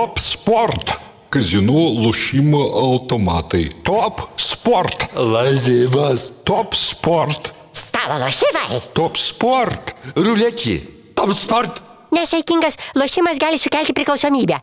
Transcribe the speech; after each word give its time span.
Top 0.00 0.16
Sport. 0.16 0.94
Kazinų 1.28 1.80
lošimo 2.00 2.60
automatai. 2.80 3.66
Top 3.84 4.22
Sport. 4.40 5.10
Lazivas. 5.12 6.24
Top 6.48 6.72
Sport. 6.72 7.50
Stalo 7.76 8.16
lošimai. 8.22 8.80
Top 8.96 9.20
Sport. 9.20 9.92
Ruletį. 10.16 10.78
Top 11.12 11.36
sport. 11.36 11.82
Nesaikingas 12.16 12.80
lošimas 12.96 13.36
gali 13.36 13.60
sukelti 13.60 13.92
priklausomybę. 13.92 14.62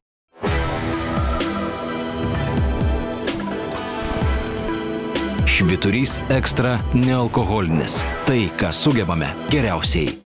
Šviturys 5.45 6.17
ekstra 6.33 6.79
nealkoholinis. 6.97 8.01
Tai, 8.25 8.47
ką 8.57 8.73
sugebame 8.73 9.35
geriausiai. 9.53 10.26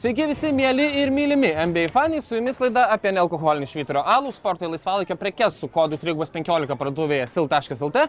Sveiki 0.00 0.24
visi 0.30 0.48
mėly 0.56 0.86
ir 1.02 1.10
mylimi 1.12 1.50
NBA 1.68 1.90
fanai, 1.92 2.22
su 2.24 2.38
jumis 2.38 2.56
laida 2.62 2.86
apie 2.94 3.10
nealkoholinį 3.12 3.66
švyturio 3.68 4.00
alų, 4.08 4.30
sporto 4.32 4.64
ir 4.64 4.70
laisvalaikio 4.72 5.12
prekes 5.20 5.58
su 5.60 5.68
kodu 5.68 5.98
315 6.00 6.72
parduotuvėje 6.80 7.26
sil.lt 7.28 8.06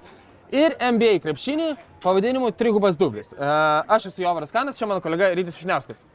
ir 0.56 0.78
NBA 0.80 1.18
krepšinį 1.26 1.68
pavadinimu 2.00 2.54
3 2.56 2.96
dublis. 2.96 3.34
E, 3.36 3.52
Aš 3.92 4.08
esu 4.08 4.24
Jovaras 4.24 4.56
Kanas, 4.56 4.80
čia 4.80 4.88
mano 4.88 5.04
kolega 5.04 5.34
Rytis 5.36 5.60
Višniauskas. 5.60 6.06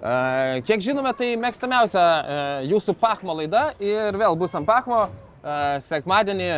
E, 0.00 0.64
Kiek 0.64 0.80
žinome, 0.88 1.12
tai 1.20 1.34
mėgstamiausia 1.36 2.00
e, 2.08 2.40
jūsų 2.72 2.96
Pachmo 2.96 3.36
laida 3.36 3.74
ir 3.84 4.16
vėl 4.16 4.40
bus 4.40 4.56
ant 4.56 4.64
Pachmo. 4.64 5.04
e, 5.44 5.84
Sekmadienį 5.84 6.50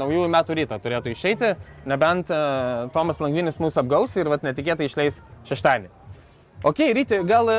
naujųjų 0.00 0.34
metų 0.40 0.60
rytą 0.62 0.80
turėtų 0.80 1.12
išeiti, 1.12 1.52
nebent 1.84 2.32
Tomas 2.96 3.20
Langvinis 3.20 3.60
mūsų 3.60 3.84
apgaus 3.84 4.16
ir 4.16 4.32
vat, 4.32 4.40
netikėtai 4.40 4.88
išleis 4.88 5.20
šeštadienį. 5.44 5.99
Ok, 6.64 6.78
ryti, 6.92 7.16
gal 7.24 7.48
e, 7.48 7.58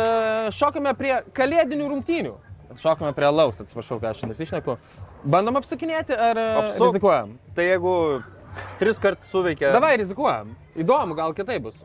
šokame 0.53 0.91
prie 0.93 1.15
kalėdinių 1.33 1.87
rungtynių. 1.89 2.35
Šokame 2.77 3.09
prie 3.17 3.31
laus, 3.33 3.57
atsiprašau, 3.63 3.97
ką 3.97 4.11
aš 4.13 4.21
nesišneku. 4.29 4.75
Bandom 5.25 5.57
apsakinėti 5.57 6.13
ar 6.13 6.37
e, 6.37 6.43
Apsuk. 6.59 6.85
rizikuojam? 6.85 7.33
Tai 7.57 7.65
jeigu 7.65 7.95
tris 8.77 9.01
kart 9.01 9.25
suveikia. 9.25 9.71
Davai 9.73 9.95
rizikuojam. 10.03 10.53
Įdomu, 10.77 11.17
gal 11.17 11.33
kitaip 11.33 11.65
bus. 11.65 11.81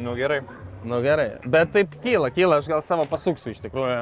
Nu 0.00 0.16
gerai. 0.16 0.40
Nu 0.82 0.98
gerai, 1.04 1.28
bet 1.46 1.70
taip 1.76 1.92
kyla, 2.02 2.32
kyla, 2.34 2.58
aš 2.58 2.66
gal 2.72 2.80
savo 2.82 3.04
pasuksiu 3.06 3.52
iš 3.52 3.60
tikrųjų, 3.62 3.98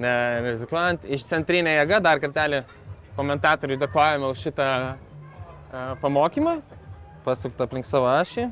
ne 0.00 0.12
rizikuojant. 0.46 1.10
Iš 1.10 1.26
centrinė 1.28 1.74
jėga 1.80 1.98
dar 2.06 2.22
kartelį 2.22 2.62
komentatoriui 3.18 3.82
dėkojame 3.82 4.30
už 4.30 4.46
šitą 4.46 4.68
e, 4.86 5.82
pamokymą. 6.00 6.60
Pasukta 7.28 7.66
aplink 7.68 7.84
savo 7.84 8.08
ašį. 8.08 8.48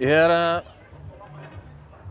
Ir... 0.00 0.32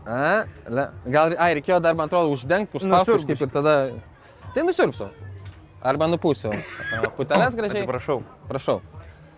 A, 0.04 0.44
le, 0.68 0.84
gal, 1.08 1.32
ai, 1.40 1.54
reikėjo 1.58 1.80
dar, 1.82 1.96
man 1.96 2.10
atrodo, 2.10 2.30
uždengti, 2.34 2.76
užspausti 2.78 3.24
kažkaip 3.24 3.46
ir 3.46 3.52
tada... 3.54 3.76
Tai 4.54 4.64
nusirpsiu. 4.68 5.08
Arba 5.84 6.06
nupūsiu. 6.12 6.52
A, 6.52 7.08
Puteles 7.16 7.56
gražiai. 7.56 7.82
Atsiprašau. 7.82 8.20
Prašau. 8.50 8.82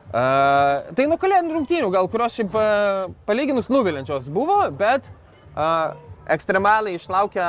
Uh, 0.06 0.86
tai 0.94 1.06
nuo 1.10 1.16
kalėdinių 1.22 1.54
rungtynių, 1.56 1.88
gal 1.94 2.06
kurios 2.10 2.36
šiaip 2.36 2.52
uh, 2.54 3.06
palyginus 3.26 3.70
nuvilinčios 3.72 4.28
buvo, 4.34 4.58
bet 4.78 5.08
uh, 5.10 5.96
ekstremaliai 6.30 6.98
išlaukia 6.98 7.46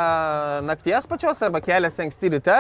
nakties 0.65 1.05
pačios 1.09 1.41
arba 1.45 1.61
keliasi 1.65 2.05
anksti 2.07 2.33
ryte, 2.33 2.57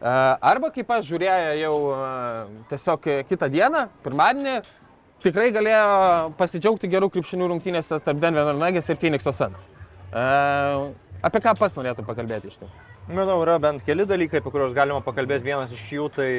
arba 0.00 0.70
kaip 0.72 0.90
aš 0.96 1.08
žiūrėjo 1.10 1.56
jau 1.60 1.74
uh, 1.90 2.52
tiesiog 2.70 3.08
kitą 3.28 3.50
dieną, 3.52 3.86
pirmadienį, 4.04 4.54
tikrai 5.24 5.50
galėjo 5.52 6.30
pasidžiaugti 6.38 6.88
gerų 6.88 7.10
krepšinių 7.12 7.50
rungtynėse 7.52 8.00
tarp 8.04 8.22
Denver 8.22 8.54
Nuggets 8.56 8.88
ir 8.88 9.00
Phoenix'o 9.00 9.34
Suns. 9.36 9.66
Uh, 10.10 10.90
apie 11.22 11.42
ką 11.44 11.52
pas 11.58 11.76
norėtų 11.76 12.06
pakalbėti 12.08 12.48
iš 12.48 12.62
to? 12.62 12.70
Manau, 13.10 13.40
yra 13.42 13.58
bent 13.60 13.84
keli 13.84 14.06
dalykai, 14.06 14.40
apie 14.40 14.52
kuriuos 14.54 14.72
galima 14.76 15.02
pakalbėti. 15.04 15.48
Vienas 15.50 15.72
iš 15.74 15.84
jų 15.98 16.08
tai 16.14 16.30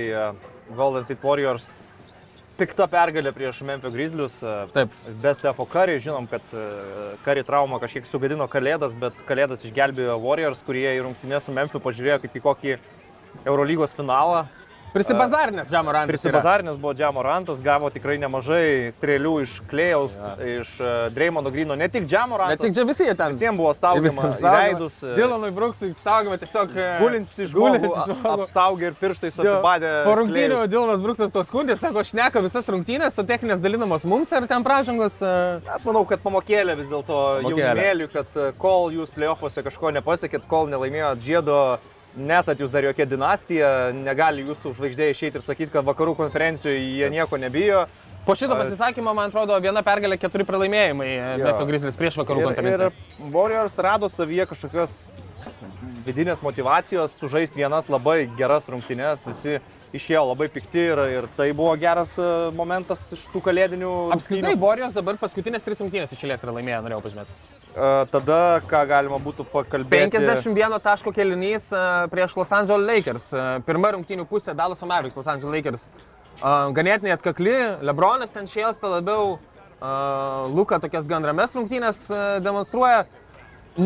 Golden 0.73 1.03
State 1.03 1.25
Warriors 1.25 1.69
pikta 2.61 2.85
pergalė 2.89 3.33
prieš 3.33 3.61
Memphis 3.65 3.93
Grizzlius. 3.95 4.37
Taip. 4.73 4.93
Be 5.21 5.33
Stefo 5.35 5.65
Curry, 5.69 5.97
žinom, 6.03 6.27
kad 6.31 6.45
Curry 7.25 7.43
trauma 7.47 7.79
kažkiek 7.81 8.07
sugadino 8.09 8.47
Kalėdas, 8.51 8.93
bet 8.97 9.17
Kalėdas 9.27 9.65
išgelbėjo 9.67 10.17
Warriors, 10.21 10.61
kurie 10.65 10.87
į 10.93 11.03
rungtynės 11.07 11.47
su 11.47 11.55
Memphis 11.55 11.83
pažiūrėjo 11.83 12.19
kaip 12.23 12.37
į 12.37 12.43
kokį 12.45 12.75
Eurolygos 13.45 13.93
finalą. 13.97 14.45
Prisibazarinės 14.91 15.69
Džamorantas. 15.71 16.03
yra. 16.03 16.11
Prisibazarinės 16.11 16.75
buvo 16.75 16.91
Džamorantas, 16.99 17.61
gavo 17.63 17.87
tikrai 17.95 18.17
nemažai 18.19 18.91
strėlių 18.97 19.31
iš 19.45 19.53
Klėjaus, 19.71 20.17
iš 20.43 20.73
uh, 20.83 21.05
Dreimono 21.15 21.47
Grino, 21.53 21.77
ne 21.79 21.87
tik 21.87 22.03
Ne 22.03 22.09
Džamorantas. 22.11 22.59
tik 22.59 22.75
čia 22.75 22.83
visi 22.89 23.07
jie 23.07 23.13
ten. 23.15 23.31
Visiems 23.31 23.55
buvo 23.55 23.71
staugiama 23.77 24.33
veidus. 24.35 24.97
e, 24.99 25.13
Dilanui 25.15 25.51
Bruksui 25.55 25.93
staugama 25.95 26.35
tiesiog... 26.41 26.75
e, 26.75 26.89
Gulinti 26.99 27.47
žmogų, 27.53 27.93
apstaugė 28.33 28.89
ir 28.89 28.97
pirštais 28.99 29.39
apibadė. 29.39 29.93
Po 30.09 30.17
rungtynių. 30.19 30.59
Dilanas 30.67 30.99
Bruksas 31.07 31.31
to 31.31 31.45
skundė, 31.47 31.79
sako, 31.79 32.03
šneka 32.11 32.43
visas 32.43 32.67
rungtynės, 32.67 33.15
o 33.15 33.23
techninės 33.31 33.63
dalinamos 33.63 34.03
mums 34.03 34.35
ar 34.35 34.43
ten 34.51 34.67
pražangos. 34.67 35.21
e, 35.23 35.61
Aš 35.71 35.87
manau, 35.87 36.03
kad 36.03 36.19
pamokėlė 36.19 36.75
vis 36.75 36.91
dėlto 36.91 37.21
jaunimėliui, 37.47 38.11
kad 38.11 38.27
e, 38.35 38.51
kol 38.59 38.91
jūs 38.91 39.15
playoffuose 39.15 39.63
kažko 39.71 39.95
nepasiekėt, 40.01 40.43
kol 40.51 40.67
nelaimėjot 40.67 41.23
žiedo, 41.23 41.79
nesat 42.15 42.59
jūs 42.59 42.71
dar 42.73 42.85
jokia 42.89 43.05
dinastija, 43.07 43.91
negali 43.95 44.45
jūsų 44.47 44.73
žvaigždė 44.77 45.11
išeiti 45.13 45.39
ir 45.39 45.45
sakyti, 45.45 45.71
kad 45.73 45.87
vakarų 45.87 46.15
konferencijoje 46.19 46.79
jie 46.79 47.09
nieko 47.13 47.39
nebijo. 47.39 47.85
Po 48.25 48.35
šito 48.37 48.53
pasisakymo, 48.53 49.15
man 49.17 49.31
atrodo, 49.31 49.55
viena 49.63 49.81
pergalė, 49.81 50.19
keturi 50.21 50.45
pralaimėjimai 50.45 51.09
Jo. 51.09 51.45
Meto 51.47 51.65
Grizzlies 51.65 51.97
prieš 51.97 52.19
vakarų 52.21 52.43
Ir, 52.43 52.47
konferenciją. 52.51 52.91
ir 52.91 53.31
Warriors 53.33 53.77
rado 53.81 54.09
savyje 54.13 54.45
kažkokios 54.51 54.99
vidinės 56.05 56.41
motivacijos 56.45 57.15
sužaisti 57.17 57.61
vienas 57.61 57.89
labai 57.89 58.27
geras 58.37 58.67
rungtynes, 58.69 59.25
visi 59.25 59.57
išėjo 59.97 60.21
labai 60.29 60.47
pikti 60.53 60.85
ir, 60.91 61.01
ir 61.17 61.27
tai 61.37 61.49
buvo 61.57 61.73
geras 61.81 62.13
e, 62.21 62.27
momentas 62.55 63.03
iš 63.17 63.25
tų 63.33 63.41
kalėdinių 63.43 63.91
Apskritai. 64.15 64.53
Borijos 64.59 64.93
dabar 64.95 65.17
paskutinės 65.21 65.65
tris 65.65 65.81
rungtynės 65.83 66.13
išėlės 66.15 66.45
yra 66.45 66.55
laimėję, 66.55 66.79
norėjau 66.85 67.03
pažymėti. 67.07 67.60
Tada, 67.71 68.59
ką 68.67 68.81
galima 68.89 69.15
būtų 69.23 69.45
pakalbėti. 69.47 70.19
51 70.19 70.81
taško 70.83 71.13
kelinys 71.15 71.69
prieš 72.11 72.35
Los 72.35 72.51
Angeles 72.51 72.83
Lakers. 72.89 73.29
Pirma 73.67 73.93
rungtynių 73.95 74.25
pusė 74.27 74.55
Dallas 74.57 74.83
Mavericks, 74.83 75.15
Los 75.15 75.29
Angeles 75.31 75.55
Lakers. 75.55 75.87
Ganėtinai 76.75 77.13
atkakli, 77.15 77.55
Lebronas 77.85 78.33
ten 78.35 78.49
šėlsta 78.49 78.91
labiau, 78.91 79.37
Luka 80.51 80.81
tokias 80.83 81.07
gan 81.09 81.23
rames 81.25 81.55
rungtynės 81.55 82.03
demonstruoja. 82.43 83.05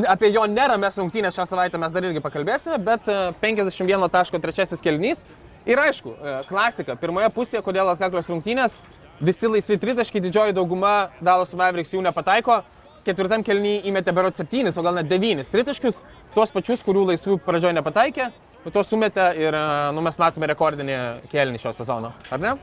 Apie 0.09 0.31
jo 0.34 0.47
nerames 0.50 0.97
rungtynės 0.97 1.35
šią 1.38 1.45
savaitę 1.45 1.78
mes 1.78 1.94
dar 1.94 2.07
irgi 2.07 2.22
pakalbėsime, 2.24 2.79
bet 2.81 3.06
e, 3.06 3.18
51 3.38 4.07
taško 4.09 4.40
trečiasis 4.41 4.81
kelinys. 4.81 5.22
Ir 5.69 5.78
aišku, 5.78 6.09
klasika, 6.50 6.95
pirmoje 6.97 7.29
pusėje, 7.34 7.62
kodėl 7.66 7.91
atkaklios 7.91 8.25
rungtynės, 8.31 8.79
visi 9.22 9.50
laisvi 9.50 9.78
tritaškai, 9.81 10.24
didžioji 10.25 10.56
dauguma 10.57 11.12
Dallas 11.22 11.53
Mavericks 11.57 11.94
jų 11.94 12.01
nepataiko, 12.06 12.63
ketvirtam 13.06 13.44
kelnyje 13.46 13.84
įmetė 13.90 14.14
berot 14.16 14.38
septynis, 14.38 14.78
o 14.78 14.84
gal 14.86 14.98
net 15.00 15.10
devynis 15.10 15.52
tritaškius, 15.54 16.02
tuos 16.36 16.54
pačius, 16.56 16.84
kurių 16.86 17.07
laisvų 17.12 17.40
pradžioje 17.46 17.78
nepataikė, 17.78 18.30
tuos 18.74 18.90
sumetė 18.90 19.31
ir 19.40 19.56
e, 19.56 19.66
nu, 19.96 20.04
mes 20.06 20.18
matome 20.22 20.50
rekordinį 20.54 20.96
kelnį 21.31 21.62
šio 21.62 21.75
sezono, 21.78 22.13
ar 22.34 22.42
ne? 22.42 22.56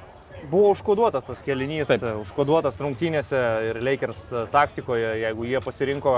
Buvo 0.50 0.73
užkoduotas 0.75 1.29
tas 1.29 1.43
kelinys, 1.47 1.87
Taip. 1.93 2.03
užkoduotas 2.25 2.81
rungtynėse 2.83 3.39
ir 3.69 3.79
Lakers 3.87 4.25
taktikoje, 4.50 5.12
jeigu 5.23 5.47
jie 5.47 5.61
pasirinko 5.62 6.17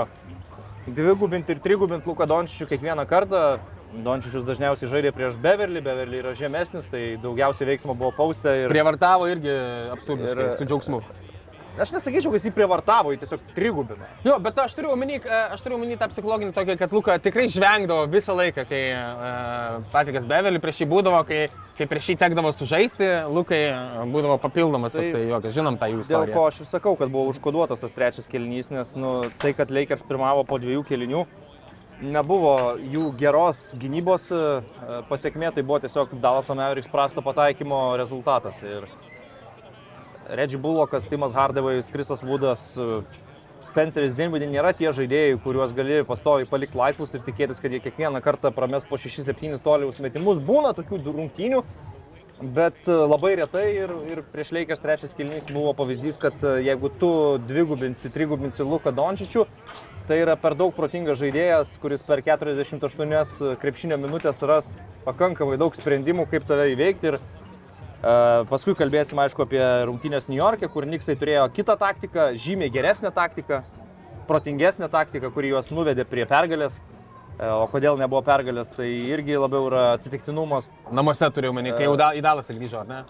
dvigubinti 0.87 1.53
ir 1.53 1.61
trigubinti 1.61 2.09
Luką 2.09 2.25
Dončičių 2.29 2.69
kiekvieną 2.73 3.05
kartą. 3.09 3.45
Dončičius 3.95 4.43
dažniausiai 4.43 4.89
žaidė 4.91 5.11
prieš 5.15 5.37
Beverly, 5.39 5.79
Beverly 5.79 6.17
yra 6.19 6.33
žemesnis, 6.35 6.83
tai 6.91 7.13
daugiausiai 7.21 7.69
veiksmo 7.69 7.93
buvo 7.95 8.09
paustę 8.17 8.51
ir, 8.65 8.73
Prievartavo 8.73 9.29
irgi 9.31 9.53
absurdiškai, 9.93 10.49
Ir- 10.49 10.57
su 10.57 10.67
džiaugsmu. 10.67 10.99
Aš 11.75 11.91
nesakyčiau, 11.91 12.31
kad 12.31 12.39
jis 12.39 12.47
jį 12.47 12.53
prievartavo, 12.55 13.11
jį 13.11 13.19
tiesiog 13.19 13.41
trigubino. 13.55 14.07
Jo, 14.23 14.37
bet 14.43 14.59
aš 14.63 14.77
turiu 14.77 14.93
omeny, 14.93 15.17
e, 15.19 15.39
aš 15.51 15.63
turiu 15.65 15.75
omeny 15.75 15.97
tą 15.99 16.07
psichologinį 16.11 16.53
tokį, 16.55 16.75
kad 16.79 16.93
Luka 16.95 17.17
tikrai 17.19 17.49
žvengdavo 17.51 18.05
visą 18.11 18.35
laiką, 18.37 18.63
kai 18.69 18.81
uh, 18.95 19.87
Patrikas 19.91 20.27
Beverly 20.29 20.61
prieš 20.63 20.83
jį 20.83 20.87
būdavo, 20.93 21.19
kai, 21.27 21.41
kai 21.75 21.87
prieš 21.91 22.13
jį 22.13 22.17
tekdavo 22.21 22.53
sužaisti, 22.55 23.09
Lukai 23.35 23.61
e, 23.67 24.05
būdavo 24.13 24.37
papildomas 24.43 24.95
Tai 24.95 25.03
toksai 25.03 25.25
juokas, 25.27 25.55
žinom 25.57 25.79
tą 25.81 25.89
jų 25.91 25.99
Dėl 25.99 26.05
istoriją. 26.07 26.35
ko 26.37 26.45
aš 26.47 26.61
ir 26.63 26.69
sakau, 26.69 26.95
kad 26.99 27.11
buvo 27.11 27.27
užkoduotas 27.33 27.83
tas 27.83 27.95
trečias 27.95 28.29
kelinys, 28.31 28.71
nes 28.71 28.95
nu, 28.95 29.17
tai, 29.41 29.51
kad 29.57 29.73
Lakers 29.73 30.05
pirmavo 30.07 30.45
po 30.47 30.61
dviejų 30.63 30.85
kelinių, 30.87 31.25
nebuvo 32.03 32.75
jų 32.79 33.09
geros 33.19 33.73
gynybos 33.79 34.29
e, 34.31 34.45
pasiekmė, 35.09 35.51
tai 35.55 35.63
buvo 35.67 35.81
tiesiog 35.83 36.15
Dallas 36.23 36.47
Mavericks 36.51 36.91
prasto 36.91 37.23
pataikymo 37.25 37.97
rezultatas. 37.99 38.63
Ir 38.63 38.87
Reggie 40.29 40.57
Bullockas, 40.57 41.07
Timas 41.07 41.33
Hardavais, 41.33 41.89
Krisas 41.91 42.23
Vudas, 42.23 42.73
e, 42.77 43.01
Spenceris 43.65 44.13
Dinvidin 44.13 44.51
nėra 44.53 44.75
tie 44.77 44.91
žaidėjai, 44.93 45.39
kuriuos 45.41 45.73
gali 45.73 46.03
pastoviai 46.05 46.47
palikti 46.49 46.77
laisvus 46.77 47.15
ir 47.15 47.23
tikėtis, 47.25 47.61
kad 47.61 47.73
jie 47.73 47.81
kiekvieną 47.81 48.21
kartą 48.21 48.53
prames 48.53 48.85
po 48.85 48.99
6-7 49.01 49.57
toliaus 49.65 49.97
metimus. 50.03 50.37
Būna 50.37 50.75
tokių 50.77 51.01
rungtynių, 51.07 51.63
Bet 52.41 52.87
e, 52.87 52.91
labai 52.91 53.37
retai 53.39 53.69
ir, 53.77 53.91
ir 54.11 54.19
prieš 54.33 54.49
Leikės 54.51 54.81
trečias 54.83 55.13
kilnys 55.15 55.45
buvo 55.47 55.71
pavyzdys, 55.77 56.17
kad 56.19 56.41
e, 56.43 56.57
jeigu 56.65 56.89
tu 56.99 57.09
dvigubinsi, 57.47 58.11
trigubinsi 58.11 58.65
Luką 58.67 58.91
Dončičių, 58.91 59.45
tai 60.09 60.17
yra 60.19 60.35
per 60.35 60.57
daug 60.59 60.73
protingas 60.75 61.21
žaidėjas, 61.21 61.77
kuris 61.79 62.03
per 62.03 62.19
48 62.25 63.55
krepšinio 63.61 63.99
minutės 64.03 64.43
ras 64.43 64.67
pakankamai 65.05 65.55
daug 65.61 65.79
sprendimų, 65.79 66.27
kaip 66.27 66.43
tave 66.49 66.67
įveikti. 66.73 67.13
Ir 67.13 67.19
paskui 68.51 68.75
kalbėsim, 68.77 69.19
aišku, 69.23 69.45
apie 69.45 69.61
rungtynės 69.89 70.27
New 70.29 70.37
York'e, 70.37 70.69
kur 70.71 70.85
Niksai 70.89 71.15
turėjo 71.19 71.47
kitą 71.55 71.77
taktiką, 71.81 72.31
žymiai 72.37 72.69
geresnę 72.73 73.11
taktiką, 73.15 73.63
protingesnę 74.29 74.89
taktiką, 74.93 75.31
kuri 75.33 75.53
juos 75.53 75.71
nuvedė 75.73 76.05
prie 76.09 76.25
pergalės. 76.29 76.81
E, 77.35 77.49
O 77.51 77.67
kodėl 77.67 77.97
nebuvo 77.99 78.21
pergalės, 78.23 78.71
tai 78.77 78.87
irgi 79.11 79.35
labiau 79.41 79.67
yra 79.67 79.87
atsitiktinumas. 79.97 80.69
Namuose 80.91 81.29
turiu 81.35 81.51
omeny, 81.51 81.73
kai 81.75 81.89
jau 81.89 81.95
da, 81.99 82.13
į 82.15 82.21
Dalasą 82.23 82.55
grįžo, 82.55 82.83
ar 82.85 82.91
ne? 82.91 83.01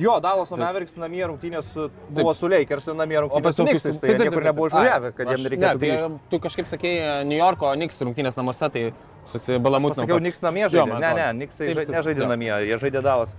Jo, 0.00 0.18
Dalaso 0.22 0.56
Mavericks 0.56 0.96
namie 0.96 1.22
rungtynės 1.28 1.66
buvo 2.08 2.32
su 2.34 2.48
Lakers 2.48 2.86
ir 2.88 2.96
namie 2.98 3.18
rungtynės 3.20 3.56
su 3.56 3.66
Knicksais, 3.66 3.98
tai 4.00 4.14
niekur 4.20 4.46
nebuvo 4.46 4.68
išvažiavę, 4.70 5.10
kad 5.16 5.32
jiems 5.34 5.48
reikėtų 5.52 5.90
Ne, 5.90 5.98
tai 5.98 6.20
tu 6.32 6.40
kažkaip 6.40 6.70
sakėjai 6.70 7.18
New 7.28 7.36
Yorko 7.38 7.72
Knicks 7.76 8.00
rungtynės 8.06 8.38
namuose, 8.40 8.70
tai 8.72 8.84
susibalamūtinau. 9.32 10.06
Sakiau, 10.06 10.22
Knicks 10.22 10.40
namie 10.44 10.64
žaidė. 10.72 11.00
Ne, 11.04 11.10
ne, 11.18 11.26
Knicksai 11.36 11.68
žaidė, 11.76 11.98
nežaidė 11.98 12.30
namie, 12.32 12.50
jie 12.70 12.80
žaidė 12.80 13.04
Dalas. 13.04 13.36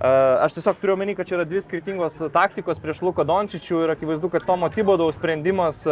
Aš 0.00 0.56
tiesiog 0.58 0.80
turiu 0.80 0.96
omeny, 0.96 1.14
kad 1.14 1.28
čia 1.28 1.36
yra 1.38 1.44
dvi 1.46 1.62
skirtingos 1.62 2.18
taktikos 2.34 2.80
prieš 2.82 3.02
Luką 3.06 3.22
Dončičių 3.28 3.84
ir 3.84 3.92
akivaizdu, 3.94 4.30
kad 4.32 4.46
Tomo 4.46 4.68
Tibodaus 4.74 5.14
sprendimas 5.14 5.84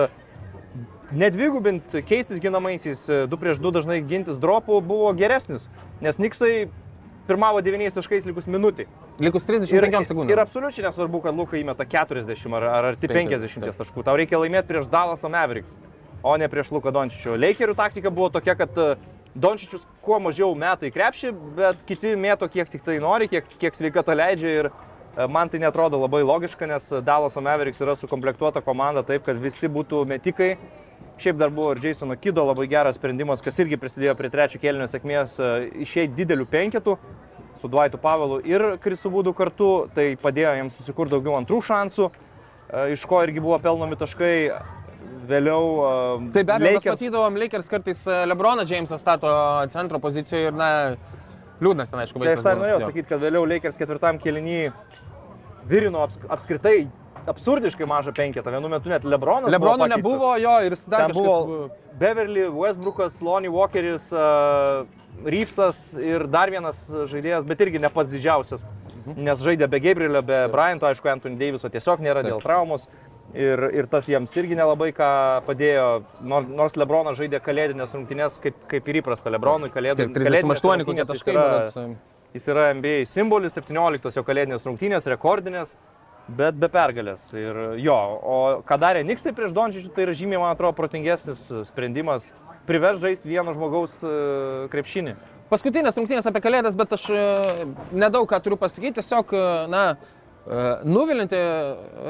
nedvigubinti, 1.13 2.03
keistis 2.09 2.41
ginamaisiais, 2.43 3.05
uh, 3.09 3.25
2 3.31 3.39
prieš 3.39 3.61
2 3.63 3.73
dažnai 3.79 4.01
gintis 4.09 4.41
dropų 4.43 4.81
buvo 4.83 5.13
geresnis, 5.15 5.69
nes 6.01 6.19
Knicksai 6.19 6.71
pirmavo 7.29 7.63
9 7.63 7.95
taškais 7.95 8.27
likus 8.27 8.49
minutį. 8.51 8.89
Likus 9.23 9.45
Ir, 9.45 9.61
35 9.61 10.09
sekundžių. 10.11 10.35
ir 10.35 10.43
absoliučiai 10.43 10.87
nesvarbu, 10.89 11.23
kad 11.23 11.37
Luka 11.37 11.61
įmeta 11.61 11.87
40 11.87 12.57
ar, 12.59 12.65
ar 12.65 12.91
arti 12.93 13.07
50, 13.07 13.39
50 13.39 13.67
taip. 13.69 13.79
taškų. 13.79 14.05
Tau 14.09 14.17
reikia 14.19 14.41
laimėti 14.41 14.73
prieš 14.73 14.89
Dalaso 14.91 15.31
Mavericks, 15.31 15.77
o 16.25 16.35
ne 16.41 16.49
prieš 16.49 16.73
Luką 16.75 16.91
Dončičių. 16.91 17.37
Lakerių 17.39 17.77
taktika 17.79 18.11
buvo 18.11 18.33
tokia, 18.33 18.57
kad 18.59 18.75
Dončičius 19.35 19.87
kuo 20.05 20.19
mažiau 20.21 20.53
meta 20.59 20.85
į 20.85 20.93
krepšį, 20.93 21.31
bet 21.57 21.85
kiti 21.89 22.13
mėto 22.21 22.49
kiek 22.53 22.69
tik 22.69 22.83
tai 22.85 22.99
nori, 23.01 23.31
kiek, 23.33 23.47
kiek 23.61 23.77
sveikata 23.79 24.17
leidžia. 24.19 24.53
Ir 24.61 24.69
e, 24.69 25.25
man 25.25 25.49
tai 25.49 25.63
netrodo 25.63 26.01
labai 26.03 26.21
logiška, 26.27 26.69
nes 26.69 26.91
Dalaso 27.07 27.41
Mavericks 27.41 27.81
yra 27.81 27.97
sukomplektuota 27.97 28.61
komanda 28.65 29.05
taip, 29.07 29.25
kad 29.25 29.41
visi 29.41 29.73
būtų 29.73 30.05
metikai. 30.11 30.57
Šiaip 31.23 31.39
dar 31.41 31.53
buvo 31.55 31.73
ir 31.73 31.81
Jasono 31.85 32.17
Kido 32.21 32.45
labai 32.45 32.67
geras 32.69 32.99
sprendimas, 32.99 33.41
kas 33.45 33.59
irgi 33.63 33.79
prisidėjo 33.81 34.15
prie 34.19 34.31
trečio 34.33 34.61
kėlinio 34.61 34.89
sėkmės, 34.91 35.39
išėjti 35.85 36.17
didelių 36.19 36.47
penketų 36.51 36.97
su 37.57 37.69
Dvaitu 37.69 38.01
Pavelu 38.01 38.41
ir 38.49 38.65
Krisu 38.83 39.11
Būdu 39.13 39.35
kartu, 39.37 39.89
tai 39.95 40.13
padėjo 40.21 40.55
jiems 40.59 40.79
susikurti 40.81 41.15
daugiau 41.17 41.37
antrų 41.39 41.61
šansų, 41.65 42.09
e, 42.13 42.87
iš 42.97 43.05
ko 43.09 43.23
irgi 43.25 43.45
buvo 43.45 43.59
pelnomi 43.63 43.97
taškai. 44.01 44.35
Vėliau 45.29 45.67
e, 45.87 46.31
Tai 46.35 46.45
be 46.45 46.55
abejo, 46.57 46.67
mes 46.67 46.79
Lakers- 46.79 46.97
matydavom 46.97 47.37
Lakers 47.43 47.69
kartais 47.71 48.01
Lebroną 48.27 48.65
Jamesą 48.69 48.99
stato 48.99 49.31
centro 49.75 50.01
pozicijoje 50.03 50.51
ir, 50.51 50.57
na, 50.59 50.71
liūdnas 51.63 51.93
ten, 51.93 52.03
aišku, 52.03 52.23
Tai 52.23 52.35
aš 52.35 52.43
dar 52.49 52.59
norėjau 52.59 52.81
sakyti, 52.89 53.07
kad 53.13 53.23
vėliau 53.23 53.47
Lakers 53.47 53.79
ketvirtam 53.79 54.19
kėlinį 54.23 54.59
virino 55.71 56.03
aps, 56.03 56.19
apskritai 56.27 56.89
absurdiškai 57.27 57.87
mažą 57.87 58.11
penketą. 58.17 58.51
Vienu 58.51 58.71
metu 58.73 58.91
net 58.91 59.05
Lebronas. 59.07 59.53
Lebrono 59.53 59.87
nebuvo, 59.87 60.33
jo, 60.43 60.57
ir 60.67 60.75
dar 60.91 61.07
Ten 61.07 61.13
kažkas 61.13 61.23
buvo 61.23 61.69
Beverly, 62.01 62.49
Westbrookas, 62.51 63.21
Lonnie 63.23 63.53
Walkeris, 63.53 64.09
uh, 64.11 64.87
Reevesas 65.23 65.93
ir 66.01 66.25
dar 66.27 66.51
vienas 66.51 66.87
žaidėjas, 66.91 67.45
bet 67.47 67.61
irgi 67.63 67.79
ne 67.83 67.91
pats 67.93 68.11
didžiausias, 68.11 68.65
nes 69.15 69.43
žaidė 69.45 69.69
be 69.71 69.79
Gabrielio, 69.85 70.23
be 70.25 70.47
Bryanto, 70.51 70.89
aišku, 70.89 71.11
Anthony 71.13 71.37
Daviso 71.39 71.71
tiesiog 71.71 72.03
nėra 72.03 72.25
dėl 72.27 72.41
traumos. 72.43 72.89
Ir, 73.33 73.63
ir 73.73 73.87
tas 73.89 74.05
jiems 74.11 74.35
irgi 74.37 74.57
nelabai 74.59 74.91
ką 74.93 75.09
padėjo, 75.47 75.87
nor- 76.21 76.49
nors 76.53 76.75
Lebronas 76.77 77.17
žaidė 77.17 77.39
kalėdinės 77.41 77.95
rungtynės, 77.97 78.37
kaip, 78.43 78.59
kaip 78.69 78.89
ir 78.93 78.99
įprasta 79.01 79.33
Lebronui, 79.33 79.71
kalėdų, 79.73 80.05
Kiek, 80.05 80.19
38 80.19 80.85
kokie 80.85 80.85
rungtynės 80.85 81.09
jis 81.09 81.23
taškai, 81.23 81.33
yra- 81.39 81.95
Jis 82.33 82.47
yra 82.49 82.71
NBA 82.73 83.07
simbolis, 83.09 83.53
17 83.57 84.17
jo 84.17 84.23
kalėdinės 84.25 84.63
rungtynės, 84.65 85.09
rekordinės, 85.09 85.75
bet 86.29 86.57
be 86.61 86.69
pergalės. 86.73 87.27
Ir 87.37 87.59
jo, 87.83 87.97
o 88.23 88.37
ką 88.69 88.79
darė 88.81 89.03
Niksai 89.05 89.35
prieš 89.37 89.53
Dončičių, 89.53 89.91
tai 89.93 90.07
yra 90.07 90.15
žymiai, 90.17 90.41
man 90.41 90.53
atrodo, 90.55 90.73
protingesnis 90.77 91.43
sprendimas 91.69 92.31
privers 92.69 93.01
žaisti 93.03 93.29
vieno 93.29 93.53
žmogaus 93.53 93.99
e, 94.05 94.69
krepšinį. 94.73 95.17
Paskutinės 95.53 95.97
rungtynės 95.99 96.29
apie 96.31 96.41
kalėdas, 96.41 96.77
bet 96.79 96.95
aš 96.97 97.09
e, 97.13 97.25
nedaug 97.93 98.25
ką 98.31 98.39
turiu 98.45 98.57
pasakyti, 98.61 99.01
tiesiog, 99.03 99.35
e, 99.37 99.45
na, 99.69 99.83
e, 100.47 100.67
nuvilinti, 100.89 101.39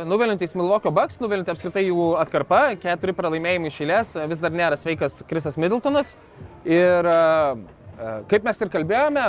nuvilintis 0.08 0.56
Milvokio 0.58 0.92
Bucks, 0.94 1.20
nuvilinti 1.22 1.52
apskritai 1.52 1.86
jų 1.88 2.12
atkarpa, 2.22 2.64
keturi 2.82 3.14
pralaimėjimai 3.16 3.70
išėlės, 3.72 4.16
vis 4.30 4.42
dar 4.42 4.54
nėra 4.56 4.78
sveikas 4.80 5.22
Krisas 5.30 5.58
Middletonas. 5.60 6.14
Ir 6.68 7.08
e, 7.08 7.16
e, 7.98 8.12
kaip 8.30 8.44
mes 8.46 8.62
ir 8.62 8.70
kalbėjome, 8.72 9.26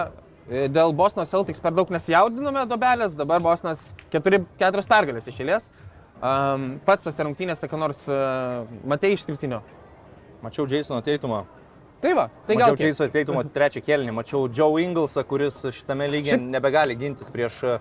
e, 0.47 0.67
dėl 0.73 0.93
Bosnos 0.97 1.31
Celtics 1.33 1.63
per 1.63 1.73
daug 1.75 1.89
nesijaudinome 1.93 2.67
dobelės, 2.69 3.17
dabar 3.19 3.41
Bosnas 3.43 3.91
keturi, 4.13 4.43
keturios 4.59 4.89
pergalės 4.89 5.29
išėlės. 5.31 5.71
Pats 6.87 7.03
tose 7.03 7.23
rungtynėse, 7.25 7.67
ką 7.67 7.75
nors 7.75 8.05
uh, 8.07 8.61
matei 8.87 9.11
išskirtinio. 9.11 9.57
Mačiau 10.43 10.63
Jasono 10.71 11.01
Teitumą. 11.03 11.41
Tai 12.03 12.13
va, 12.15 12.29
tai 12.47 12.55
gal 12.59 12.75
Mačiau. 12.75 12.91
Jasono 12.91 13.11
Teitumo 13.11 13.43
trečią 13.51 13.81
kėlinį. 13.83 14.13
Mačiau 14.15 14.47
Joe 14.47 14.79
Inglesą, 14.83 15.25
kuris 15.27 15.61
šitame 15.75 16.07
lygyje 16.11 16.37
Šiaip- 16.37 16.49
nebegali 16.53 16.95
gintis 16.99 17.31
prieš 17.33 17.59
e, 17.67 17.75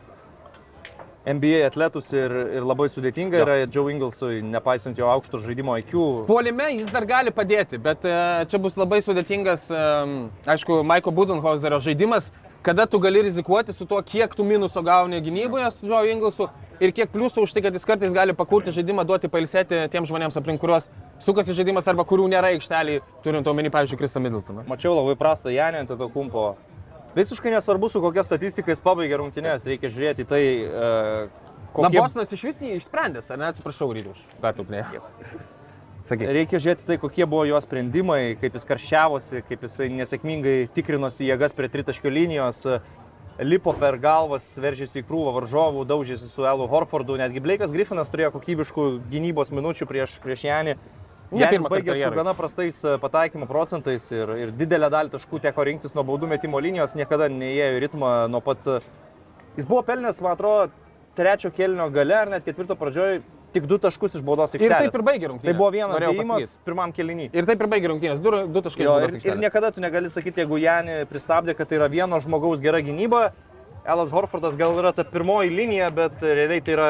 NBA 1.27 1.67
atletus 1.69 2.09
ir, 2.17 2.33
ir 2.59 2.65
labai 2.67 2.89
sudėtinga 2.91 3.43
yra 3.45 3.57
Joe 3.67 3.93
Inglesui, 3.93 4.41
nepaisant 4.43 4.99
jo 4.99 5.07
aukšto 5.07 5.39
žaidimo 5.43 5.77
IQ. 5.79 5.93
Puolime 6.27 6.67
jis 6.75 6.91
dar 6.91 7.07
gali 7.07 7.31
padėti, 7.35 7.79
bet 7.83 8.07
e, 8.09 8.15
čia 8.51 8.58
bus 8.63 8.79
labai 8.81 8.99
sudėtingas, 9.06 9.69
e, 9.70 9.85
aišku, 10.51 10.81
Maiko 10.87 11.15
Budenhauserio 11.15 11.79
žaidimas, 11.85 12.32
kada 12.67 12.89
tu 12.91 12.99
gali 13.03 13.23
rizikuoti 13.23 13.75
su 13.77 13.87
tuo, 13.87 14.03
kiek 14.03 14.35
tu 14.35 14.43
minuso 14.46 14.82
gauni 14.82 15.23
gynyboje 15.23 15.70
su 15.70 15.87
Joe 15.87 16.11
Inglesu 16.11 16.49
ir 16.82 16.91
kiek 16.91 17.15
pliusų 17.15 17.46
už 17.46 17.55
tai, 17.55 17.63
kad 17.63 17.79
jis 17.79 17.87
kartais 17.87 18.15
gali 18.15 18.35
pakurti 18.35 18.75
žaidimą, 18.75 19.06
duoti 19.06 19.31
pailsėti 19.31 19.85
tiems 19.94 20.11
žmonėms 20.11 20.39
aplink 20.43 20.63
kuriuos 20.63 20.91
sukasi 21.23 21.55
žaidimas 21.55 21.87
arba 21.87 22.03
kurių 22.08 22.27
nėra 22.35 22.51
aikštelį, 22.56 22.99
turint 23.23 23.46
omeny, 23.46 23.70
pavyzdžiui, 23.70 24.03
Kristą 24.03 24.23
Middletoną. 24.25 24.67
Mačiau 24.70 24.96
labai 24.99 25.15
prastą 25.19 25.55
Janį 25.55 25.85
ant 25.85 25.94
to 25.94 26.11
kumpo. 26.11 26.53
Visiškai 27.17 27.51
nesvarbu, 27.53 27.89
su 27.93 28.01
kokia 28.01 28.25
statistika 28.25 28.73
jis 28.73 28.81
pabaigė 28.81 29.19
rungtynės, 29.21 29.67
reikia 29.69 29.91
žiūrėti 29.93 30.25
tai, 30.29 30.45
e, 30.65 30.93
Na, 31.73 31.89
kokie... 31.89 31.99
Bosnas 31.99 32.33
iš 32.33 32.45
vis 32.49 32.63
jį 32.65 32.79
išsprendęs, 32.79 33.29
ar 33.33 33.41
ne, 33.41 33.51
atsiprašau, 33.53 33.91
Rylius, 33.93 34.23
pertrauknėjau. 34.41 35.05
Sakyk. 36.09 36.33
Reikia 36.35 36.59
žiūrėti 36.59 36.87
tai, 36.89 36.97
kokie 36.99 37.27
buvo 37.29 37.45
jo 37.47 37.61
sprendimai, 37.63 38.35
kaip 38.41 38.57
jis 38.57 38.67
karščiavosi, 38.67 39.45
kaip 39.47 39.69
jis 39.69 39.77
nesėkmingai 40.01 40.57
tikrinosi 40.75 41.29
jėgas 41.29 41.55
prie 41.55 41.69
tritaškio 41.71 42.11
linijos, 42.11 42.65
lipo 43.45 43.77
per 43.77 44.01
galvas, 44.03 44.49
veržėsi 44.61 45.03
į 45.03 45.07
krūvą 45.07 45.37
varžovų, 45.37 45.85
daužėsi 45.89 46.33
su 46.33 46.49
Elu 46.49 46.67
Horfordu, 46.73 47.21
netgi 47.21 47.45
Blake'as 47.45 47.73
Griffinas 47.77 48.11
turėjo 48.13 48.33
kokybiškų 48.35 48.89
gynybos 49.13 49.53
minučių 49.55 49.89
prieš, 49.89 50.19
prieš 50.25 50.49
Janį. 50.49 50.77
Ne 50.81 51.02
Pirmą 51.32 51.48
kartą 51.48 51.70
baigė 51.72 51.96
su 51.96 52.15
gana 52.17 52.34
prastais 52.36 52.79
e, 52.84 52.96
pataikymo 53.03 53.46
procentais 53.51 54.05
ir, 54.12 54.32
ir 54.46 54.53
didelę 54.56 54.91
dalį 54.93 55.15
taškų 55.17 55.41
teko 55.48 55.65
rinktis 55.69 55.96
nuo 55.96 56.05
baudų 56.05 56.29
metimo 56.31 56.60
linijos, 56.60 56.93
niekada 56.98 57.31
neįėjo 57.32 57.79
į 57.79 57.84
ritmą 57.86 58.10
nuo 58.32 58.43
pat... 58.44 58.67
e, 58.69 58.81
Jis 59.56 59.67
buvo 59.69 59.82
pelnęs, 59.84 60.20
man 60.24 60.32
atrodo, 60.36 60.70
trečio 61.17 61.51
kelnio 61.53 61.91
gale 61.93 62.15
ar 62.17 62.31
net 62.32 62.44
ketvirto 62.46 62.77
pradžioje 62.81 63.20
tik 63.53 63.67
du 63.69 63.77
taškus 63.77 64.15
iš 64.17 64.22
baudos 64.24 64.55
Ir 64.56 64.62
aikštelės. 64.62 64.86
taip 64.86 64.94
ir 64.96 65.03
baigė 65.05 65.29
rungtynės. 65.29 65.51
Tai 65.51 65.58
buvo 65.58 65.70
vienas 65.74 65.98
dėjimas 66.01 66.55
pirmam 66.65 66.93
kelinį. 66.96 67.27
Ir 67.36 67.48
taip 67.51 67.60
ir 67.60 67.69
baigė 67.69 67.91
rungtynės, 67.93 68.22
du, 68.24 68.32
du 68.48 68.62
taškai. 68.65 68.86
Jo, 68.86 68.94
iš 68.96 69.05
baudos 69.10 69.19
ir, 69.27 69.34
ir 69.34 69.43
niekada 69.43 69.69
tu 69.77 69.84
negali 69.84 70.08
sakyti, 70.08 70.41
jeigu 70.41 70.56
Janį 70.62 71.03
pristabdė, 71.10 71.53
kad 71.58 71.69
tai 71.69 71.77
yra 71.82 71.91
vieno 71.93 72.17
žmogaus 72.24 72.65
gera 72.65 72.81
gynyba. 72.81 73.27
Elas 73.84 74.12
Horfordas 74.15 74.56
gal 74.56 74.72
yra 74.81 74.94
ta 74.96 75.05
pirmoji 75.05 75.53
linija, 75.53 75.91
bet 75.93 76.22
realiai 76.24 76.65
tai 76.65 76.79
yra 76.79 76.89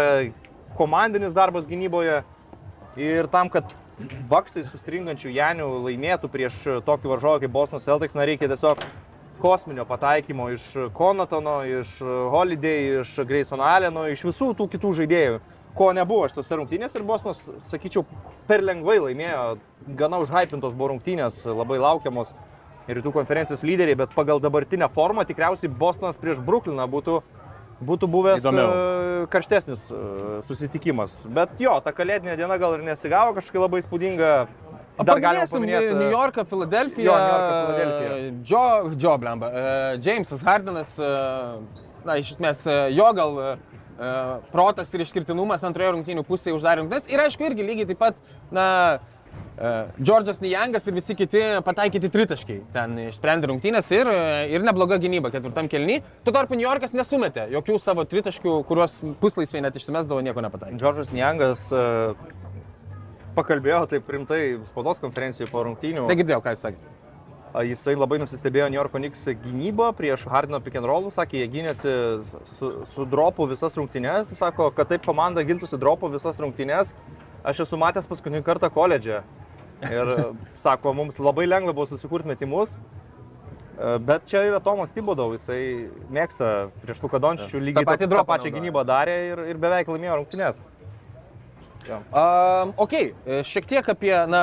komandinis 0.79 1.35
darbas 1.35 1.67
gynyboje 1.67 2.21
ir 3.01 3.27
tam, 3.33 3.51
kad 3.51 3.75
Baksai 4.31 4.65
sustringančių 4.67 5.33
Janių 5.33 5.69
laimėtų 5.87 6.31
prieš 6.33 6.59
tokį 6.87 7.11
varžovą 7.13 7.41
kaip 7.43 7.53
Bosnos 7.55 7.85
Celtics, 7.87 8.17
na 8.19 8.27
reikia 8.29 8.49
tiesiog 8.51 8.83
kosminio 9.43 9.85
pataikymo 9.89 10.49
iš 10.55 10.65
Konatono, 10.95 11.61
iš 11.67 11.97
Holiday, 12.03 13.01
iš 13.01 13.17
Grayson 13.29 13.63
Alleno, 13.63 14.07
iš 14.11 14.25
visų 14.29 14.53
tų 14.59 14.69
kitų 14.75 14.93
žaidėjų, 15.01 15.41
ko 15.79 15.91
nebuvo 15.97 16.29
šitose 16.31 16.59
rungtynėse 16.61 16.99
ir 16.99 17.07
Bosnos, 17.09 17.45
sakyčiau, 17.69 18.05
per 18.49 18.65
lengvai 18.65 18.99
laimėjo, 19.03 19.45
gana 19.99 20.23
užhypintos 20.23 20.77
buvo 20.79 20.93
rungtynės, 20.95 21.43
labai 21.49 21.81
laukiamos 21.83 22.35
rytų 22.89 23.13
konferencijos 23.15 23.63
lyderiai, 23.67 23.99
bet 23.99 24.15
pagal 24.17 24.43
dabartinę 24.43 24.89
formą 24.91 25.27
tikriausiai 25.27 25.71
Bostonas 25.71 26.19
prieš 26.19 26.43
Brukliną 26.43 26.87
būtų, 26.91 27.21
būtų 27.87 28.09
buvęs 28.13 28.43
Įdomiau. 28.43 28.69
e, 28.73 29.27
karštesnis 29.33 29.85
e, 29.93 30.01
susitikimas. 30.49 31.21
Bet 31.27 31.61
jo, 31.63 31.75
ta 31.85 31.93
kalėdinė 31.97 32.37
diena 32.41 32.59
gal 32.61 32.77
ir 32.79 32.85
nesigavo 32.87 33.35
kažkaip 33.39 33.63
labai 33.63 33.83
spūdinga. 33.85 34.33
Dar 35.03 35.21
galima 35.25 35.47
paminėti. 35.49 35.91
e, 35.91 35.99
New 35.99 36.13
Yorką, 36.13 36.45
Filadelfiją. 36.49 37.15
Joe, 38.47 38.93
Joe 38.97 39.17
Blemba. 39.19 39.51
Jamesas 40.05 40.45
Hardinas, 40.47 40.95
na, 42.05 42.19
iš 42.21 42.35
esmės, 42.37 42.65
jo 42.93 43.09
gal 43.17 43.41
protas 44.53 44.91
ir 44.95 45.05
išskirtinumas 45.05 45.63
antroje 45.69 45.93
rungtynių 45.95 46.25
pusėje 46.27 46.57
uždarė 46.57 46.83
rungtynes. 46.83 47.07
Ir 47.13 47.23
aišku, 47.23 47.45
irgi 47.47 47.67
lygiai 47.67 47.89
taip 47.93 48.01
pat, 48.03 48.19
na, 48.51 48.67
Džordžas 50.01 50.41
Nijangas 50.41 50.87
ir 50.89 50.95
visi 50.97 51.15
kiti 51.15 51.41
pataikyti 51.65 52.09
tritaškiai. 52.13 52.63
Ten 52.73 52.97
išsprendė 53.05 53.51
rungtynės 53.51 53.91
ir, 53.93 54.09
e, 54.09 54.47
ir 54.57 54.65
nebloga 54.65 54.97
gynyba 55.03 55.31
ketvirtam 55.35 55.69
kelny. 55.69 56.01
Tuo 56.25 56.33
tarpu 56.33 56.57
New 56.57 56.65
Yorkas 56.65 56.95
nesumetė 56.97 57.51
jokių 57.53 57.77
savo 57.79 58.07
tritaškių, 58.09 58.55
kuriuos 58.69 59.03
puslaisviai 59.21 59.63
net 59.67 59.77
išsimesdavo, 59.77 60.23
nieko 60.25 60.41
nepataikė. 60.47 60.81
Džordžas 60.81 61.13
Niangas 61.13 61.67
e, 61.69 61.85
pakalbėjo 63.37 63.85
taip 63.93 64.09
rimtai 64.17 64.41
spaudos 64.71 65.03
konferencijoje 65.05 65.53
po 65.53 65.67
rungtynių. 65.69 66.09
Negirdėjau, 66.09 66.41
ką 66.45 66.57
jis 66.57 66.67
sakė. 66.69 66.91
Jisai 67.69 67.93
labai 67.93 68.17
nusistebėjo 68.23 68.71
New 68.73 68.79
York 68.79 68.95
Knicks 68.97 69.27
gynybą 69.43 69.91
prieš 69.93 70.25
Hardino 70.33 70.57
pick 70.65 70.79
and 70.81 70.89
rollų, 70.89 71.11
sakė, 71.13 71.43
jie 71.43 71.49
gynėsi 71.53 71.91
su, 72.55 72.71
su 72.95 73.05
dropu 73.05 73.45
visas 73.51 73.77
rungtynės, 73.77 74.33
sako, 74.39 74.71
kad 74.73 74.89
taip 74.89 75.05
komanda 75.05 75.45
gintųsi 75.45 75.77
dropu 75.77 76.09
visas 76.15 76.41
rungtynės, 76.41 76.95
aš 77.45 77.65
esu 77.67 77.79
matęs 77.81 78.09
paskutinį 78.11 78.43
kartą 78.47 78.71
koledže. 78.73 79.23
Ir 79.91 80.11
sako, 80.63 80.93
mums 80.95 81.19
labai 81.19 81.49
lengva 81.49 81.75
buvo 81.75 81.89
susikurti 81.91 82.31
metimus, 82.31 82.77
E, 83.83 83.99
bet 83.99 84.27
čia 84.29 84.45
yra 84.47 84.61
Tomas 84.63 84.93
Tibodau, 84.93 85.33
jisai 85.35 85.89
mėgsta 86.13 86.69
prieš 86.85 87.01
Luką 87.03 87.19
Dončičių 87.23 87.63
lygiai 87.63 87.87
tą, 87.89 87.97
tą 88.05 88.25
pačią 88.29 88.53
gynybą 88.55 88.85
darė 88.87 89.17
ir, 89.31 89.41
ir 89.55 89.61
beveik 89.61 89.89
laimėjo 89.89 90.19
rungtynės. 90.21 90.61
Um, 91.89 92.75
ok, 92.79 92.93
e, 92.95 93.41
šiek 93.49 93.67
tiek 93.67 93.89
apie, 93.91 94.13
na, 94.31 94.43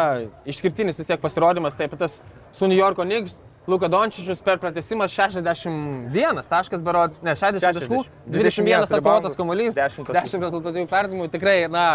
išskirtinis 0.50 0.98
vis 1.00 1.08
tiek 1.08 1.22
pasirodymas, 1.22 1.77
tai 1.77 1.88
apie 1.88 2.00
tas 2.01 2.18
su 2.51 2.68
New 2.68 2.75
Yorko 2.75 3.06
Knicks, 3.08 3.38
Luka 3.70 3.88
Dončičius 3.91 4.41
per 4.44 4.58
pratesimą 4.60 5.06
61 5.13 6.41
taškas 6.50 6.84
berods, 6.84 7.22
ne, 7.24 7.38
60 7.38 7.63
taškų, 7.63 8.01
60, 8.27 8.34
21 8.34 8.88
atkovotas 8.89 9.38
kamuolys, 9.39 9.77
10 9.77 10.10
taškų. 10.10 10.34
10 10.34 10.48
rezultatyvių 10.50 10.89
perdavimų, 10.89 11.29
tikrai, 11.32 11.62
na, 11.72 11.86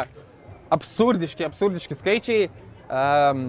absurdiški, 0.75 1.47
absurdiški 1.47 1.99
skaičiai. 1.99 2.50
Um, 2.85 3.49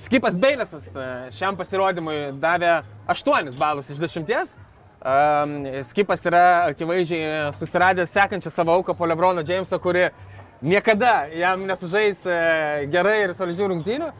Skipas 0.00 0.36
Beilesas 0.40 0.86
e, 0.96 1.06
šiam 1.36 1.58
pasirodymui 1.58 2.30
davė 2.40 2.80
8 3.10 3.52
balus 3.60 3.90
iš 3.92 4.00
10. 4.00 4.56
Um, 5.00 5.52
Skipas 5.84 6.24
yra 6.28 6.44
akivaizdžiai 6.70 7.52
susiradęs 7.56 8.12
sekančią 8.12 8.52
savo 8.52 8.74
auką 8.78 8.96
po 8.96 9.08
Lebrono 9.08 9.44
Jameso, 9.46 9.78
kuri 9.80 10.08
niekada 10.62 11.26
jam 11.36 11.66
nesužais 11.68 12.24
e, 12.26 12.40
gerai 12.92 13.22
ir 13.26 13.36
solidžių 13.36 13.70
rungtynių. 13.74 14.10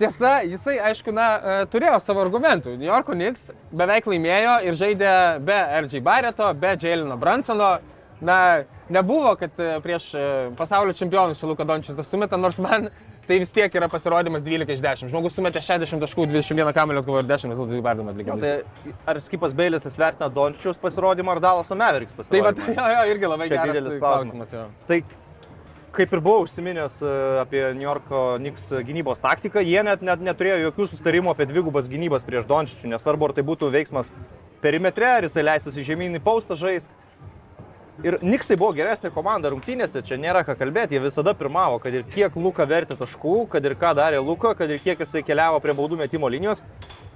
Tiesa, 0.00 0.40
jisai, 0.48 0.78
aišku, 0.88 1.12
na, 1.14 1.26
e, 1.36 1.56
turėjo 1.72 1.98
savo 2.02 2.24
argumentų. 2.24 2.76
New 2.78 2.88
Yorko 2.88 3.16
Knicks 3.16 3.50
beveik 3.72 4.08
laimėjo 4.08 4.56
ir 4.66 4.78
žaidė 4.78 5.12
be 5.44 5.58
R.J. 5.82 6.00
Barreto, 6.04 6.48
be 6.54 6.72
Jailino 6.80 7.18
Bransono. 7.20 7.74
Na, 8.22 8.38
nebuvo, 8.92 9.32
kad 9.40 9.56
e, 9.60 9.72
prieš 9.84 10.10
e, 10.14 10.26
pasaulio 10.58 10.94
čempionus 10.96 11.40
čia 11.40 11.48
Luka 11.50 11.64
Dončius 11.68 11.96
tas 11.98 12.10
sumeta, 12.10 12.38
nors 12.40 12.60
man 12.62 12.90
tai 13.26 13.38
vis 13.38 13.52
tiek 13.54 13.74
yra 13.78 13.88
pasirodymas 13.90 14.44
12 14.44 14.74
iš 14.74 14.82
10. 14.82 15.10
Žmogus 15.12 15.36
sumetė 15.38 15.62
60 15.62 16.02
taškų, 16.02 16.26
21 16.30 16.72
kamelio 16.76 17.02
atkovojo 17.04 17.22
ir 17.22 17.30
10 17.30 17.54
rezultatų 17.54 17.82
perdavimų 17.86 18.12
atlikė. 18.12 18.36
Nu, 18.36 18.42
tai 18.42 18.94
ar 19.12 19.20
Skipas 19.22 19.54
Beilis 19.56 19.86
vertina 19.88 20.28
Dončičiaus 20.32 20.80
pasirodymą 20.82 21.36
ar 21.36 21.42
Dalaso 21.44 21.78
Mavericks 21.78 22.16
Tai 22.18 22.24
pasirodymą? 22.24 22.76
jo, 22.78 22.86
jo, 22.96 23.02
irgi 23.14 23.30
labai 23.34 23.50
geras 23.52 23.70
didelis 23.70 23.98
klausimas. 24.02 24.50
klausimas. 24.50 24.86
Tai 24.90 25.00
kaip 25.92 26.14
ir 26.16 26.22
buvau 26.24 26.46
užsiminęs 26.46 26.98
e, 27.04 27.14
apie 27.44 27.62
New 27.76 27.84
Yorko 27.86 28.22
Knicks 28.40 28.70
gynybos 28.88 29.20
taktiką, 29.22 29.62
jie 29.64 29.82
net, 29.86 30.02
net 30.02 30.24
neturėjo 30.24 30.58
jokių 30.66 30.88
sustarimų 30.94 31.34
apie 31.34 31.46
dvigubas 31.50 31.90
gynybas 31.92 32.24
prieš 32.26 32.48
Dončičių, 32.48 32.94
nesvarbu, 32.94 33.28
ar 33.28 33.36
tai 33.36 33.44
būtų 33.46 33.68
veiksmas 33.74 34.10
perimetre, 34.64 35.08
ar 35.18 35.26
jisai 35.28 35.44
leistųsi 35.44 35.84
žemyn 35.86 36.16
į 36.16 36.22
paustą 36.24 36.56
žaisti. 36.58 36.94
Ir 38.02 38.16
Niksai 38.26 38.56
buvo 38.58 38.72
geresnė 38.74 39.12
komanda 39.14 39.50
rungtynėse, 39.52 40.00
čia 40.02 40.16
nėra 40.18 40.42
ką 40.46 40.56
kalbėti, 40.58 40.96
jie 40.96 41.02
visada 41.04 41.36
pirmavo, 41.38 41.78
kad 41.82 41.94
ir 41.94 42.02
kiek 42.10 42.34
Luka 42.34 42.66
vertė 42.66 42.96
taškų, 42.98 43.34
kad 43.52 43.62
ir 43.68 43.76
ką 43.78 43.92
darė 43.94 44.18
Luka, 44.26 44.56
kad 44.58 44.70
ir 44.74 44.82
kiek 44.82 44.98
jisai 45.04 45.22
keliavo 45.22 45.60
prie 45.62 45.74
baudų 45.78 46.00
metimo 46.00 46.30
linijos. 46.32 46.64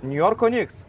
New 0.05 0.15
Yorko 0.15 0.47
Niks. 0.53 0.85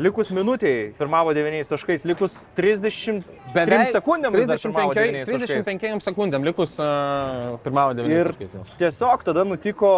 Likus 0.00 0.32
minutiai 0.34 0.88
pirmavo 0.98 1.30
9 1.36 1.68
taškais, 1.70 2.02
likus 2.08 2.32
33 2.56 3.92
sekundėm 3.92 4.34
vis 4.34 4.48
dar 4.50 4.58
pirmavo 4.58 4.96
9 4.96 5.28
taškais. 5.28 5.60
35 5.68 6.02
sekundėm 6.08 6.46
likus 6.48 6.72
uh, 6.82 7.54
pirmavo 7.62 7.94
9 8.00 8.10
Ir 8.10 8.32
taškais. 8.32 8.56
jau. 8.58 8.64
tiesiog 8.80 9.22
tada 9.28 9.44
nutiko 9.46 9.92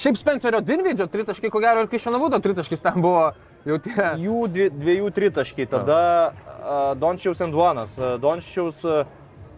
Šiaip 0.00 0.16
Spencerio 0.16 0.62
Dinvidžio 0.64 1.04
tritaškai, 1.12 1.50
ko 1.52 1.60
gero, 1.60 1.82
ir 1.84 1.90
Kišanovudo 1.92 2.38
tritaškis 2.40 2.80
ten 2.80 3.02
buvo 3.04 3.26
jau 3.68 3.78
tie. 3.82 3.96
jų 4.22 4.44
dvi, 4.52 4.68
dviejų 4.74 5.10
tritaškiai, 5.16 5.68
tada 5.70 6.00
uh, 6.32 6.92
Dončiaus 6.98 7.42
Enduanas, 7.44 7.94
uh, 8.00 8.16
Dončiaus 8.22 8.82
uh, 8.88 9.04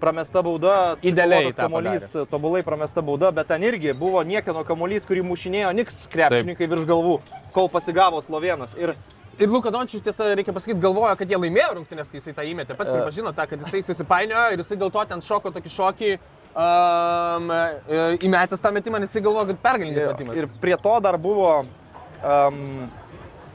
pramesta 0.01 0.43
bauda, 0.45 0.97
Idealiai 1.03 1.53
kamuolys, 1.57 2.11
tobulai 2.31 2.63
pramesta 2.67 3.03
bauda, 3.05 3.33
bet 3.33 3.49
ten 3.49 3.65
irgi 3.65 3.95
buvo 3.97 4.23
niekieno 4.27 4.65
kamuolys, 4.69 5.07
kurį 5.09 5.25
mušinėjo 5.25 5.73
Niks 5.79 6.05
krepšininkai 6.13 6.69
virš 6.69 6.89
galvų, 6.91 7.19
kol 7.57 7.71
pasigavo 7.73 8.21
Slovenas. 8.25 8.77
Ir 8.77 8.97
Ir 9.35 9.51
Luka 9.51 9.71
Dončius, 9.75 10.03
tiesa, 10.03 10.29
reikia 10.39 10.53
pasakyti, 10.55 10.79
galvoja, 10.79 11.17
kad 11.19 11.31
jie 11.31 11.35
laimėjo 11.35 11.73
rungtynės, 11.81 12.07
kai 12.07 12.21
jisai 12.21 12.35
tą 12.37 12.45
įmetė. 12.47 12.77
Pats 12.79 12.93
pripažino 12.93 13.33
tą, 13.35 13.49
kad 13.51 13.65
jisai 13.65 13.81
susipainiojo 13.83 14.55
ir 14.55 14.63
jisai 14.63 14.79
dėl 14.79 14.93
to 14.95 15.03
ten 15.11 15.25
šoko 15.27 15.51
tokį 15.57 15.73
šokį 15.75 16.11
um, 16.15 17.51
e, 17.51 18.05
įmetęs 18.29 18.63
tą 18.63 18.71
metimą, 18.77 19.01
jisai 19.03 19.25
galvoja, 19.25 19.49
kad 19.51 19.63
pergalingas 19.65 20.13
metimas. 20.13 20.39
Ir 20.39 20.47
prie 20.63 20.79
to 20.79 20.95
dar 21.03 21.19
buvo 21.19 21.51
um, 21.65 22.61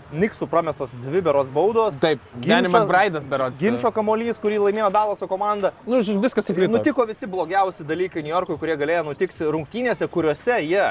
Niksų 0.10 0.48
pramestos 0.50 0.96
dvi 0.98 1.20
beros 1.22 1.52
baudos. 1.54 2.00
Taip, 2.02 2.22
Danny 2.42 2.70
McBride'as 2.72 3.28
berods. 3.30 3.62
Ginčio 3.62 3.92
kamuolys, 3.94 4.40
kurį 4.42 4.58
laimėjo 4.64 4.88
Dalaso 4.94 5.28
komanda. 5.30 5.70
Nu, 5.86 6.00
viskas 6.02 6.48
sukrito. 6.50 6.72
Nutiko 6.74 7.06
visi 7.06 7.30
blogiausi 7.30 7.86
dalykai 7.86 8.24
New 8.26 8.34
Yorkui, 8.34 8.58
kurie 8.58 8.74
galėjo 8.80 9.04
nutikti 9.12 9.46
rungtynėse, 9.46 10.08
kuriuose 10.10 10.58
jie 10.66 10.88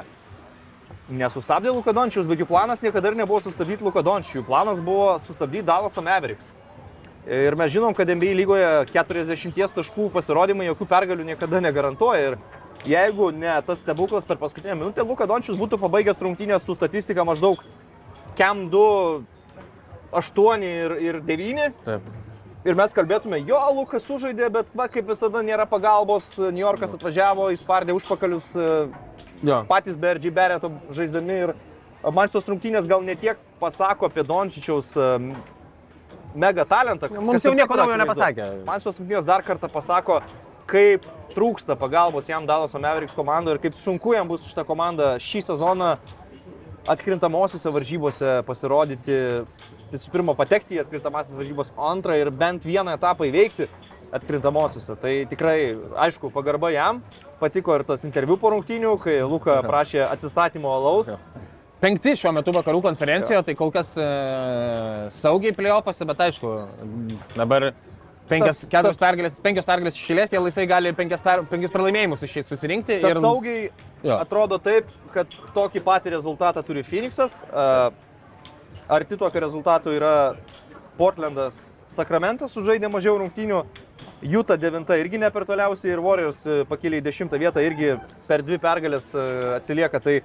nesustabdė 1.08 1.72
Luka 1.72 1.90
Dončius, 1.96 2.28
bet 2.28 2.38
jų 2.38 2.46
planas 2.46 2.84
niekada 2.84 3.10
ir 3.10 3.18
nebuvo 3.18 3.40
sustabdyti 3.42 3.82
Luka 3.86 4.04
Dončių. 4.06 4.38
Jų 4.38 4.44
planas 4.46 4.78
buvo 4.84 5.16
sustabdyti 5.26 5.66
Dalaso 5.66 6.04
Mavericks. 6.04 6.52
Ir 7.26 7.58
mes 7.58 7.72
žinom, 7.74 7.96
kad 7.96 8.08
NBA 8.08 8.36
lygoje 8.38 8.68
40 8.94 9.74
taškų 9.76 10.08
pasirodymai 10.14 10.68
jokių 10.70 10.86
pergalių 10.88 11.26
niekada 11.32 11.60
negarantuoja. 11.64 12.30
Ir 12.30 12.38
jeigu 12.88 13.32
ne 13.34 13.56
tas 13.66 13.82
stebuklas 13.82 14.28
per 14.28 14.38
paskutinę 14.38 14.78
minutę, 14.78 15.02
Luka 15.02 15.26
Dončius 15.26 15.58
būtų 15.58 15.80
pabaigęs 15.82 16.22
rungtynės 16.22 16.64
su 16.64 16.78
statistika 16.78 17.26
maždaug 17.26 17.64
KEM 18.38 18.68
2, 18.70 19.22
8 20.12 20.62
ir, 20.62 20.96
ir 21.02 21.20
9. 21.26 21.68
Taip. 21.84 22.08
Ir 22.66 22.76
mes 22.76 22.92
kalbėtume, 22.92 23.38
jo, 23.46 23.58
Lukas 23.76 24.04
sužaidė, 24.04 24.48
bet 24.52 24.70
va, 24.76 24.88
kaip 24.90 25.06
visada 25.08 25.40
nėra 25.46 25.64
pagalbos, 25.70 26.26
New 26.38 26.60
Yorkas 26.60 26.92
atvažiavo, 26.96 27.48
įspardė 27.54 27.94
užpakalius 27.96 28.50
Jo. 29.42 29.62
patys 29.68 29.96
Berdžiai 29.96 30.34
Bereto 30.34 30.70
žaisdami 30.90 31.36
ir 31.44 31.52
man 32.02 32.30
šios 32.30 32.48
rungtynės 32.50 32.88
gal 32.90 33.04
ne 33.06 33.14
tiek 33.18 33.38
pasako 33.60 34.10
apie 34.10 34.24
Dončičiaus 34.26 34.90
mega 36.34 36.66
talentą. 36.68 37.10
Mums 37.14 37.46
jau 37.46 37.54
nieko 37.56 37.78
naujo 37.78 37.98
nepasakė. 38.02 38.48
Man 38.66 38.82
šios 38.82 38.98
rungtynės 38.98 39.28
dar 39.28 39.46
kartą 39.46 39.70
pasako, 39.72 40.20
kaip 40.68 41.06
trūksta 41.34 41.78
pagalbos 41.78 42.28
jam 42.28 42.46
Dalaso 42.48 42.80
Mavericks 42.82 43.16
komandoje 43.16 43.56
ir 43.56 43.62
kaip 43.68 43.78
sunku 43.78 44.16
jam 44.16 44.28
bus 44.28 44.46
šitą 44.50 44.66
komandą 44.68 45.14
šį 45.22 45.44
sezoną 45.52 45.94
atkrintamosiose 46.88 47.72
varžybose 47.72 48.32
pasirodyti, 48.48 49.18
visų 49.92 50.12
pirma, 50.12 50.34
patekti 50.38 50.78
į 50.78 50.82
atkrintamasias 50.84 51.38
varžybos, 51.38 51.72
o 51.76 51.88
antrą 51.90 52.16
ir 52.20 52.30
bent 52.34 52.66
vieną 52.68 52.96
etapą 52.98 53.28
įveikti 53.28 53.68
atkrintamosiose. 54.14 54.96
Tai 55.00 55.12
tikrai, 55.30 55.58
aišku, 56.06 56.32
pagarba 56.34 56.72
jam. 56.72 57.02
Patiko 57.42 57.76
ir 57.76 57.84
tas 57.86 58.06
interviu 58.08 58.38
po 58.40 58.50
rungtynių, 58.54 58.96
kai 59.02 59.20
Luka 59.22 59.60
prašė 59.66 60.02
atsistatymo 60.08 60.72
alaus. 60.74 61.12
Penkti 61.78 62.16
šiuo 62.18 62.32
metu 62.34 62.50
vakarų 62.56 62.80
konferencijoje, 62.88 63.44
tai 63.46 63.54
kol 63.54 63.70
kas 63.70 63.92
e, 63.94 64.06
saugiai 65.14 65.54
plėopasi, 65.54 66.08
bet 66.08 66.24
aišku, 66.26 66.54
dabar 67.36 67.68
Penkias, 68.28 68.58
Tas- 68.60 68.68
keturios 68.68 68.98
pergalės, 69.00 69.38
penkios 69.40 69.64
pergalės 69.64 69.96
išėlės, 69.96 70.32
jie 70.34 70.40
laisvai 70.42 70.66
gali 70.68 70.92
penkias, 70.96 71.22
per, 71.24 71.46
penkis 71.48 71.72
pralaimėjimus 71.72 72.26
susirinkti. 72.44 72.98
Ir- 73.00 73.20
saugiai 73.24 73.70
Jo. 74.02 74.18
atrodo 74.18 74.58
taip, 74.62 74.90
kad 75.14 75.32
tokį 75.54 75.82
patį 75.82 76.14
rezultatą 76.14 76.62
turi 76.66 76.84
Phoenixas. 76.86 77.40
A, 77.50 77.90
Arti 78.88 79.18
tokio 79.20 79.40
rezultato 79.44 79.92
yra 79.92 80.36
Portlandas, 80.96 81.66
Sakramentas 81.92 82.54
sužaidė 82.56 82.88
mažiau 82.88 83.18
rungtynių. 83.20 83.62
Juta 84.22 84.56
9 84.58 84.96
irgi 84.98 85.18
ne 85.20 85.28
per 85.30 85.44
toliausiai 85.48 85.92
ir 85.92 86.00
Warriors 86.02 86.40
e, 86.46 86.62
pakėlė 86.68 87.00
į 87.00 87.04
10 87.06 87.36
vietą 87.38 87.62
irgi 87.62 87.92
per 88.28 88.42
dvi 88.46 88.58
pergalės 88.62 89.10
e, 89.14 89.24
atsilieka. 89.58 90.00
Tai 90.02 90.16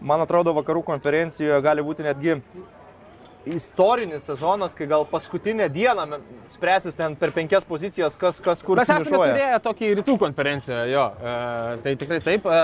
man 0.00 0.22
atrodo 0.24 0.54
vakarų 0.56 0.82
konferencijoje 0.86 1.58
gali 1.64 1.84
būti 1.86 2.06
netgi 2.06 2.36
istorinis 3.46 4.24
sezonas, 4.28 4.74
kai 4.74 4.86
gal 4.86 5.06
paskutinę 5.08 5.68
dieną 5.72 6.06
spręsis 6.48 6.94
ten 6.94 7.16
per 7.16 7.32
penkias 7.32 7.64
pozicijas, 7.64 8.16
kas, 8.16 8.40
kas 8.40 8.62
kur 8.62 8.76
Mes 8.76 8.88
esame 8.88 9.04
turėję 9.08 9.60
tokį 9.64 9.92
rytų 10.00 10.16
konferenciją, 10.20 10.84
jo. 10.90 11.06
E, 11.20 11.76
tai 11.84 11.94
tikrai 12.00 12.20
taip. 12.24 12.46
E, 12.46 12.60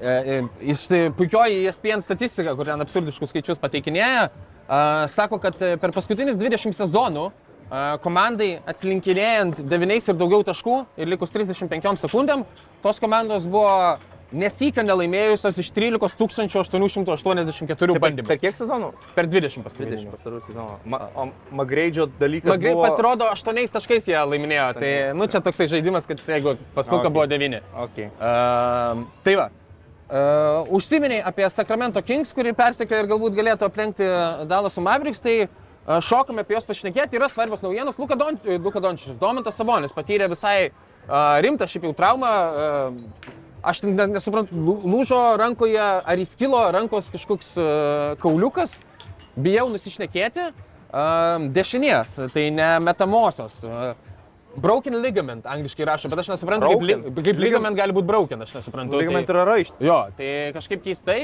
e, 0.00 0.38
iš 0.72 0.86
puikioji 1.18 1.66
ESPN 1.68 2.04
statistika, 2.04 2.54
kur 2.56 2.68
ten 2.70 2.80
absurdiškus 2.84 3.34
skaičius 3.34 3.60
pateikinėja, 3.60 4.28
e, 4.28 4.80
sako, 5.12 5.40
kad 5.42 5.60
e, 5.62 5.74
per 5.80 5.92
paskutinius 5.96 6.40
20 6.40 6.76
sezonų 6.78 7.28
e, 7.28 7.32
komandai 8.04 8.50
atsilinkinėjant 8.68 9.60
9 9.68 9.98
ir 9.98 10.20
daugiau 10.20 10.46
taškų 10.46 10.78
ir 10.96 11.12
likus 11.12 11.34
35 11.36 12.00
sekundėm, 12.06 12.46
tos 12.84 13.02
komandos 13.02 13.50
buvo 13.50 13.98
nesykia 14.32 14.82
nelaimėjusios 14.84 15.58
iš 15.62 15.70
13 15.72 15.98
884 16.04 17.92
Per, 17.94 18.00
bandymų. 18.02 18.26
per 18.28 18.38
kiek 18.42 18.56
sezonų? 18.58 18.90
Per 19.16 19.26
20 19.26 19.62
20 19.62 19.64
pastarųjų. 19.64 20.10
pastarų 20.12 20.40
sezonų. 20.46 20.74
Ma, 20.84 21.00
o 21.16 21.28
Magreidžio 21.60 22.08
dalykas. 22.20 22.50
Magrai 22.52 22.74
buvo... 22.76 22.84
pasirodo 22.84 23.28
8 23.32 23.72
taškais 23.78 24.08
jie 24.10 24.18
laiminėjo, 24.18 24.66
tai 24.80 24.90
nu 25.16 25.28
čia 25.32 25.40
toksai 25.44 25.68
žaidimas, 25.72 26.06
kad 26.08 26.20
jeigu 26.26 26.56
paskuka 26.76 27.06
Okay. 27.08 27.14
buvo 27.14 27.26
9. 27.26 27.62
Okay. 27.86 28.10
Uh, 28.18 29.06
tai 29.24 29.36
va. 29.40 29.48
Uh, 30.08 30.64
užsiminiai 30.76 31.20
apie 31.24 31.48
Sacramento 31.52 32.00
Kings, 32.02 32.32
kurį 32.32 32.54
persekioja 32.56 33.04
ir 33.04 33.08
galbūt 33.10 33.34
galėtų 33.36 33.66
aplenkti 33.68 34.06
Dalasų 34.48 34.80
Mavericks, 34.84 35.20
tai 35.20 35.34
uh, 35.44 35.98
šokame 36.04 36.44
apie 36.44 36.56
juos 36.56 36.64
pašnekėti. 36.68 37.16
Yra 37.20 37.28
svarbios 37.28 37.60
naujienos. 37.64 37.98
Luka, 38.00 38.16
Don, 38.16 38.38
Luka 38.64 38.80
Dončičius, 38.80 39.18
Domantas 39.20 39.56
Sabonis 39.60 39.92
patyrė 39.92 40.28
visai 40.32 40.70
uh, 40.70 41.36
rimtą 41.44 41.68
šiaip 41.68 41.84
jau 41.90 41.92
traumą. 41.96 42.32
Uh, 42.32 43.36
aš 43.70 43.82
net 43.86 44.10
nesuprantu, 44.16 44.56
lū- 44.56 44.82
lūžo 44.94 45.18
rankoje, 45.40 45.80
ar 45.82 46.22
įskilo 46.22 46.60
rankos 46.74 47.10
kažkoks 47.14 47.54
uh, 47.60 47.66
kauliukas. 48.22 48.78
Bijau 49.38 49.68
nusišnekėti. 49.70 50.48
Uh, 50.88 51.48
dešinės, 51.52 52.14
tai 52.32 52.48
ne 52.54 52.70
metamosios. 52.80 53.60
Uh, 53.66 53.92
Broken 54.58 54.96
ligament, 55.04 55.44
angliškai 55.46 55.84
rašo, 55.86 56.08
bet 56.10 56.18
aš 56.24 56.30
nesuprantu, 56.32 56.66
kaip, 56.72 56.80
Broken? 56.80 57.04
li, 57.14 57.22
kaip 57.28 57.38
ligament 57.44 57.76
gali 57.78 57.94
būti 57.94 58.08
broken, 58.08 58.40
aš 58.42 58.56
nesuprantu. 58.56 58.96
Ligament 58.98 59.28
tai, 59.28 59.34
yra 59.36 59.44
raištis. 59.46 59.84
jo, 59.86 59.98
tai 60.18 60.30
kažkaip 60.56 60.82
keistai. 60.82 61.18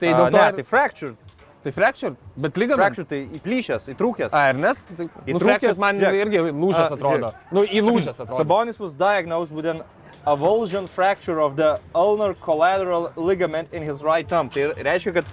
Tai 0.00 0.08
dėl 0.08 0.24
to... 0.24 0.32
ne, 0.34 0.46
ir- 0.48 0.56
tai 0.58 0.64
fractured. 0.66 1.20
tai 1.64 1.72
fracture, 1.72 2.16
bet 2.36 2.58
ligament. 2.60 2.82
Fractured 2.82 3.08
tai 3.12 3.20
įplyšęs, 3.38 3.86
įtrūkęs. 3.94 4.34
A, 4.36 4.48
ir 4.50 4.58
nes? 4.64 4.80
Tai, 4.88 5.06
nu, 5.06 5.22
Įtrūkęs, 5.22 5.44
fractures 5.44 5.78
man 5.84 6.00
žiūrėk. 6.00 6.24
irgi 6.24 6.42
lūžęs 6.64 6.96
atrodo. 6.96 7.30
Nu, 7.54 7.62
įlūžęs 7.78 8.18
atrodo. 8.24 8.40
Sabonis 8.40 8.80
was 8.82 8.96
diagnosed 8.98 9.54
with 9.54 9.70
an 9.70 9.84
avulsion 10.26 10.88
fracture 10.88 11.40
of 11.40 11.56
the 11.56 11.78
ulnar 11.94 12.34
collateral 12.34 13.12
ligament 13.16 13.68
in 13.72 13.82
his 13.82 14.02
right 14.02 14.28
thumb. 14.28 14.48
Tai 14.48 14.72
reiškia, 14.76 15.12
kad 15.12 15.24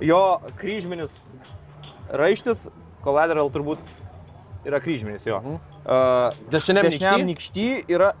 jo 0.00 0.40
kryžminis 0.58 1.20
raištis, 2.10 2.68
collateral 3.04 3.50
turbūt 3.50 3.80
yra 4.66 4.80
kryžminis 4.82 5.26
jo. 5.26 5.38
Uh, 5.40 6.34
Dešiniam 6.52 6.88
dešiniam 6.90 7.26
nykšty? 7.30 7.68
yra 7.88 8.14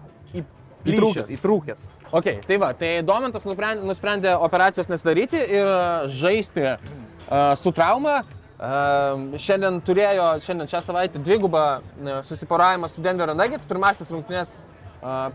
Įtrūkęs. 0.80 1.28
įtrūkęs. 1.34 1.82
Ok, 2.16 2.28
tai 2.46 2.56
va, 2.56 2.70
tai 2.72 3.02
Domantas 3.04 3.44
nusprendė, 3.44 4.32
operacijos 4.40 4.88
nesidaryti 4.88 5.36
ir 5.36 5.68
žaisti 6.08 6.64
uh, 6.70 7.52
su 7.60 7.72
trauma. 7.76 8.22
Uh, 8.60 9.36
šiandien 9.40 9.78
turėjo, 9.84 10.24
šiandien 10.44 10.68
šią 10.68 10.80
savaitę 10.84 11.20
dvigubą 11.20 11.66
susiporavimą 12.24 12.88
su 12.92 13.04
Denverio 13.04 13.36
Nuggets. 13.36 13.68
Pirmasis 13.68 14.08
rungtynės, 14.12 14.56
uh, 14.56 14.69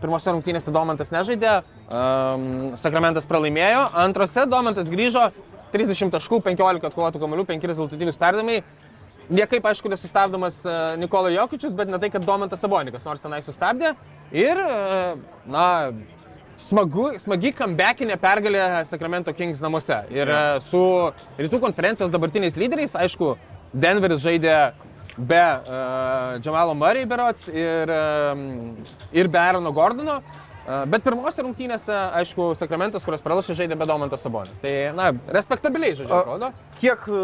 pirmose 0.00 0.32
rungtynėse 0.32 0.72
Domantas 0.74 1.12
nežaidė, 1.14 1.60
Sakramentas 2.78 3.26
pralaimėjo. 3.28 3.86
Antrose 4.04 4.46
Domantas 4.50 4.90
grįžo 4.92 5.28
30 5.74 6.12
taškų, 6.14 6.40
15 6.44 6.90
atkovotų 6.90 7.22
kamalių, 7.22 7.46
5 7.48 7.70
rezultatyvius 7.72 8.20
perdavimai. 8.20 8.60
Niekaip, 9.26 9.64
aišku, 9.66 9.90
nesustabdomas 9.90 10.60
Nikola 11.02 11.32
Jokičius, 11.34 11.74
bet 11.74 11.90
ne 11.90 11.98
tai, 11.98 12.12
kad 12.14 12.22
Domantas 12.22 12.62
Sabonikas 12.62 13.06
nors 13.08 13.24
tenai 13.24 13.40
sustabdė. 13.42 13.96
Ir, 14.30 14.60
na, 15.50 15.66
smagu, 16.62 17.08
smagi 17.18 17.50
comebackinė 17.58 18.20
pergalė 18.22 18.62
Sacramento 18.86 19.34
Kings 19.34 19.58
namuose. 19.64 19.98
Ir 20.14 20.30
su 20.62 20.80
rytų 21.42 21.58
konferencijos 21.66 22.14
dabartiniais 22.14 22.58
lyderiais, 22.60 22.94
aišku, 22.94 23.34
Denveris 23.74 24.22
žaidė 24.22 24.54
be 25.16 25.40
uh, 25.40 26.36
Džamalo 26.40 26.74
Murray 26.76 27.06
berots 27.08 27.48
ir, 27.48 27.90
um, 27.90 28.76
ir 29.12 29.28
be 29.28 29.38
Aarono 29.40 29.72
Gordono. 29.72 30.20
Uh, 30.66 30.82
bet 30.90 31.04
pirmose 31.06 31.44
rungtynėse, 31.46 31.94
aišku, 32.20 32.48
Sacramentas, 32.58 33.04
kurios 33.06 33.22
pralašė, 33.22 33.54
žaidė 33.54 33.76
be 33.78 33.86
Domanto 33.86 34.18
Sabonio. 34.18 34.50
Tai, 34.64 34.72
na, 34.98 35.12
respektabiliai 35.30 35.94
žaidžia, 35.94 36.10
A- 36.10 36.24
atrodo. 36.24 36.48
Kiek 36.80 37.04
e, 37.06 37.20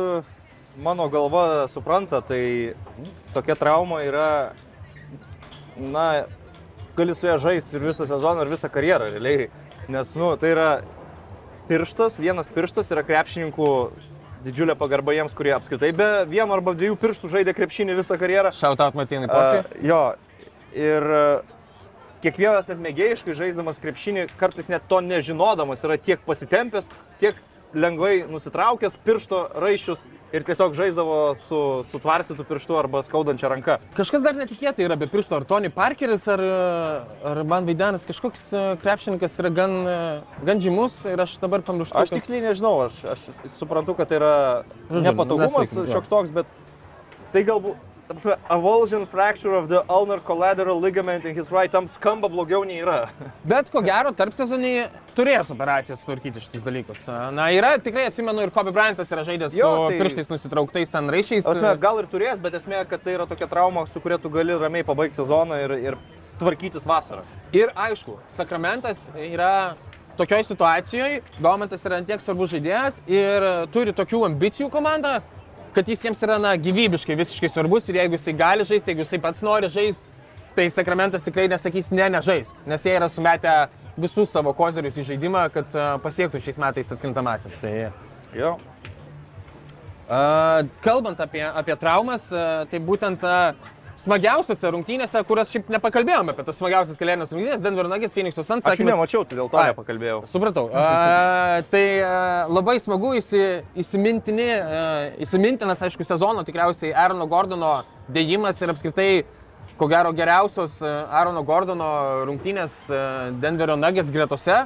mano 0.79 1.09
galva 1.11 1.67
supranta, 1.73 2.21
tai 2.23 2.77
tokia 3.35 3.57
trauma 3.59 3.99
yra, 4.07 4.29
na, 5.75 6.07
gali 6.95 7.17
su 7.19 7.27
ja 7.27 7.35
žaisti 7.35 7.75
ir 7.81 7.89
visą 7.91 8.07
sezoną, 8.07 8.47
ir 8.47 8.55
visą 8.55 8.71
karjerą 8.71 9.11
realiai. 9.11 9.51
Nes, 9.91 10.15
nu, 10.15 10.31
tai 10.39 10.55
yra 10.55 10.71
pirštas, 11.67 12.21
vienas 12.23 12.47
pirštas 12.53 12.95
yra 12.95 13.03
krepšininkų 13.11 13.69
didžiulė 14.45 14.77
pagarba 14.79 15.15
jiems, 15.17 15.35
kurie 15.39 15.55
apskritai 15.57 15.93
be 15.97 16.11
vieno 16.31 16.57
arba 16.57 16.75
dviejų 16.77 16.99
pirštų 17.01 17.31
žaidė 17.37 17.55
krepšinį 17.57 17.97
visą 17.99 18.19
karjerą. 18.21 18.53
Shoutout 18.57 18.99
Matinai 18.99 19.31
Počiui. 19.31 19.83
jo, 19.89 20.03
ir 20.77 21.09
kiekvienas 22.23 22.69
net 22.71 22.83
mėgėjiškai 22.83 23.35
žaisdamas 23.39 23.81
krepšinį, 23.83 24.29
kartais 24.41 24.69
net 24.71 24.85
to 24.91 25.01
nežinodamas, 25.05 25.83
yra 25.87 25.99
tiek 25.99 26.23
pasitempęs, 26.27 26.91
tiek 27.23 27.39
lengvai 27.75 28.25
nusitraukęs 28.31 28.99
piršto 29.05 29.47
raiščius 29.63 30.05
ir 30.33 30.45
tiesiog 30.49 30.75
žaisdavo 30.77 31.19
su 31.37 31.61
sutvarstytų 31.91 32.47
pirštu 32.49 32.77
arba 32.81 33.03
skaudančia 33.05 33.51
ranka. 33.53 33.79
Kažkas 33.97 34.25
dar 34.25 34.37
netikėtai 34.39 34.87
yra 34.87 34.97
be 35.01 35.09
piršto, 35.13 35.37
ar 35.37 35.47
Tony 35.49 35.69
Parkeris, 35.73 36.25
ar, 36.33 36.43
ar 37.33 37.43
man 37.49 37.69
Vaidanas, 37.69 38.07
kažkoks 38.09 38.47
e, 38.53 38.65
krepšininkas 38.83 39.37
yra 39.43 39.53
gan, 39.53 39.77
e, 39.85 39.99
gan 40.49 40.63
žymus 40.65 41.03
ir 41.13 41.21
aš 41.25 41.37
dabar 41.43 41.65
pamirštu. 41.67 41.97
Aš 42.01 42.15
tiksliai 42.17 42.45
nežinau, 42.47 42.75
aš, 42.89 42.99
aš 43.13 43.29
suprantu, 43.61 43.97
kad 43.99 44.13
tai 44.13 44.21
yra 44.23 44.35
Žodžiu, 44.89 45.05
nepatogumas 45.11 45.77
šioks 45.93 46.13
toks, 46.13 46.33
bet 46.33 46.49
tai 47.35 47.45
galbūt, 47.49 47.92
avulsion 48.49 49.07
fracture 49.07 49.55
of 49.55 49.69
the 49.69 49.83
ulnar 49.89 50.21
collateral 50.21 50.81
ligament 50.81 51.25
in 51.25 51.35
his 51.35 51.51
right 51.51 51.71
thumb 51.71 51.87
skamba 51.89 52.29
blogiau 52.29 52.65
nei 52.65 52.81
yra. 52.83 53.09
Bet 53.45 53.71
ko 53.71 53.83
gero, 53.83 54.13
tarp 54.17 54.35
sezonį 54.37 54.73
turės 55.17 55.51
operacijas 55.53 56.01
sutvarkyti 56.03 56.41
šitus 56.41 56.65
dalykus. 56.65 57.07
Na, 57.37 57.51
yra, 57.53 57.75
tikrai 57.83 58.07
atsimenu, 58.09 58.43
ir 58.47 58.51
Kobe 58.55 58.73
Bryantas 58.73 59.11
yra 59.13 59.25
žaidęs 59.29 59.57
Jo, 59.57 59.69
su 59.75 59.91
tai- 59.91 60.01
pirštais 60.01 60.31
nusitrauktais 60.33 60.91
ten 60.93 61.11
raišiais. 61.13 61.47
Asme, 61.47 61.75
gal 61.81 62.01
ir 62.01 62.09
turės, 62.13 62.41
bet 62.41 62.57
esmė, 62.59 62.85
kad 62.89 63.03
tai 63.05 63.17
yra 63.19 63.27
tokia 63.29 63.49
trauma, 63.51 63.87
su 63.93 64.01
kuria 64.01 64.19
tu 64.19 64.31
gali 64.33 64.57
ramiai 64.59 64.85
pabaigti 64.89 65.21
sezoną 65.21 65.61
ir, 65.65 65.77
ir 65.93 65.99
tvarkytis 66.41 66.87
vasarą. 66.89 67.23
Ir 67.53 67.73
aišku, 67.77 68.17
Sakramentas 68.33 69.11
yra 69.17 69.75
tokioj 70.17 70.45
situacijoje, 70.45 71.21
Domantas 71.41 71.85
yra 71.89 72.01
antiek 72.01 72.21
svarbus 72.21 72.53
žaidėjas 72.53 73.03
ir 73.09 73.45
turi 73.73 73.93
tokių 73.97 74.25
ambicijų 74.31 74.71
komanda, 74.73 75.21
kad 75.75 75.89
jis 75.89 76.05
jiems 76.05 76.23
yra 76.27 76.39
na, 76.43 76.55
gyvybiškai 76.61 77.17
visiškai 77.19 77.51
svarbus 77.53 77.89
ir 77.89 78.01
jeigu 78.03 78.19
jisai 78.19 78.35
gali 78.37 78.67
žaisti, 78.69 78.93
jeigu 78.93 79.05
jisai 79.07 79.21
pats 79.25 79.43
nori 79.45 79.71
žaisti, 79.73 80.05
tai 80.57 80.67
Sakramentas 80.71 81.25
tikrai 81.25 81.47
nesakys 81.49 81.91
ne, 81.95 82.09
nežais, 82.13 82.53
nes 82.69 82.85
jie 82.85 82.93
yra 82.97 83.09
sumetę 83.09 83.55
visus 83.97 84.33
savo 84.33 84.53
kozerius 84.57 84.99
į 85.01 85.07
žaidimą, 85.13 85.47
kad 85.55 85.77
a, 85.77 85.87
pasiektų 86.03 86.41
šiais 86.45 86.61
metais 86.61 86.93
atkrintamasis. 86.93 87.57
Tai, 87.63 87.73
Jo. 88.37 88.55
a, 90.09 90.65
kalbant 90.85 91.21
apie, 91.25 91.45
apie 91.49 91.77
traumas, 91.81 92.29
a, 92.33 92.65
tai 92.69 92.81
būtent 92.85 93.25
smagiausiose 94.03 94.71
rungtynėse, 94.75 95.21
kurias 95.29 95.53
šiaip 95.53 95.71
nepakalbėjome 95.73 96.33
apie 96.35 96.45
tas 96.47 96.59
smagiausias 96.59 96.99
kalėdines 97.01 97.33
rungtynės, 97.35 97.63
Denver 97.65 97.89
Nuggets, 97.91 98.15
Phoenix 98.17 98.39
Suns. 98.39 98.67
Aš 98.67 98.81
jų 98.83 98.89
nemačiau, 98.89 99.23
tai 99.29 99.39
dėl 99.39 99.51
to 99.53 99.63
nepakalbėjau. 99.71 100.19
Supratau. 100.31 100.67
A, 100.83 101.63
tai 101.71 101.85
a, 102.03 102.15
labai 102.51 102.79
smagu 102.83 103.13
įsi, 103.19 103.63
įsimintini, 103.79 104.49
a, 104.57 104.83
įsimintinas, 105.23 105.83
aišku, 105.87 106.07
sezono 106.07 106.45
tikriausiai 106.47 106.95
Aarono 106.97 107.29
Gordono 107.31 107.73
dėjimas 108.13 108.61
ir 108.63 108.73
apskritai, 108.73 109.09
ko 109.79 109.89
gero, 109.91 110.13
geriausios 110.17 110.79
Aarono 110.83 111.45
Gordono 111.47 111.91
rungtynės 112.29 112.85
Denverio 113.43 113.79
Nuggets 113.81 114.15
gretose. 114.15 114.65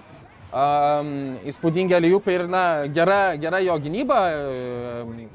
Um, 0.56 1.08
įspūdingi 1.44 1.96
aliupai 1.96 2.36
ir 2.38 2.44
na, 2.48 2.62
gera, 2.94 3.34
gera 3.40 3.58
jo 3.60 3.74
gynyba 3.82 4.20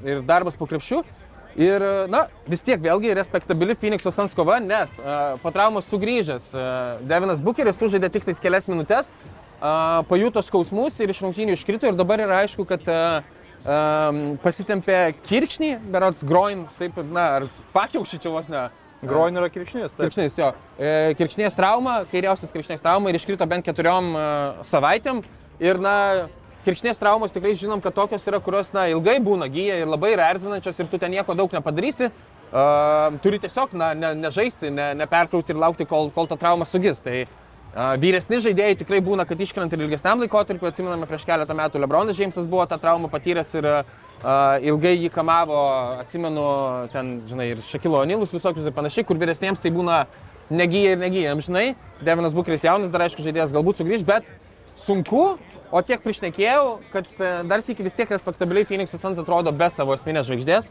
ir 0.08 0.22
darbas 0.26 0.56
po 0.58 0.66
krepšiu. 0.66 1.02
Ir, 1.60 1.84
na, 2.08 2.24
vis 2.48 2.64
tiek 2.64 2.80
vėlgi 2.80 3.12
respektabili 3.18 3.76
Phoenix'o 3.76 4.12
Suns 4.14 4.32
kova, 4.36 4.56
nes 4.62 4.94
uh, 5.02 5.34
po 5.42 5.52
traumos 5.52 5.88
sugrįžęs 5.90 6.48
uh, 6.56 7.02
Devinas 7.04 7.42
Bucheris 7.44 7.76
sužaidė 7.76 8.08
tik 8.14 8.24
tais 8.24 8.40
kelias 8.40 8.70
minutės, 8.72 9.10
uh, 9.12 10.00
pajuto 10.08 10.40
skausmus 10.40 10.96
ir 11.04 11.12
iš 11.12 11.20
rungtynių 11.26 11.58
iškrito 11.58 11.90
ir 11.90 11.98
dabar 11.98 12.24
yra 12.24 12.40
aišku, 12.46 12.64
kad 12.70 12.88
uh, 12.88 13.20
um, 13.66 14.22
pasitempė 14.42 15.00
kirkšnį, 15.26 15.74
berots 15.92 16.24
groin, 16.26 16.66
taip, 16.78 16.98
na, 17.12 17.26
ar 17.40 17.48
pakiaušį 17.76 18.22
čia 18.22 18.32
vos 18.32 18.48
ne. 18.52 18.70
Groin 19.02 19.34
yra 19.34 19.48
kirkšnis, 19.50 19.96
taip. 19.96 20.04
Kirkšnės, 20.04 20.36
jo. 20.38 20.52
E, 20.78 21.14
kirkšnės 21.18 21.56
trauma, 21.58 22.04
kairiausias 22.12 22.52
kirkšnės 22.54 22.84
trauma 22.84 23.10
ir 23.10 23.16
iškrito 23.18 23.48
bent 23.50 23.66
keturiom 23.66 24.12
e, 24.14 24.26
savaitėm. 24.68 25.24
Ir, 25.58 25.80
na, 25.82 25.94
kirkšnės 26.66 27.00
traumos 27.00 27.34
tikrai 27.34 27.54
žinom, 27.58 27.82
kad 27.82 27.94
tokios 27.96 28.24
yra, 28.28 28.40
kurios, 28.42 28.72
na, 28.76 28.86
ilgai 28.92 29.18
būna 29.22 29.48
gyja 29.52 29.80
ir 29.82 29.90
labai 29.90 30.14
yra 30.14 30.30
erzinančios 30.32 30.78
ir 30.78 30.90
tu 30.90 31.00
ten 31.02 31.12
nieko 31.14 31.36
daug 31.38 31.52
nepadarysi. 31.52 32.10
Uh, 32.52 33.14
turi 33.24 33.38
tiesiog, 33.40 33.70
na, 33.80 33.94
ne, 33.96 34.10
nežaisti, 34.26 34.68
ne, 34.68 34.90
neperkrauti 35.00 35.54
ir 35.54 35.60
laukti, 35.62 35.86
kol, 35.88 36.10
kol 36.12 36.26
ta 36.28 36.36
trauma 36.36 36.66
sugis. 36.68 37.00
Tai 37.00 37.22
uh, 37.24 37.94
vyresni 38.00 38.42
žaidėjai 38.44 38.76
tikrai 38.82 39.00
būna, 39.04 39.24
kad 39.28 39.40
iškrent 39.40 39.72
ir 39.72 39.86
ilgesniam 39.86 40.20
laikotarpiu, 40.20 40.68
atsimename, 40.68 41.08
prieš 41.08 41.24
keletą 41.30 41.56
metų 41.56 41.80
Lebronas 41.80 42.18
Džeimsas 42.18 42.50
buvo 42.52 42.66
tą 42.68 42.76
traumą 42.82 43.08
patyręs 43.08 43.54
ir 43.56 43.70
uh, 43.72 43.86
ilgai 44.68 44.98
jį 44.98 45.08
kamavo, 45.14 45.62
atsimenu, 46.02 46.44
ten, 46.92 47.14
žinai, 47.30 47.54
ir 47.54 47.64
Šakilo 47.64 48.02
Onilus 48.04 48.36
visokius 48.36 48.68
ir 48.68 48.76
panašiai, 48.76 49.08
kur 49.08 49.16
vyresniems 49.16 49.64
tai 49.64 49.72
būna 49.72 50.02
negyja 50.52 50.92
ir 50.92 51.00
negyja, 51.00 51.34
žinai. 51.48 51.66
Devinas 52.04 52.36
Bukeris 52.36 52.68
jaunas, 52.68 52.92
dar 52.92 53.06
aišku, 53.06 53.24
žaidėjas 53.24 53.56
galbūt 53.56 53.80
sugrįž, 53.80 54.04
bet 54.04 54.28
sunku, 54.76 55.38
o 55.72 55.80
tiek 55.82 56.02
priešnekėjau, 56.04 56.66
kad 56.92 57.08
e, 57.16 57.30
dar 57.48 57.64
sėki 57.64 57.84
vis 57.86 57.96
tiek 57.96 58.10
respektabiliai 58.12 58.68
Phoenix 58.68 58.92
Suns 58.94 59.20
atrodo 59.20 59.54
be 59.56 59.68
savo 59.72 59.96
esminės 59.96 60.28
žvaigždės. 60.28 60.70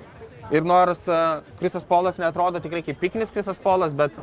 Ir 0.52 0.66
nors 0.68 1.06
uh, 1.08 1.46
Krisas 1.62 1.86
Polas 1.88 2.18
netrodo 2.20 2.60
tikrai 2.60 2.82
kaip 2.84 2.98
pikinis 3.00 3.30
Krisas 3.32 3.62
Polas, 3.64 3.94
bet 3.96 4.18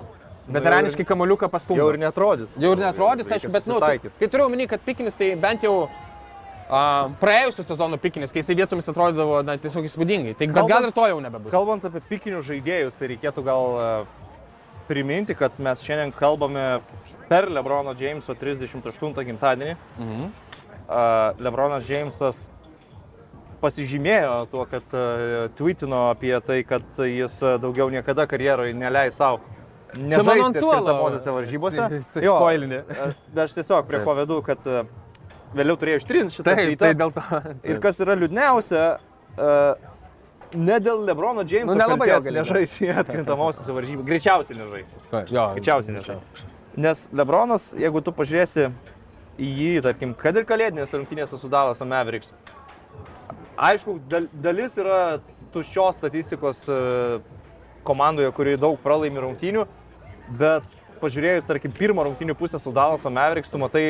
veteraniškai 0.53 1.07
kamoliuką 1.09 1.49
pastumė. 1.53 1.81
Jau 1.81 1.87
ir 1.95 1.99
netrodys. 2.03 2.57
Jau 2.61 2.75
ir 2.77 2.83
netrodys, 2.83 3.31
aišku, 3.33 3.53
bet, 3.55 3.65
nu, 3.65 3.79
susitaikyt. 3.79 4.13
kai 4.21 4.29
turiu 4.29 4.45
omeny, 4.49 4.67
kad 4.69 4.85
pikinis 4.85 5.17
tai 5.17 5.31
bent 5.41 5.65
jau 5.65 5.73
uh, 5.87 7.09
praėjusią 7.23 7.65
sezono 7.71 7.97
pikinis, 8.03 8.35
kai 8.35 8.43
jisai 8.43 8.59
vietomis 8.61 8.93
atrodydavo 8.93 9.41
na, 9.49 9.57
tiesiog 9.61 9.89
įspūdingai. 9.89 10.37
Tai 10.37 10.51
bet 10.53 10.73
gal 10.75 10.89
ir 10.89 10.93
to 10.97 11.07
jau 11.15 11.23
nebebus. 11.25 11.53
Kalbant 11.55 11.89
apie 11.89 12.05
pikinius 12.11 12.45
žaidėjus, 12.51 12.99
tai 12.99 13.09
reikėtų 13.15 13.45
gal 13.47 13.79
e, 13.79 13.89
priminti, 14.91 15.37
kad 15.39 15.57
mes 15.65 15.81
šiandien 15.85 16.13
kalbame 16.17 16.67
per 17.31 17.49
Lebrono 17.53 17.97
Jameso 17.97 18.37
38 18.37 19.25
gimtadienį. 19.33 19.79
Mhm. 19.97 20.29
Uh, 20.29 20.48
Lebronas 21.39 21.89
Jamesas 21.91 22.47
pasižymėjo 23.61 24.35
tuo, 24.53 24.65
kad 24.71 24.87
tweetino 25.59 26.09
apie 26.13 26.33
tai, 26.47 26.61
kad 26.67 26.85
jis 27.03 27.41
daugiau 27.61 27.91
niekada 27.91 28.27
karjeroje 28.31 28.75
neleis 28.79 29.19
savo 29.19 29.41
nežaisti 29.99 30.61
atkrintamosiose 30.63 31.33
varžybose. 31.35 31.89
Jo, 32.23 32.37
spoilinė. 32.39 32.83
Bet 33.33 33.45
aš 33.49 33.57
tiesiog 33.59 33.87
prie 33.89 34.01
ko 34.05 34.15
vedu, 34.19 34.41
kad 34.47 34.65
vėliau 35.59 35.79
turėjau 35.81 36.03
ištrinti 36.03 36.39
šitą 36.39 36.55
Taip, 36.55 36.75
tai 36.81 36.93
dėl 36.97 37.13
to. 37.17 37.25
Ir 37.67 37.81
kas 37.83 37.99
yra 38.05 38.15
liūdniausia, 38.21 38.85
ne 40.55 40.77
dėl 40.85 41.03
Lebrono 41.09 41.43
Jameso 41.45 41.73
Nu, 41.73 41.79
nelabai 41.81 42.09
gali. 42.15 42.37
nežais 42.39 42.77
į 42.85 42.93
atkrintamosiose 43.03 43.75
varžybose. 43.75 44.07
Greičiausiai 44.09 44.61
nežais. 44.61 44.93
Jo, 45.33 45.49
Greičiausiai 45.57 45.97
nežais. 45.99 46.45
Nes 46.79 47.09
Lebronas, 47.17 47.73
jeigu 47.81 48.05
tu 48.07 48.13
pažiūrėsi 48.15 48.69
į 49.39 49.49
jį, 49.49 49.73
tarkim, 49.87 50.15
kad 50.19 50.37
ir 50.37 50.47
kalėdinės 50.49 50.93
rungtynėse 50.95 51.39
su 51.39 51.51
Dalas 51.51 51.81
Mavericks, 51.81 52.35
aišku, 53.59 53.99
dal, 54.11 54.27
dalis 54.35 54.77
yra 54.79 55.21
tuščios 55.55 55.99
statistikos 55.99 56.65
e, 56.71 56.79
komandoje, 57.87 58.33
kuri 58.37 58.57
daug 58.61 58.79
pralaimi 58.83 59.23
rungtynių, 59.23 59.65
bet 60.41 60.67
pažiūrėjus, 61.03 61.47
tarkim, 61.49 61.73
pirmą 61.75 62.09
rungtynių 62.09 62.37
pusę 62.39 62.61
su 62.61 62.75
Dalas 62.75 63.07
Mavericks, 63.07 63.51
tu 63.53 63.61
matai 63.63 63.87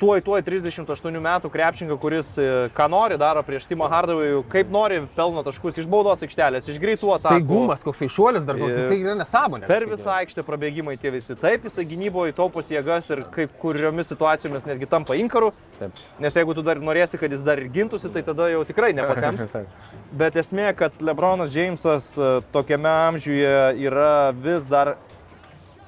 tuoj, 0.00 0.22
tuoj 0.24 0.42
38 0.46 1.20
metų 1.20 1.50
krepšininką, 1.52 1.96
kuris 2.00 2.32
e, 2.40 2.46
ką 2.76 2.86
nori 2.92 3.18
daro 3.20 3.42
prieš 3.46 3.66
Timą 3.68 3.88
Hardavėjų, 3.92 4.42
kaip 4.52 4.70
nori 4.72 5.00
pelno 5.16 5.42
taškus 5.46 5.80
iš 5.82 5.88
baudos 5.90 6.24
aikštelės, 6.24 6.68
iš 6.72 6.78
greitų 6.82 7.12
atakų. 7.16 7.36
Staigumas, 7.36 7.84
koks 7.84 8.04
šuolis 8.14 8.46
dar 8.48 8.58
koks, 8.60 8.74
Ir- 8.74 8.86
jisai 8.86 8.98
yra 9.04 9.16
nesąmonė. 9.20 9.68
Per 9.70 9.86
visą 9.90 10.12
aikštę 10.16 10.44
prabėgimai 10.46 10.96
tie 11.00 11.12
visi. 11.14 11.36
Taip, 11.40 11.66
jisai 11.68 11.84
gynyboje 11.90 12.34
taupos 12.36 12.70
jėgas 12.72 13.10
ir 13.12 13.24
kai 13.34 13.46
kuriomis 13.60 14.08
situacijomis 14.12 14.66
netgi 14.68 14.88
tampa 14.90 15.18
inkaru. 15.20 15.52
Taip. 15.78 16.00
Nes 16.20 16.36
jeigu 16.36 16.56
tu 16.56 16.64
dar 16.66 16.80
norėsi, 16.80 17.20
kad 17.20 17.32
jis 17.32 17.44
dar 17.44 17.60
ir 17.60 17.68
gintųsi, 17.72 18.10
tai 18.12 18.24
tada 18.26 18.48
jau 18.52 18.64
tikrai 18.68 18.92
nepatems. 18.96 19.46
Bet 20.20 20.36
esmė, 20.40 20.72
kad 20.76 20.96
Lebronas 21.04 21.52
Jamesas 21.54 22.12
e, 22.18 22.30
tokiame 22.54 22.90
amžiuje 23.10 23.52
yra 23.86 24.32
vis 24.34 24.66
dar 24.70 24.96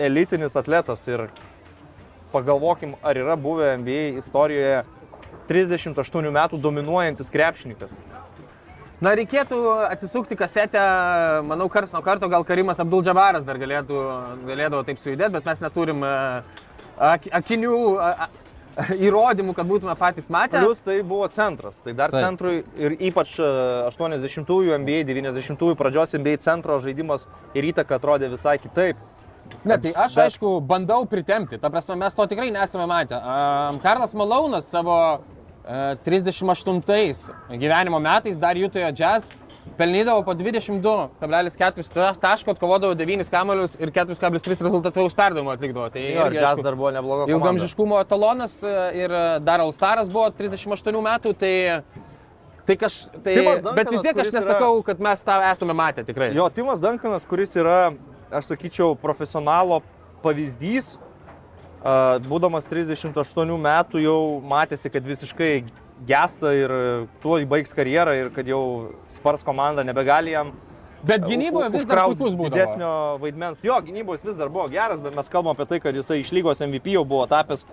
elitinis 0.02 0.54
atletas 0.58 1.02
ir 1.10 1.26
pagalvokim, 2.32 2.96
ar 3.02 3.18
yra 3.20 3.36
buvę 3.36 3.76
NBA 3.82 4.18
istorijoje 4.22 4.82
38 5.48 6.32
metų 6.32 6.60
dominuojantis 6.62 7.30
krepšininkas. 7.32 7.94
Na, 9.02 9.16
reikėtų 9.18 9.58
atsisukti 9.88 10.36
kasetę, 10.38 10.82
manau, 11.48 11.66
kars 11.72 11.90
nuo 11.90 12.04
karto 12.06 12.28
gal 12.30 12.44
Karimas 12.46 12.78
Abdul 12.82 13.02
Džabaras 13.02 13.42
dar 13.42 13.58
galėtų, 13.58 13.98
galėdavo 14.46 14.84
taip 14.86 15.00
sujudėti, 15.02 15.34
bet 15.34 15.48
mes 15.48 15.62
neturim 15.64 16.04
e, 16.06 16.12
ak, 17.08 17.26
akinių 17.40 17.80
a, 17.98 18.12
a, 18.12 18.28
įrodymų, 18.94 19.56
kad 19.58 19.66
būtume 19.66 19.96
patys 19.98 20.30
matę. 20.32 20.62
Plus 20.62 20.84
tai 20.86 21.00
buvo 21.02 21.26
centras. 21.34 21.80
Tai 21.82 21.96
dar 21.98 22.14
Taip. 22.14 22.22
Centrui 22.22 22.62
ir 22.78 22.94
ypač 23.08 23.34
e, 23.42 23.48
80-ųjų 23.90 24.78
NBA, 24.84 25.02
90-ųjų 25.10 25.78
pradžios 25.82 26.14
NBA 26.20 26.38
centro 26.44 26.78
žaidimas 26.82 27.26
ir 27.58 27.68
įtaka 27.72 27.98
atrodė 27.98 28.30
visai 28.32 28.54
kitaip. 28.62 29.02
Ne, 29.64 29.78
tai 29.78 29.92
aš 29.96 30.14
Bet- 30.14 30.24
aišku 30.32 30.60
bandau 30.66 31.04
pritemti, 31.06 31.58
ta 31.60 31.70
prasme 31.70 31.96
mes 31.96 32.14
to 32.14 32.26
tikrai 32.26 32.50
nesame 32.50 32.86
matę. 32.86 33.14
Um, 33.20 33.78
Karlas 33.80 34.14
Malaunas 34.14 34.66
savo 34.70 34.96
uh, 35.20 35.94
38 36.04 36.82
gyvenimo 37.50 38.00
metais 38.02 38.38
dar 38.38 38.56
Jutoje 38.56 38.92
Jazz 38.96 39.30
pelnydavo 39.78 40.24
po 40.26 40.34
22,4 40.34 42.18
taško, 42.20 42.50
atkovodavo 42.50 42.94
9 42.94 43.30
kamolius 43.30 43.76
ir 43.80 43.90
4,3 43.94 44.62
rezultatyvaus 44.66 45.14
perdavimo 45.14 45.50
atlikdavo. 45.54 45.88
Tai 45.90 46.02
Jo, 46.02 46.08
ir 46.26 46.32
irgi, 46.32 46.38
aišku, 46.44 46.62
dar 46.66 46.74
buvo 46.74 46.90
nebloga. 46.90 47.24
komanda. 47.26 47.36
Ilgamžiškumo 47.36 48.00
etalonas 48.02 48.56
e, 48.62 48.72
ir 49.04 49.10
e, 49.14 49.22
dar 49.40 49.60
Alstaras 49.62 50.10
buvo 50.10 50.30
38 50.30 50.98
metų, 51.06 51.34
tai, 51.38 51.54
tai 52.66 52.76
kaž... 52.76 53.04
Tai, 53.22 53.34
Timas 53.34 53.62
Duncanas, 53.62 53.76
bet 53.78 53.90
vis 53.94 54.02
tiek 54.02 54.16
aš 54.16 54.18
kuris 54.18 54.32
yra- 54.34 54.40
nesakau, 54.42 54.82
kad 54.86 55.00
mes 55.00 55.22
tą 55.26 55.38
esame 55.52 55.74
matę 55.78 56.04
tikrai. 56.10 56.32
Jo, 56.34 56.48
Timas 56.50 56.82
Dankanas, 56.82 57.24
kuris 57.30 57.54
yra, 57.56 57.92
aš 58.32 58.52
sakyčiau, 58.52 58.96
profesionalo 58.98 59.80
pavyzdys, 60.24 60.96
būdamas 62.28 62.66
38 62.70 63.56
metų 63.68 64.02
jau 64.02 64.18
matėsi, 64.46 64.90
kad 64.92 65.06
visiškai 65.06 65.52
gesta 66.06 66.52
ir 66.54 66.74
tuo 67.22 67.38
įbaigs 67.42 67.74
karjerą 67.74 68.14
ir 68.18 68.30
kad 68.34 68.46
jau 68.46 68.62
spars 69.14 69.42
komanda 69.46 69.84
nebegali 69.86 70.34
jam 70.34 70.52
Bet 71.02 71.24
gynyboje 71.26 71.70
vis 71.74 71.84
dar 71.86 72.04
puikus 72.06 72.36
būdavo. 72.38 72.54
didesnio 72.54 72.90
vaidmens. 73.18 73.62
Jo, 73.66 73.80
gynybos 73.82 74.22
vis 74.22 74.36
dar 74.38 74.50
buvo 74.54 74.68
geras, 74.70 75.00
bet 75.02 75.16
mes 75.18 75.28
kalbam 75.28 75.56
apie 75.56 75.66
tai, 75.66 75.80
kad 75.82 75.96
jisai 75.98 76.20
iš 76.22 76.30
lygos 76.30 76.62
MVP 76.62 76.94
jau 76.94 77.02
buvo 77.04 77.26
tapęs 77.26 77.66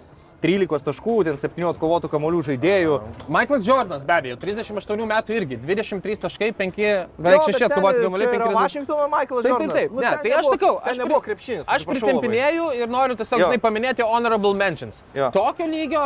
13 0.43 0.85
taškų, 0.87 1.15
ten 1.27 1.37
7 1.41 1.65
atkovotų 1.73 2.09
kamolių 2.11 2.39
žaidėjų. 2.47 2.93
Michaelas 3.27 3.65
Jordanas 3.67 4.05
be 4.07 4.13
abejo, 4.15 4.37
38 4.39 5.03
metų 5.11 5.35
irgi, 5.35 5.57
23 5.63 6.21
taškai, 6.25 6.49
5, 6.55 6.79
beveik 7.19 7.43
6 7.49 7.65
atkovoti 7.67 8.03
kamuoliai, 8.05 8.29
5 8.31 8.39
rezultatai. 8.39 8.55
Vašingtono 8.63 9.07
Michaelas 9.11 9.43
Taip, 9.43 9.51
taip, 9.51 9.67
Jordanas. 9.67 9.77
taip. 9.77 9.91
Nu, 9.91 10.01
Ne, 10.05 10.13
tai 10.23 10.31
aš 10.39 10.49
sakau, 10.53 10.71
aš, 10.79 11.01
nebuvo 11.03 11.19
krepšinis. 11.25 11.65
aš 11.67 11.85
pritempinėjau 11.89 12.69
ir 12.79 12.87
noriu 12.89 13.19
tiesiog, 13.19 13.43
žinai, 13.45 13.59
paminėti 13.59 14.07
honorable 14.07 14.53
mentions. 14.55 15.03
Jo. 15.13 15.27
Tokio 15.35 15.67
lygio, 15.67 16.05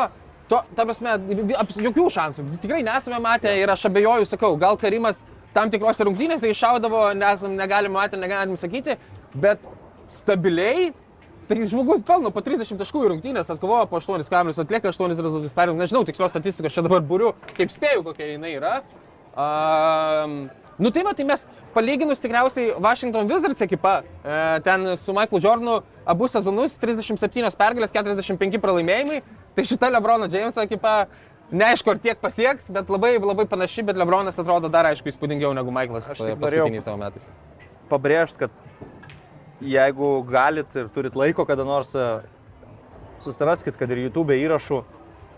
to, 0.50 0.64
ta 0.76 0.86
prasme, 0.86 1.14
jokių 1.86 2.08
šansų, 2.18 2.48
tikrai 2.64 2.82
nesame 2.84 3.20
matę 3.22 3.54
ir 3.60 3.70
aš 3.70 3.86
abejoju, 3.92 4.26
sakau, 4.34 4.56
gal 4.58 4.78
Karimas 4.82 5.22
tam 5.54 5.70
tikrose 5.70 6.04
rungtynėse 6.10 6.50
iššaudavo, 6.50 7.06
nesam, 7.16 7.54
negalim 7.56 7.94
matyti, 7.94 8.20
negalim 8.26 8.58
sakyti, 8.58 8.98
bet 9.36 9.62
stabiliai 10.10 10.92
Tai 11.48 11.66
žmogus 11.68 12.04
pelno 12.08 12.32
po 12.32 12.40
30 12.46 12.78
taškų 12.80 13.02
į 13.04 13.10
rungtynės, 13.14 13.50
atkovoja 13.52 13.88
po 13.92 14.00
8 14.00 14.30
kamuolius, 14.32 14.62
atlieka 14.64 14.92
8 14.94 15.12
rezultatus 15.12 15.56
perėjimus. 15.58 15.82
Nežinau 15.84 16.04
tikslios 16.08 16.32
statistikos, 16.32 16.72
čia 16.76 16.84
dabar 16.86 17.04
būriu, 17.04 17.34
kaip 17.58 17.74
spėju, 17.74 18.04
kokia 18.08 18.30
jinai 18.34 18.54
yra. 18.56 18.78
Um, 19.34 20.36
nu 20.80 20.92
tai 20.94 21.04
va, 21.04 21.12
tai 21.18 21.26
mes 21.28 21.44
palyginus 21.74 22.22
tikriausiai 22.24 22.76
Washington 22.82 23.28
Wizards 23.28 23.62
ekipa, 23.66 24.04
e, 24.24 24.40
ten 24.66 24.94
su 24.98 25.14
Michael 25.16 25.42
Jordanu 25.42 25.80
abu 26.06 26.30
sezonus 26.30 26.78
37 26.82 27.58
pergalės, 27.60 27.94
45 27.96 28.60
pralaimėjimai. 28.62 29.22
Tai 29.58 29.66
šita 29.70 29.90
Lebrono 29.94 30.30
Jameso 30.32 30.62
ekipa 30.64 31.08
neaišku, 31.54 31.92
ar 31.94 32.00
tiek 32.02 32.22
pasieks, 32.22 32.70
bet 32.74 32.90
labai, 32.94 33.16
labai 33.22 33.46
panaši, 33.50 33.84
bet 33.90 34.00
Lebronas 34.00 34.40
atrodo 34.42 34.70
dar 34.72 34.88
aišku 34.94 35.12
įspūdingiau 35.12 35.54
negu 35.58 35.74
Michaelas 35.74 36.08
norėjau- 36.14 36.40
paskutiniais 36.42 36.88
savo 36.88 36.98
metais. 36.98 37.28
pabrėžti, 37.90 38.38
kad 38.46 38.52
jeigu 39.70 40.10
galit 40.28 40.76
ir 40.76 40.90
turit 40.94 41.16
laiko 41.16 41.46
kada 41.48 41.66
nors, 41.68 41.94
e, 41.96 42.10
susiraskit, 43.24 43.78
kad 43.80 43.92
ir 43.92 44.06
YouTube 44.06 44.36
įrašų 44.36 44.84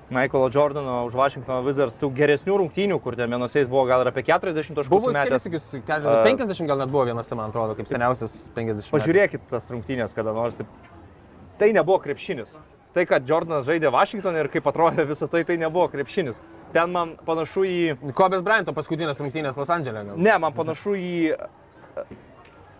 Michaelo 0.09 0.49
Jordano 0.53 1.05
už 1.07 1.15
Washington 1.17 1.65
Wizards 1.65 1.97
tų 1.97 2.11
geresnių 2.13 2.59
rungtynių, 2.61 2.99
kur 3.01 3.15
ten 3.17 3.31
vienosiais 3.31 3.69
buvo 3.69 3.87
gal 3.89 4.03
ir 4.03 4.11
apie 4.11 4.21
40 4.27 4.77
taškų. 4.77 4.91
Buvo 4.93 5.09
sumetęs. 5.09 5.47
įskėlis, 5.49 5.65
50 5.89 6.69
gal 6.69 6.83
net 6.83 6.91
buvo 6.93 7.07
vienose, 7.09 7.33
man 7.37 7.49
atrodo, 7.49 7.73
kaip 7.77 7.89
seniausias 7.89 8.45
50. 8.53 8.93
Pažiūrėkit 8.93 9.49
tas 9.49 9.65
rungtynės 9.71 10.13
kada 10.13 10.35
nors. 10.35 10.61
Tai 11.57 11.71
nebuvo 11.73 11.97
krepšinis. 12.03 12.53
Tai, 12.95 13.03
kad 13.09 13.25
Jordanas 13.27 13.65
žaidė 13.67 13.89
Washington 13.91 14.37
ir 14.39 14.47
kaip 14.53 14.67
atrodė 14.69 15.03
visą 15.09 15.27
tai, 15.27 15.41
tai 15.47 15.57
nebuvo 15.59 15.89
krepšinis. 15.91 16.37
Ten 16.71 16.93
man 16.93 17.17
panašu 17.25 17.65
į... 17.67 17.79
Kobės 18.15 18.45
Bryanto 18.45 18.71
paskutinės 18.77 19.19
rungtynės 19.19 19.57
Los 19.59 19.71
Andželė. 19.73 20.05
Ne, 20.15 20.37
man 20.39 20.55
panašu 20.55 20.95
į 20.95 21.11
e, 21.33 22.05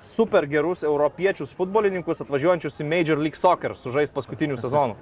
super 0.05 0.47
gerus 0.49 0.83
europiečius 0.85 1.53
futbolininkus 1.57 2.23
atvažiuojančius 2.23 2.81
į 2.81 2.87
Major 2.89 3.21
League 3.21 3.39
Soccer 3.39 3.75
sužais 3.79 4.13
paskutinių 4.13 4.57
sezonų. 4.61 4.97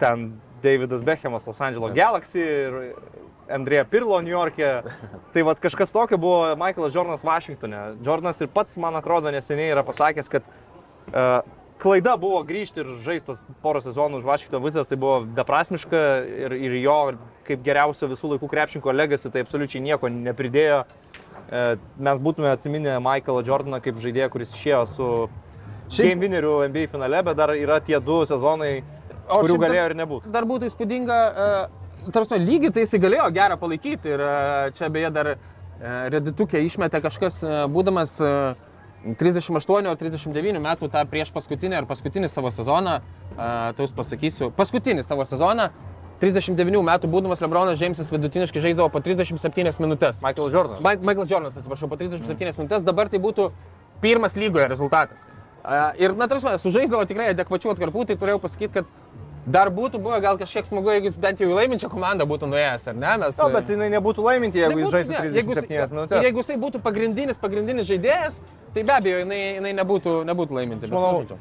Ten 0.00 0.32
Davidas 0.62 1.04
Beckhamas 1.04 1.46
Los 1.48 1.60
Angeles 1.60 1.94
Galaxy 1.96 2.42
ir 2.42 2.78
Andrėja 3.50 3.84
Pirlo 3.88 4.20
New 4.22 4.32
York'e. 4.32 4.82
Tai 5.34 5.46
vad 5.46 5.62
kažkas 5.62 5.92
tokio 5.94 6.18
buvo 6.20 6.54
Michaelas 6.58 6.94
Jordanas 6.94 7.24
Vašingtonė. 7.26 8.02
Jordanas 8.06 8.40
ir 8.42 8.50
pats, 8.52 8.76
man 8.80 8.98
atrodo, 8.98 9.32
neseniai 9.34 9.72
yra 9.74 9.84
pasakęs, 9.86 10.30
kad 10.30 10.46
uh, 10.46 11.40
klaida 11.80 12.16
buvo 12.20 12.42
grįžti 12.46 12.84
ir 12.84 12.94
žaistos 13.04 13.40
porą 13.64 13.82
sezonų 13.84 14.20
už 14.20 14.28
Washington 14.28 14.64
Wizards, 14.64 14.90
tai 14.90 14.98
buvo 15.00 15.22
beprasmiška 15.38 16.02
ir, 16.46 16.56
ir 16.60 16.76
jo 16.82 16.98
kaip 17.48 17.62
geriausio 17.66 18.10
visų 18.10 18.34
laikų 18.34 18.50
krepšinko 18.52 18.94
legacy 18.94 19.32
tai 19.32 19.44
absoliučiai 19.46 19.82
nieko 19.84 20.10
nepridėjo. 20.12 20.82
E, 20.84 20.99
Mes 21.50 22.18
būtume 22.22 22.52
atsiminę 22.52 22.98
Michaelą 23.02 23.42
Jordaną 23.46 23.80
kaip 23.82 23.96
žaidėją, 23.98 24.28
kuris 24.30 24.52
išėjo 24.54 24.82
su 24.86 25.06
Šiaip- 25.90 26.06
Game 26.12 26.20
Winneriu 26.22 26.60
NBA 26.68 26.86
finale, 26.92 27.22
bet 27.26 27.36
dar 27.36 27.50
yra 27.58 27.80
tie 27.82 27.98
du 28.00 28.20
sezonai, 28.26 28.84
O 29.26 29.40
kurių 29.42 29.56
šiaip 29.56 29.60
dar- 29.60 29.68
galėjo 29.70 29.86
ir 29.90 29.94
nebūti. 29.98 30.30
Dar 30.30 30.44
būtų 30.46 30.68
įspūdinga, 30.70 31.18
uh, 31.34 32.10
tarsi 32.14 32.38
lygiai 32.38 32.70
tai 32.72 32.84
jisai 32.86 33.00
galėjo 33.02 33.26
gerą 33.34 33.56
palaikyti 33.58 34.12
ir 34.14 34.20
uh, 34.22 34.70
čia 34.78 34.88
beje 34.88 35.10
dar 35.10 35.32
uh, 35.34 36.08
reditukė 36.14 36.62
išmetė 36.68 37.00
kažkas, 37.02 37.42
uh, 37.42 37.66
būdamas 37.66 38.14
uh, 38.22 38.54
38 39.18 39.86
ar 39.90 39.96
39 39.96 40.60
metų 40.62 40.90
tą 40.92 41.02
prieš 41.08 41.30
paskutinį 41.34 41.78
ar 41.82 41.86
paskutinį 41.90 42.28
savo 42.30 42.50
sezoną, 42.54 42.98
uh, 43.00 43.72
tai 43.74 43.86
jūs 43.86 43.94
pasakysiu, 43.96 44.50
paskutinį 44.54 45.02
savo 45.06 45.24
sezoną, 45.26 45.70
39 46.20 46.82
metų 46.84 47.08
būdamas 47.10 47.40
Lebronas 47.40 47.78
Džeimsas 47.80 48.10
vidutiniškai 48.12 48.60
žaisdavo 48.60 48.90
po 48.92 49.00
37 49.00 49.80
minutės. 49.80 50.20
Michael 50.22 50.50
Jordanas. 50.52 50.80
Ma- 50.84 50.96
Michael 51.00 51.26
Jordanas, 51.26 51.56
atsiprašau, 51.56 51.88
po 51.88 51.96
37 51.96 52.58
minutės, 52.60 52.84
dabar 52.84 53.08
tai 53.08 53.18
būtų 53.18 53.50
pirmas 54.02 54.36
lygoje 54.36 54.68
rezultatas. 54.68 55.26
A, 55.64 55.92
Ir, 55.98 56.14
na, 56.16 56.26
tarsi, 56.28 56.46
sužaisdavo 56.60 57.04
tikrai 57.08 57.32
adekvačių 57.34 57.74
atkarpų, 57.74 58.06
tai 58.08 58.16
turėjau 58.16 58.40
pasakyti, 58.40 58.72
kad 58.72 58.86
dar 59.46 59.68
būtų 59.72 59.98
buvę 60.00 60.20
gal 60.24 60.36
kažkiek 60.40 60.64
smagu, 60.68 60.88
jeigu 60.92 61.08
jis 61.08 61.16
bent 61.20 61.40
jau 61.40 61.48
į 61.50 61.56
laiminčią 61.56 61.88
komandą 61.92 62.24
būtų 62.28 62.48
nuėjęs, 62.52 62.86
ar 62.92 62.94
ne? 62.96 63.12
Mes, 63.24 63.36
No, 63.40 63.48
bet 63.52 63.68
jinai 63.72 63.88
nebūtų 63.92 64.24
laiminti, 64.24 64.60
jeigu 64.60 64.78
jis 64.78 64.88
Nebūtų, 64.88 64.92
žaistų 64.96 65.10
ne, 65.10 65.30
jeigu 65.36 65.52
jis- 65.54 65.64
37 65.64 65.92
Ir 65.92 65.96
minutės. 65.96 66.24
jeigu 66.24 66.42
jisai 66.44 66.56
būtų 66.60 66.80
pagrindinis, 66.84 67.38
pagrindinis 67.40 67.86
žaidėjas, 67.88 68.40
tai 68.74 68.82
be 68.84 68.92
abejo, 68.92 69.18
jinai, 69.24 69.40
jinai 69.60 69.72
nebūtų, 69.80 70.24
nebūtų 70.28 70.52
laiminti. 70.60 70.84
Aš 70.84 70.90
bet, 70.90 70.98
manau, 71.00 71.20
žodžiu. 71.24 71.38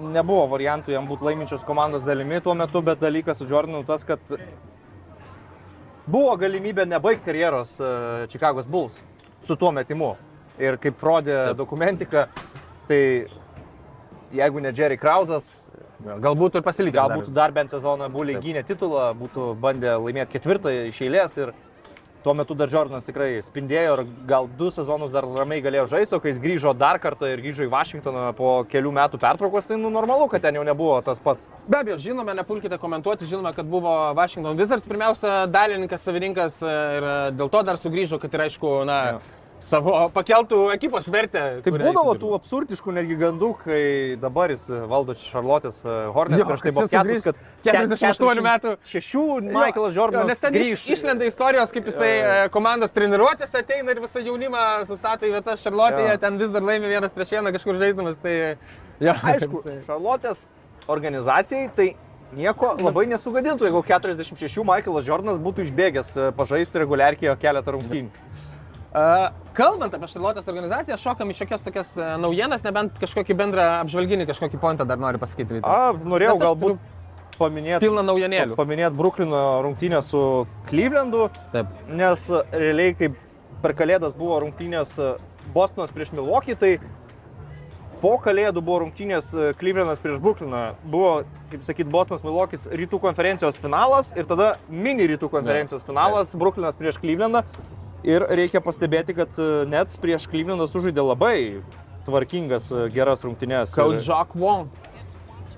Nebuvo 0.00 0.46
variantų 0.50 0.94
jam 0.94 1.06
būti 1.08 1.26
laiminčios 1.28 1.64
komandos 1.66 2.06
dalimi 2.08 2.40
tuo 2.40 2.54
metu, 2.58 2.82
bet 2.82 3.00
dalykas 3.02 3.40
su 3.40 3.48
Jordanu 3.50 3.82
tas, 3.86 4.04
kad 4.04 4.20
buvo 6.10 6.34
galimybė 6.40 6.86
nebaigti 6.88 7.28
karjeros 7.28 7.76
Čikagos 8.32 8.68
Bulls 8.70 8.96
su 9.46 9.56
tuo 9.56 9.72
metimu. 9.72 10.14
Ir 10.60 10.76
kaip 10.80 11.00
rodė 11.00 11.54
dokumentika, 11.56 12.26
tai 12.88 13.00
jeigu 14.36 14.60
ne 14.60 14.72
Jerry 14.76 14.98
Krausas, 15.00 15.66
Galbūt 16.00 16.56
ir 16.56 16.62
pasilikti. 16.64 16.96
gal 16.96 17.10
būtų 17.12 17.32
dar 17.36 17.52
bent 17.52 17.70
sezoną 17.72 18.08
Buliai 18.12 18.40
gynę 18.40 18.62
titulą, 18.64 19.10
būtų 19.20 19.54
bandę 19.60 19.98
laimėti 20.00 20.32
ketvirtą 20.32 20.72
iš 20.88 21.00
eilės 21.04 21.36
ir 21.36 21.52
tuo 22.24 22.34
metu 22.34 22.54
dar 22.54 22.70
Jordanas 22.70 23.06
tikrai 23.06 23.40
spindėjo 23.44 23.96
ir 23.96 24.02
gal 24.28 24.48
du 24.58 24.70
sezonus 24.74 25.12
dar 25.14 25.24
ramiai 25.24 25.62
galėjo 25.64 25.86
žaisti, 25.94 26.16
o 26.16 26.20
kai 26.22 26.34
jis 26.34 26.40
grįžo 26.42 26.74
dar 26.76 27.00
kartą 27.02 27.30
ir 27.30 27.42
grįžo 27.42 27.66
į 27.66 27.72
Vašingtoną 27.72 28.24
po 28.38 28.52
kelių 28.70 28.92
metų 28.98 29.20
pertraukos, 29.22 29.68
tai 29.70 29.78
nu, 29.80 29.92
normalu, 29.92 30.28
kad 30.32 30.44
ten 30.44 30.58
jau 30.58 30.64
nebuvo 30.66 30.98
tas 31.06 31.22
pats. 31.22 31.48
Be 31.68 31.80
abejo, 31.80 31.98
žinome, 32.02 32.34
nepulkite 32.36 32.78
komentuoti, 32.80 33.28
žinome, 33.30 33.54
kad 33.56 33.68
buvo 33.70 33.94
Washington 34.16 34.58
Wizards 34.60 34.88
pirmiausia 34.88 35.44
dalininkas, 35.50 36.04
savininkas 36.04 36.60
e, 36.62 36.74
ir 36.98 37.08
e, 37.08 37.16
dėl 37.38 37.52
to 37.52 37.62
dar 37.66 37.80
sugrįžo, 37.80 38.20
kad 38.22 38.36
ir 38.36 38.46
aišku, 38.48 38.74
na, 38.88 39.00
savo 39.60 39.92
pakeltų 40.14 40.58
ekipos 40.74 41.06
vertę. 41.12 41.42
Tai 41.64 41.72
būdavo 41.74 42.14
tų 42.20 42.30
absurdiškų 42.38 42.94
netgi 42.96 43.16
gandų, 43.20 43.50
kai 43.60 43.80
dabar 44.20 44.52
jis 44.54 44.64
valdo 44.90 45.14
Šarlotės 45.20 45.82
Hornets, 45.84 46.40
Jo, 46.40 46.46
prieš 46.48 46.64
tai 46.64 46.72
buvo 46.76 46.86
čia 46.88 47.02
sugrįš 47.02 47.24
keturis, 47.24 47.24
kad 47.28 48.00
48 48.00 48.44
metų. 48.46 48.74
Šešių 48.92 49.24
Michaelas 49.50 49.94
Jo, 49.94 50.00
Jordanas 50.00 50.30
Nes 50.32 50.42
ten 50.44 50.54
grįž. 50.56 50.84
išlenda 50.96 51.28
istorijos, 51.28 51.72
kaip 51.76 51.90
jisai 51.92 52.10
e, 52.18 52.36
komandos 52.54 52.94
treniruotės 52.96 53.52
ateina 53.60 53.92
ir 53.92 54.00
visą 54.04 54.22
jaunimą 54.24 54.64
sustato 54.88 55.28
į 55.28 55.34
vietas 55.36 55.60
Šarlotėje, 55.64 56.14
Jo. 56.16 56.20
ten 56.24 56.38
vis 56.40 56.50
dar 56.54 56.64
laimi 56.64 56.88
vienas 56.88 57.12
prieš 57.16 57.36
vieną 57.36 57.52
kažkur 57.56 57.80
žaiddamas. 57.80 58.20
Tai, 58.24 58.36
jo, 59.00 59.16
Aišku, 59.34 59.64
Šarlotės 59.86 60.46
organizacijai 60.90 61.68
tai 61.76 61.90
nieko 62.36 62.76
labai 62.78 63.06
nesugadintų, 63.10 63.66
jeigu 63.68 63.82
46 63.86 64.64
Michaelas 64.64 65.08
Jordanas 65.08 65.40
būtų 65.42 65.66
išbėgęs 65.68 66.14
e, 66.16 66.30
pažaisti 66.38 66.80
reguliarkiai 66.84 67.36
keletą 67.42 67.76
rungtynių. 67.76 68.48
Kalbant 68.90 69.94
apie 69.94 70.08
Šarlotės 70.10 70.48
organizaciją, 70.50 70.96
šokam 70.98 71.30
į 71.30 71.36
šiokias 71.38 71.62
tokias 71.62 71.92
naujienas, 72.18 72.64
nebent 72.66 72.98
kažkokį 72.98 73.36
bendrą 73.38 73.66
apžvalginį, 73.84 74.26
kažkokį 74.30 74.58
pointą 74.62 74.86
dar 74.88 74.98
noriu 74.98 75.20
pasakyti. 75.22 75.60
Vytai. 75.60 75.70
A, 75.70 75.92
norėjau 75.94 76.38
galbūt 76.42 76.80
paminėti. 77.38 77.84
Pilna 77.86 78.02
naujienėlių. 78.06 78.58
Paminėti 78.58 78.98
Bruklino 78.98 79.42
rungtynę 79.64 80.02
su 80.02 80.22
Clevelandu, 80.68 81.28
Taip. 81.54 81.70
nes 81.88 82.26
realiai 82.50 82.96
kaip 82.98 83.18
per 83.62 83.76
kalėdas 83.78 84.16
buvo 84.16 84.40
rungtynės 84.44 84.96
Bostonas 85.54 85.94
prieš 85.94 86.12
Milwaukee, 86.16 86.56
tai 86.58 86.76
po 88.02 88.16
kalėdų 88.22 88.62
buvo 88.64 88.84
rungtynės 88.84 89.32
Clevelandas 89.60 90.02
prieš 90.02 90.20
Brukliną. 90.22 90.70
Buvo, 90.82 91.20
kaip 91.52 91.64
sakyt, 91.66 91.90
Bostonas 91.90 92.24
Milwaukee 92.26 92.60
rytų 92.82 93.00
konferencijos 93.02 93.58
finalas 93.60 94.14
ir 94.16 94.28
tada 94.30 94.54
mini 94.68 95.08
rytų 95.10 95.30
konferencijos 95.32 95.86
finalas 95.86 96.34
Bruklinas 96.34 96.78
prieš 96.80 97.00
Clevelandą. 97.02 97.44
Ir 98.06 98.24
reikia 98.24 98.62
pastebėti, 98.64 99.12
kad 99.16 99.34
e, 99.36 99.48
Nets 99.68 99.98
prieš 100.00 100.24
Clevelandą 100.30 100.64
sužaidė 100.70 101.04
labai 101.04 101.36
tvarkingas, 102.06 102.70
e, 102.72 102.86
geras 102.94 103.24
rungtynės. 103.26 103.74
Jacques 103.76 104.40
Wong. 104.40 104.70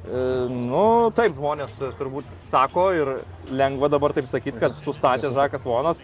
Nu, 0.02 1.12
taip 1.14 1.36
žmonės 1.36 1.76
e, 1.78 1.92
turbūt 1.94 2.32
sako 2.48 2.88
ir 2.98 3.10
lengva 3.54 3.86
dabar 3.92 4.14
taip 4.16 4.26
sakyti, 4.26 4.58
kad 4.58 4.74
sustatė 4.80 5.30
Žakas 5.30 5.62
Vonas. 5.66 6.02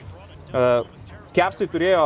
Kepsai 1.35 1.67
turėjo 1.69 2.05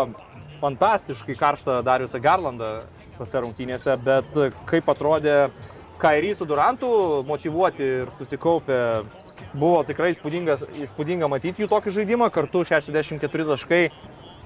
fantastiškai 0.63 1.37
karštą 1.37 1.83
Dariusą 1.85 2.19
Garlandą 2.23 2.73
tose 3.19 3.43
rungtynėse, 3.45 3.99
bet 4.01 4.33
kaip 4.71 4.89
atrodė 4.89 5.37
Kairį 6.03 6.33
su 6.35 6.49
Durantu 6.49 6.89
motivuoti 7.29 7.85
ir 8.01 8.09
susikaupę, 8.17 8.79
buvo 9.53 9.85
tikrai 9.87 10.11
įspūdinga 10.17 11.29
matyti 11.31 11.63
jų 11.63 11.69
tokį 11.71 11.93
žaidimą, 12.01 12.33
kartu 12.35 12.65
64 12.67 13.47
taškai. 13.53 13.85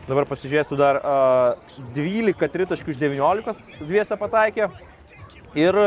Dabar 0.06 0.22
pasižiūrėsiu 0.30 0.76
dar 0.78 1.00
uh, 1.02 1.72
12 1.96 2.46
tritaškių 2.54 2.92
iš 2.94 3.00
19 3.00 3.82
dviese 3.88 4.14
pataikė. 4.20 4.68
Ir 5.58 5.78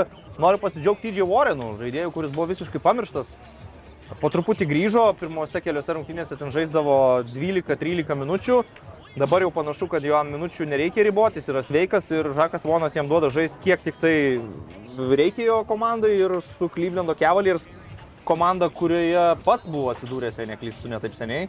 noriu 0.41 0.59
pasidžiaugti 0.59 1.13
TJ 1.13 1.27
Warrenu, 1.29 1.75
žaidėjų, 1.79 2.11
kuris 2.11 2.33
buvo 2.35 2.49
visiškai 2.49 2.81
pamirštas. 2.83 3.37
Po 4.19 4.31
truputį 4.33 4.65
grįžo, 4.67 5.05
pirmose 5.19 5.61
keliose 5.63 5.95
rungtynėse 5.95 6.35
ten 6.35 6.51
žaisdavo 6.51 7.23
12-13 7.29 8.19
minučių. 8.19 8.59
Dabar 9.19 9.45
jau 9.45 9.53
panašu, 9.53 9.87
kad 9.89 10.03
jo 10.03 10.19
minučių 10.25 10.67
nereikia 10.67 11.05
riboti, 11.07 11.39
jis 11.39 11.49
yra 11.53 11.63
sveikas 11.65 12.11
ir 12.11 12.27
Žakas 12.35 12.65
Vonas 12.67 12.97
jam 12.97 13.07
duoda 13.09 13.31
žaisti 13.33 13.61
kiek 13.63 13.81
tik 13.85 13.97
tai 14.01 14.13
reikia 14.97 15.47
jo 15.47 15.63
komandai 15.69 16.11
ir 16.17 16.35
su 16.45 16.67
Clevelando 16.69 17.15
Cavaliers 17.17 17.65
komanda, 18.27 18.69
kurioje 18.69 19.23
pats 19.45 19.69
buvo 19.71 19.89
atsidūręs, 19.93 20.37
jei 20.37 20.49
neklystu, 20.51 20.91
ne 20.91 20.99
taip 21.01 21.15
seniai. 21.17 21.47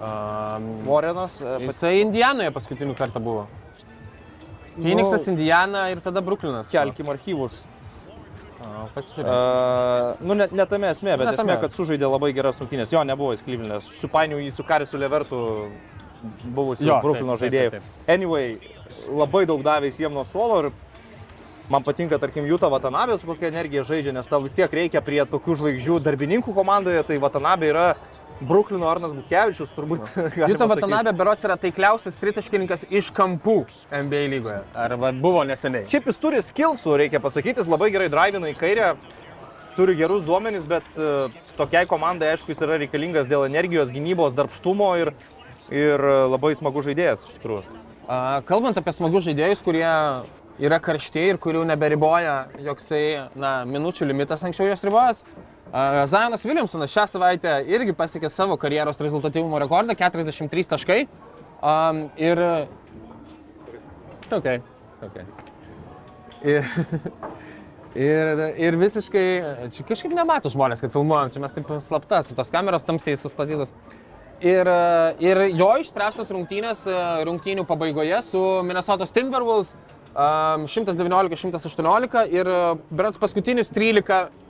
Um, 0.00 0.86
Warrenas. 0.88 1.38
pas- 1.42 1.60
jisai 1.68 2.00
Indijanoje 2.02 2.50
paskutinių 2.50 2.94
kartą 2.96 3.20
buvo. 3.22 3.46
Phoenixas, 4.76 5.26
Indijana 5.28 5.90
ir 5.92 6.00
tada 6.00 6.20
Brooklynas. 6.24 6.70
Kelkim 6.72 7.08
archyvus. 7.12 7.64
Uh, 8.62 10.14
nu, 10.22 10.34
ne, 10.38 10.46
ne 10.52 10.64
tame 10.70 10.86
esmė, 10.92 11.16
bet 11.18 11.26
Ne 11.26 11.32
tame. 11.36 11.52
esmė, 11.52 11.60
kad 11.60 11.72
sužaidė 11.74 12.06
labai 12.08 12.32
geras 12.32 12.60
rungtynės. 12.62 12.92
Jo, 12.94 13.02
nebuvo 13.04 13.32
jis 13.34 13.42
Klyvlinės. 13.42 13.88
Supainiau 14.00 14.38
jį 14.38 14.52
su 14.54 14.62
Karisu 14.62 14.98
Levertu, 15.02 15.40
buvusiu 16.54 16.86
Bruklino 17.02 17.34
taip, 17.36 17.50
taip, 17.50 17.52
žaidėju. 17.52 17.70
taip, 17.70 17.82
Anyway, 18.08 18.58
labai 19.10 19.44
daug 19.50 19.62
davė 19.66 19.90
jis 19.90 19.98
jiem 20.04 20.14
nuo 20.14 20.24
suolo 20.24 20.60
ir 20.66 20.70
man 21.68 21.82
patinka, 21.82 22.18
tarkim, 22.22 22.46
Jūta 22.46 22.70
Vatanabė 22.70 23.18
su 23.18 23.26
kokia 23.26 23.50
energija 23.50 23.82
žaidžia, 23.82 24.12
nes 24.14 24.26
tau 24.30 24.40
vis 24.40 24.52
tiek 24.54 24.70
reikia 24.70 25.02
prie 25.02 25.20
tokių 25.26 25.56
žvaigždžių 25.58 25.98
darbininkų 26.02 26.54
komandoje, 26.54 27.02
tai 27.06 27.18
Vatanabė 27.18 27.68
yra 27.74 27.86
Bruklino 28.40 28.88
Arnas 28.90 29.12
Butkevičius, 29.16 29.72
turbūt. 29.76 30.06
sakyt. 30.12 30.64
Vatanabė 30.72 31.12
berots 31.16 31.44
yra 31.46 31.56
taikliausias 31.60 32.18
tritaškininkas 32.20 32.86
iš 32.90 33.10
kampų 33.14 33.62
NBA 33.90 34.22
lygoje. 34.32 34.62
Arba 34.78 35.12
buvo 35.14 35.44
neseniai. 35.48 35.86
Šiaip 35.90 36.08
jis 36.10 36.22
turi 36.22 36.42
skilsų, 36.44 36.96
reikia 37.04 37.22
pasakyti, 37.22 37.62
jis 37.62 37.70
labai 37.70 37.92
gerai 37.94 38.10
drivina 38.12 38.52
į 38.52 38.56
kairę. 38.58 38.94
turi 39.76 39.94
gerus 39.96 40.24
duomenys, 40.24 40.66
bet 40.68 40.84
e, 41.00 41.30
tokiai 41.56 41.86
komandai, 41.88 42.34
aišku, 42.34 42.52
jis 42.52 42.60
yra 42.60 42.76
reikalingas 42.82 43.28
dėl 43.30 43.46
energijos, 43.46 43.88
gynybos, 43.94 44.34
darbštumo 44.36 44.90
ir, 45.00 45.14
ir 45.72 45.96
e, 45.96 46.16
labai 46.28 46.52
smagu 46.58 46.82
žaidėjas 46.84 47.24
iš 47.24 47.38
tikrųjų. 47.38 47.62
Kalbant 48.44 48.76
apie 48.76 48.92
smagus 48.92 49.24
žaidėjus, 49.24 49.62
kurie 49.64 49.86
yra 50.60 50.78
karšti 50.82 51.22
ir 51.30 51.38
kurių 51.40 51.62
neberiboja 51.70 52.50
joksai 52.60 53.30
na, 53.38 53.62
minučių 53.68 54.10
limitas 54.10 54.44
anksčiau 54.44 54.68
jos 54.68 54.84
ribojęs. 54.84 55.22
Zajonas 55.72 56.44
Williamsonas 56.44 56.92
šią 56.92 57.06
savaitę 57.08 57.52
irgi 57.72 57.94
pasiekė 57.96 58.28
savo 58.28 58.58
karjeros 58.60 58.98
rezultatyvumo 59.00 59.56
rekordą- 59.62 59.96
43 60.02 60.68
taškai. 60.68 61.06
Um, 61.62 62.10
ir... 62.16 62.38
It's 64.20 64.32
okay. 64.32 64.60
It's 64.60 65.06
okay. 65.08 65.24
Ir, 66.42 66.64
ir, 67.94 68.42
ir 68.58 68.76
visiškai, 68.76 69.24
čia 69.72 69.84
kažkaip 69.88 70.12
nemato 70.16 70.50
žmonės, 70.52 70.82
kad 70.84 70.92
filmuojam, 70.92 71.30
čia 71.32 71.40
mes 71.40 71.56
taip 71.56 71.72
slapta, 71.80 72.22
su 72.26 72.34
tos 72.34 72.50
kameros 72.50 72.84
tamsiai 72.84 73.16
sustatytos. 73.16 73.72
Ir, 74.42 74.66
e, 74.66 75.14
ir 75.22 75.40
jo 75.54 75.70
išspręstos 75.78 76.32
rungtynės 76.34 76.84
e, 76.90 76.98
rungtynių 77.28 77.64
pabaigoje 77.64 78.18
su 78.26 78.40
Minnesotos 78.66 79.14
Timberwolves 79.14 79.70
um, 80.16 80.66
119-118 80.66 82.24
ir 82.34 82.50
berots 82.90 83.22
paskutinius 83.22 83.70
13 83.70 84.02
uh, 84.10 84.41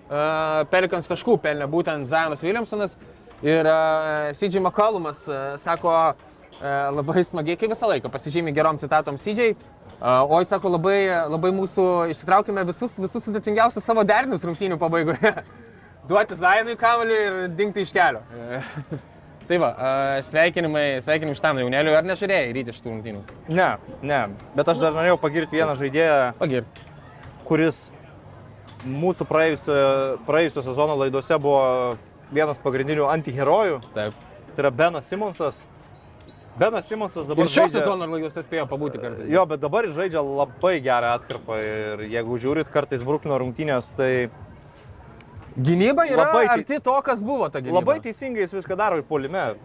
Pelikans 0.73 1.09
taškų 1.09 1.39
pelnė 1.41 1.69
būtent 1.73 2.09
Zajonas 2.11 2.43
Williamsonas 2.45 2.97
ir 3.43 3.69
CJ 4.37 4.61
McCollumas 4.61 5.25
uh, 5.31 5.55
sako 5.63 5.95
labai 6.63 7.25
smagiai, 7.27 7.57
kaip 7.59 7.73
visą 7.73 7.89
laiką, 7.91 8.11
pasižymė 8.13 8.53
gerom 8.55 8.77
citatom 8.79 9.17
CJ. 9.19 9.55
Uh, 10.03 10.29
oi, 10.37 10.45
sako, 10.47 10.71
labai, 10.77 10.99
labai 11.31 11.51
mūsų 11.55 11.87
išsitraukime 12.13 12.63
visus, 12.69 12.95
visus 13.03 13.25
sudėtingiausius 13.27 13.87
savo 13.87 14.05
derinius 14.07 14.45
rungtynių 14.47 14.79
pabaigoje. 14.79 15.33
Duoti 16.11 16.39
Zajonui 16.39 16.77
kamuolį 16.79 17.19
ir 17.23 17.41
dingti 17.59 17.83
iš 17.87 17.95
kelio. 17.95 18.23
Tai 19.49 19.59
va, 19.59 19.71
sveikinimai, 20.27 20.85
sveikinimai 21.03 21.35
šitam 21.39 21.59
jauneliui, 21.63 21.95
ar 21.99 22.07
nežiūrėjai 22.07 22.53
ryti 22.55 22.75
šitų 22.77 22.93
rungtynių? 22.93 23.23
Ne, 23.55 23.69
ne, 24.07 24.21
bet 24.55 24.71
aš 24.71 24.83
dar 24.85 24.95
norėjau 24.95 25.19
pagirti 25.23 25.59
vieną 25.59 25.75
žaidėją, 25.79 26.19
Pagir. 26.39 26.69
kuris 27.49 27.81
mūsų 28.87 29.27
praėjusio, 29.29 29.77
praėjusio 30.27 30.63
sezono 30.67 30.97
laidose 30.99 31.39
buvo 31.39 31.97
vienas 32.33 32.59
pagrindinių 32.63 33.07
antiherojų. 33.13 33.81
Taip. 33.95 34.15
Tai 34.57 34.63
yra 34.65 34.71
Benas 34.71 35.07
Simonsas. 35.09 35.67
Benas 36.59 36.85
Simonsas 36.89 37.25
dabar 37.27 37.45
Ir 37.47 37.49
šio 37.49 37.63
žaidžia- 37.63 37.81
sezono 37.81 38.07
laidose 38.07 38.43
spėjo 38.45 38.67
pabūti 38.69 39.01
kartais. 39.01 39.29
Jo, 39.33 39.47
bet 39.47 39.61
dabar 39.61 39.85
jis 39.85 39.95
žaidžia 39.97 40.21
labai 40.21 40.75
gerą 40.85 41.15
atkarpą 41.19 41.57
ir 41.63 42.03
jeigu 42.13 42.37
žiūrit 42.39 42.69
kartais 42.73 43.03
Bruklino 43.03 43.39
rungtynės, 43.41 43.95
tai 43.97 44.29
Gynyba 45.53 46.07
yra 46.09 46.25
Labai 46.33 46.47
arti 46.49 46.79
to, 46.81 46.95
kas 47.05 47.21
buvo 47.23 47.49
ta 47.53 47.61
gynyba. 47.61 47.83
labai 47.83 47.99
teisingai 48.01 48.41
jis 48.47 48.53
viską 48.57 48.77
daro 48.77 48.97
ir 48.97 49.03
polime. 49.05 49.57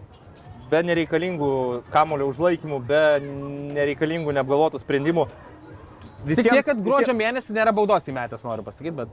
Be 0.68 0.82
nereikalingų 0.84 1.48
kamulio 1.90 2.26
užlaikymų, 2.28 2.80
be 2.86 3.20
nereikalingų 3.72 4.34
neapgalvotų 4.36 4.80
sprendimų. 4.82 5.24
Tik 6.26 6.42
tiek, 6.42 6.64
kad 6.66 6.80
gruodžio 6.82 7.14
mėnesį 7.14 7.54
nėra 7.54 7.72
baudos 7.76 8.08
įmetęs, 8.10 8.42
noriu 8.46 8.64
pasakyti, 8.66 8.96
bet, 9.04 9.12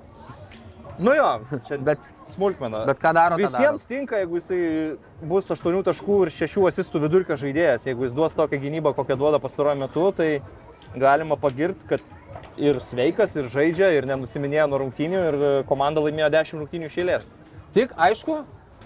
Nu 1.00 1.12
jo, 1.12 1.40
čia 1.68 1.78
bet, 1.78 2.06
smulkmena. 2.32 2.86
bet 2.88 3.00
ką 3.04 3.12
daro? 3.16 3.36
Visiems 3.40 3.84
tinka, 3.88 4.22
jeigu 4.22 4.40
jisai 4.40 4.60
bus 5.28 5.50
8 5.52 5.82
taškų 5.84 6.20
ir 6.24 6.32
6 6.32 6.70
asistų 6.70 7.02
vidurkio 7.04 7.36
žaidėjas. 7.40 7.84
Jeigu 7.90 8.08
jis 8.08 8.16
duos 8.16 8.36
tokią 8.38 8.62
gynybą, 8.64 8.94
kokią 8.96 9.18
duoda 9.20 9.42
pastaruoju 9.44 9.82
metu, 9.82 10.06
tai 10.16 10.30
galima 10.96 11.36
pagirti, 11.36 11.84
kad 11.90 12.06
ir 12.56 12.80
sveikas, 12.80 13.36
ir 13.36 13.50
žaidžia, 13.52 13.92
ir 13.98 14.08
nenusiminėjo 14.08 14.70
nuo 14.72 14.80
rungtynių, 14.86 15.24
ir 15.30 15.36
e, 15.36 15.52
komanda 15.68 16.04
laimėjo 16.06 16.32
10 16.32 16.62
rungtynių 16.62 16.92
daro. 16.94 17.28
Tik, 17.76 17.92
aišku, 18.00 18.38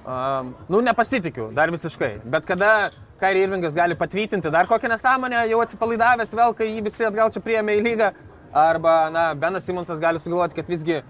um, 0.01 0.53
nu 0.73 0.81
nepasitikiu, 0.81 1.51
dar 1.53 1.69
visiškai. 1.69 2.15
Bet 2.25 2.49
kada 2.49 2.89
Kairi 3.19 3.41
Irvingas 3.43 3.75
gali 3.75 3.95
patvirtinti 3.99 4.51
dar 4.51 4.67
kokią 4.67 4.89
nesąmonę, 4.93 5.43
jau 5.51 5.59
atsipalaidavęs 5.63 6.31
vėl, 6.37 6.53
kai 6.55 6.69
jį 6.71 6.83
visi 6.85 7.03
atgal 7.07 7.31
čia 7.35 7.41
priėmė 7.43 7.75
į 7.79 7.81
lygą, 7.83 8.11
arba, 8.55 8.93
na, 9.11 9.23
Benas 9.35 9.65
Simonsas 9.67 9.99
gali 9.99 10.21
sugalvoti, 10.23 10.55
kad 10.55 10.69
visgi, 10.71 11.01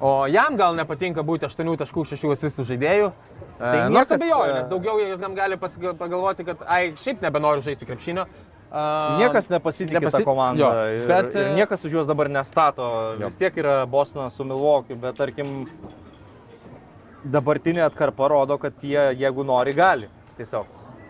o 0.00 0.26
jam 0.30 0.56
gal 0.56 0.76
nepatinka 0.78 1.24
būti 1.26 1.48
8.6 1.48 2.30
asistų 2.36 2.66
žaidėjų. 2.70 3.10
Tai 3.58 3.72
niekas, 3.72 3.94
Nors 3.96 4.14
abejoju, 4.18 4.52
e, 4.52 4.58
nes 4.60 4.70
daugiau 4.70 5.00
jis 5.00 5.20
jam 5.26 5.34
gali 5.34 5.58
pagalvoti, 5.58 6.46
kad, 6.46 6.62
ai, 6.70 6.92
šiaip 7.02 7.24
nebenoriu 7.24 7.64
žaisti 7.66 7.88
krepšinio. 7.88 8.28
Uh, 8.66 9.16
Niekas 9.20 9.46
nepasitikė 9.48 10.00
nepasi- 10.00 10.20
tą 10.20 10.26
komandą. 10.26 10.58
jo, 10.58 10.86
ir, 11.00 11.04
bet, 11.08 11.34
ir 11.38 11.46
e, 11.46 11.52
niekas 11.54 11.84
už 11.86 11.92
juos 11.92 12.06
dabar 12.06 12.28
nestato. 12.28 13.14
Jo. 13.20 13.28
Vis 13.30 13.38
tiek 13.38 13.54
yra 13.62 13.86
Bostonas 13.86 14.34
su 14.34 14.44
Milwaukee, 14.44 14.98
bet 14.98 15.16
tarkim, 15.16 15.68
dabartinė 17.24 17.84
atkarpa 17.86 18.28
rodo, 18.28 18.58
kad 18.58 18.74
jie, 18.82 19.14
jeigu 19.16 19.44
nori, 19.46 19.72
gali. 19.72 20.10
Tiesiog. 20.36 20.66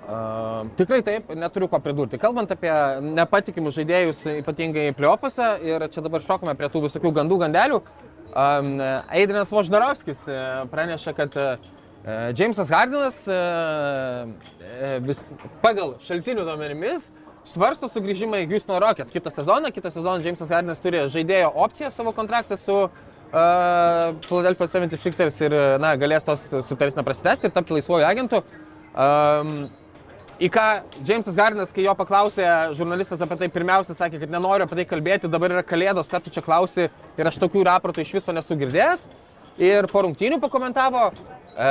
Uh, 0.06 0.68
tikrai 0.78 1.00
taip, 1.02 1.32
neturiu 1.34 1.66
ko 1.66 1.80
pridurti. 1.82 2.18
Kalbant 2.22 2.52
apie 2.54 2.70
nepatikimus 3.02 3.74
žaidėjus, 3.74 4.20
ypatingai 4.38 4.92
pliopuose, 4.94 5.46
ir 5.66 5.82
čia 5.90 6.04
dabar 6.04 6.22
šokame 6.22 6.52
prie 6.54 6.68
tų 6.70 6.84
visokių 6.84 7.10
gandų 7.16 7.38
gandelių, 7.40 7.80
um, 8.30 8.68
Eidrinas 9.18 9.50
Voždarovskis 9.50 10.20
pranešė, 10.70 11.14
kad 11.16 11.34
uh, 11.42 11.72
Jamesas 12.38 12.70
Hardinas 12.70 13.16
uh, 13.26 14.28
vis, 15.08 15.22
pagal 15.64 15.96
šaltinių 16.06 16.44
duomenimis 16.46 17.08
svarsto 17.46 17.90
sugrįžimą 17.90 18.44
į 18.44 18.46
Houston 18.52 18.78
Rockets 18.84 19.14
kitą 19.14 19.32
sezoną. 19.34 19.72
Kitą 19.74 19.90
sezoną 19.90 20.22
Jamesas 20.22 20.52
Hardinas 20.54 20.82
turi 20.84 21.00
žaidėjo 21.10 21.48
opciją 21.64 21.90
savo 21.94 22.12
kontraktą 22.14 22.58
su 22.60 22.76
Philadelphia 23.32 24.70
76ers 24.70 25.40
ir 25.42 25.58
na, 25.82 25.96
galės 25.98 26.26
tos 26.26 26.46
sutartis 26.46 26.94
neprasitęsti 26.94 27.50
ir 27.50 27.54
tapti 27.58 27.74
laisvuoju 27.74 28.06
agentu. 28.06 28.40
Um, 28.94 29.66
Į 30.36 30.50
ką 30.52 30.64
Jamesas 31.00 31.36
Hardinas, 31.40 31.70
kai 31.72 31.86
jo 31.86 31.94
paklausė 31.96 32.44
žurnalistas 32.76 33.22
apie 33.24 33.38
tai, 33.40 33.46
pirmiausia 33.52 33.94
sakė, 33.96 34.18
kad 34.20 34.32
nenoriu 34.34 34.66
apie 34.66 34.76
tai 34.82 34.84
kalbėti, 34.88 35.30
dabar 35.32 35.54
yra 35.54 35.62
kalėdos, 35.64 36.10
ką 36.12 36.20
tu 36.20 36.32
čia 36.34 36.42
klausi 36.44 36.90
ir 36.90 37.30
aš 37.30 37.38
tokių 37.40 37.62
raportų 37.64 38.04
iš 38.04 38.12
viso 38.18 38.34
nesu 38.36 38.58
girdėjęs. 38.60 39.06
Ir 39.56 39.88
po 39.88 40.02
rungtynių 40.04 40.36
pakomentavo, 40.42 41.06
e, 41.08 41.70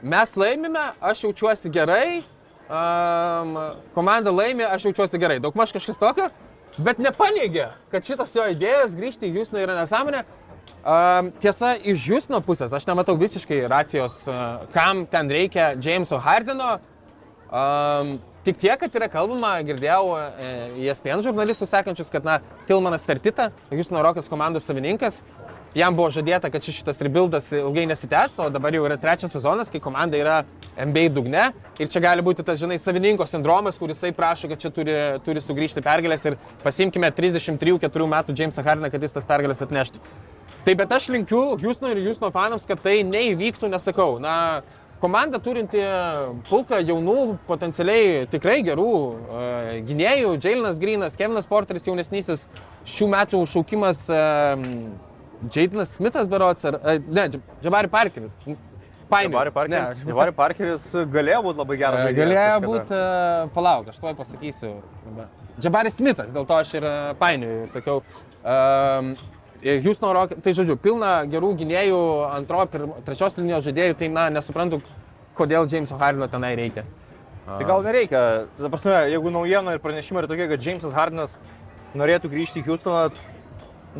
mes 0.00 0.32
laimime, 0.40 0.86
aš 1.04 1.26
jaučiuosi 1.26 1.68
gerai, 1.74 2.22
um, 2.70 3.52
komanda 3.94 4.32
laimi, 4.32 4.64
aš 4.64 4.88
jaučiuosi 4.88 5.20
gerai. 5.20 5.38
Daug 5.42 5.56
maž 5.58 5.74
kažkas 5.76 6.00
tokio, 6.00 6.30
bet 6.78 7.00
nepaneigė, 7.02 7.70
kad 7.92 8.06
šitos 8.06 8.34
jo 8.36 8.48
idėjos 8.52 8.96
grįžti 8.98 9.28
į 9.28 9.40
Jūsną 9.40 9.62
yra 9.64 9.76
nesąmonė. 9.78 10.24
Um, 10.86 11.32
tiesa, 11.42 11.74
iš 11.82 12.08
Jūsno 12.08 12.40
pusės 12.46 12.74
aš 12.76 12.86
nematau 12.88 13.16
visiškai 13.18 13.64
racijos, 13.70 14.22
uh, 14.30 14.66
kam 14.74 15.04
ten 15.10 15.30
reikia 15.32 15.74
Jameso 15.76 16.20
Hardino. 16.22 16.78
Um, 17.46 18.16
tik 18.46 18.58
tiek, 18.58 18.74
kad 18.80 18.94
yra 18.98 19.06
kalbama, 19.10 19.52
girdėjau 19.66 20.16
e, 20.18 20.26
ESPN 20.86 21.22
žurnalistų 21.22 21.68
sakančius, 21.70 22.10
kad 22.10 22.26
na, 22.26 22.40
Tilmanas 22.66 23.06
Fertita, 23.06 23.52
Jūsno 23.70 24.02
Rokas 24.02 24.30
komandos 24.30 24.66
savininkas, 24.66 25.20
jam 25.76 25.96
buvo 25.96 26.08
žadėta, 26.14 26.50
kad 26.52 26.64
šitas 26.64 26.98
rebuildas 27.04 27.50
ilgai 27.54 27.84
nesitęs, 27.90 28.38
o 28.42 28.48
dabar 28.52 28.74
jau 28.74 28.84
yra 28.88 28.96
trečias 29.00 29.34
sezonas, 29.34 29.70
kai 29.70 29.80
komanda 29.82 30.18
yra 30.18 30.36
MBA 30.78 31.10
dugne. 31.14 31.50
Ir 31.78 31.90
čia 31.92 32.02
gali 32.02 32.24
būti 32.24 32.46
tas, 32.46 32.58
žinai, 32.60 32.78
savininko 32.82 33.26
sindromas, 33.28 33.78
kuris 33.80 34.00
jisai 34.00 34.14
prašo, 34.16 34.50
kad 34.50 34.62
čia 34.62 34.72
turi, 34.74 34.96
turi 35.26 35.42
sugrįžti 35.44 35.84
pergalės 35.84 36.26
ir 36.30 36.38
pasimkime 36.64 37.12
33-4 37.14 38.10
metų 38.14 38.36
Jamesą 38.40 38.64
Hardiną, 38.66 38.90
kad 38.94 39.04
jis 39.04 39.14
tas 39.18 39.28
pergalės 39.28 39.62
atneštų. 39.66 40.02
Tai 40.66 40.74
bet 40.74 40.96
aš 40.96 41.12
linkiu 41.14 41.42
Houston 41.62 41.92
ir 41.92 42.02
Houston 42.08 42.32
fanams, 42.34 42.64
kad 42.66 42.80
tai 42.82 42.96
neįvyktų, 43.06 43.68
nesakau. 43.70 44.16
Na, 44.22 44.64
komanda 45.00 45.40
turinti 45.42 45.80
pulką 46.48 46.78
jaunų, 46.84 47.36
potencialiai 47.48 48.26
tikrai 48.32 48.60
gerų 48.66 48.92
uh, 48.92 49.72
gynėjų, 49.88 50.36
Jailenas 50.42 50.80
Grinas, 50.82 51.18
Kevinas 51.18 51.48
Porteris 51.50 51.86
jaunesnysis, 51.88 52.46
šių 52.96 53.10
metų 53.12 53.42
šaukimas 53.52 54.06
uh, 54.12 54.64
Jaidenas 55.52 55.96
Smithas 55.98 56.30
berots, 56.32 56.64
ar, 56.68 56.80
uh, 56.80 56.96
ne, 57.06 57.28
Jabari 57.64 57.92
Parkeris. 57.92 58.32
Jabari 59.06 59.52
Parkeris, 59.54 60.00
Ne, 60.02 60.08
Jabari 60.10 60.34
Parkeris 60.34 60.88
galėjo 61.12 61.44
būti 61.46 61.62
labai 61.62 61.78
geras 61.78 62.00
E, 62.00 62.08
žaidėjas. 62.08 62.22
Galėjo 62.24 62.60
būti, 62.66 62.96
uh, 62.98 63.52
palauk, 63.54 63.92
aš 63.92 64.00
tuoj 64.02 64.16
pasakysiu. 64.18 64.74
Džabaris 65.60 65.96
Smithas, 66.00 66.32
dėl 66.34 66.48
to 66.48 66.56
aš 66.58 66.74
ir 66.80 66.88
uh, 66.88 67.14
painioju, 67.20 67.68
sakiau. 67.72 68.02
Um, 68.46 69.14
Houston 69.82 70.12
Rock, 70.14 70.36
tai 70.44 70.52
žodžiu, 70.54 70.76
pilna 70.78 71.24
gerų 71.30 71.54
gynėjų, 71.62 72.00
antro, 72.30 72.62
pirmo, 72.70 73.00
trečios 73.06 73.34
linijos 73.38 73.64
žaidėjų, 73.66 73.96
tai 73.98 74.08
na, 74.12 74.28
nesuprantu, 74.30 74.80
kodėl 75.38 75.66
Jameso 75.70 75.98
Hardino 76.00 76.28
tenai 76.30 76.54
reikia. 76.58 76.86
Tai 77.46 77.62
gal 77.66 77.84
nereikia. 77.86 78.20
Ta 78.58 78.70
prasme, 78.72 78.94
jeigu 79.12 79.30
naujiena 79.30 79.76
ir 79.76 79.82
pranešimai 79.82 80.24
yra 80.24 80.30
tokie, 80.30 80.48
kad 80.50 80.64
Jamesas 80.66 80.94
Hardinas 80.96 81.36
norėtų 81.96 82.30
grįžti 82.32 82.62
į 82.62 82.66
Houstoną, 82.66 83.04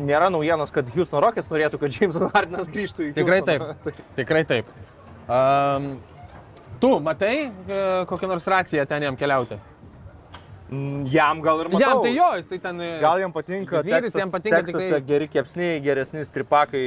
nėra 0.07 0.27
naujienos, 0.33 0.73
kad 0.75 0.89
Houston 0.95 1.23
Rockets 1.23 1.47
norėtų, 1.53 1.79
kad 1.79 1.95
Jamesas 1.95 2.27
Hardinas 2.33 2.67
grįžtų 2.73 3.07
į 3.07 3.13
Tikrai 3.15 3.39
Houstoną. 3.39 3.77
taip. 3.85 4.03
Tikrai 4.19 4.43
taip. 4.49 4.73
Um, 5.27 5.87
tu 6.83 6.91
matai 7.03 7.33
e, 7.47 7.79
kokią 8.07 8.29
nors 8.31 8.47
raciją 8.51 8.85
ten 8.87 9.07
jam 9.07 9.19
keliauti? 9.19 9.57
Mm, 10.67 11.05
Jam 11.07 11.39
gal 11.39 11.61
ir 11.63 11.69
matau. 11.71 11.79
Jam 11.79 12.01
tai 12.03 12.09
jo, 12.11 12.25
jisai 12.41 12.57
ten... 12.59 12.79
e, 12.83 12.87
Gal 12.99 13.21
jam 13.21 13.31
patinka, 13.31 13.79
Teksas, 13.87 14.17
jam 14.19 14.31
patinka 14.33 14.57
Teksase 14.59 14.81
tikrai- 14.89 15.05
geri 15.07 15.27
kepsniai, 15.31 15.77
geresni 15.79 16.25
stripakai. 16.27 16.81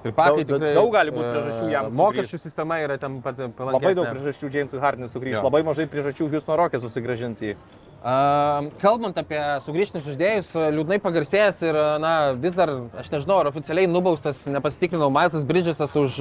Stripakai 0.00 0.44
daug, 0.46 0.54
tikrai. 0.54 0.70
daug 0.78 0.88
gali 0.94 1.12
būti 1.12 1.26
e, 1.26 1.32
priežasčių 1.34 1.66
jam. 1.74 1.90
Mokesčių 2.00 2.40
sistema 2.40 2.78
yra 2.80 2.96
ten 3.02 3.18
pat 3.20 3.36
palankesnė. 3.36 3.76
Labai 3.76 3.92
daug 3.98 4.08
priežasčių 4.14 4.50
Jamesui 4.54 4.80
Hardenui 4.80 5.10
sugrįžti, 5.12 5.44
labai 5.44 5.60
mažai 5.68 5.84
priežasčių 5.92 6.30
Houston 6.32 6.56
Rockets 6.62 6.86
susigražinti. 6.88 7.52
jį. 7.52 7.58
Uh, 8.06 8.70
kalbant 8.80 9.16
apie 9.20 9.42
sugrįžtinus 9.66 10.04
žaidėjus, 10.08 10.52
liūdnai 10.72 11.00
pagarsėjęs 11.04 11.60
ir, 11.68 11.76
na, 12.00 12.14
vis 12.40 12.54
dar, 12.56 12.70
aš 12.96 13.10
nežinau, 13.12 13.40
ar 13.42 13.50
oficialiai 13.52 13.88
nubaustas, 13.90 14.44
nepasitikrinau, 14.48 15.10
Milesas 15.12 15.44
Bridgesas 15.48 15.92
už 15.98 16.20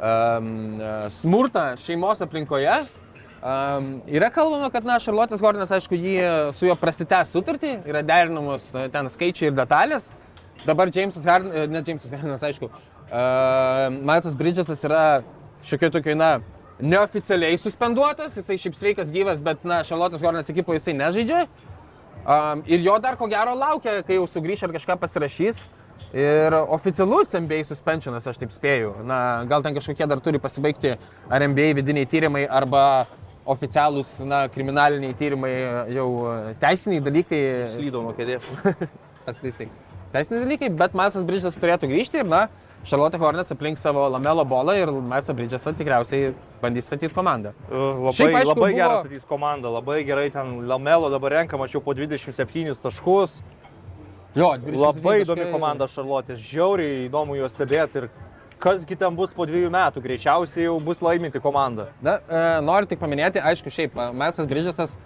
um, 0.00 0.80
smurtą 1.12 1.74
šeimos 1.82 2.22
aplinkoje. 2.24 2.80
Um, 3.38 4.00
yra 4.10 4.32
kalbama, 4.34 4.66
kad, 4.74 4.82
na, 4.82 4.96
Šarlotės 4.98 5.42
Hornas, 5.44 5.70
aišku, 5.70 5.94
jį 5.94 6.14
su 6.58 6.66
juo 6.66 6.74
prasitęs 6.78 7.30
sutartį, 7.30 7.76
yra 7.86 8.00
derinamos 8.02 8.64
e, 8.74 8.88
ten 8.90 9.06
skaičiai 9.06 9.52
ir 9.52 9.54
detalės. 9.54 10.08
Dabar 10.64 10.90
Jamesas 10.90 11.22
Hardenas, 11.22 11.54
e, 11.54 11.68
ne 11.70 11.82
Jamesas 11.86 12.10
Hardenas, 12.10 12.42
aišku, 12.42 12.66
uh, 12.66 13.84
Milesas 13.94 14.34
Bridgesas 14.34 14.82
yra 14.88 15.02
šiokio 15.62 15.92
tokio, 15.94 16.16
na, 16.18 16.32
neoficialiai 16.82 17.60
suspenduotas, 17.62 18.34
jisai 18.40 18.58
šiaip 18.58 18.74
sveikas 18.74 19.14
gyvas, 19.14 19.38
bet, 19.44 19.62
na, 19.62 19.84
Šarlotės 19.86 20.26
Hornas 20.26 20.50
ekipoje 20.50 20.82
jisai 20.82 20.96
nežaidžia. 20.98 21.44
Um, 22.26 22.66
ir 22.66 22.82
jo 22.82 22.98
dar 22.98 23.14
ko 23.20 23.30
gero 23.30 23.54
laukia, 23.54 24.00
kai 24.02 24.18
jau 24.18 24.26
sugrįš 24.26 24.66
ar 24.66 24.74
kažką 24.74 24.98
pasirašys. 24.98 25.62
Ir 26.16 26.54
oficialus 26.58 27.34
MBA 27.36 27.62
suspensionas, 27.68 28.26
aš 28.26 28.38
taip 28.40 28.50
spėju. 28.50 28.94
Na, 29.06 29.44
gal 29.46 29.62
ten 29.62 29.76
kažkokie 29.76 30.06
dar 30.08 30.22
turi 30.24 30.40
pasibaigti 30.40 30.94
ar 31.28 31.44
MBA 31.52 31.74
vidiniai 31.76 32.08
tyrimai, 32.08 32.46
arba 32.48 32.82
oficialūs, 33.48 34.18
na, 34.28 34.44
kriminaliniai 34.52 35.16
tyrimai, 35.16 35.52
jau 35.94 36.08
e, 36.28 36.54
teisiniai 36.62 37.02
dalykai. 37.04 37.42
Slydau 37.74 38.04
nuo 38.04 38.14
kėdės. 38.16 38.46
Pasitaisyk. 39.26 39.72
Teisiniai 40.12 40.44
dalykai, 40.44 40.72
bet 40.80 40.96
Masas 40.96 41.26
Bridžas 41.28 41.58
turėtų 41.60 41.90
grįžti 41.90 42.22
ir, 42.22 42.28
na, 42.28 42.46
Charlotte 42.88 43.18
Hornets 43.20 43.52
aplink 43.52 43.78
savo 43.78 44.06
lamelo 44.08 44.44
bolą 44.48 44.76
ir 44.78 44.92
Masas 45.04 45.36
Bridžas 45.36 45.66
tikriausiai 45.76 46.32
bandys 46.62 46.86
statyti 46.88 47.14
komandą. 47.14 47.52
Labai, 47.68 48.14
Šiaip, 48.16 48.36
aišku, 48.38 48.52
labai 48.54 48.70
buvo- 48.70 48.78
geras 48.78 49.04
statys 49.04 49.28
komanda, 49.28 49.72
labai 49.72 49.98
gerai 50.06 50.30
ten 50.32 50.68
Lamelo 50.68 51.10
dabar 51.10 51.40
renka, 51.40 51.58
mačiau 51.58 51.82
po 51.84 51.94
27 51.94 52.78
taškus. 52.82 53.42
Jo, 54.36 54.52
Labai 54.54 55.22
įdomi 55.24 55.50
komanda 55.50 55.88
Šarlotė, 55.88 56.36
žiauriai 56.36 57.08
įdomu 57.08 57.34
juos 57.40 57.52
stebėti 57.56 58.04
ir 58.04 58.10
kasgi 58.62 58.96
ten 58.98 59.14
bus 59.16 59.32
po 59.36 59.46
dviejų 59.48 59.70
metų, 59.74 60.02
greičiausiai 60.04 60.66
jau 60.66 60.78
bus 60.82 61.00
laiminti 61.04 61.40
komanda. 61.42 61.88
Na, 62.02 62.18
e, 62.26 62.42
noriu 62.66 62.88
tik 62.90 63.00
paminėti, 63.02 63.40
aišku, 63.42 63.70
šiaip, 63.72 63.96
Mesas 64.18 64.48
Bridžasas 64.50 64.96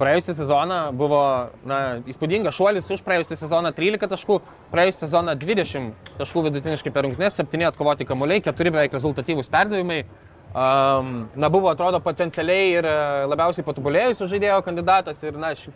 praėjusią 0.00 0.32
sezoną 0.38 0.78
buvo 0.96 1.20
na, 1.68 2.00
įspūdingas 2.08 2.56
šuolis 2.56 2.88
už 2.94 3.02
praėjusią 3.04 3.36
sezoną 3.42 3.72
13 3.76 4.08
taškų, 4.14 4.38
praėjusią 4.72 5.04
sezoną 5.04 5.34
20 5.36 5.92
taškų 6.20 6.44
vidutiniškai 6.48 6.92
per 6.94 7.04
rungtynes, 7.04 7.36
7 7.36 7.66
atkovoti 7.68 8.06
kamuoliai, 8.08 8.40
4 8.46 8.72
beveik 8.72 8.96
rezultatyvūs 8.96 9.52
perdavimai. 9.52 10.04
Um, 10.50 11.28
na, 11.38 11.46
buvo, 11.52 11.68
atrodo, 11.70 12.00
potencialiai 12.02 12.72
ir 12.80 12.86
e, 12.90 12.94
labiausiai 13.30 13.62
patobulėjusių 13.68 14.26
žaidėjo 14.32 14.56
kandidatas 14.66 15.20
ir, 15.22 15.36
na, 15.38 15.52
š- 15.54 15.70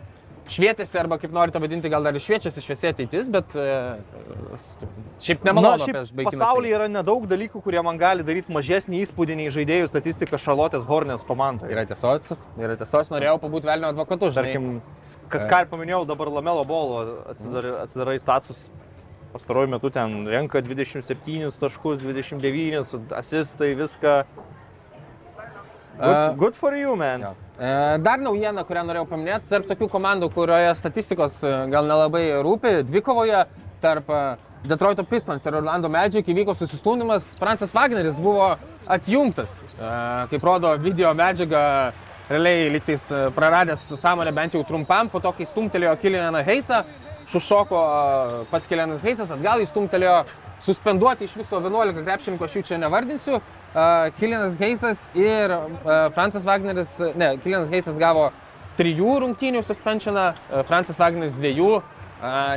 švietėsi, 0.51 0.97
arba 0.99 1.17
kaip 1.21 1.33
norite 1.33 1.59
vadinti, 1.61 1.89
gal 1.91 2.05
dar 2.05 2.15
ir 2.15 2.23
šviečiasi 2.23 2.61
šviesi 2.63 2.89
ateitis, 2.91 3.29
bet 3.33 3.55
e, 3.57 3.65
šiaip 5.25 5.41
apie 5.41 5.53
baigimą. 5.55 6.25
pasaulyje 6.29 6.77
yra 6.77 6.87
nedaug 6.91 7.25
dalykų, 7.29 7.61
kurie 7.65 7.81
man 7.85 7.99
gali 8.01 8.25
daryti 8.27 8.53
mažesnį 8.53 9.01
įspūdį 9.05 9.39
nei 9.41 9.51
žaidėjų 9.53 9.89
statistika 9.91 10.39
Šarlotės 10.41 10.85
Hornės 10.89 11.25
komandoje. 11.27 11.73
Yra 11.73 11.85
tiesos, 11.89 12.35
yra 12.61 12.77
tiesos, 12.79 13.11
norėjau 13.13 13.37
pabūti 13.43 13.69
velnio 13.71 13.91
advokatu, 13.93 14.31
žinai. 14.35 14.53
Tarkim, 14.53 15.21
kad 15.33 15.47
ką 15.51 15.61
ir 15.65 15.71
paminėjau, 15.73 16.03
dabar 16.13 16.33
Lamelo 16.37 16.65
bolo 16.69 17.05
atsidarai, 17.33 17.77
atsidarai 17.85 18.19
status. 18.21 18.67
Pastaruoju 19.35 19.67
metu 19.73 19.89
ten 19.91 20.21
renka 20.31 20.61
27 20.63 21.57
taškus, 21.59 21.97
29 21.99 22.93
asistai, 23.17 23.73
viską. 23.75 24.21
Good, 25.95 26.37
good 26.37 26.55
for 26.55 26.75
you, 26.75 26.95
man. 26.99 27.21
Jo. 27.21 27.33
E, 27.55 27.97
Dar 28.03 28.19
naujiena, 28.19 28.65
kurią 28.67 28.83
norėjau 28.87 29.07
paminėti, 29.09 29.49
tarp 29.51 29.69
tokių 29.69 29.87
komandų, 29.91 30.31
kurioje 30.35 30.73
statistikos 30.75 31.37
e, 31.43 31.53
gal 31.71 31.87
nelabai 31.87 32.25
rūpi, 32.43 32.81
dvikovoje 32.89 33.45
tarp 33.83 34.09
e, 34.11 34.23
Detroito 34.65 35.05
Pistons 35.07 35.45
ir 35.45 35.55
Orlando 35.55 35.91
Magic 35.93 36.27
įvyko 36.27 36.55
susistumdymas, 36.57 37.29
Francis 37.39 37.71
Wagneris 37.75 38.17
buvo 38.19 38.55
atjungtas, 38.89 39.59
kaip 40.31 40.43
rodo 40.45 40.71
video 40.81 41.11
medžiaga, 41.17 41.61
realiai 42.29 42.69
liktais 42.69 43.11
e, 43.11 43.31
praradęs 43.31 43.79
sąmonę 43.99 44.33
bent 44.33 44.53
jau 44.53 44.63
trumpam, 44.63 45.09
po 45.09 45.19
to, 45.21 45.31
kai 45.33 45.45
stumtelėjo 45.45 45.93
Kilianą 46.01 46.41
Heisą, 46.45 46.81
sušoko 47.29 47.81
e, 47.81 48.45
pats 48.51 48.67
Kilianas 48.69 49.05
Heisas, 49.05 49.31
atgal 49.31 49.61
įstumtelėjo 49.61 50.23
suspenduoti 50.65 51.27
iš 51.29 51.35
viso 51.39 51.59
11 51.61 52.03
krepšininkų, 52.05 52.47
aš 52.47 52.57
jų 52.57 52.63
čia 52.71 52.79
nevardinsiu. 52.81 53.41
Kilinas 54.19 54.55
Heisas 54.59 55.03
ir 55.17 55.53
Francis 56.15 56.45
Wagneris, 56.47 56.95
ne, 57.19 57.35
Kilinas 57.43 57.69
Heisas 57.73 57.99
gavo 58.01 58.29
trijų 58.79 59.19
rungtynių 59.23 59.61
suspensioną, 59.63 60.31
Francis 60.69 60.97
Wagneris 60.99 61.35
dviejų. 61.37 61.75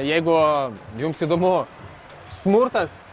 Jeigu 0.07 0.39
jums 0.99 1.21
įdomu 1.27 1.53
smurtas 2.33 3.05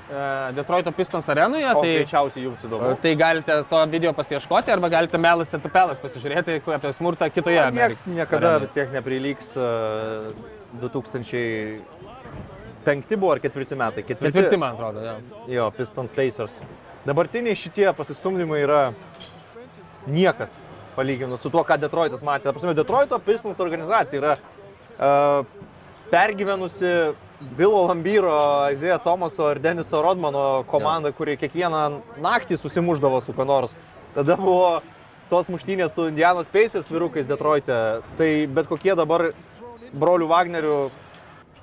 Detroito 0.53 0.91
Pistons 0.93 1.25
arenoje, 1.33 1.65
o, 1.65 1.81
tai 1.81 1.93
greičiausiai 1.95 2.43
jums 2.45 2.61
įdomu. 2.67 2.91
Tai 3.01 3.13
galite 3.17 3.55
to 3.71 3.79
video 3.89 4.11
pasieškoti 4.13 4.73
arba 4.75 4.91
galite 4.93 5.17
melas 5.17 5.49
ir 5.57 5.63
tupelas 5.63 5.97
pasižiūrėti 6.03 6.59
apie 6.75 6.91
smurtą 6.93 7.31
kitoje. 7.33 7.63
Niekas 7.73 8.05
niekada 8.05 8.51
arenoje. 8.53 8.67
vis 8.67 8.75
tiek 8.77 8.93
neprilygs 8.93 9.55
2000 10.83 11.81
penkti 12.85 13.17
buvo 13.19 13.33
ar 13.35 13.41
ketvirti 13.43 13.77
metai? 13.79 14.03
Ketvirti, 14.05 14.31
ketvirti 14.31 14.59
man 14.61 14.77
atrodo, 14.77 15.03
jo. 15.05 15.43
Jo, 15.51 15.67
Pistons 15.75 16.13
Pacers. 16.15 16.61
Dabartiniai 17.05 17.57
šitie 17.57 17.89
pasistumdymai 17.97 18.61
yra 18.63 18.81
niekas 20.07 20.57
palyginus 20.95 21.43
su 21.43 21.51
tuo, 21.53 21.65
ką 21.67 21.77
Detroitas 21.81 22.23
matė. 22.25 22.53
Prasme, 22.53 22.73
Detroito 22.77 23.19
Pistons 23.25 23.61
organizacija 23.61 24.21
yra 24.21 24.35
uh, 24.39 25.45
pergyvenusi 26.11 26.95
Bilo 27.57 27.81
Lambyro, 27.89 28.33
Izėja 28.71 28.95
Tomaso 29.03 29.49
ir 29.51 29.59
Deniso 29.59 29.99
Rodmano 30.01 30.63
komanda, 30.71 31.11
ja. 31.11 31.17
kuri 31.17 31.35
kiekvieną 31.37 31.81
naktį 32.23 32.57
susimuždavo 32.61 33.19
su 33.21 33.35
kuo 33.35 33.45
nors. 33.47 33.75
Tada 34.15 34.37
buvo 34.39 34.79
tos 35.29 35.49
muštynės 35.51 35.97
su 35.97 36.07
Indianos 36.07 36.47
Pacers 36.53 36.87
vyrukais 36.91 37.27
Detroite. 37.27 37.79
Tai 38.15 38.29
bet 38.55 38.69
kokie 38.71 38.95
dabar 38.95 39.33
brolių 39.95 40.29
Wagnerių 40.31 40.77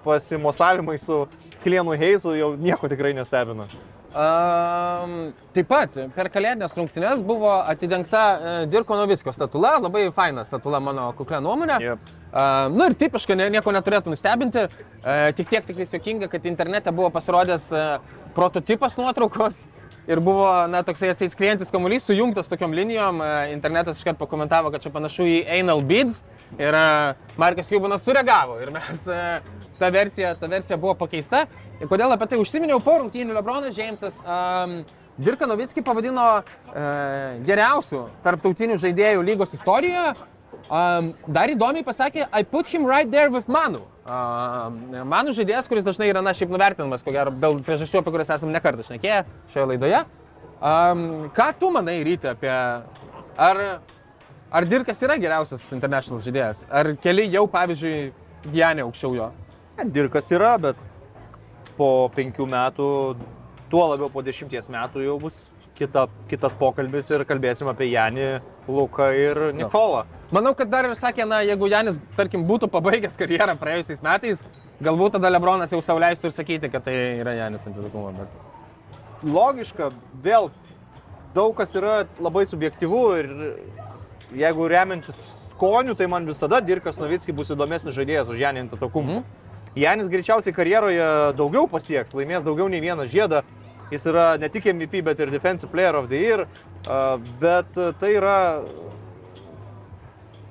pasimosavimai 0.04 0.98
su 0.98 1.24
Kilienu 1.62 1.96
Heizu 1.98 2.36
jau 2.36 2.54
nieko 2.58 2.90
tikrai 2.90 3.14
nestebina. 3.16 3.68
Um, 4.12 5.30
taip 5.56 5.70
pat 5.70 5.94
per 6.12 6.28
kalėdinės 6.28 6.74
rungtynes 6.76 7.22
buvo 7.24 7.54
atidengta 7.64 8.22
uh, 8.34 8.56
Dirko 8.68 8.98
Novickio 8.98 9.32
statula, 9.32 9.78
labai 9.80 10.02
faina 10.12 10.44
statula 10.44 10.82
mano 10.84 11.06
kuklia 11.16 11.40
nuomonė. 11.40 11.78
Yep. 11.80 12.10
Uh, 12.28 12.66
nu 12.74 12.90
ir 12.90 12.96
tipiškai 13.00 13.38
ne, 13.40 13.46
nieko 13.54 13.72
neturėtų 13.72 14.12
nustebinti, 14.12 14.66
uh, 14.68 15.30
tik 15.38 15.48
tiek 15.48 15.64
tik 15.64 15.80
juokinga, 15.80 16.28
kad 16.32 16.44
internete 16.50 16.92
buvo 16.92 17.08
pasirodęs 17.14 17.70
uh, 17.72 18.12
prototipas 18.36 18.98
nuotraukos 19.00 19.62
ir 20.04 20.20
buvo, 20.20 20.44
na, 20.68 20.84
toksai 20.84 21.14
atsiskriejantis 21.14 21.72
kamuolys 21.72 22.04
sujungtas 22.04 22.52
tokiom 22.52 22.76
linijom, 22.76 23.24
uh, 23.24 23.48
internetas 23.54 24.02
iškart 24.02 24.20
pakomentavo, 24.20 24.74
kad 24.74 24.84
čia 24.84 24.92
panašu 24.92 25.24
į 25.24 25.40
anal 25.56 25.80
beads 25.88 26.20
ir 26.60 26.76
uh, 26.76 27.16
Markas 27.40 27.72
Jubanas 27.72 28.04
sureagavo 28.04 28.60
ir 28.60 28.76
mes 28.76 29.06
uh, 29.08 29.40
ta 29.82 29.90
versija, 29.90 30.34
ta 30.38 30.46
versija 30.50 30.78
buvo 30.78 30.94
pakeista. 30.98 31.46
Ir 31.80 31.90
kodėl 31.90 32.14
apie 32.14 32.28
tai 32.30 32.38
užsiminiau 32.42 32.78
po 32.84 33.00
rungtynių 33.00 33.34
Lebronas 33.34 33.74
Džeimsas 33.74 34.20
um, 34.22 34.82
Dirką 35.22 35.48
Novickį 35.50 35.82
pavadino 35.84 36.26
uh, 36.38 36.44
geriausių 37.46 38.04
tarptautinių 38.24 38.78
žaidėjų 38.82 39.24
lygos 39.26 39.56
istorijoje. 39.58 40.12
Um, 40.70 41.10
dar 41.26 41.50
įdomiai 41.50 41.82
pasakė, 41.84 42.28
I 42.30 42.46
put 42.46 42.70
him 42.70 42.86
right 42.86 43.10
there 43.10 43.32
with 43.32 43.50
Manu. 43.50 43.82
Um, 44.06 44.78
Manu 45.10 45.34
žaidėjas, 45.34 45.66
kuris 45.70 45.84
dažnai 45.86 46.08
yra, 46.12 46.22
na, 46.24 46.34
šiaip 46.36 46.52
nuvertinamas, 46.54 47.02
ko 47.02 47.14
gero, 47.14 47.34
dėl 47.42 47.58
priežasčių, 47.66 48.00
apie 48.00 48.14
kurias 48.14 48.30
esame 48.34 48.54
nekartą 48.54 48.86
šnekėję 48.86 49.20
šioje 49.52 49.68
laidoje. 49.74 50.04
Um, 50.62 51.04
ką 51.34 51.50
tu 51.58 51.72
manai 51.74 51.98
ryti 52.06 52.30
apie... 52.30 52.54
Ar, 53.42 53.60
ar 54.52 54.66
Dirkas 54.68 55.00
yra 55.02 55.18
geriausias 55.18 55.64
international 55.74 56.22
žaidėjas? 56.22 56.66
Ar 56.70 56.94
keli 57.02 57.26
jau, 57.32 57.48
pavyzdžiui, 57.50 58.12
Janė 58.52 58.82
aukščiau 58.86 59.14
jo? 59.14 59.28
Dirkas 59.80 60.28
yra, 60.34 60.56
bet 60.60 60.78
po 61.78 62.10
penkių 62.14 62.46
metų, 62.46 62.86
tuo 63.72 63.84
labiau 63.88 64.10
po 64.12 64.22
dešimties 64.24 64.68
metų 64.72 65.04
jau 65.06 65.16
bus 65.22 65.48
kita, 65.78 66.06
kitas 66.30 66.54
pokalbis 66.58 67.08
ir 67.10 67.24
kalbėsim 67.28 67.70
apie 67.72 67.88
Janį, 67.90 68.28
Luką 68.68 69.08
ir 69.16 69.40
Nikolą. 69.56 70.04
Manau, 70.32 70.52
kad 70.56 70.70
dar 70.70 70.86
ir 70.86 70.94
sakė, 70.98 71.26
na, 71.28 71.40
jeigu 71.46 71.68
Janis, 71.72 71.98
tarkim, 72.18 72.44
būtų 72.48 72.68
pabaigęs 72.72 73.18
karjerą 73.20 73.56
praėjusiais 73.60 74.04
metais, 74.04 74.44
galbūt 74.84 75.16
tada 75.16 75.32
Lebronas 75.32 75.72
jau 75.72 75.80
sauliaistų 75.82 76.28
ir 76.28 76.36
sakyti, 76.36 76.72
kad 76.72 76.86
tai 76.86 76.96
yra 77.24 77.34
Janis 77.40 77.66
antitokumo, 77.68 78.12
bet... 78.20 78.40
Logiška, 79.22 79.92
vėl 80.22 80.50
daug 81.34 81.54
kas 81.56 81.72
yra 81.78 82.02
labai 82.20 82.42
subjektivu 82.48 83.02
ir 83.20 83.28
jeigu 84.36 84.66
remiantis 84.70 85.20
skonių, 85.52 85.94
tai 85.98 86.08
man 86.10 86.26
visada 86.26 86.60
Dirkas 86.64 86.98
Novickis 87.00 87.34
bus 87.36 87.52
įdomesnis 87.54 87.94
žaidėjas 87.96 88.32
už 88.32 88.40
Janį 88.42 88.66
Antetokumą. 88.66 89.20
Mm. 89.20 89.41
Janis 89.78 90.08
greičiausiai 90.12 90.52
karjeroje 90.52 91.04
daugiau 91.38 91.64
pasieks, 91.70 92.12
laimės 92.12 92.44
daugiau 92.44 92.68
nei 92.68 92.82
vieną 92.84 93.06
žiedą. 93.08 93.40
Jis 93.92 94.04
yra 94.08 94.36
ne 94.40 94.48
tik 94.52 94.66
MVP, 94.72 95.00
bet 95.04 95.20
ir 95.20 95.32
Defensive 95.32 95.72
Player 95.72 95.96
of 95.96 96.08
the 96.08 96.20
Year. 96.20 96.46
Bet 97.40 97.76
tai 98.00 98.10
yra 98.16 98.36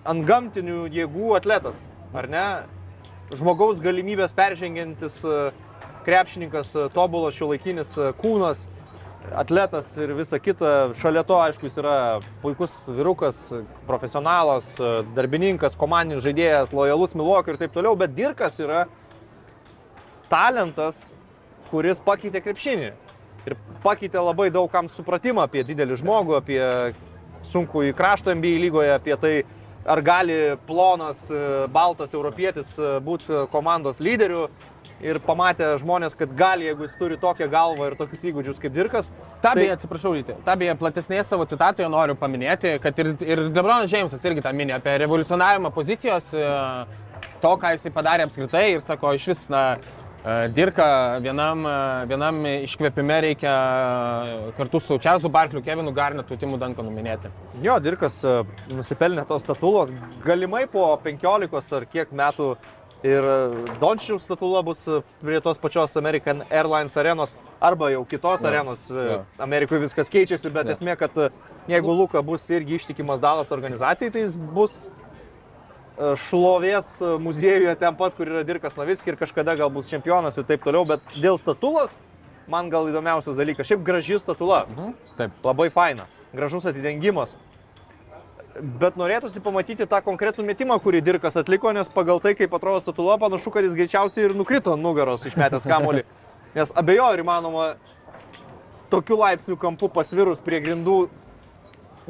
ant 0.07 0.25
gamtinių 0.25 0.87
jėgų 0.93 1.35
atletas, 1.37 1.87
ar 2.17 2.27
ne? 2.31 2.45
Žmogaus 3.31 3.79
galimybės 3.83 4.33
peržengiantis 4.35 5.21
a, 5.23 5.51
krepšininkas, 6.03 6.73
a, 6.75 6.87
tobulas 6.91 7.37
šiuolaikinis 7.37 7.93
a, 7.95 8.09
kūnas, 8.17 8.65
atletas 9.37 9.93
ir 10.01 10.11
visa 10.17 10.39
kita. 10.41 10.91
Šalia 10.99 11.23
to, 11.27 11.37
aišku, 11.39 11.69
jis 11.69 11.77
yra 11.79 11.95
puikus 12.41 12.73
vyrukas, 12.89 13.39
profesionalas, 13.87 14.73
darbininkas, 15.15 15.77
komandinis 15.79 16.25
žaidėjas, 16.25 16.73
lojalus 16.75 17.15
Milwaukee 17.15 17.53
ir 17.53 17.61
taip 17.61 17.77
toliau, 17.77 17.95
bet 17.99 18.17
Dirkas 18.17 18.59
yra 18.59 18.87
talentas, 20.31 21.09
kuris 21.71 22.01
pakeitė 22.03 22.41
krepšinį. 22.43 22.91
Ir 23.49 23.55
pakeitė 23.83 24.21
labai 24.21 24.51
daug 24.53 24.69
kam 24.71 24.89
supratimą 24.91 25.47
apie 25.47 25.63
didelį 25.65 25.97
žmogų, 26.01 26.37
apie 26.37 26.61
sunku 27.47 27.87
į 27.87 27.95
krašto 27.97 28.33
NBA 28.35 28.59
lygoje, 28.65 28.91
apie 28.93 29.15
tai, 29.21 29.33
ar 29.85 30.01
gali 30.05 30.37
plonas, 30.67 31.23
e, 31.31 31.39
baltas 31.73 32.13
europietis 32.13 32.75
e, 32.77 32.99
būti 33.01 33.47
komandos 33.53 34.03
lyderiu. 34.03 34.49
Ir 35.01 35.17
pamatė 35.25 35.71
žmonės, 35.81 36.13
kad 36.13 36.29
gali, 36.37 36.67
jeigu 36.67 36.85
jis 36.85 36.91
turi 36.99 37.15
tokią 37.17 37.47
galvą 37.49 37.87
ir 37.89 37.95
tokius 37.97 38.21
įgūdžius 38.29 38.59
kaip 38.61 38.75
Dirkas. 38.75 39.07
Ta 39.41 39.55
beje, 39.57 39.71
atsiprašau, 39.73 40.11
Ryti, 40.13 40.35
ta 40.45 40.53
beje 40.53 40.75
platesnėje 40.77 41.23
savo 41.25 41.47
citatoje 41.49 41.87
noriu 41.89 42.13
paminėti, 42.19 42.75
kad 42.83 43.01
ir, 43.01 43.09
ir 43.25 43.41
Lebronas 43.47 43.89
Džeimsas 43.89 44.21
irgi 44.29 44.43
tą 44.45 44.51
minė 44.53 44.75
apie 44.77 44.93
revoliucionavimą 45.01 45.73
pozicijos, 45.73 46.29
e, 46.37 46.45
to, 47.41 47.55
ką 47.57 47.73
jisai 47.73 47.93
padarė 47.95 48.29
apskritai 48.29 48.67
ir 48.75 48.85
sako, 48.85 49.15
iš 49.17 49.25
vis, 49.31 49.41
na, 49.49 49.63
e, 49.73 50.00
Dirka 50.53 51.17
vienam, 51.17 51.63
e, 51.65 51.77
vienam 52.05 52.43
iškvėpime 52.45 53.15
reikia 53.25 53.53
e, 53.53 54.35
kartu 54.57 54.77
su 54.79 54.99
Čarlzu 55.01 55.31
Barkliu, 55.33 55.63
Kevinu 55.65 55.89
Garnetu, 55.97 56.37
Timu 56.37 56.59
Dankanu 56.61 56.93
minėti. 56.93 57.31
Jo, 57.65 57.79
Dirkas 57.81 58.19
e, 58.21 58.35
nusipelnė 58.69 59.25
tos 59.25 59.41
statulos, 59.41 59.89
galimai 60.21 60.67
po 60.69 60.85
15 61.01 61.73
ar 61.79 61.87
kiek 61.89 62.13
metų 62.13 62.51
ir 63.01 63.25
Dončiaus 63.81 64.27
statula 64.29 64.61
bus 64.61 64.83
e, 64.85 65.01
prie 65.23 65.41
tos 65.41 65.57
pačios 65.57 65.97
American 65.97 66.43
Airlines 66.53 66.93
arenos 67.01 67.33
arba 67.57 67.89
jau 67.89 68.05
kitos 68.05 68.45
Jo, 68.45 68.51
arenos. 68.51 68.85
E, 68.93 69.07
jo. 69.09 69.19
Amerikoje 69.41 69.87
viskas 69.87 70.09
keičiasi, 70.13 70.53
bet 70.53 70.69
Jo. 70.69 70.77
esmė, 70.77 70.99
kad 71.01 71.17
e, 71.17 71.31
jeigu 71.71 71.97
Luka 71.97 72.21
bus 72.21 72.45
irgi 72.53 72.77
ištikimas 72.77 73.17
Dalas 73.23 73.49
organizacijai, 73.49 74.13
tai 74.13 74.27
jis 74.27 74.37
bus 74.37 74.83
e, 74.85 75.00
šlovės 75.99 76.93
e, 77.01 77.11
muziejuje 77.21 77.73
ten 77.79 77.95
pat, 77.99 78.15
kur 78.17 78.29
yra 78.29 78.45
Dirkas 78.47 78.77
Navicki 78.79 79.11
ir 79.11 79.19
kažkada 79.19 79.55
gal 79.59 79.69
bus 79.73 79.89
čempionas 79.91 80.37
ir 80.39 80.47
taip 80.47 80.63
toliau, 80.63 80.85
bet 80.87 81.03
dėl 81.17 81.37
statulos 81.41 81.97
man 82.51 82.71
gal 82.71 82.89
įdomiausias 82.89 83.37
dalykas. 83.37 83.67
Šiaip 83.69 83.83
graži 83.85 84.19
statula. 84.19 84.65
Mhm. 84.71 84.93
Taip. 85.19 85.37
Labai 85.45 85.69
faina. 85.73 86.07
Gražus 86.33 86.65
atidengimas. 86.69 87.35
Bet 88.81 88.97
norėtųsi 88.99 89.39
pamatyti 89.43 89.87
tą 89.87 90.01
konkretų 90.03 90.43
metimą, 90.43 90.75
kurį 90.83 90.99
Dirkas 91.05 91.37
atliko, 91.39 91.71
nes 91.71 91.87
pagal 91.91 92.19
tai, 92.23 92.33
kaip 92.35 92.51
atrodo 92.53 92.81
statula, 92.83 93.15
panašu, 93.19 93.51
kad 93.53 93.63
jis 93.63 93.77
greičiausiai 93.77 94.27
ir 94.27 94.35
nukrito 94.35 94.73
ant 94.75 94.83
nugaros 94.83 95.23
išmetęs 95.29 95.67
kamuolį. 95.71 96.03
Nes 96.57 96.73
abejoju, 96.75 97.13
ar 97.13 97.23
įmanoma 97.23 97.67
tokiu 98.91 99.15
laipsniu 99.21 99.55
kampu 99.55 99.87
pasvirus 99.87 100.43
prie 100.43 100.59
grindų 100.59 100.97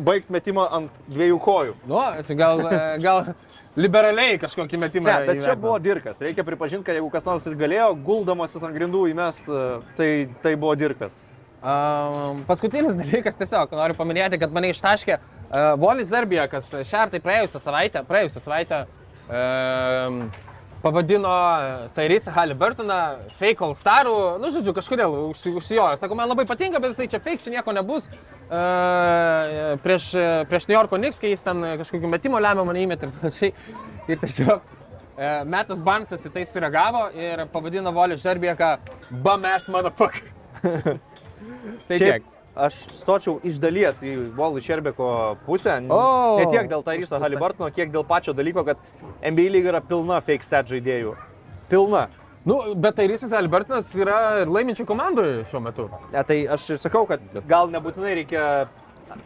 baigti 0.01 0.33
metimą 0.33 0.65
ant 0.73 0.97
dviejų 1.11 1.37
kojų. 1.45 1.75
Nu, 1.85 1.99
tai 2.25 2.37
gal, 2.39 2.63
e, 2.65 2.81
gal 3.03 3.33
liberaliai 3.79 4.37
kažkokį 4.41 4.79
metimą. 4.81 5.09
Ne, 5.09 5.27
bet 5.29 5.41
čia 5.41 5.51
įvertino. 5.51 5.63
buvo 5.63 5.79
Dirkas. 5.83 6.21
Reikia 6.23 6.45
pripažinti, 6.47 6.85
kad 6.87 6.97
jeigu 6.97 7.09
kas 7.13 7.27
nors 7.27 7.45
ir 7.47 7.57
galėjo, 7.59 7.91
guldamasis 8.05 8.63
ant 8.67 8.75
grindų 8.75 9.05
įmest, 9.13 9.51
tai, 9.99 10.11
tai 10.43 10.55
buvo 10.59 10.75
Dirkas. 10.79 11.17
Um, 11.61 12.39
paskutinis 12.47 12.95
dalykas 12.97 13.35
tiesiog 13.37 13.75
noriu 13.77 13.93
paminėti, 13.93 14.39
kad 14.41 14.53
mane 14.55 14.71
ištaškė 14.73 15.13
uh, 15.13 15.75
Volis 15.77 16.09
Zerbija, 16.09 16.47
kas 16.49 16.71
šią 16.73 17.03
ar 17.05 17.11
tai 17.13 17.19
praėjusią 17.21 17.61
savaitę, 17.61 18.01
praėjusią 18.07 18.41
savaitę 18.41 18.79
um, 19.29 20.23
pavadino 20.81 21.29
Tairisą 21.95 22.31
Halliburtoną 22.35 22.97
fake 23.37 23.61
all 23.65 23.75
starų, 23.77 24.15
nu 24.41 24.49
žodžiu, 24.53 24.73
kažkodėl 24.75 25.13
užsi- 25.29 25.53
užsijojo. 25.59 25.97
Sako, 26.01 26.17
man 26.17 26.29
labai 26.31 26.45
patinka, 26.49 26.81
bet 26.81 26.95
jisai 26.95 27.07
čia 27.11 27.19
fake, 27.21 27.43
čia 27.45 27.53
nieko 27.57 27.73
nebus. 27.75 28.09
Uh, 28.51 29.77
prieš, 29.83 30.09
prieš 30.49 30.67
New 30.67 30.75
Yorko 30.75 30.97
Knicks, 30.99 31.19
kai 31.21 31.31
jis 31.31 31.45
ten 31.45 31.61
kažkokiu 31.79 32.09
metimu 32.11 32.41
lemia 32.41 32.65
mane 32.67 32.81
įmetė 32.83 33.07
ir 33.07 33.13
panašiai. 33.19 33.53
Ir 34.09 34.19
tiesiog 34.19 34.57
uh, 34.57 35.43
Metas 35.47 35.79
Barnsas 35.85 36.25
į 36.27 36.33
tai 36.33 36.43
sureagavo 36.49 37.05
ir 37.15 37.45
pavadino 37.53 37.93
Volį 37.95 38.17
Žerbiją, 38.19 38.57
ką 38.59 38.73
Bames 39.23 39.69
motherfucker. 39.71 40.27
Tai 41.87 41.97
tiek. 41.97 42.25
Aš 42.55 42.73
stočiau 42.95 43.39
iš 43.47 43.59
dalies 43.63 44.01
į 44.03 44.15
Volų 44.35 44.61
Šerbeko 44.63 45.37
pusę. 45.45 45.77
n- 45.77 45.91
O, 45.91 46.39
ne 46.39 46.45
tiek 46.51 46.67
dėl 46.69 46.83
Tariso 46.83 47.19
Halibartono, 47.19 47.71
kiek 47.71 47.91
dėl 47.91 48.03
pačio 48.05 48.33
dalyko, 48.33 48.65
kad 48.65 48.77
NBA 49.23 49.49
lyga 49.51 49.69
yra 49.75 49.81
pilna 49.81 50.21
fake 50.21 50.43
stat 50.43 50.67
žaidėjų. 50.67 51.15
Pilna. 51.69 52.09
Nu, 52.45 52.73
bet 52.75 52.95
tai 52.95 53.07
Rysas 53.07 53.31
Albertinas 53.37 53.91
yra 53.95 54.41
ir 54.41 54.47
laiminčių 54.47 54.85
komandoje 54.85 55.43
šiuo 55.45 55.61
metu. 55.61 55.89
Ne, 56.11 56.23
tai 56.23 56.47
aš 56.49 56.69
ir 56.71 56.77
sakau, 56.81 57.05
kad 57.07 57.19
gal 57.47 57.69
nebūtinai 57.69 58.15
reikia 58.17 58.67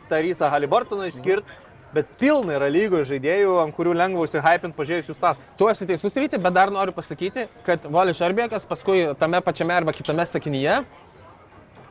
Tarisą 0.10 0.50
Halibartoną 0.52 1.08
išskirti, 1.08 1.48
bet 1.96 2.10
pilna 2.20 2.58
yra 2.58 2.68
lygoje 2.68 3.06
žaidėjų, 3.14 3.54
ant 3.64 3.76
kurių 3.78 3.94
lengva 3.96 4.26
užsihypinti 4.28 4.76
pažiūrėjus 4.76 5.08
jų 5.10 5.16
statusą. 5.16 5.56
Tu 5.58 5.70
esi 5.72 5.86
teisus 5.88 6.14
ryti, 6.20 6.38
bet 6.44 6.54
dar 6.54 6.70
noriu 6.76 6.92
pasakyti, 6.92 7.48
kad 7.64 7.86
Volis 7.88 8.20
Šarbėkas 8.20 8.68
paskui 8.68 9.06
tame 9.18 9.40
pačiame 9.42 9.72
arba 9.78 9.94
kitame 9.96 10.26
sakinyje, 10.28 10.82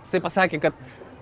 jisai 0.04 0.20
pasakė, 0.20 0.60
kad 0.60 0.74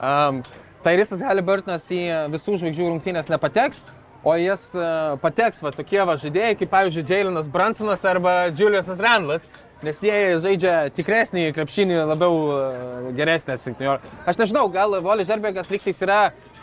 um, 0.03 0.43
Tairisas 0.83 1.23
Haliburtonas 1.23 1.87
į 1.95 2.03
visų 2.35 2.57
žvaigždžių 2.61 2.89
rungtynės 2.91 3.31
nepateks, 3.31 3.85
o 4.27 4.35
jas 4.39 4.69
uh, 4.75 5.17
pateks 5.23 5.63
va, 5.63 5.71
tokie 5.75 6.03
va 6.07 6.19
žaidėjai, 6.21 6.57
kaip 6.61 6.71
pavyzdžiui 6.75 7.07
Jailenas 7.09 7.49
Bransonas 7.51 8.03
arba 8.07 8.37
Juliusas 8.51 9.01
Randlas, 9.03 9.49
nes 9.83 9.99
jie 10.03 10.15
žaidžia 10.43 10.77
tikresnį 10.95 11.49
krepšinį, 11.57 11.97
labiau 12.13 12.37
uh, 12.51 13.11
geresnį. 13.19 13.57
Aš 14.31 14.39
nežinau, 14.43 14.69
gal 14.75 14.99
Volis 15.03 15.31
Šarbėkas 15.31 15.71
lygtais 15.75 16.03
yra 16.07 16.21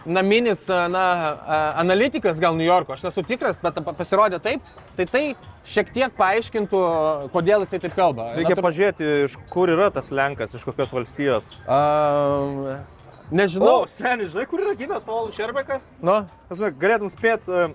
naminis 0.08 0.62
a, 0.72 0.86
na, 0.88 1.02
analitikas 1.82 2.38
gal 2.40 2.56
New 2.56 2.64
Yorko, 2.64 2.96
aš 2.96 3.04
nesu 3.10 3.20
tikras, 3.28 3.58
bet 3.60 3.82
pa- 3.84 3.92
pasirodė 3.98 4.40
taip, 4.40 4.64
tai 4.96 5.06
tai 5.12 5.24
šiek 5.68 5.92
tiek 5.92 6.16
paaiškintų, 6.16 6.80
kodėl 7.34 7.66
jisai 7.66 7.82
taip 7.84 7.98
kalba. 8.00 8.30
Reikia 8.38 8.56
Na, 8.56 8.62
tu- 8.62 8.66
pažiūrėti, 8.70 9.10
iš 9.28 9.36
kur 9.52 9.68
yra 9.76 9.90
tas 9.92 10.08
Lenkas, 10.16 10.56
iš 10.56 10.64
kokios 10.70 10.96
valstijos. 10.96 11.52
Um, 11.68 12.80
O, 13.30 13.36
nežinau. 13.38 13.76
seniai, 13.88 14.26
žinai, 14.30 14.46
kur 14.50 14.62
yra 14.64 14.74
gimęs 14.78 15.04
Paulius 15.06 15.36
Šerbekas? 15.38 15.84
Nu, 16.02 16.16
Žinai, 16.50 16.72
galėtum 16.82 17.12
spėti 17.14 17.52
uh, 17.54 17.74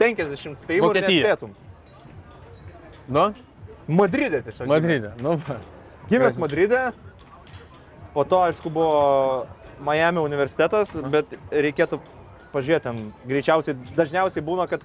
50 0.00 0.60
spėjimų 0.60 0.90
Vokietija. 0.90 1.22
nespėtum. 1.24 1.54
nu, 3.08 3.26
Madride 3.88 4.42
tiesiog. 4.42 4.68
Madride. 4.68 5.12
Nu. 5.22 5.36
Gimęs 6.10 6.36
Madride, 6.38 6.82
po 8.14 8.24
to, 8.24 8.42
aišku, 8.48 8.70
buvo 8.70 9.46
Miami 9.80 10.20
universitetas, 10.24 10.92
bet 11.12 11.32
reikėtų 11.50 12.00
pažiūrėti, 12.52 12.92
greičiausiai, 13.28 13.76
dažniausiai 13.96 14.44
būna, 14.44 14.68
kad 14.70 14.84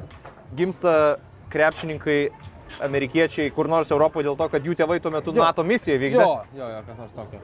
gimsta 0.55 1.17
krepšininkai 1.51 2.31
amerikiečiai 2.81 3.51
kur 3.55 3.67
nors 3.67 3.91
Europoje 3.91 4.25
dėl 4.29 4.37
to, 4.39 4.47
kad 4.53 4.63
jų 4.65 4.75
tėvai 4.79 4.99
tuo 5.03 5.11
metu 5.11 5.33
Jo. 5.35 5.43
NATO 5.43 5.63
misiją 5.63 5.97
vykdė. 5.99 6.21
jo, 6.21 6.33
jo, 6.55 6.67
jo, 6.75 6.81
kas 6.87 6.97
nors 6.97 7.11
tokio. 7.15 7.39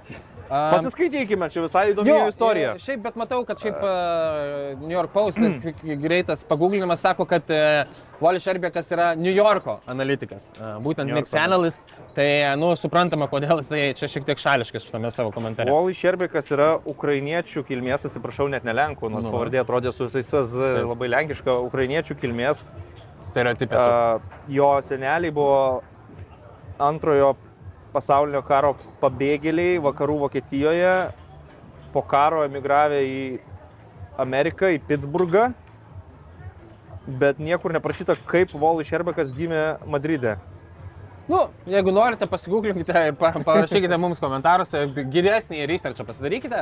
Um, 0.47 0.71
Pasiskaitykime, 0.73 1.49
čia 1.51 1.61
visai 1.65 1.85
įdomi 1.91 2.13
istorija. 2.29 2.75
e, 2.75 2.79
Šiaip, 2.79 3.01
bet 3.03 3.15
matau, 3.19 3.41
kad 3.47 3.59
šiaip 3.59 3.81
uh, 3.83 4.79
New 4.81 4.93
York 4.95 5.11
Post 5.11 5.39
greitas 6.01 6.43
pagūglinimas 6.47 7.01
sako, 7.03 7.25
kad 7.27 7.43
uh, 7.51 7.83
Volis 8.21 8.43
Šerbekas 8.47 8.91
yra 8.95 9.09
New 9.19 9.33
Yorko 9.35 9.79
analitikas, 9.91 10.51
uh, 10.57 10.77
būtent 10.83 11.11
Mix. 11.13 11.33
Analyst. 11.37 11.81
Tai, 12.17 12.25
nu, 12.57 12.71
suprantama, 12.79 13.27
kodėl 13.29 13.59
jisai 13.61 13.91
čia 13.97 14.07
šiek 14.09 14.25
tiek 14.25 14.39
šališkas 14.41 14.87
šitame 14.87 15.11
savo 15.13 15.31
komentare. 15.35 15.69
Volis 15.71 15.99
Šerbekas 15.99 16.47
yra 16.55 16.71
ukrainiečių 16.89 17.65
kilmės, 17.67 18.07
atsiprašau, 18.09 18.47
net 18.49 18.63
ne 18.65 18.73
lenkų, 18.73 19.11
nors 19.13 19.27
Nu. 19.27 19.33
pavardė 19.35 19.61
atrodė 19.61 19.91
su 19.93 20.07
visais 20.07 20.55
labai 20.57 21.11
lenkiška, 21.11 21.59
ukrainiečių 21.67 22.15
kilmės. 22.21 22.63
Stereotipė. 23.27 23.77
A, 23.77 24.39
jo 24.51 24.71
seneliai 24.85 25.33
buvo 25.33 25.83
antrojo 26.81 27.35
pasaulinio 27.93 28.41
karo 28.45 28.75
pabėgėliai 29.01 29.77
vakarų 29.83 30.19
Vokietijoje, 30.25 30.95
po 31.93 32.03
karo 32.05 32.43
emigravę 32.45 32.99
į 33.05 33.21
Ameriką, 34.21 34.69
į 34.75 34.81
Pittsburgą, 34.89 35.47
bet 37.07 37.39
niekur 37.39 37.73
neprašyta, 37.75 38.17
kaip 38.27 38.53
Volis 38.57 38.89
Šerbekas 38.89 39.31
gimė 39.33 39.79
Madride. 39.87 40.37
Nu, 41.27 41.41
jeigu 41.67 41.91
norite, 41.91 42.23
pasigūglinkite 42.31 43.01
ir 43.09 43.15
pa, 43.19 43.33
parašykite 43.43 43.97
mums 43.99 44.21
komentaruose, 44.23 44.85
gilesnį 45.11 45.65
researchą 45.67 46.05
pasidarykite. 46.07 46.61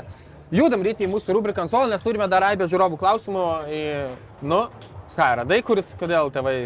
Judam 0.56 0.82
ryti 0.86 1.06
į 1.06 1.12
mūsų 1.12 1.36
rubriką 1.38 1.66
ant 1.66 1.74
suolo, 1.74 1.92
nes 1.92 2.02
turime 2.02 2.26
dar 2.32 2.48
aibę 2.48 2.66
žiūrovų 2.72 2.98
klausimų. 3.02 3.46
Į, 3.70 3.84
nu, 4.50 4.64
Ką, 5.16 5.30
radai, 5.40 5.62
kuris, 5.64 5.94
kodėl 6.00 6.32
tėvai... 6.34 6.58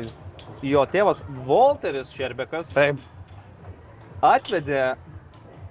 Jo 0.65 0.81
tėvas 0.89 1.21
Walteris 1.47 2.09
Šerbekas 2.11 2.73
Taip. 2.75 2.97
atvedė 4.25 4.97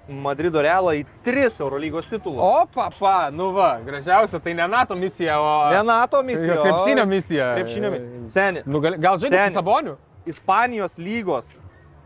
Madrido 0.09 0.63
Realą 0.65 0.95
į 0.97 1.03
tris 1.25 1.59
Eurolygos 1.61 2.07
titulus. 2.09 2.39
O, 2.41 2.63
papa, 2.73 3.29
nu 3.35 3.51
va, 3.53 3.75
gražiausia, 3.85 4.39
tai 4.41 4.55
ne 4.57 4.65
NATO 4.71 4.97
misija, 4.97 5.37
o... 5.37 5.51
Ne 5.75 5.83
NATO 5.85 6.23
misija. 6.25 6.55
Jo, 6.55 6.63
krepšinio 6.63 7.05
misija. 7.05 7.51
Krepšinio 7.59 7.91
misija. 7.93 8.23
Seni. 8.33 8.63
Nu, 8.65 8.81
gal, 8.81 8.97
gal 8.97 9.19
žaidži 9.21 9.35
Seni. 9.35 9.51
su 9.53 9.59
Saboniu? 9.59 9.97
Ispanijos 10.25 10.97
lygos. 10.97 11.57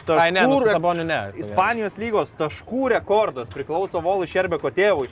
Ai, 0.10 0.32
ne, 0.36 0.44
nu, 0.50 0.60
Saboniu 0.68 1.06
ne. 1.08 1.22
Ispanijos 1.40 1.96
lygos 2.02 2.34
taškų 2.36 2.90
rekordas 2.98 3.54
priklauso 3.54 4.04
Volui 4.04 4.28
Šerbeko 4.28 4.74
tėvui. 4.76 5.08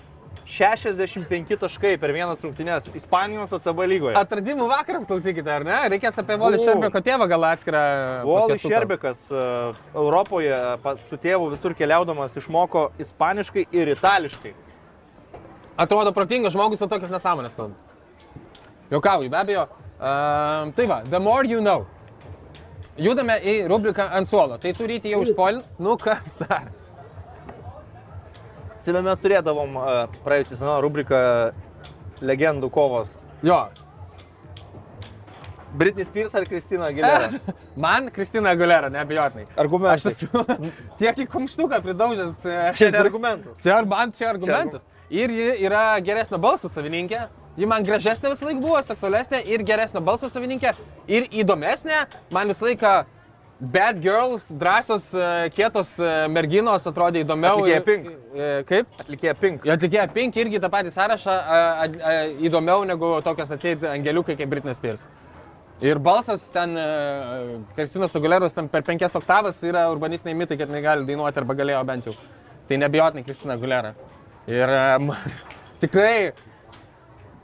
65 0.45 1.55
taškai 1.61 1.97
per 2.01 2.11
vienas 2.15 2.41
rungtynes 2.43 2.89
Ispanijos 2.97 3.53
ACB 3.55 3.83
lygoje. 3.87 4.15
Atradimų 4.19 4.67
vakaras, 4.71 5.05
klausykite, 5.09 5.51
ar 5.53 5.65
ne? 5.67 5.77
Reikės 5.93 6.17
apie 6.21 6.37
Volį. 6.41 6.59
Šerbeko 6.65 7.01
tėvą 7.05 7.27
gal 7.29 7.45
atskirą. 7.51 7.83
Volis. 8.27 8.63
Šerbekas 8.65 9.21
e, 9.31 9.45
Europoje 9.93 10.57
pa- 10.83 10.97
su 11.09 11.19
tėvu 11.21 11.51
visur 11.53 11.75
keliaudamas 11.77 12.35
išmoko 12.41 12.89
ispaniškai 12.99 13.67
ir 13.71 13.93
itališkai. 13.95 14.53
Atrodo 15.81 16.11
protingas 16.13 16.53
žmogus, 16.53 16.81
o 16.83 16.89
tokias 16.91 17.13
nesąmonės 17.13 17.55
kalba. 17.55 17.75
Jokauju, 18.91 19.29
be 19.31 19.37
abejo. 19.39 19.67
Um, 20.01 20.73
tai 20.75 20.85
va, 20.89 21.03
the 21.09 21.19
more 21.19 21.45
you 21.47 21.61
know. 21.61 21.85
Judame 22.99 23.37
į 23.39 23.53
rubriką 23.71 24.09
ant 24.17 24.27
suolo. 24.27 24.57
Tai 24.59 24.73
turite 24.75 25.09
jau 25.09 25.21
išpolin. 25.23 25.61
Nu 25.85 25.95
kas 26.01 26.35
dar? 26.41 26.71
Atsimenu, 28.81 29.05
mes 29.05 29.19
turėdavom 29.21 29.75
e, 29.77 29.95
praėjusią 30.25 30.55
sezoną 30.57 30.79
rubriką 30.81 31.17
Legendų 32.25 32.69
kovos. 32.73 33.13
Jo. 33.45 33.59
Britney 35.77 36.03
Spears 36.03 36.33
ar 36.35 36.47
Kristina 36.49 36.89
Aguilera? 36.89 37.29
Man 37.85 38.09
Kristina 38.11 38.49
Agulera, 38.55 38.89
neabejotinai. 38.91 39.45
Argumentai. 39.55 39.93
Aš 39.99 40.07
esu 40.11 40.41
tiek 40.99 41.21
į 41.23 41.27
kumštuką 41.31 41.79
pridaužęs. 41.85 42.41
e, 42.49 42.57
Čia 42.79 42.89
ne 42.91 42.99
argumentas. 43.05 43.61
Čia 43.63 43.77
ar 43.77 43.87
man 43.87 44.11
čia 44.17 44.31
argumentas. 44.33 44.83
Ir 45.13 45.31
ji 45.31 45.47
yra 45.67 45.85
geresnio 46.03 46.41
balso 46.41 46.71
savininkė. 46.71 47.21
Ji 47.59 47.67
man 47.67 47.83
gražesnė 47.85 48.31
visą 48.33 48.47
laiką 48.49 48.61
buvo, 48.63 48.81
seksualesnė 48.87 49.43
ir 49.51 49.63
geresnio 49.67 50.01
balso 50.03 50.29
savininkė. 50.31 50.73
Ir 51.11 51.29
įdomesnė. 51.43 52.05
Man 52.33 52.49
visą 52.51 52.65
laiką 52.71 52.93
bad 53.61 53.99
girls, 54.01 54.47
drąsios, 54.51 55.13
e, 55.13 55.49
kietos 55.53 55.93
e, 56.01 56.09
merginos 56.33 56.87
atrodė 56.89 57.21
įdomiau. 57.21 57.59
Atlikėja 57.61 57.83
Pink. 57.85 58.07
e, 58.33 58.47
Kaip? 58.65 58.95
Atlikėja 59.03 59.35
Pink. 59.37 59.67
Atlikėja 59.69 60.05
Pink 60.13 60.39
irgi 60.41 60.61
tą 60.63 60.69
patį 60.73 60.93
sąrašą 60.95 61.35
įdomiau 62.49 62.85
negu 62.89 63.13
tokios 63.25 63.53
atseit 63.53 63.85
angeliukai 63.85 64.35
kaip 64.39 64.49
Britney 64.49 64.73
Spears. 64.73 65.05
Ir 65.81 65.97
balsas 65.97 66.43
ten, 66.53 66.75
Kristinos 67.77 68.13
Aguleros 68.17 68.53
ten 68.53 68.67
per 68.69 68.83
penkias 68.85 69.15
oktavas 69.17 69.57
yra 69.65 69.87
urbanistiniai 69.89 70.37
mitai, 70.37 70.57
kad 70.59 70.69
negali 70.69 71.05
dainuoti 71.07 71.41
arba 71.41 71.55
galėjo 71.57 71.85
bent 71.89 72.09
jau. 72.09 72.13
Tai 72.69 72.77
nebijotinai 72.81 73.25
Kristina 73.25 73.57
Agulera. 73.57 73.93
Ir 74.49 74.73
ma- 75.01 75.17
tikrai 75.81 76.33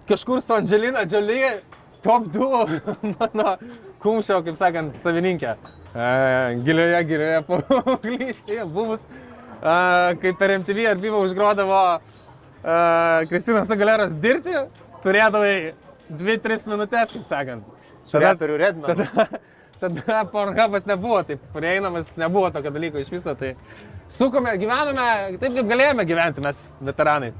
kažkur 0.09 0.41
su 0.41 0.53
Angelina 0.53 1.05
Jolie 1.09 1.61
top 2.01 2.30
2 2.34 2.82
mano 3.18 3.57
kumščio, 4.01 4.43
kaip 4.45 4.57
sakant, 4.57 4.97
savininkė. 5.01 5.55
Gilioje, 5.93 6.99
gilioje 7.09 7.41
paauglystėje 7.47 8.65
buvus, 8.69 9.05
kai 9.61 10.33
per 10.38 10.53
MTV 10.59 10.85
ar 10.91 10.99
Viva 11.01 11.21
užgrodavo 11.23 11.81
Kristinos 13.31 13.71
Aguleros 13.73 14.13
dirbti, 14.21 14.53
turėdavai 15.05 15.73
2-3 16.11 16.67
minutės, 16.71 17.13
kaip 17.15 17.25
sakant. 17.27 17.63
Su 18.07 18.19
reperiu 18.21 18.57
Redmanu. 18.59 19.07
Tada, 19.07 19.41
tada 19.81 20.21
Pornhubas 20.31 20.85
nebuvo 20.88 21.19
taip 21.27 21.41
prieinamas, 21.55 22.13
nebuvo 22.19 22.49
tokio 22.55 22.71
dalyko 22.75 23.01
iš 23.01 23.09
viso. 23.11 23.33
Tai 23.39 23.53
sukome, 24.11 24.53
gyvenome 24.59 25.07
taip, 25.41 25.53
kaip 25.57 25.67
galėjome 25.71 26.05
gyventi 26.07 26.43
mes, 26.45 26.61
veteranai. 26.91 27.33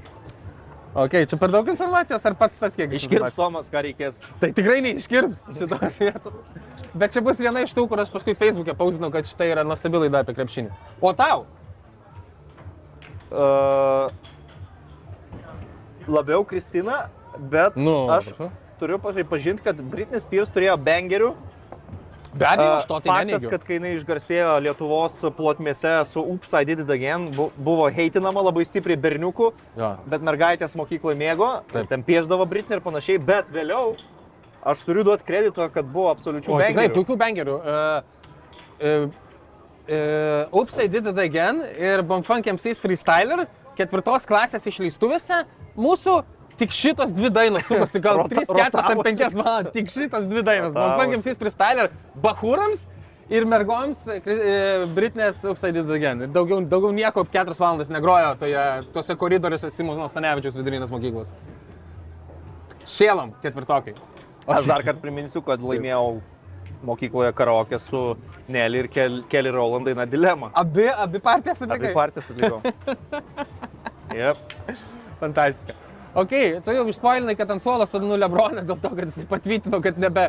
Ok, 0.96 1.14
čia 1.30 1.38
per 1.38 1.52
daug 1.54 1.68
informacijos 1.70 2.24
ar 2.26 2.34
pats 2.40 2.58
tas 2.58 2.74
kiek 2.78 2.94
Iškirps 2.98 3.36
Tomas, 3.36 3.68
ką 3.70 3.82
reikės. 3.86 4.22
Tai 4.42 4.50
tikrai 4.56 4.80
neiškirps 4.86 5.44
šitos 5.58 6.00
vietos. 6.02 6.56
Bet 6.98 7.14
čia 7.14 7.22
bus 7.22 7.38
viena 7.44 7.62
iš 7.66 7.76
tų, 7.78 7.84
kur 7.92 8.00
aš 8.02 8.10
paskui 8.14 8.34
Facebook'e 8.40 8.74
pausinau, 8.78 9.12
kad 9.14 9.28
štai 9.30 9.52
yra 9.52 9.66
nuostabi 9.68 10.00
laida 10.06 10.24
apie 10.24 10.34
krepšinį. 10.38 10.72
O 11.04 11.12
tau? 11.14 11.44
Uh, 13.28 14.08
labiau 16.08 16.46
Kristina, 16.48 17.10
bet 17.38 17.76
Nu, 17.76 18.08
aš 18.10 18.32
prašau. 18.32 18.50
turiu 18.80 18.98
pripažinti, 19.04 19.62
kad 19.66 19.76
Britney 19.92 20.22
Spears 20.24 20.50
turėjo 20.56 20.78
bangerių. 20.80 21.34
Be 22.38 22.46
abejo, 22.46 22.74
aš 22.78 22.86
to 22.86 23.00
tai 23.00 23.10
Faktas, 23.10 23.26
neneigiu. 23.28 23.50
kad 23.50 23.64
kai 23.68 23.78
jinai 23.80 23.92
išgarsėjo 23.98 24.52
Lietuvos 24.66 25.16
plotmėse 25.38 25.94
su 26.12 26.22
Ups, 26.22 26.54
I 26.54 26.64
did 26.64 26.80
it 26.84 26.90
again, 26.90 27.32
bu- 27.34 27.52
buvo 27.58 27.88
heitinama 27.90 28.44
labai 28.46 28.66
stipriai 28.68 28.98
berniukų, 28.98 29.52
Jo. 29.78 29.90
bet 30.08 30.22
mergaitės 30.22 30.76
mokykloje 30.76 31.18
mėgo, 31.18 31.50
Taip. 31.72 31.90
ten 31.90 32.04
pieždavo 32.04 32.46
Britney 32.48 32.78
ir 32.78 32.82
panašiai, 32.82 33.18
bet 33.26 33.50
vėliau 33.50 33.96
aš 34.64 34.84
turiu 34.84 35.04
duoti 35.04 35.24
kredito, 35.24 35.68
kad 35.74 35.86
buvo 35.86 36.12
absoliučių 36.16 36.50
O, 36.54 36.60
tikrai, 36.60 36.74
bangerių. 36.88 36.96
puikių 36.96 37.18
bangerių. 37.18 37.58
Uh, 37.58 38.02
uh, 38.82 39.10
uh, 39.90 40.60
Ups, 40.62 40.78
I 40.78 40.88
did 40.88 41.08
it 41.08 41.18
again 41.18 41.62
ir 41.80 42.04
Bomfunk 42.04 42.46
MC's 42.52 42.80
Freestyler 42.80 43.48
ketvirtos 43.78 44.26
klasės 44.28 44.66
išleistuvėse 44.68 45.44
mūsų 45.78 46.24
tik 46.58 46.72
šitos 46.74 47.12
dvi 47.16 47.30
dainos 47.34 47.66
sukosi 47.70 48.00
gal 48.04 48.18
Rota- 48.24 48.36
3, 48.36 48.46
4 48.50 48.60
ar 48.60 48.72
rotavosi. 48.98 49.16
5 49.24 49.36
valandas. 49.42 49.74
Tik 49.74 49.90
šitos 49.94 50.28
dvi 50.30 50.44
dainos. 50.44 50.74
Rotavosi. 50.74 50.98
Bomfunk 50.98 51.18
MC's 51.22 51.38
Freestyler 51.42 51.90
bahūrams 52.24 52.88
ir 53.30 53.46
mergoms 53.46 54.06
e, 54.08 54.22
e, 54.24 54.86
Britnės 54.96 55.42
Ups, 55.52 55.64
I 55.68 55.72
did 55.76 55.86
it 55.90 55.92
again. 55.98 56.22
Ir 56.28 56.32
daugiau, 56.36 56.62
daugiau 56.64 56.94
nieko 56.96 57.26
4 57.28 57.58
valandas 57.60 57.90
negrojo 57.92 58.34
toje, 58.40 58.66
tose 58.96 59.16
koridoriuose 59.20 59.70
Simono 59.74 60.08
Stanevičiaus 60.10 60.56
vidurinės 60.58 60.94
mokyklos. 60.94 61.34
Šėlam 62.88 63.34
ketvirtokai. 63.44 63.94
Aš 64.48 64.66
dar 64.70 64.80
kartą 64.88 65.02
priminsiu, 65.04 65.42
kad 65.44 65.60
laimėjau 65.60 66.22
mokykloje 66.88 67.34
karaoke 67.36 67.76
su 67.84 68.00
Nelly 68.48 68.80
ir 68.86 68.88
Kel- 68.94 69.24
Kelly 69.28 69.52
Rowland 69.52 69.90
daina 69.90 70.06
Dilema. 70.08 70.52
Abi, 70.56 70.86
abi 70.88 71.20
partijas 71.20 71.60
Abi 71.66 71.74
atlikai. 71.74 71.94
partijas 71.98 72.32
atlikau. 72.32 72.62
Yep. 74.16 74.38
Fantastika. 75.20 75.74
Ok, 76.16 76.32
tu 76.66 76.72
jau 76.76 76.86
išspoilinai, 76.90 77.36
kad 77.38 77.50
ant 77.52 77.62
suolo 77.64 77.86
sodinu 77.90 78.18
Lebroną 78.18 78.64
dėl 78.66 78.80
to, 78.82 78.90
kad 78.96 79.10
jis 79.12 79.26
patvirtino, 79.30 79.82
kad, 79.84 79.98
nebe, 80.02 80.28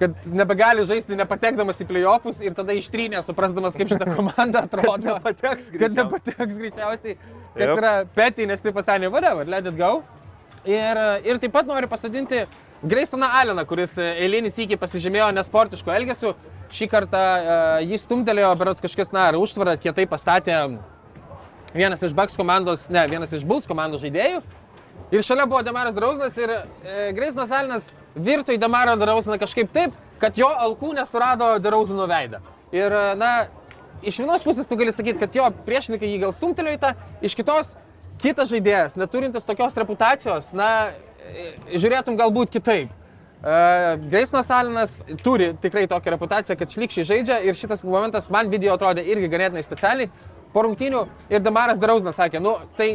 kad 0.00 0.28
nebegali 0.32 0.84
žaisti 0.88 1.16
nepatekdamas 1.18 1.80
į 1.84 1.86
playoffus 1.90 2.40
ir 2.42 2.54
tada 2.56 2.74
ištrynė, 2.78 3.20
suprasdamas, 3.26 3.76
kaip 3.78 3.90
šitą 3.92 4.08
komandą 4.16 4.64
atrodo. 4.66 4.98
nepateks 5.18 5.68
Kad 5.70 5.78
greičiausiai. 5.78 6.04
nepateks 6.04 6.62
greičiausiai. 6.62 7.18
Kas 7.58 7.64
Yep. 7.68 7.78
yra 7.80 7.92
petį, 8.14 8.46
nes 8.46 8.60
tai 8.62 8.72
pasakė, 8.72 9.08
whatever, 9.10 9.46
let 9.50 9.66
it 9.66 9.76
go. 9.78 10.02
Ir, 10.68 10.98
ir 11.26 11.38
taip 11.42 11.52
pat 11.54 11.66
noriu 11.66 11.88
pasadinti 11.90 12.44
Graysoną 12.82 13.26
Alleną, 13.40 13.64
kuris 13.66 13.96
e, 13.98 14.04
eilinį 14.22 14.52
sykį 14.54 14.76
pasižymėjo 14.78 15.32
nesportišku 15.34 15.90
elgesiu. 15.90 16.34
Šį 16.70 16.86
kartą 16.92 17.18
uh, 17.18 17.78
jį 17.80 17.96
stumtelėjo, 17.98 18.50
berots 18.60 18.82
kažkas, 18.84 19.08
na, 19.16 19.22
ar 19.30 19.38
užtvarą 19.40 19.72
kietai 19.80 20.04
pastatė 20.06 20.52
vienas 21.72 22.02
iš 22.04 22.12
Bucks 22.12 22.36
komandos, 22.36 22.84
ne, 22.92 23.06
vienas 23.08 23.32
iš 23.32 23.46
Bulls 23.48 23.66
komandos 23.66 24.02
žaidėjų. 24.04 24.42
Ir 25.10 25.24
šalia 25.24 25.46
buvo 25.48 25.62
Demaras 25.64 25.94
Drausnas 25.96 26.36
ir 26.36 26.50
e, 26.52 26.62
Greisnas 27.16 27.52
Alinas 27.54 27.88
virto 28.14 28.52
į 28.52 28.60
Demarą 28.60 28.92
Drausną 29.00 29.38
kažkaip 29.40 29.70
taip, 29.72 29.94
kad 30.20 30.36
jo 30.36 30.48
alkūnė 30.52 31.06
surado 31.08 31.54
Drausino 31.64 32.04
veidą. 32.10 32.42
Ir, 32.76 32.92
e, 32.92 33.14
na, 33.16 33.30
iš 34.04 34.20
vienos 34.20 34.44
pusės 34.44 34.68
tu 34.68 34.76
gali 34.76 34.92
sakyti, 34.92 35.16
kad 35.22 35.34
jo 35.38 35.48
priešininkai 35.64 36.10
jį 36.12 36.18
gal 36.26 36.34
stumtelėjo 36.36 36.76
į 36.76 36.82
tą, 36.82 36.92
iš 37.24 37.36
kitos 37.38 37.72
kitas 38.20 38.50
žaidėjas, 38.52 38.98
neturintis 39.00 39.48
tokios 39.48 39.78
reputacijos, 39.80 40.52
na, 40.52 40.92
e, 41.24 41.52
žiūrėtum 41.72 42.18
galbūt 42.18 42.52
kitaip. 42.58 42.94
Uh, 43.38 43.94
Greisnas 44.10 44.48
Alinas 44.50 44.96
turi 45.22 45.52
tikrai 45.62 45.84
tokią 45.86 46.10
reputaciją, 46.10 46.56
kad 46.58 46.72
šlikščiai 46.74 47.04
žaidžia 47.06 47.36
ir 47.46 47.54
šitas 47.54 47.84
momentas 47.86 48.26
man 48.34 48.50
video 48.50 48.72
atrodė 48.74 49.04
irgi 49.06 49.28
ganėtinai 49.30 49.62
specialiai. 49.62 50.10
Po 50.50 50.64
rungtynių 50.66 51.04
ir 51.30 51.44
Damaras 51.44 51.78
Drausnas 51.78 52.18
sakė, 52.18 52.40
nu 52.42 52.56
tai, 52.74 52.88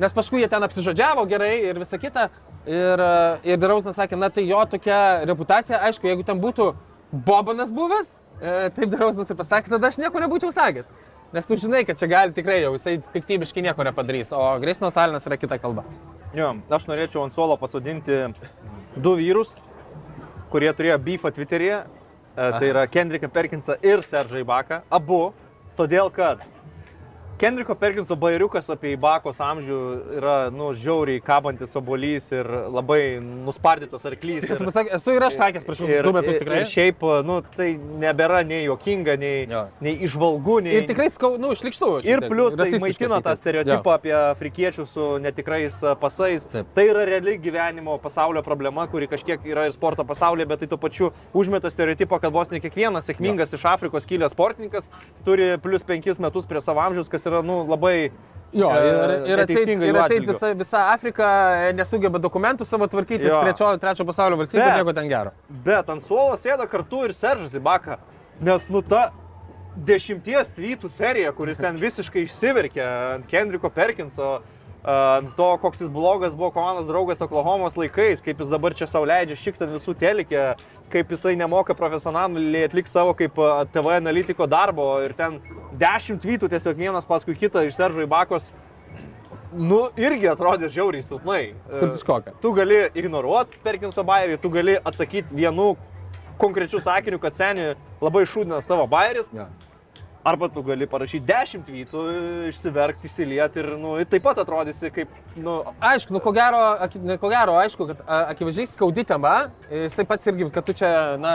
nes 0.00 0.16
paskui 0.16 0.42
jie 0.42 0.48
ten 0.50 0.64
apsižodžiavo 0.66 1.24
gerai 1.30 1.54
ir 1.70 1.78
visa 1.82 2.00
kita. 2.00 2.28
Ir, 2.64 3.00
uh, 3.00 3.44
ir 3.44 3.58
Drausnas 3.60 3.98
sakė, 3.98 4.16
na 4.16 4.30
tai 4.32 4.46
jo 4.48 4.60
tokia 4.70 5.24
reputacija, 5.28 5.82
aišku, 5.84 6.08
jeigu 6.08 6.24
ten 6.24 6.40
būtų 6.40 6.70
Bobanas 7.12 7.72
buvęs, 7.74 8.14
uh, 8.14 8.70
taip 8.72 8.88
Drausnas 8.94 9.28
ir 9.28 9.36
pasakė, 9.36 9.74
tada 9.74 9.90
aš 9.92 10.00
nieko 10.00 10.22
nebūčiau 10.22 10.54
sakęs. 10.54 10.88
Nes 11.34 11.48
tu 11.50 11.58
žinai, 11.60 11.82
kad 11.84 11.98
čia 11.98 12.08
gali 12.08 12.32
tikrai 12.32 12.60
jau 12.62 12.72
jisai 12.76 12.96
piktybiškai 13.12 13.66
nieko 13.66 13.84
nepadarys, 13.84 14.32
o 14.32 14.40
Greisnas 14.62 14.96
Alinas 14.96 15.26
yra 15.28 15.36
kita 15.40 15.58
kalba. 15.58 15.84
Jo, 16.34 16.54
aš 16.72 16.86
norėčiau 16.88 17.24
ant 17.26 17.34
suolo 17.34 17.58
pasodinti 17.58 18.22
du 18.96 19.14
vyrus, 19.18 19.52
kurie 20.54 20.70
turėjo 20.74 20.98
beefą 21.02 21.34
Twitter'yje. 21.34 21.82
E, 22.34 22.50
Tai 22.58 22.66
yra 22.66 22.86
Kendricką 22.90 23.28
Perkinsą 23.30 23.76
ir 23.82 24.02
Sergei 24.02 24.42
Baką. 24.46 24.80
Abu. 24.90 25.32
Todėl, 25.78 26.10
kad 26.14 26.42
Kendriko 27.38 27.74
Perkinso 27.74 28.14
bairiukas 28.14 28.68
apie 28.70 28.92
Ibakos 28.94 29.40
amžių 29.42 29.78
yra, 30.20 30.34
nu, 30.54 30.68
žiauriai 30.78 31.18
kabantis 31.24 31.72
obolys 31.74 32.28
ir 32.30 32.46
labai 32.70 33.18
nuspardytas 33.20 34.04
arklys. 34.06 34.44
Jis 34.46 34.60
Ir, 34.60 34.68
pasakė, 34.68 34.92
esu 34.94 35.16
ir 35.16 35.24
aš 35.26 35.38
sakęs 35.40 35.66
prieš 35.66 35.80
kokius 35.82 36.04
du 36.06 36.12
metus 36.14 36.38
tikrai. 36.38 36.60
Ir 36.62 36.70
šiaip, 36.70 37.02
nu, 37.26 37.40
tai 37.56 37.72
nebėra 38.04 38.44
nei 38.46 38.60
jokinga, 38.68 39.16
nei, 39.18 39.48
Jo. 39.50 39.64
nei 39.82 39.96
išvalgų, 40.06 40.60
nei... 40.62 40.76
Ir 40.78 40.86
tikrai 40.90 41.08
skau, 41.10 41.32
nu, 41.42 41.50
šlikštų. 41.58 41.88
Ir 42.06 42.22
plus 42.30 42.54
tai 42.60 42.68
maitina 42.82 43.18
tą 43.24 43.34
stereotipą 43.40 43.96
apie 43.96 44.14
afrikiečius 44.14 44.94
su 44.94 45.08
netikrais 45.24 45.80
pasais. 46.00 46.46
Taip. 46.54 46.70
Tai 46.78 46.86
yra 46.92 47.02
reali 47.10 47.34
gyvenimo 47.42 47.98
pasaulio 48.02 48.44
problema, 48.46 48.86
kuri 48.86 49.10
kažkiek 49.10 49.42
yra 49.50 49.66
ir 49.66 49.74
sporto 49.74 50.06
pasaulyje, 50.06 50.46
bet 50.54 50.62
tai 50.62 50.70
tuo 50.70 50.78
pačiu 50.78 51.10
užmeta 51.34 51.72
stereotipą, 51.74 52.22
kad 52.22 52.32
vos 52.34 52.54
ne 52.54 52.62
kiekvienas 52.62 53.10
sėkmingas 53.10 53.58
iš 53.58 53.66
Afrikos 53.74 54.06
kilęs 54.06 54.36
sportininkas 54.38 54.86
turi 55.26 55.54
plus 55.58 55.82
penkis 55.82 56.22
metus 56.22 56.46
prie 56.46 56.62
savo 56.62 56.84
amžiaus, 56.84 57.10
kas 57.10 57.23
yra 57.30 57.42
nu, 57.46 57.62
labai... 57.68 58.12
Jo, 58.54 58.68
e, 58.70 58.86
ir, 58.86 59.12
ir 59.32 59.40
atseit, 59.42 59.70
ir 59.82 59.96
atseit 59.98 60.26
visa, 60.28 60.52
visa 60.54 60.80
Afrika 60.92 61.26
nesugeba 61.74 62.20
dokumentų 62.22 62.62
savo 62.68 62.86
tvarkyti, 62.86 63.26
trečio, 63.26 63.72
trečio 63.82 64.06
pasaulio 64.06 64.38
valstybė, 64.38 64.68
nieko 64.78 64.94
ten 64.94 65.10
gero. 65.10 65.32
Bet 65.66 65.90
ant 65.90 66.04
suolo 66.04 66.38
sėda 66.38 66.68
kartu 66.70 67.02
ir 67.08 67.16
Seržas 67.18 67.56
Ibaka, 67.58 67.98
nes 68.46 68.68
nu 68.70 68.84
ta 68.86 69.08
dešimties 69.74 70.54
tweetų 70.54 70.90
serija, 70.92 71.32
kuris 71.34 71.58
ten 71.58 71.78
visiškai 71.80 72.28
išsiverkė 72.28 72.84
ant 72.84 73.26
Kendriko 73.30 73.70
Perkinso, 73.74 74.36
ant 74.84 75.32
to, 75.38 75.48
koks 75.62 75.80
jis 75.82 75.90
blogas 75.90 76.34
buvo 76.36 76.50
komandos 76.54 76.86
draugas 76.88 77.22
Oklahomos 77.24 77.78
laikais, 77.80 78.22
kaip 78.24 78.42
jis 78.42 78.50
dabar 78.52 78.76
čia 78.76 78.88
sauliaidžia 78.90 79.38
šiktant 79.40 79.72
visų 79.72 79.96
telikė, 79.98 80.44
kaip 80.92 81.10
jisai 81.14 81.34
nemoka 81.40 81.74
profesionaliai 81.74 82.68
atlikti 82.68 82.92
savo 82.92 83.14
kaip 83.18 83.38
TV 83.72 83.96
analitiko 83.96 84.46
darbo 84.50 84.98
ir 85.04 85.16
ten 85.16 85.40
dešimt 85.80 86.22
tweetų 86.22 86.50
tiesiog 86.52 86.78
vienas 86.78 87.08
paskui 87.08 87.36
kitą 87.38 87.64
iš 87.66 87.76
Seržo 87.78 88.04
Ibakos. 88.04 88.52
Nu, 89.54 89.84
irgi 90.00 90.26
atrodė 90.26 90.68
žiauriai 90.72 91.04
silpnai. 91.06 91.42
E, 91.54 91.76
Silpniškoka. 91.78 92.34
Tu 92.42 92.50
gali 92.56 92.80
ignoruoti 92.98 93.60
Perkinso 93.62 94.02
bairį, 94.06 94.40
tu 94.42 94.50
gali 94.50 94.74
atsakyti 94.82 95.34
vienu 95.34 95.74
konkrečiu 96.40 96.80
sakiniu, 96.82 97.20
kad 97.22 97.36
seni 97.36 97.74
labai 98.02 98.24
šūdinas 98.26 98.66
tavo 98.66 98.88
bairis. 98.90 99.30
Jo. 99.34 99.46
Arba 100.24 100.48
tu 100.48 100.62
gali 100.64 100.86
parašyti 100.88 101.26
10 101.28 101.66
vytų, 101.68 102.02
išsiverkti, 102.48 103.10
įsilieti 103.10 103.60
ir 103.60 103.66
nu, 103.76 103.90
taip 104.08 104.22
pat 104.24 104.38
atrodysi 104.40 104.88
kaip, 104.94 105.10
nu, 105.36 105.58
Aišku, 105.84 106.14
nu, 106.16 106.20
ko 106.24 106.32
gero, 106.32 106.62
aki- 106.80 107.02
ne, 107.04 107.18
ko 107.20 107.28
gero 107.28 107.58
aišku, 107.60 107.86
kad 107.90 108.00
akivaizdžiai 108.32 108.70
skaudi 108.70 109.04
tema, 109.04 109.50
jisai 109.68 110.06
pats 110.08 110.24
irgi, 110.32 110.48
kad 110.54 110.64
tu 110.64 110.72
čia, 110.72 111.18
na, 111.20 111.34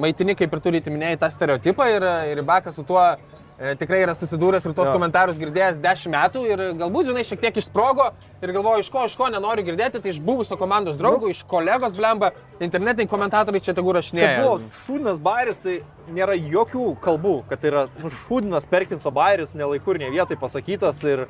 maitini, 0.00 0.32
kaip 0.38 0.56
ir 0.56 0.62
turite 0.64 0.88
minėjai 0.94 1.18
tą 1.20 1.28
stereotipą 1.34 1.90
ir, 1.92 2.08
ir 2.32 2.40
Bakas 2.48 2.80
su 2.80 2.84
tuo 2.88 3.02
tikrai 3.56 4.02
yra 4.04 4.12
susidūręs 4.16 4.66
ir 4.68 4.74
tos 4.76 4.90
Jo. 4.90 4.94
komentarus 4.98 5.38
girdėjęs 5.40 5.78
10 5.80 6.10
metų 6.12 6.42
ir 6.44 6.62
galbūt, 6.76 7.08
žinai, 7.08 7.22
šiek 7.24 7.40
tiek 7.40 7.56
išsprogo 7.56 8.10
ir 8.44 8.52
galvoju, 8.52 8.84
iš 8.84 8.90
ko, 8.92 9.06
iš 9.08 9.16
ko 9.16 9.30
nenoriu 9.32 9.64
girdėti, 9.64 10.02
tai 10.04 10.12
iš 10.12 10.20
buvusio 10.20 10.58
komandos 10.60 10.98
draugų, 11.00 11.30
iš 11.32 11.40
kolegos 11.48 11.96
blemba, 11.96 12.32
internetiniai 12.60 13.08
komentatoriai 13.08 13.64
čia 13.64 13.72
tegu 13.76 13.94
rašinėja. 13.96 14.42
buvo 14.44 14.60
šūdinas 14.84 15.22
bairis, 15.24 15.62
tai 15.64 15.78
nėra 16.12 16.36
jokių 16.36 16.90
kalbų, 17.00 17.36
kad 17.48 17.64
tai 17.64 17.72
yra 17.72 17.86
nu, 18.02 18.12
šūdinas 18.26 18.68
Perkinso 18.68 19.10
bairis, 19.10 19.56
nelaikur 19.56 19.98
ne 19.98 20.12
vietai 20.12 20.36
pasakytas 20.36 21.00
ir 21.08 21.26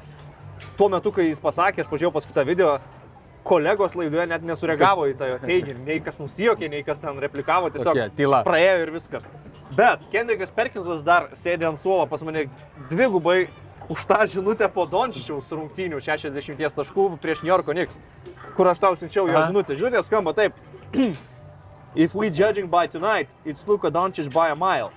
tuo 0.76 0.90
metu, 0.90 1.12
kai 1.14 1.28
jis 1.30 1.38
pasakė, 1.38 1.84
aš 1.84 1.92
pažiūrėjau 1.92 2.14
paskui 2.18 2.34
tą 2.34 2.42
video, 2.48 2.80
kolegos 3.46 3.94
laidoje 3.98 4.26
net 4.30 4.42
nesureagavo 4.46 5.06
į 5.10 5.14
tą 5.18 5.28
jo 5.30 5.36
teiginį, 5.44 5.84
nei 5.86 6.00
kas 6.04 6.18
nusijokė, 6.22 6.70
nei 6.72 6.82
kas 6.86 6.98
ten 7.02 7.18
replikavo, 7.22 7.70
tiesiog 7.74 7.94
Tokia 7.94 8.08
tyla. 8.18 8.42
praėjo 8.46 8.80
ir 8.82 8.92
viskas. 8.94 9.28
Bet 9.76 10.06
Kendrikas 10.12 10.50
Perkinsas 10.54 11.04
dar 11.06 11.30
sėdė 11.38 11.68
ant 11.70 11.78
suolo 11.78 12.06
pas 12.10 12.22
mane 12.26 12.46
dvigubai 12.90 13.46
už 13.88 14.04
tą 14.10 14.18
žinutę 14.26 14.68
po 14.72 14.86
Dončičiaus 14.90 15.50
rungtynių 15.54 16.00
60 16.02 16.58
taškų 16.80 17.08
prieš 17.22 17.44
New 17.44 17.52
Yorko 17.52 17.74
Knicks, 17.74 17.98
kur 18.58 18.66
aš 18.70 18.82
tau 18.82 18.96
siunčiau 18.98 19.28
jo 19.30 19.42
žinutę. 19.46 19.78
Žinutė 19.78 20.02
skamba 20.06 20.34
taip. 20.34 20.54
If 21.96 22.14
we 22.14 22.28
judging 22.28 22.68
by 22.68 22.86
tonight, 22.86 23.30
it's 23.44 23.66
Luka 23.66 23.90
Doncic 23.90 24.30
by 24.32 24.50
a 24.50 24.54
mile. 24.54 24.90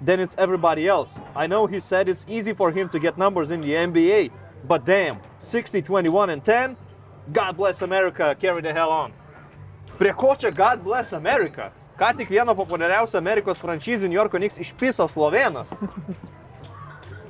Then 0.00 0.20
it's 0.20 0.36
everybody 0.38 0.86
else. 0.86 1.18
I 1.34 1.48
know 1.48 1.66
he 1.66 1.80
said 1.80 2.08
it's 2.08 2.24
easy 2.28 2.52
for 2.52 2.70
him 2.70 2.88
to 2.90 2.98
get 3.00 3.18
numbers 3.18 3.50
in 3.50 3.60
the 3.60 3.72
NBA, 3.72 4.30
but 4.68 4.84
damn, 4.84 5.18
60, 5.40 5.82
21 5.82 6.30
and 6.30 6.44
10. 6.44 6.76
God 7.32 7.56
bless 7.56 7.82
America, 7.82 8.34
carry 8.40 8.62
the 8.62 8.72
hell 8.72 8.90
on. 8.90 9.12
Prie 9.98 10.12
ko 10.12 10.34
čia 10.34 10.50
God 10.50 10.84
bless 10.84 11.12
America? 11.12 11.70
Ką 11.98 12.14
tik 12.16 12.30
vieno 12.30 12.54
populiariausio 12.54 13.18
Amerikos 13.18 13.58
franšizų 13.58 14.08
New 14.08 14.16
Yorko 14.16 14.38
Knicks 14.38 14.60
išpiso 14.62 15.08
Slovenas. 15.10 15.72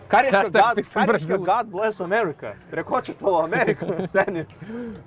Ką 0.09 0.21
reiškia, 0.25 0.53
God, 0.53 0.81
ką 0.85 1.07
reiškia 1.09 1.39
God 1.41 1.73
bless 1.73 2.01
America? 2.05 2.53
Prie 2.71 2.85
ko 2.85 3.01
čia 3.01 3.17
tavo 3.19 3.41
Amerika, 3.43 3.89
seniai? 4.15 4.47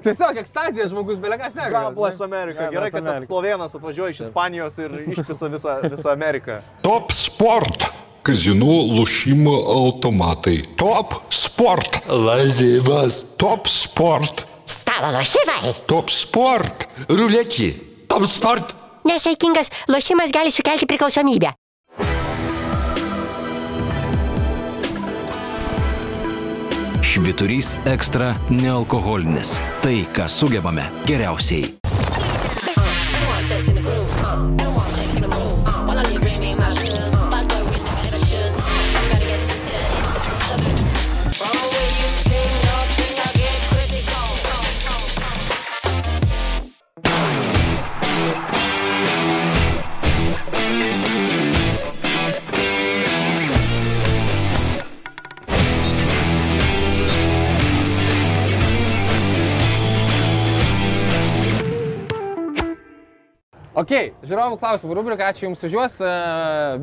Tiesiog 0.04 0.42
ekstazija 0.42 0.90
žmogus, 0.92 1.22
belega, 1.22 1.48
aš 1.48 1.56
negaliu. 1.58 1.94
God 1.94 1.98
bless 2.02 2.22
America. 2.22 2.68
Gerai, 2.74 2.92
kad 2.92 3.06
tas 3.06 3.26
Slovenas 3.30 3.78
atvažiuoja 3.78 4.18
iš 4.18 4.26
Ispanijos 4.28 4.78
ir 4.82 5.00
išpisa 5.16 5.50
visą, 5.54 5.80
visą 5.88 6.12
Ameriką. 6.12 6.60
Top 6.82 7.14
sport. 7.16 7.88
Kazino 8.22 8.82
lošimo 8.98 9.56
automatai. 9.78 10.60
Top 10.78 11.22
sport. 11.34 12.04
Lazivas. 12.10 13.24
Top 13.38 13.70
sport 13.70 14.51
savo 14.92 15.12
lošimai. 15.16 15.72
Top 15.88 16.12
sport, 16.12 16.88
ruletį. 17.10 17.72
Top 18.12 18.26
sport. 18.28 18.76
Nesaikingas 19.08 19.72
lošimas 19.90 20.34
gali 20.36 20.52
sukelti 20.52 20.88
priklausomybę. 20.90 21.54
Šviturys 27.12 27.76
ekstra 27.92 28.34
nealkoholinis. 28.52 29.58
Tai, 29.84 29.98
ką 30.16 30.30
sugebame 30.32 30.88
geriausiai. 31.08 31.81
Ok, 63.82 63.92
žiūrovų 64.28 64.60
klausimų 64.62 64.94
rubrika, 64.94 65.32
ačiū 65.32 65.48
Jums 65.48 65.64
už 65.66 65.74
juos. 65.74 65.94
E, 65.98 66.10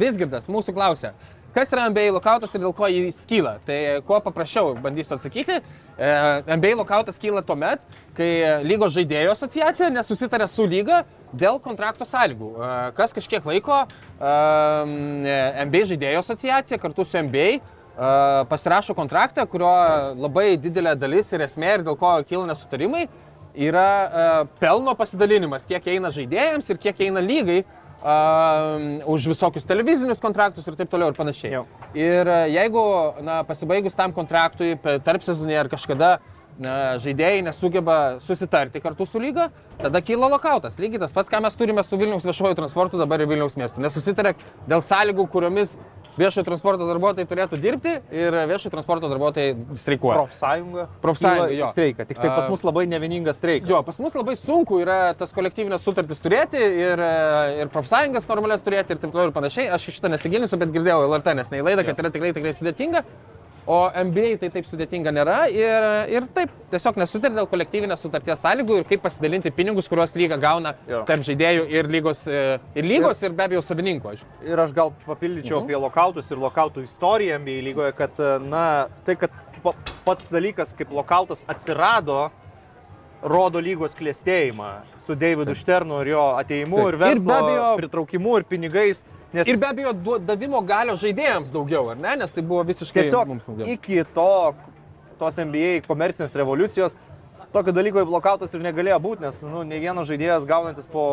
Visgirdas 0.01 0.49
mūsų 0.51 0.73
klausia, 0.75 1.13
kas 1.55 1.71
yra 1.71 1.85
NBA 1.93 2.09
lokautas 2.17 2.57
ir 2.57 2.65
dėl 2.65 2.73
ko 2.75 2.89
jis 2.91 3.21
kyla. 3.29 3.59
Tai 3.69 3.77
kuo 4.09 4.19
paprasčiau 4.25 4.73
bandysiu 4.83 5.15
atsakyti. 5.15 5.61
E, 5.61 6.09
NBA 6.57 6.73
lokautas 6.81 7.21
kyla 7.23 7.45
tuo 7.47 7.55
met, 7.61 7.85
kai 8.19 8.31
lygos 8.67 8.97
žaidėjų 8.97 9.31
asociacija 9.31 9.93
nesusitarė 9.95 10.49
su 10.51 10.67
lyga 10.67 11.05
dėl 11.31 11.61
kontrakto 11.63 12.09
sąlygų. 12.09 12.51
E, 12.57 12.75
Kas 12.99 13.15
kažkiek 13.15 13.47
laiko 13.47 13.85
e, 13.85 14.35
NBA 15.69 15.85
žaidėjų 15.93 16.25
asociacija 16.25 16.81
kartu 16.83 17.07
su 17.07 17.23
NBA 17.23 17.49
e, 17.55 17.61
pasirašo 18.51 18.99
kontraktą, 18.99 19.47
kurio 19.47 19.71
labai 20.19 20.57
didelė 20.59 20.99
dalis 20.99 21.31
ir 21.31 21.47
esmė 21.47 21.77
ir 21.77 21.87
dėl 21.87 22.01
ko 22.01 22.17
kyla 22.27 22.49
nesutarimai 22.51 23.07
yra 23.59 23.91
uh, 24.07 24.39
pelno 24.63 24.95
pasidalinimas, 24.99 25.67
kiek 25.69 25.91
eina 25.91 26.13
žaidėjams 26.15 26.71
ir 26.71 26.81
kiek 26.81 27.05
eina 27.09 27.23
lygai 27.25 27.61
uh, 27.65 29.05
už 29.11 29.31
visokius 29.35 29.67
televizinius 29.69 30.23
kontraktus 30.23 30.69
ir 30.71 30.79
taip 30.79 30.91
toliau 30.93 31.11
ir 31.11 31.19
panašiai. 31.19 31.57
Jo. 31.59 31.65
Ir 31.99 32.31
uh, 32.31 32.47
jeigu 32.53 32.83
na, 33.27 33.43
pasibaigus 33.49 33.99
tam 33.99 34.15
kontraktui 34.17 34.77
tarp 35.05 35.27
sezonė 35.27 35.59
ar 35.65 35.73
kažkada 35.73 36.19
na, 36.59 36.75
žaidėjai 37.03 37.43
nesugeba 37.47 37.99
susitarti 38.23 38.83
kartu 38.83 39.07
su 39.07 39.21
lyga, 39.23 39.49
tada 39.79 40.03
kyla 40.03 40.31
lokautas. 40.35 40.79
Lygiai 40.83 41.03
tas 41.05 41.15
pats, 41.15 41.31
ką 41.31 41.43
mes 41.45 41.59
turime 41.59 41.85
su 41.87 41.99
Vilniaus 41.99 42.27
viešuoju 42.27 42.59
transportu 42.59 43.01
dabar 43.01 43.23
ir 43.23 43.31
Vilniaus 43.31 43.59
miestu. 43.59 43.83
Nesusitarė 43.83 44.35
dėl 44.71 44.83
sąlygų, 44.85 45.29
kuriomis 45.33 45.77
viešojo 46.19 46.45
transporto 46.47 46.89
darbuotojai 46.89 47.29
turėtų 47.29 47.61
dirbti 47.63 47.95
ir 48.15 48.37
viešojo 48.51 48.73
transporto 48.75 49.11
darbuotojai 49.11 49.55
streikuoja. 49.79 50.19
Profsąjunga. 50.19 50.87
Profsąjunga, 51.05 51.49
jo. 51.55 51.71
Streiką. 51.73 52.09
Tik 52.09 52.21
tai 52.21 52.33
pas 52.33 52.45
A, 52.47 52.51
mus 52.53 52.65
labai 52.67 52.87
nevieningas 52.91 53.41
streikas. 53.41 53.71
Jo, 53.71 53.83
pas 53.87 54.01
mus 54.03 54.17
labai 54.19 54.37
sunku 54.39 54.83
yra 54.83 54.99
tas 55.19 55.35
kolektyvinės 55.37 55.85
sutartys 55.85 56.23
turėti 56.25 56.61
ir, 56.61 57.01
e, 57.01 57.63
ir 57.63 57.73
profsąjungas 57.73 58.29
normalias 58.31 58.67
turėti 58.67 58.95
ir 58.95 59.03
taip 59.03 59.15
toliau 59.15 59.31
ir 59.31 59.37
panašiai. 59.37 59.71
Aš 59.75 59.91
iš 59.91 60.01
šitą 60.01 60.13
nesigilinsiu, 60.15 60.61
bet 60.61 60.75
girdėjau 60.75 61.03
LRT 61.09 61.37
nesnei 61.39 61.65
laidą, 61.65 61.87
kad 61.87 62.05
yra 62.05 62.13
tikrai 62.15 62.35
tikrai 62.37 62.55
sudėtinga. 62.57 63.05
O 63.69 63.91
MBA 63.93 64.39
tai 64.41 64.49
taip 64.49 64.65
sudėtinga 64.65 65.13
nėra 65.13 65.43
ir, 65.53 65.85
ir 66.09 66.25
taip 66.33 66.55
tiesiog 66.73 66.97
nesutarė 67.03 67.35
dėl 67.37 67.49
kolektyvinės 67.51 68.01
sutarties 68.01 68.41
sąlygų 68.41 68.79
ir 68.81 68.87
kaip 68.89 69.03
pasidalinti 69.05 69.51
pinigus, 69.53 69.91
kuriuos 69.93 70.15
lyga 70.17 70.39
gauna 70.41 70.73
Jo. 70.89 71.03
tarp 71.05 71.21
žaidėjų 71.29 71.67
ir 71.77 71.91
lygos, 71.93 72.23
e, 72.33 72.41
ir, 72.75 72.89
lygos, 72.89 73.21
ir 73.29 73.35
be 73.37 73.45
abejo 73.45 73.61
savininkų. 73.67 74.15
aišku. 74.15 74.31
Ir 74.49 74.63
aš 74.65 74.73
gal 74.73 74.95
papildyčiau 75.05 75.61
apie 75.61 75.77
lokautus 75.77 76.31
ir 76.33 76.41
lokautų 76.41 76.87
istoriją 76.89 77.37
NBA 77.43 77.59
lygoje, 77.69 77.93
kad, 78.01 78.17
na, 78.49 78.87
tai, 79.05 79.17
kad 79.21 79.31
pa- 79.63 79.77
pats 80.07 80.33
dalykas, 80.33 80.73
kaip 80.73 80.89
lokautas 80.91 81.45
atsirado, 81.47 82.31
rodo 83.23 83.61
lygos 83.61 83.93
klėstėjimą 83.99 84.73
su 84.97 85.13
Davidu 85.19 85.53
Šternu 85.59 86.01
ir 86.05 86.13
jo 86.15 86.25
ateimu 86.41 86.85
ir 86.89 86.95
Ir 86.95 87.01
verslo 87.05 87.35
abejo- 87.35 87.77
pritraukimu 87.83 88.37
ir 88.39 88.45
pinigais. 88.45 89.05
Nes 89.33 89.47
Ir 89.47 89.59
be 89.61 89.69
abejo 89.69 89.93
davimo 90.25 90.63
galio 90.65 90.95
žaidėjams 90.97 91.53
daugiau, 91.53 91.91
ar 91.93 92.01
ne? 92.01 92.15
Nes 92.23 92.33
tai 92.33 92.43
buvo 92.43 92.63
visiškai 92.65 93.03
tiesiog 93.05 93.29
mums 93.29 93.45
daugiau. 93.45 93.69
iki 93.75 94.01
to, 94.17 94.55
tos 95.21 95.37
NBA 95.37 95.83
komercinės 95.85 96.33
revoliucijos, 96.39 96.97
tokio 97.53 97.73
dalyko 97.77 98.01
į 98.01 98.09
blokautas 98.09 98.55
ir 98.57 98.63
negalėjo 98.65 98.97
būti, 99.05 99.25
nes 99.27 99.43
nu, 99.45 99.67
ne 99.69 99.81
vienas 99.83 100.09
žaidėjas 100.09 100.47
gaunantis 100.49 100.89
po 100.89 101.05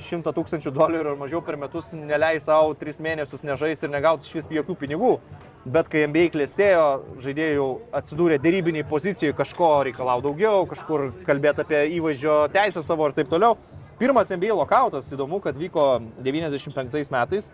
100 0.00 0.34
tūkstančių 0.36 0.72
dolerių 0.72 1.14
ar 1.14 1.18
mažiau 1.20 1.40
per 1.44 1.56
metus 1.60 1.92
neleis 1.96 2.44
savo 2.48 2.76
3 2.76 3.00
mėnesius 3.04 3.44
nežais 3.44 3.84
ir 3.84 3.92
negauti 3.92 4.28
iš 4.28 4.36
vis 4.40 4.52
jokių 4.58 4.76
pinigų. 4.84 5.16
Bet 5.64 5.88
kai 5.88 6.06
NBA 6.10 6.28
klėstėjo, 6.34 6.86
žaidėjai 7.22 7.66
atsidūrė 8.00 8.40
dėrybiniai 8.42 8.84
pozicijoje, 8.88 9.36
kažko 9.38 9.68
reikalau 9.88 10.18
daugiau, 10.24 10.66
kažkur 10.68 11.12
kalbėti 11.24 11.62
apie 11.64 11.84
įvaizdžio 12.00 12.40
teisę 12.52 12.82
savo 12.82 13.08
ir 13.08 13.16
taip 13.16 13.30
toliau. 13.30 13.56
Pirmas 14.02 14.32
NBA 14.34 14.50
lokautas, 14.58 15.06
įdomu, 15.14 15.38
kad 15.44 15.54
vyko 15.54 16.00
95 16.26 17.12
metais, 17.14 17.46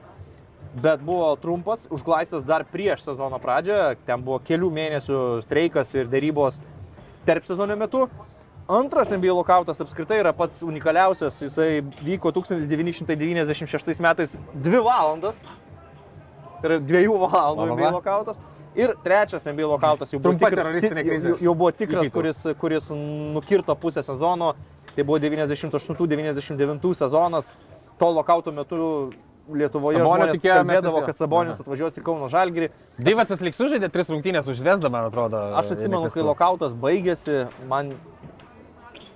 bet 0.80 1.02
buvo 1.04 1.34
trumpas, 1.36 1.82
užglaistas 1.92 2.44
dar 2.46 2.64
prieš 2.64 3.02
sezono 3.04 3.36
pradžią, 3.42 3.96
ten 4.08 4.22
buvo 4.24 4.38
kelių 4.40 4.70
mėnesių 4.72 5.18
streikas 5.44 5.92
ir 5.96 6.08
dėrybos 6.08 6.56
tarp 7.28 7.44
sezono 7.44 7.76
metu. 7.76 8.06
Antras 8.68 9.12
NBA 9.12 9.32
lokautas 9.36 9.80
apskritai 9.80 10.18
yra 10.22 10.32
pats 10.36 10.62
unikaliausias, 10.64 11.36
jisai 11.44 11.82
vyko 12.04 12.32
1996 12.36 14.00
metais 14.04 14.34
2 14.54 14.80
valandas, 14.84 15.42
tai 16.62 16.70
yra 16.70 16.80
2 16.80 17.04
valandų 17.28 17.64
Va, 17.64 17.68
va, 17.68 17.76
NBA 17.76 17.92
lokautas. 17.96 18.40
Ir 18.78 18.92
trečias 19.04 19.44
NBA 19.48 19.68
lokautas 19.68 20.12
jau 20.12 20.20
buvo, 20.20 20.36
tikra- 20.38 21.04
jau, 21.28 21.36
jau 21.48 21.54
buvo 21.56 21.70
tikras, 21.72 22.10
kuris, 22.14 22.42
kuris 22.60 22.90
nukirto 23.36 23.74
pusę 23.76 24.04
sezono. 24.06 24.52
Tai 24.98 25.04
buvo 25.06 25.18
98-99 25.22 26.94
sezonas. 26.94 27.52
To 27.98 28.10
lokauto 28.10 28.50
metu 28.52 29.12
Lietuvoje 29.48 29.96
Sabonio 29.96 30.26
žmonės 30.26 30.40
kalbėdavo, 30.42 31.02
kad 31.06 31.16
Sabonis 31.16 31.54
Aha. 31.54 31.62
atvažiuos 31.62 32.00
į 32.00 32.02
Kauno 32.04 32.26
Žalgirį. 32.28 32.68
Dyvacas 32.98 33.40
liks 33.40 33.56
sužaidė 33.62 33.88
tris 33.94 34.10
rungtynės 34.10 34.50
už 34.50 34.58
Vesdą, 34.66 34.90
man 34.90 35.06
atrodo. 35.06 35.38
Aš 35.56 35.76
atsimenu, 35.76 36.10
kai 36.10 36.26
lokautas 36.26 36.74
baigėsi, 36.74 37.46
man 37.70 37.94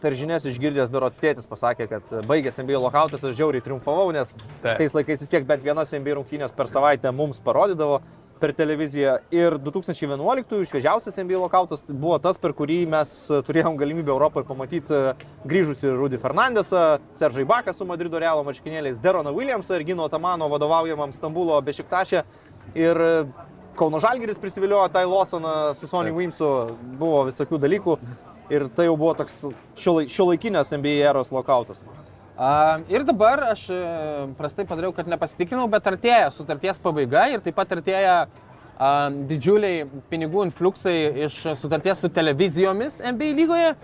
per 0.00 0.14
žinias 0.18 0.46
išgirdęs 0.46 0.94
Berots 0.94 1.20
tėtis 1.20 1.50
pasakė, 1.50 1.90
kad 1.90 2.14
baigėsi 2.30 2.62
NBA 2.62 2.78
lokautas, 2.78 3.26
aš 3.26 3.34
žiauriai 3.42 3.66
triumfavau, 3.66 4.08
nes 4.14 4.32
Taip. 4.62 4.78
tais 4.78 4.96
laikais 4.96 5.26
vis 5.26 5.34
tiek 5.34 5.44
bent 5.50 5.66
vienas 5.66 5.92
NBA 5.98 6.16
rungtynės 6.20 6.54
per 6.54 6.70
savaitę 6.70 7.10
mums 7.10 7.42
parodydavo 7.42 8.00
per 8.42 8.50
televiziją. 8.58 9.16
Ir 9.30 9.54
2011 9.62 10.66
šviežiausias 10.66 11.18
NBA 11.22 11.38
lokautas 11.44 11.84
buvo 11.86 12.16
tas, 12.22 12.40
per 12.42 12.54
kurį 12.58 12.80
mes 12.90 13.12
turėjom 13.46 13.78
galimybę 13.78 14.10
Europoje 14.10 14.48
pamatyti 14.48 14.98
grįžusi 15.46 15.92
Rudy 15.94 16.18
Fernandesą, 16.22 16.98
Seržai 17.18 17.46
Baką 17.46 17.74
su 17.76 17.86
Madrido 17.86 18.18
Realo 18.18 18.42
marškinėliais, 18.48 18.98
Deroną 19.02 19.30
Williamsą 19.36 19.78
ir 19.78 19.86
Gino 19.92 20.08
Tamano 20.10 20.50
vadovaujamam 20.50 21.14
Stambulo 21.14 21.60
Bešiktašė. 21.62 22.24
Ir 22.78 23.02
Kauno 23.78 24.02
Žalgiris 24.02 24.40
prisiviliojo 24.42 24.90
Tai 24.92 25.06
Lawsoną 25.06 25.56
su 25.78 25.86
Sonny 25.88 26.12
Wimsu, 26.12 26.50
buvo 26.98 27.22
visokių 27.30 27.62
dalykų. 27.62 27.98
Ir 28.52 28.66
tai 28.74 28.90
jau 28.90 28.98
buvo 28.98 29.14
toks 29.16 29.44
šio 29.78 30.26
laikinės 30.28 30.74
NBA 30.74 30.98
eros 31.08 31.30
lokautas. 31.32 31.86
Ir 32.88 33.04
dabar 33.04 33.42
aš 33.50 33.66
e, 33.68 33.78
prastai 34.38 34.64
padariau, 34.64 34.92
kad 34.96 35.08
nepasitikrinau, 35.10 35.66
bet 35.70 35.84
artėja 35.90 36.30
sutarties 36.32 36.80
pabaiga 36.80 37.26
ir 37.28 37.42
taip 37.44 37.58
pat 37.58 37.74
artėja 37.76 38.14
didžiuliai 39.28 39.84
pinigų 40.10 40.46
influksai 40.48 41.26
iš 41.28 41.36
sutarties 41.60 42.00
su 42.02 42.08
televizijomis 42.08 43.02
NBA 43.04 43.34
lygoje. 43.36 43.74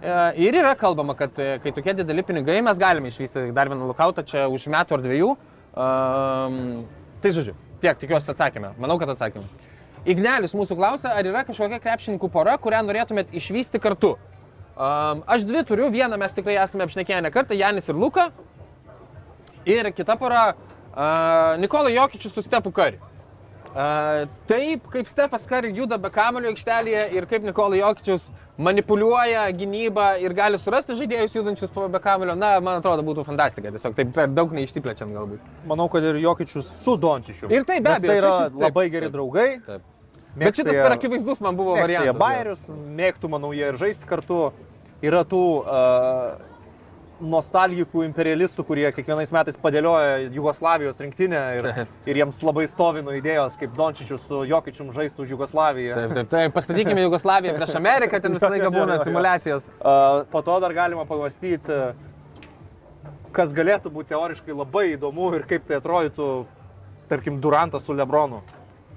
E, 0.00 0.16
Ir 0.48 0.56
yra 0.56 0.72
kalbama, 0.78 1.14
kad 1.18 1.36
e, 1.36 1.58
kai 1.62 1.74
tokie 1.76 1.92
dideli 2.00 2.24
pinigai, 2.24 2.62
mes 2.64 2.80
galime 2.80 3.12
išvysti 3.12 3.50
dar 3.52 3.68
vieną 3.68 3.90
lokautą 3.92 4.24
čia 4.24 4.48
už 4.48 4.66
metų 4.72 4.96
ar 4.96 5.04
dviejų. 5.04 5.30
Tai 5.78 7.30
žodžiu, 7.34 7.52
tiek 7.82 7.98
tikiuosi 8.00 8.32
atsakėme. 8.32 8.72
Manau, 8.80 8.96
kad 8.98 9.12
atsakėme. 9.12 9.46
Ignelis 10.08 10.56
mūsų 10.56 10.78
klausia, 10.78 11.12
ar 11.12 11.26
yra 11.28 11.44
kažkokia 11.46 11.78
krepšininkų 11.82 12.30
pora, 12.32 12.56
kurią 12.58 12.80
norėtumėt 12.86 13.34
išvysti 13.36 13.78
kartu. 13.82 14.16
Um, 14.78 15.24
aš 15.26 15.42
dvi 15.42 15.64
turiu, 15.66 15.88
vieną 15.90 16.14
mes 16.20 16.34
tikrai 16.36 16.54
esame 16.62 16.84
apšnekėję 16.86 17.22
ne 17.24 17.30
kartą, 17.34 17.56
Janis 17.58 17.88
ir 17.90 17.96
Luka. 17.98 18.28
Ir 19.66 19.90
kita 19.90 20.14
pora, 20.16 20.52
uh, 20.54 21.56
Nikola 21.58 21.90
Jokičius 21.90 22.36
su 22.36 22.44
Stefu 22.46 22.70
Kari. 22.70 23.00
Uh, 23.68 24.28
taip, 24.46 24.86
kaip 24.92 25.10
Stefas 25.10 25.48
Kari 25.50 25.72
juda 25.74 25.98
be 25.98 26.12
kamulio 26.14 26.52
aikštelėje 26.54 27.02
ir 27.18 27.26
kaip 27.26 27.42
Nikola 27.42 27.76
Jokičius 27.80 28.28
manipuliuoja 28.58 29.48
gynybą 29.58 30.06
ir 30.22 30.32
gali 30.38 30.62
surasti 30.62 30.94
žaidėjus 30.98 31.34
judančius 31.40 31.74
po 31.74 31.88
be 31.90 31.98
kamulio, 32.02 32.38
na, 32.38 32.54
man 32.62 32.78
atrodo, 32.78 33.02
būtų 33.06 33.26
fantastika. 33.26 33.74
Tiesiog 33.74 33.98
taip 33.98 34.14
per 34.14 34.30
daug 34.30 34.54
neišsiplečiant 34.54 35.10
galbūt. 35.14 35.42
Manau, 35.66 35.90
kad 35.90 36.06
ir 36.06 36.22
Jokičius 36.22 36.70
su 36.86 36.94
Dončičiu. 36.94 37.50
Ir 37.50 37.66
tai 37.66 37.82
be 37.82 37.98
abejo, 37.98 38.14
Tai 38.14 38.18
yra 38.22 38.34
taip, 38.46 38.62
labai 38.62 38.88
geri 38.94 39.10
taip, 39.10 39.18
draugai. 39.18 39.52
Taip. 39.66 39.94
Mėgsta 40.38 40.44
Bet 40.44 40.58
šitas 40.60 40.76
per 40.78 40.94
akivaizdus 40.94 41.40
man 41.42 41.56
buvo 41.58 41.74
variantas. 41.74 42.06
jie 42.06 42.18
bairius, 42.20 42.66
mėgtų, 42.98 43.30
manau, 43.32 43.50
jie 43.56 43.72
ir 43.72 43.78
žaisti 43.80 44.06
kartu. 44.06 44.52
Yra 45.04 45.22
tų 45.28 45.42
uh, 45.62 46.48
nostalgikų 47.18 48.04
imperialistų, 48.06 48.64
kurie 48.66 48.86
kiekvienais 48.94 49.30
metais 49.34 49.58
padėlioja 49.58 50.28
Jugoslavijos 50.34 51.00
rinktinę 51.02 51.40
ir, 51.58 51.68
ir 52.10 52.20
jiems 52.22 52.40
labai 52.46 52.66
stovino 52.70 53.14
idėjos, 53.16 53.58
kaip 53.58 53.74
Dončičius 53.78 54.26
su 54.28 54.42
Jokičium 54.48 54.92
žaistų 54.94 55.24
už 55.24 55.34
Jugoslaviją. 55.34 55.96
Taip, 55.98 56.14
taip, 56.18 56.30
taip, 56.34 56.54
pastatykime 56.54 57.06
Jugoslaviją 57.06 57.56
prieš 57.58 57.74
Ameriką, 57.80 58.22
ten 58.22 58.36
visą 58.38 58.52
laiką 58.52 58.70
būna 58.74 58.96
jo, 58.96 59.00
jo. 59.00 59.08
simulacijos. 59.10 59.66
Uh, 59.78 60.22
po 60.30 60.42
to 60.46 60.60
dar 60.62 60.74
galima 60.76 61.06
pamastyti, 61.08 61.80
kas 63.34 63.52
galėtų 63.56 63.92
būti 63.94 64.14
teoriškai 64.14 64.54
labai 64.56 64.86
įdomu 64.94 65.32
ir 65.38 65.46
kaip 65.48 65.66
tai 65.68 65.82
atrodytų, 65.82 66.30
tarkim, 67.10 67.42
Durantas 67.42 67.86
su 67.86 67.96
Lebronu. 67.96 68.42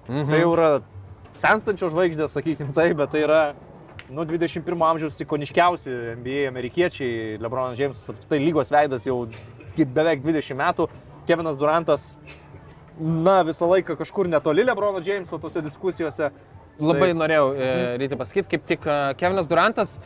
Mhm. 0.08 0.30
Tai 0.30 0.40
jau 0.42 0.56
yra 0.56 0.72
senstančios 1.38 1.94
žvaigždės, 1.94 2.34
sakykime 2.36 2.74
taip, 2.76 2.98
bet 3.00 3.14
tai 3.14 3.26
yra 3.26 3.42
nu, 4.12 4.26
21 4.26 4.84
amžiaus 4.84 5.20
ikoniškiausi 5.24 5.92
NBA 6.20 6.46
amerikiečiai. 6.50 7.38
Lebronas 7.42 7.78
Džeimsas, 7.80 8.10
apskritai 8.12 8.40
lygos 8.44 8.72
veidas 8.74 9.08
jau 9.08 9.24
beveik 9.78 10.24
20 10.24 10.58
metų. 10.60 10.88
Kevinas 11.30 11.60
Durantas, 11.60 12.08
na, 13.00 13.42
visą 13.48 13.70
laiką 13.72 13.96
kažkur 14.00 14.30
netoli 14.30 14.66
Lebrono 14.68 15.02
Džeimso 15.04 15.40
tose 15.42 15.64
diskusijose. 15.64 16.32
Labai 16.82 17.12
Taip. 17.12 17.20
norėjau 17.20 17.52
e, 17.54 17.70
ryte 18.02 18.18
pasakyti, 18.18 18.50
kaip 18.56 18.68
tik 18.68 18.88
e, 18.90 18.98
Kevinas 19.20 19.48
Durantas 19.50 20.00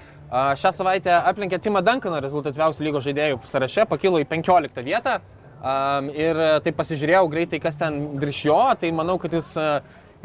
šią 0.60 0.72
savaitę 0.74 1.14
aplenkė 1.30 1.60
Timą 1.62 1.84
Duncaną 1.86 2.20
rezultatyviausių 2.24 2.84
lygos 2.88 3.06
žaidėjų 3.06 3.39
sąraše, 3.47 3.86
pakilo 3.88 4.20
į 4.20 4.26
15 4.28 4.82
vietą. 4.86 5.20
Um, 5.66 6.12
ir 6.14 6.38
tai 6.62 6.74
pasižiūrėjau 6.78 7.30
greitai, 7.32 7.58
kas 7.64 7.80
ten 7.80 7.95
virš 8.22 8.41
jo, 8.45 8.58
tai 8.78 8.91
manau, 8.93 9.16
kad 9.22 9.34
jis 9.34 9.47
e, 9.58 9.70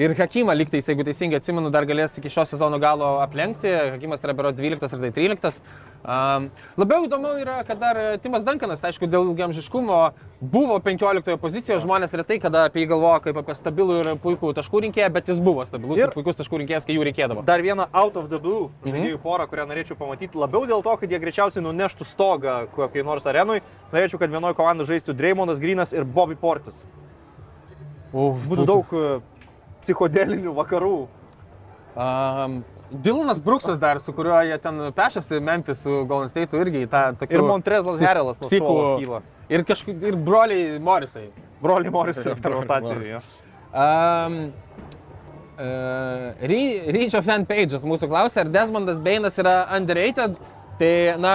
ir 0.01 0.15
Hakimą 0.17 0.55
lygtais, 0.57 0.87
jeigu 0.89 1.05
teisingai 1.05 1.39
atsimenu, 1.41 1.69
dar 1.75 1.85
galės 1.89 2.15
iki 2.21 2.31
šio 2.33 2.47
sezono 2.49 2.79
galo 2.81 3.19
aplenkti. 3.21 3.69
Hakimas 3.97 4.23
yra 4.25 4.33
bero 4.39 4.51
12 4.57 4.87
ar 4.97 5.01
tai 5.05 5.11
13. 5.13 5.61
Um, 6.01 6.47
labiau 6.81 7.05
įdomu 7.05 7.35
yra, 7.43 7.59
kad 7.69 7.77
dar 7.83 7.99
Timas 8.25 8.41
Duncanas, 8.47 8.81
aišku, 8.89 9.05
dėl 9.13 9.27
ilgiamžiškumo 9.35 9.99
buvo 10.41 10.79
15 10.81 11.35
pozicijoje, 11.43 11.83
žmonės 11.85 12.15
retai 12.17 12.39
kada 12.41 12.63
apie 12.71 12.87
jį 12.87 12.89
galvoja 12.95 13.19
kaip 13.27 13.37
apie 13.43 13.57
stabilų 13.59 13.99
ir 14.01 14.09
puikų 14.23 14.55
taškų 14.57 14.81
rinkėją, 14.87 15.11
bet 15.13 15.29
jis 15.29 15.43
buvo 15.45 15.67
stabilus 15.69 16.01
ir, 16.01 16.07
Ir- 16.09 16.15
puikus 16.17 16.41
taškų 16.41 16.63
rinkėjas, 16.63 16.87
kai 16.89 16.97
jų 16.97 17.05
reikėdavo. 17.11 17.45
Dar 17.45 17.61
vieną 17.61 17.91
out 17.93 18.17
of 18.17 18.31
the 18.33 18.39
blue 18.41 18.71
Mhm. 18.81 18.95
žaidėjų 18.95 19.19
porą, 19.21 19.45
kurią 19.53 19.67
norėčiau 19.69 19.99
pamatyti, 20.01 20.41
labiau 20.41 20.65
dėl 20.65 20.81
to, 20.83 20.97
kad 20.97 21.11
jie 21.13 21.21
greičiausiai 21.21 21.61
nuneštų 21.69 22.09
stogą 22.09 22.57
kokiai 22.73 23.05
nors 23.05 23.27
arenui. 23.29 23.61
Norėčiau, 23.93 24.19
kad 24.19 24.31
vienoje 24.33 24.57
komandoje 24.57 24.89
žaistų 24.95 25.13
Dreymondas 25.21 25.61
Grinas 25.61 25.93
ir 25.93 26.05
Bobby 26.09 26.35
Portis. 26.41 26.81
Uf, 28.13 28.41
Būtų 28.49 28.65
daug 28.67 28.87
e, 28.97 29.21
psichodelinių 29.85 30.55
vakarų. 30.57 30.99
Um, 31.95 32.61
Dilonas 32.91 33.41
Bruksas 33.43 33.79
dar, 33.79 34.01
su 34.03 34.13
kuriuo 34.15 34.41
jie 34.47 34.57
ten 34.63 34.81
pešasi 34.95 35.39
Memphis 35.41 35.85
su 35.85 36.03
Golden 36.11 36.31
State 36.31 36.59
irgi 36.59 36.85
į 36.87 36.89
tą 36.91 37.05
tokį... 37.21 37.37
Ir 37.39 37.45
Montrezlas 37.47 38.03
Herelas 38.03 38.41
suolo 38.43 38.97
kyla. 38.99 39.21
Ir 39.51 39.65
kažkaip, 39.67 40.03
ir 40.11 40.19
broliai 40.19 40.81
Morisai. 40.83 41.29
Broli 41.63 41.93
Morisai 41.93 42.35
Broliai 42.35 42.65
rotacijoje. 42.65 43.23
Um, 43.71 44.39
uh, 45.55 46.47
Ryčio 46.99 47.23
fan 47.23 47.47
pages 47.47 47.87
mūsų 47.87 48.11
klausia, 48.11 48.43
ar 48.43 48.53
Desmondas 48.55 48.99
Beinas 49.03 49.39
yra 49.39 49.63
underrated. 49.77 50.39
Tai, 50.81 50.95
na, 51.21 51.35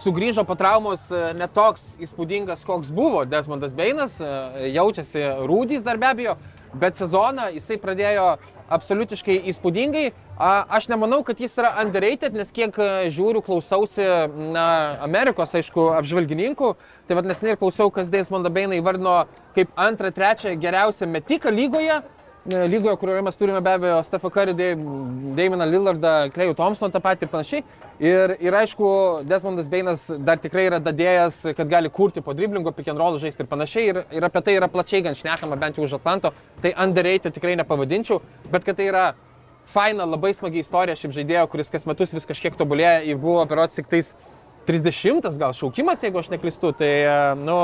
sugrįžo 0.00 0.44
po 0.48 0.54
traumos 0.58 1.08
e, 1.12 1.20
netoks 1.36 1.94
įspūdingas, 2.04 2.64
koks 2.68 2.92
buvo 2.94 3.24
Desmondas 3.28 3.74
Beinas, 3.76 4.18
e, 4.20 4.70
jaučiasi 4.74 5.24
rūdys 5.48 5.84
dar 5.86 6.00
be 6.00 6.08
abejo, 6.08 6.36
bet 6.80 6.98
sezoną 6.98 7.50
jisai 7.54 7.78
pradėjo 7.82 8.36
absoliutiškai 8.72 9.36
įspūdingai. 9.52 10.10
Aš 10.36 10.88
nemanau, 10.92 11.22
kad 11.24 11.38
jis 11.40 11.54
yra 11.60 11.70
underrated, 11.82 12.34
nes 12.36 12.50
kiek 12.52 12.74
a, 12.82 12.88
žiūriu, 13.12 13.40
klausausi 13.46 14.04
na, 14.52 14.66
Amerikos, 15.06 15.54
aišku, 15.56 15.88
apžvalgininkų, 15.96 16.72
tai 17.06 17.16
vad 17.18 17.28
nesnei 17.30 17.54
ir 17.54 17.60
klausiau, 17.60 17.92
kas 17.94 18.10
Desmondą 18.12 18.52
Beiną 18.52 18.76
įvardino 18.80 19.22
kaip 19.56 19.72
antrą, 19.80 20.10
trečią 20.12 20.56
geriausią 20.60 21.08
metiką 21.08 21.54
lygoje. 21.54 22.02
E, 22.48 22.68
lygoje, 22.68 22.96
kurioje 22.96 23.22
mes 23.26 23.36
turime 23.36 23.60
be 23.60 23.70
abejo 23.74 24.02
Stefą 24.06 24.30
Curry, 24.30 24.54
Daviną 24.54 25.66
Lillardą, 25.66 26.12
Klejų 26.30 26.54
Thompsoną 26.54 26.92
tą 26.94 27.00
patį 27.02 27.26
ir 27.26 27.30
panašiai. 27.32 27.62
Ir, 27.98 28.34
ir 28.38 28.54
aišku, 28.54 28.90
Desmondas 29.26 29.66
Beinas 29.72 30.04
dar 30.22 30.38
tikrai 30.38 30.68
yra 30.68 30.78
dadėjęs, 30.78 31.40
kad 31.58 31.66
gali 31.72 31.90
kurti 31.90 32.22
po 32.22 32.36
driblingo, 32.38 32.70
pick 32.76 32.92
and 32.92 33.02
roll 33.02 33.18
žaisti 33.18 33.42
ir 33.42 33.50
panašiai. 33.50 33.88
Ir, 33.90 34.00
ir 34.14 34.28
apie 34.28 34.44
tai 34.46 34.54
yra 34.60 34.70
plačiai 34.70 35.02
gan 35.02 35.18
šnekama, 35.18 35.58
bent 35.58 35.80
jau 35.80 35.88
už 35.88 35.96
Atlanto. 35.98 36.30
Tai 36.62 36.74
underrated 36.86 37.34
tikrai 37.34 37.56
nepavadinčiau, 37.58 38.22
bet 38.52 38.68
kad 38.68 38.78
tai 38.78 38.92
yra 38.92 39.04
faina, 39.66 40.06
labai 40.06 40.30
smagi 40.38 40.62
istorija 40.62 40.94
šiaip 40.94 41.18
žaidėjo, 41.18 41.48
kuris 41.50 41.74
kas 41.74 41.90
metus 41.90 42.14
vis 42.14 42.30
kažkiek 42.30 42.54
tobulėja 42.54 43.00
ir 43.10 43.18
buvo 43.18 43.42
berots 43.50 43.74
tik 43.80 43.90
tais 43.90 44.14
30 44.70 45.34
gal 45.38 45.54
šaukimas, 45.54 46.06
jeigu 46.06 46.22
aš 46.22 46.30
neklystu, 46.30 46.70
tai, 46.78 46.94
e, 47.06 47.18
nu, 47.42 47.58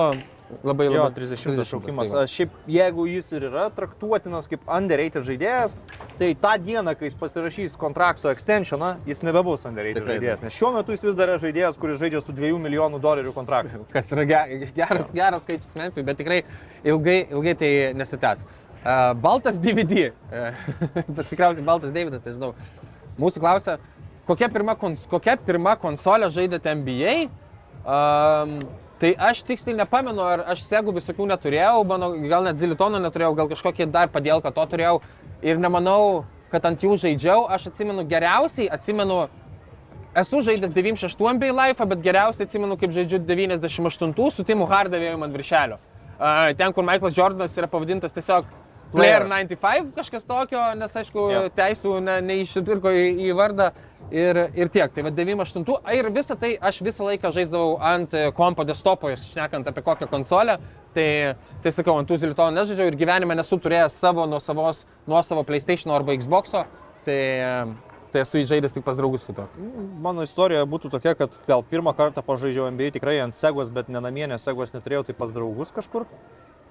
labai 0.64 0.86
Jo, 0.86 0.92
labai 0.96 1.14
30 1.16 1.64
šaukimas. 1.68 2.10
tai. 2.12 2.22
A, 2.22 2.26
Šiaip, 2.30 2.54
jeigu 2.70 3.06
jis 3.08 3.28
ir 3.36 3.46
yra 3.48 3.66
traktuotinas 3.74 4.48
kaip 4.50 4.64
underrated 4.68 5.24
žaidėjas, 5.26 5.76
tai 6.20 6.32
tą 6.38 6.52
dieną, 6.62 6.94
kai 6.98 7.08
jis 7.08 7.16
pasirašys 7.20 7.76
kontrakto 7.80 8.30
extensioną, 8.32 8.96
jis 9.08 9.22
nebebus 9.26 9.64
underrated 9.68 10.02
Tikrai 10.02 10.18
žaidėjas. 10.18 10.42
Nes 10.44 10.56
šiuo 10.58 10.72
metu 10.76 10.92
jis 10.96 11.04
vis 11.08 11.16
dar 11.18 11.32
yra 11.32 11.38
žaidėjas, 11.42 11.78
kuris 11.80 12.00
žaidžia 12.02 12.20
su 12.24 12.34
2 12.36 12.52
milijonų 12.66 13.00
dolerių 13.02 13.32
kontraktu. 13.36 13.84
kas 13.96 14.12
yra 14.12 14.24
ge- 14.28 14.68
geras, 14.76 15.10
geras 15.14 15.46
skaičius 15.46 15.74
Memphis, 15.78 16.04
bet 16.06 16.20
tikrai 16.20 16.42
ilgai, 16.84 17.18
ilgai 17.30 17.54
tai 17.58 17.72
nesitęs. 17.98 18.44
Uh, 18.82 19.12
baltas 19.14 19.58
DVD, 19.62 20.08
uh, 20.10 20.50
bet 21.16 21.28
tikriausiai 21.30 21.62
Baltas 21.64 21.92
Davidas, 21.94 22.24
nežinau. 22.26 22.52
Mūsų 23.20 23.38
klausia, 23.44 23.76
kokia 24.26 24.48
pirma, 24.50 24.74
kons 24.74 25.04
kokia 25.06 25.36
pirma 25.38 25.76
konsolė 25.78 26.26
žaidėte 26.34 26.72
NBA? 26.80 27.12
Um, 27.82 28.56
tai 29.02 29.12
aš 29.18 29.42
tiksliai 29.48 29.74
nepamenu, 29.80 30.22
ar 30.22 30.44
aš 30.54 30.62
segų 30.68 30.94
visokių 31.00 31.26
neturėjau, 31.32 31.82
mano, 31.88 32.12
gal 32.30 32.46
net 32.46 32.60
zilitono 32.60 33.00
neturėjau, 33.02 33.34
gal 33.40 33.50
kažkokį 33.50 33.88
dar 33.90 34.10
padėlką 34.14 34.52
to 34.54 34.66
turėjau 34.74 35.00
ir 35.42 35.58
nemanau, 35.58 36.24
kad 36.52 36.68
ant 36.68 36.84
jų 36.84 36.94
žaidžiau. 37.02 37.48
Aš 37.50 37.72
atsimenu 37.72 38.06
geriausiai, 38.08 38.68
atsimenu 38.70 39.24
Esu 40.12 40.42
žaidęs 40.44 40.74
96 40.76 41.16
NBA 41.38 41.54
Life, 41.56 41.84
bet 41.88 42.02
geriausiai 42.04 42.44
atsimenu, 42.44 42.76
kaip 42.76 42.92
žaidžiu 42.92 43.22
98 43.24 44.12
su 44.30 44.44
Timu 44.44 44.66
Hardavėju 44.68 45.22
ant 45.24 45.32
viršelio. 45.32 45.78
A, 46.20 46.52
Ten, 46.52 46.74
kur 46.76 46.84
Michaelas 46.84 47.16
Jordanas 47.16 47.56
yra 47.56 47.70
pavadintas 47.72 48.12
tiesiog 48.12 48.44
Player 48.92 49.24
Player. 49.24 49.48
95, 49.48 49.94
kažkas 49.96 50.26
tokio, 50.28 50.60
nes 50.78 50.96
aišku, 51.00 51.24
Jo. 51.32 51.42
teisų 51.56 51.96
ne, 52.04 52.18
neišsipirko 52.28 52.92
į, 52.92 53.04
į 53.26 53.34
vardą 53.38 53.70
ir, 54.12 54.42
ir 54.58 54.70
tiek. 54.72 54.92
Tai 54.92 55.06
va 55.06 55.12
98 55.14 55.78
A, 55.82 55.94
ir 55.96 56.10
visą 56.12 56.36
tai 56.38 56.54
aš 56.60 56.82
visą 56.84 57.06
laiką 57.08 57.32
žaisdavau 57.34 57.78
ant 57.80 58.14
e, 58.14 58.26
kompo 58.36 58.66
desktopo, 58.68 59.12
šnekant 59.16 59.70
apie 59.70 59.84
kokią 59.86 60.10
konsolę. 60.12 60.58
Tai, 60.92 61.08
tai 61.64 61.72
sakau, 61.72 61.96
ant 61.96 62.08
tų 62.10 62.18
zilitonų 62.20 62.58
nežaidžiau 62.58 62.90
ir 62.90 62.98
gyvenime 63.00 63.36
nesu 63.38 63.56
turėjęs 63.56 63.96
savo 63.96 64.26
nuosavos, 64.28 64.84
nuosavo 65.08 65.44
PlayStation 65.48 65.94
arba 65.96 66.12
Xbox'o. 66.20 66.66
Tai, 67.06 67.16
tai 68.12 68.26
esu 68.26 68.42
įžaidęs 68.42 68.76
tik 68.76 68.84
pas 68.84 69.00
draugus 69.00 69.24
su 69.24 69.32
to. 69.32 69.46
Mano 70.04 70.26
istorija 70.26 70.66
būtų 70.68 70.92
tokia, 70.92 71.16
kad 71.16 71.38
gal 71.48 71.64
pirmą 71.64 71.96
kartą 71.96 72.20
pažaidžiau 72.26 72.68
NBA 72.74 72.92
tikrai 72.98 73.16
ant 73.24 73.34
segos, 73.34 73.72
bet 73.72 73.88
ne 73.88 74.04
namie, 74.04 74.26
nes 74.28 74.44
segos 74.44 74.76
neturėjau, 74.76 75.06
tai 75.08 75.16
pas 75.16 75.32
draugus 75.32 75.72
kažkur. 75.72 76.04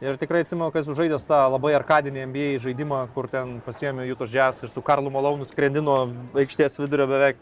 Ir 0.02 0.16
tikrai 0.18 0.40
atsimenu, 0.42 0.72
kad 0.74 0.82
esu 0.82 0.96
žaidęs 0.98 1.28
tą 1.30 1.38
labai 1.54 1.76
arkadinį 1.78 2.24
NBA 2.26 2.46
žaidimą, 2.64 3.04
kur 3.14 3.28
ten 3.30 3.60
pasiėmė 3.62 4.08
Jutos 4.08 4.32
Jazz 4.34 4.64
ir 4.66 4.72
su 4.74 4.82
Karlu 4.82 5.12
Malonu 5.14 5.46
skrendino 5.46 5.98
aikštės 6.42 6.80
vidurio 6.82 7.06
beveik. 7.12 7.38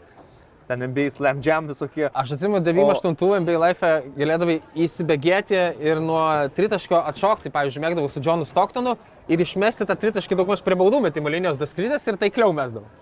Ten 0.68 0.84
NBA 0.84 1.06
Slam 1.14 1.40
Jam 1.40 1.70
visokie. 1.72 2.04
Aš 2.12 2.34
atsimenu 2.36 2.60
98 2.60 3.40
NBA 3.46 3.56
Life 3.64 3.92
galėdavai 4.18 4.58
įsibėgėti 4.76 5.62
ir 5.88 6.02
nuo 6.04 6.20
tritaškio 6.52 7.00
atšokti, 7.14 7.48
pavyzdžiui, 7.54 7.82
mėgdavau 7.86 8.12
su 8.12 8.20
Johnu 8.28 8.44
Stocktonu 8.44 8.92
ir 9.32 9.40
išmesti 9.40 9.88
tą 9.88 9.96
tritaškį 10.04 10.36
daugmaž 10.42 10.60
prie 10.66 10.76
baudų 10.78 11.00
metimo 11.08 11.32
linijos 11.32 11.56
daskrydęs 11.58 12.04
ir 12.12 12.20
taikliau 12.20 12.52
mesdavau. 12.52 12.92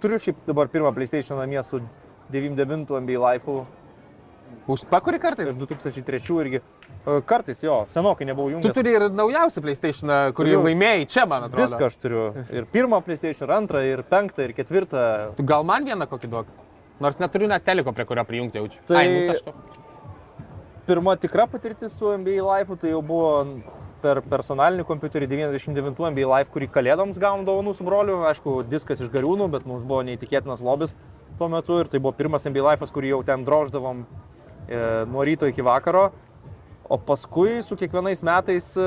Turiu 0.00 0.24
šiaip 0.24 0.40
dabar 0.48 0.72
pirmą 0.72 0.96
PlayStation 0.96 1.36
namie 1.36 1.60
su 1.68 1.84
99 2.32 2.96
NBA 3.04 3.20
Life'u 3.28 3.60
Užpakuri 4.72 5.20
kartais? 5.20 5.52
ir 5.52 5.60
2003 5.60 6.40
irgi. 6.40 6.64
Kartais 7.26 7.62
jo, 7.64 7.86
senokai 7.88 8.26
nebuvau 8.28 8.50
Tu 8.50 8.56
jungęs. 8.58 8.74
turi 8.76 8.92
ir 8.92 9.06
naujausią 9.08 9.62
PlayStation, 9.64 10.10
kurį 10.36 10.52
Turiu. 10.52 10.64
laimėjai 10.66 11.06
čia, 11.08 11.24
man 11.26 11.46
atrodo. 11.46 11.64
Viską 11.64 11.86
aš 11.88 11.96
turiu. 11.96 12.24
Ir 12.52 12.66
pirmą 12.68 13.00
PlayStation, 13.02 13.48
ir 13.48 13.54
antrą, 13.56 13.80
ir 13.88 14.02
penktą, 14.04 14.44
ir 14.44 14.52
ketvirtą. 14.52 15.34
Tu 15.36 15.42
gal 15.48 15.64
man 15.64 15.84
vieną 15.88 16.06
kokį 16.06 16.28
duok? 16.28 16.46
Nors 17.00 17.16
neturiu 17.16 17.48
net 17.48 17.64
teliko, 17.64 17.94
prie 17.96 18.04
kurio 18.04 18.24
prijungti 18.28 18.58
jaučiu. 18.60 18.80
Tai- 18.86 18.96
Ai, 19.00 19.08
nu 19.08 19.32
kažko. 19.32 19.54
Pirma 20.86 21.16
tikra 21.16 21.46
patirtis 21.46 21.92
su 21.96 22.10
NBA 22.18 22.42
Life, 22.44 22.76
tai 22.76 22.90
jau 22.90 23.00
buvo 23.02 23.46
per 24.02 24.20
personalinį 24.20 24.84
kompiuterį 24.88 25.26
99 25.28 26.10
NBA 26.10 26.26
Life, 26.28 26.50
kurį 26.52 26.68
kalėdoms 26.72 27.18
gavom 27.20 27.44
dovanų 27.46 27.74
su 27.76 27.84
broliu. 27.84 28.20
Aišku, 28.28 28.62
diskas 28.68 29.00
iš 29.00 29.08
gariūnų, 29.12 29.48
bet 29.50 29.64
mums 29.68 29.82
buvo 29.84 30.02
neįtikėtinas 30.02 30.60
lobis 30.60 30.94
tuo 31.38 31.48
metu. 31.48 31.78
Ir 31.80 31.88
tai 31.88 31.98
buvo 32.00 32.12
pirmas 32.12 32.44
NBA 32.44 32.64
Life, 32.72 32.84
kurį 32.92 33.08
jau 33.14 33.22
ten 33.24 33.44
droždavom 33.44 34.04
e, 34.68 35.04
nuo 35.06 35.24
ryto 35.24 35.46
iki 35.48 35.62
vakaro. 35.62 36.10
O 36.90 36.98
paskui 36.98 37.60
su 37.62 37.76
kiekvienais 37.78 38.18
metais 38.26 38.72
e, 38.74 38.84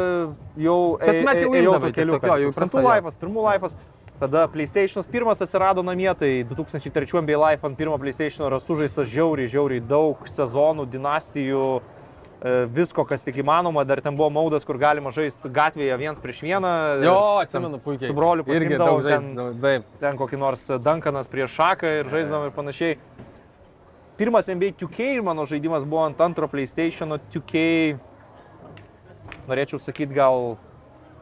jau 0.59 0.77
Kasmet 0.99 1.37
jau 1.39 1.53
ėjau 1.55 1.71
imdavai 1.77 1.91
tuo 1.93 1.95
keliu. 1.95 2.17
jau 2.43 2.51
jo. 2.51 2.81
Life'as, 2.83 3.15
pirmų 3.21 3.45
Life'as. 3.47 3.77
Tada 4.19 4.43
PlayStation'as 4.51 5.07
pirmas 5.09 5.39
atsirado 5.41 5.81
namie, 5.83 6.11
tai 6.19 6.43
2003 6.47 7.21
NBA 7.23 7.39
Life 7.39 7.65
ant 7.67 7.79
pirmo 7.79 7.95
PlayStation'o 7.99 8.49
yra 8.51 8.59
sužaistas 8.61 9.07
žiauriai, 9.11 9.49
žiauriai 9.51 9.81
daug 9.87 10.21
sezonų, 10.29 10.85
dinastijų, 10.93 11.63
e, 12.43 12.53
visko, 12.75 13.07
kas 13.07 13.23
tik 13.25 13.39
įmanoma. 13.41 13.85
Dar 13.87 14.03
ten 14.03 14.15
buvo 14.19 14.29
maudas, 14.35 14.67
kur 14.67 14.77
galima 14.77 15.11
žaisti 15.15 15.47
gatvėje 15.51 15.97
viens 16.03 16.19
prieš 16.23 16.43
vieną. 16.43 16.73
Jo, 17.03 17.17
Ten 17.39 17.47
atsimenu 17.47 17.79
puikiai. 17.83 18.11
Su 18.11 18.19
broliu 18.19 18.45
irgi 18.47 18.77
daug 18.83 18.99
ten, 19.07 19.31
žaidžiu. 19.33 19.61
Taip. 19.63 19.87
ten 20.03 20.19
kokį 20.19 20.39
nors 20.43 20.67
Dankanas 20.83 21.31
prieš 21.31 21.55
šaką 21.55 21.99
ir 22.01 22.11
žaisdavom 22.11 22.51
ir 22.51 22.55
panašiai. 22.55 22.97
Pirmas 24.23 24.47
NBA 24.47 24.71
2K 24.79 24.99
ir 25.17 25.21
mano 25.21 25.43
žaidimas 25.43 25.83
buvo 25.83 26.05
ant 26.07 26.21
antro 26.23 26.47
PlayStation'o 26.47 27.17
2K, 27.33 27.63
norėčiau 29.49 29.81
sakyti, 29.83 30.15
gal 30.15 30.53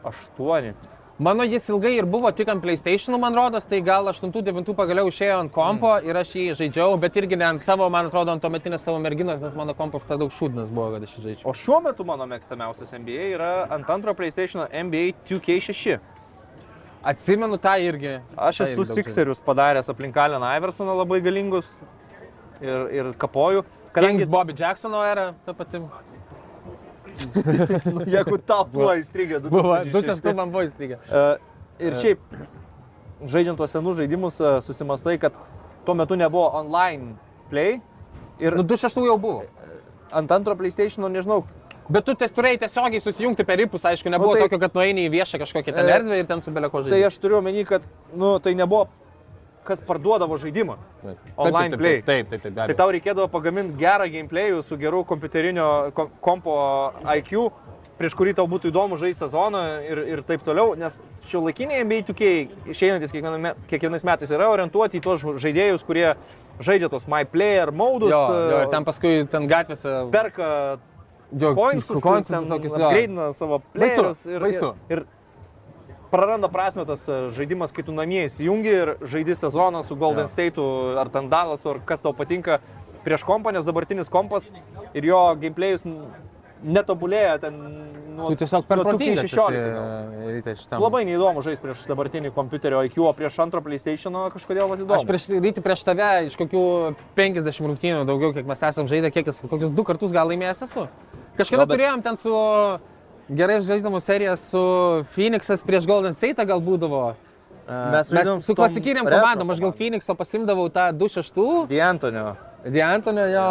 8. 0.06 0.68
Mano 1.18 1.42
jis 1.42 1.66
ilgai 1.72 1.96
ir 1.96 2.06
buvo 2.06 2.30
tik 2.30 2.52
ant 2.54 2.62
PlayStation, 2.62 3.16
man 3.18 3.34
rodos, 3.34 3.66
tai 3.66 3.80
gal 3.82 4.06
8-9 4.12 4.76
pagaliau 4.78 5.10
išėjo 5.10 5.40
ant 5.42 5.50
kompo 5.50 5.96
ir 6.06 6.14
aš 6.20 6.30
jį 6.38 6.44
žaidžiau, 6.60 6.94
bet 7.02 7.18
irgi 7.18 7.38
ne 7.40 7.48
ant 7.48 7.64
savo, 7.64 7.88
man 7.90 8.06
atrodo, 8.06 8.36
ant 8.36 8.44
tuometinės 8.44 8.86
savo 8.86 9.00
merginos, 9.02 9.40
nes 9.42 9.56
mano 9.58 9.74
kompas 9.74 10.04
per 10.06 10.20
daug 10.20 10.30
šūdnas 10.36 10.70
buvo, 10.70 10.92
kad 10.94 11.02
aš 11.08 11.16
jį 11.16 11.24
žaidžiau. 11.24 11.48
O 11.50 11.54
šiuo 11.58 11.80
metu 11.82 12.06
mano 12.06 12.28
mėgstamiausias 12.30 12.94
NBA 13.00 13.32
yra 13.32 13.48
ant 13.78 13.90
antro 13.90 14.14
PlayStation 14.14 14.62
NBA 14.70 15.16
2K6. 15.26 15.98
Atsimenu 17.02 17.58
tą 17.58 17.74
irgi. 17.82 18.14
Aš 18.38 18.62
esu 18.68 18.86
Sixerius 18.92 19.42
padaręs 19.42 19.90
aplink 19.90 20.14
Aleną 20.22 20.52
Iversoną 20.54 20.94
labai 21.00 21.18
galingus 21.26 21.74
ir, 22.62 22.86
ir 23.00 23.12
kapoju. 23.18 23.64
Kadangi, 23.92 24.24
Bobby 24.26 24.54
Jacksono 24.56 25.02
era, 25.04 25.32
ta 25.46 25.52
pati. 25.54 25.78
nu, 27.92 28.04
jeigu 28.08 28.38
tau 28.46 28.64
du 28.72 28.78
Buvo, 28.78 28.94
tūkstančiai 28.94 29.92
du 29.92 30.00
čia 30.02 30.14
šešti. 30.14 30.28
tu 30.28 30.34
man 30.38 30.52
buvo 30.54 30.62
įstrigę. 30.64 30.98
E, 31.12 31.24
Ir 31.82 31.96
šiaip, 31.98 32.20
žaidžiant 33.26 33.58
tuos 33.58 33.72
senus 33.74 33.96
žaidimus, 33.98 34.36
e, 34.40 34.52
susimastai, 34.64 35.16
kad 35.20 35.34
tuo 35.86 35.94
metu 35.98 36.16
nebuvo 36.16 36.46
online 36.56 37.16
play. 37.50 37.80
Ir 38.40 38.56
Nu, 38.56 38.62
26 38.64 39.04
jau 39.06 39.18
buvo. 39.18 39.42
ant 40.12 40.30
antro 40.32 40.54
PlayStation, 40.56 41.08
nežinau, 41.10 41.42
Bet 41.90 42.04
tu 42.06 42.14
turėjai 42.14 42.60
tiesiogiai 42.62 43.00
susijungti 43.02 43.44
per 43.44 43.58
ripus, 43.58 43.82
aišku, 43.84 44.08
nebuvo 44.08 44.32
Nu, 44.32 44.38
tai- 44.38 44.44
tokio, 44.46 44.58
kad 44.62 44.72
nueini 44.72 45.08
į 45.08 45.10
viešą 45.10 45.40
kažkokią 45.42 45.72
ten 45.74 45.88
E, 45.88 45.92
erdvę 45.98 46.18
ir 46.20 46.26
ten 46.26 46.40
su 46.40 46.50
beleko 46.54 46.78
tai 46.82 46.90
žaidimu. 46.90 47.06
aš 47.10 47.16
turiu 47.18 47.36
omeny, 47.40 47.64
kad 47.66 47.82
nu, 48.14 48.38
tai 48.38 48.54
nebuvo, 48.54 48.86
kas 49.64 49.80
parduodavo 49.86 50.36
žaidimą. 50.38 50.76
Taip. 51.02 51.18
online 51.36 51.70
taip, 51.70 51.80
play. 51.80 52.02
Taip, 52.02 52.28
taip, 52.30 52.42
taip, 52.42 52.54
be 52.54 52.66
Tai 52.72 52.74
tau 52.74 52.90
reikėdavo 52.92 53.28
pagaminti 53.30 53.76
gerą 53.78 54.08
gameplayų 54.10 54.62
su 54.66 54.76
geru 54.76 55.04
kompiuterinio 55.04 55.92
kom- 55.94 56.10
kompo 56.20 56.56
IQ, 57.16 57.50
prieš 57.98 58.14
kurį 58.18 58.34
tau 58.34 58.46
būtų 58.50 58.72
įdomu 58.72 58.96
žaisti 58.98 59.22
sezoną 59.22 59.62
ir, 59.86 59.98
ir 60.16 60.22
taip 60.26 60.42
toliau, 60.42 60.74
nes 60.78 60.96
šio 61.30 61.44
laikiniai 61.46 61.84
NBA 61.84 62.02
2K 62.08 62.30
išeinantis 62.74 63.12
kiekvienais 63.14 64.02
metais 64.08 64.30
yra 64.34 64.48
orientuoti 64.50 64.98
į 64.98 65.02
tuos 65.04 65.22
žaidėjus, 65.22 65.84
kurie 65.86 66.14
žaidžia 66.58 66.88
tos 66.90 67.06
My 67.06 67.22
Player 67.24 67.70
modus, 67.70 68.10
Jo, 68.10 68.22
jo, 68.28 68.56
e, 68.58 68.62
ir 68.64 68.72
ten 68.74 68.84
paskui 68.84 69.28
ten 69.30 69.46
gatvėse. 69.48 70.10
perka 70.10 70.78
jo, 71.32 71.54
coinsus, 71.54 72.00
coinsus 72.02 72.28
ten 72.34 72.42
visokius, 72.42 72.72
jo. 72.74 72.82
upgradeina 72.88 73.32
savo 73.32 73.60
Baisu, 73.60 73.78
playerius 73.78 74.26
ir, 74.26 74.40
baisu. 74.40 74.74
ir, 74.90 74.98
ir 74.98 75.06
praranda 76.12 76.48
prasme 76.52 76.84
tas 76.88 77.06
e, 77.08 77.18
žaidimas, 77.34 77.72
kai 77.72 77.84
tu 77.86 77.94
namie 77.96 78.26
įsijungi 78.28 78.74
ir 78.82 78.94
žaidi 79.02 79.36
sezoną 79.38 79.82
su 79.88 79.96
Golden 79.96 80.28
Jo. 80.28 80.32
State'u 80.34 80.66
ar 81.00 81.08
ten 81.12 81.30
Dallasu 81.32 81.72
ar 81.72 81.80
kas 81.88 82.04
tau 82.04 82.12
patinka 82.16 82.60
prieš 83.02 83.24
kompą, 83.26 83.50
nes 83.56 83.64
dabartinis 83.66 84.12
kompas 84.12 84.50
ir 84.94 85.08
jo 85.08 85.22
gameplayus 85.40 85.82
netobulėja 86.62 87.38
ten 87.42 87.56
nuo, 88.14 88.28
Tu 88.30 88.36
tiesiog 88.44 88.66
per 88.68 88.78
nuo 88.78 88.84
protingas 88.86 89.26
2016. 89.26 90.28
Rytai 90.36 90.54
šitam. 90.60 90.82
Labai 90.84 91.02
neįdomu 91.08 91.42
žaisti 91.42 91.64
prieš 91.64 91.82
dabartinį 91.90 92.30
kompiuterio 92.36 92.84
IQ, 92.86 93.00
o 93.08 93.12
prieš 93.16 93.40
antro 93.42 93.62
PlayStation 93.64 94.14
kažkodėl 94.34 94.76
įdomu. 94.76 94.94
Aš 94.94 95.06
prieš, 95.08 95.26
ryti 95.42 95.64
prieš 95.64 95.82
tave 95.88 96.10
iš 96.28 96.38
kokių 96.38 96.62
50 97.18 97.66
rungtynių 97.66 98.04
daugiau, 98.06 98.30
kiek 98.36 98.46
mes 98.46 98.62
esam 98.68 98.86
žaidę, 98.90 99.10
kiek 99.14 99.32
esu, 99.34 99.50
kokius 99.50 99.74
du 99.74 99.82
kartus 99.88 100.14
gal 100.14 100.30
laimėjęs 100.30 100.62
esu. 100.68 100.86
Kažkada 101.40 101.64
Jo, 101.64 101.66
bet- 101.66 101.74
turėjom 101.78 102.04
ten 102.06 102.20
su 102.20 102.36
gerai 103.36 103.58
žaidžiamų 103.64 104.00
serija 104.02 104.36
su 104.40 104.62
Phoenixas 105.14 105.64
prieš 105.66 105.88
Golden 105.88 106.16
State 106.16 106.46
gal 106.48 106.62
būdavo. 106.64 107.12
Mes 107.68 108.10
mes 108.12 108.30
su 108.44 108.56
klasikiniam 108.58 109.06
komandom, 109.06 109.52
aš 109.54 109.60
gal. 109.62 109.74
Phoenixo 109.76 110.16
pasimdavau 110.18 110.66
tą 110.72 110.90
2-6, 110.98 111.68
Diantonio. 111.70 112.32
Diantonio 112.62 113.26
jo 113.26 113.46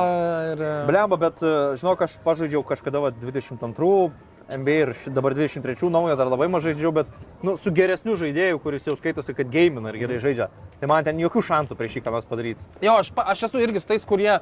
ir... 0.52 0.62
e, 0.64 0.74
Blemba, 0.88 1.18
bet 1.20 1.42
e, 1.44 1.54
žinok, 1.80 2.04
aš 2.06 2.20
pažaidžiau 2.24 2.62
kažkada 2.68 3.02
va, 3.04 3.12
22 3.12 4.12
NBA 4.52 4.78
ir 4.84 4.92
dabar 5.16 5.36
23 5.36 5.90
naujo 5.92 6.16
dar 6.20 6.28
labai 6.28 6.48
mažai 6.52 6.74
žaidžiau, 6.76 6.92
bet 6.96 7.12
nu, 7.44 7.56
su 7.60 7.72
geresniu 7.76 8.18
žaidėju, 8.20 8.60
kuris 8.64 8.88
jau 8.88 8.98
skaitosi, 9.00 9.36
kad 9.36 9.52
gamina 9.52 9.92
ir 9.92 10.00
gerai 10.02 10.20
žaidžia. 10.24 10.50
Tai 10.80 10.90
man 10.92 11.08
ten 11.08 11.20
jokių 11.20 11.44
šansų 11.48 11.78
prieš 11.80 12.00
jį 12.00 12.04
ką 12.06 12.16
nors 12.16 12.28
padaryti. 12.28 12.68
Jo, 12.84 12.98
aš, 13.00 13.14
aš 13.16 13.48
esu 13.48 13.64
irgi 13.64 13.84
tais, 13.88 14.08
kurie 14.08 14.34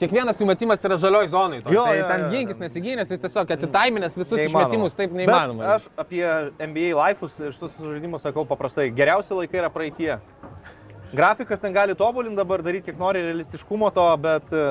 kiekvienas 0.00 0.40
jų 0.40 0.46
metimas 0.48 0.82
yra 0.84 0.98
žalioj 1.00 1.28
zonai. 1.32 1.60
toj. 1.64 1.74
Jo, 1.74 1.84
tai 1.88 1.98
jo, 1.98 2.08
ten 2.10 2.24
jo, 2.24 2.30
ginkis 2.34 2.58
jo. 2.58 2.64
nesigynęs, 2.64 3.12
jis 3.14 3.22
tiesiog 3.22 3.52
atitaiminęs 3.56 4.18
visus 4.18 4.36
Neįmanoma. 4.38 4.66
išmetimus, 4.66 4.96
taip 4.98 5.12
Bet 5.12 5.20
neįmanoma. 5.22 5.70
aš 5.76 5.88
apie 5.96 6.24
NBA 6.60 6.90
life'us 6.98 7.38
ir 7.40 7.54
šitus 7.56 7.78
žaidimus 7.80 8.26
sakau 8.26 8.44
paprastai. 8.48 8.90
Geriausi 8.90 9.34
laikai 9.34 9.62
yra 9.62 9.70
praeitie. 9.72 10.18
Grafikas 11.16 11.60
ten 11.62 11.72
gali 11.72 11.94
tobulinti 11.94 12.36
dabar, 12.36 12.62
daryti 12.62 12.90
kiek 12.90 12.98
nori 12.98 13.22
realistiškumo 13.22 13.90
to, 13.94 14.06
bet 14.20 14.52
e, 14.52 14.64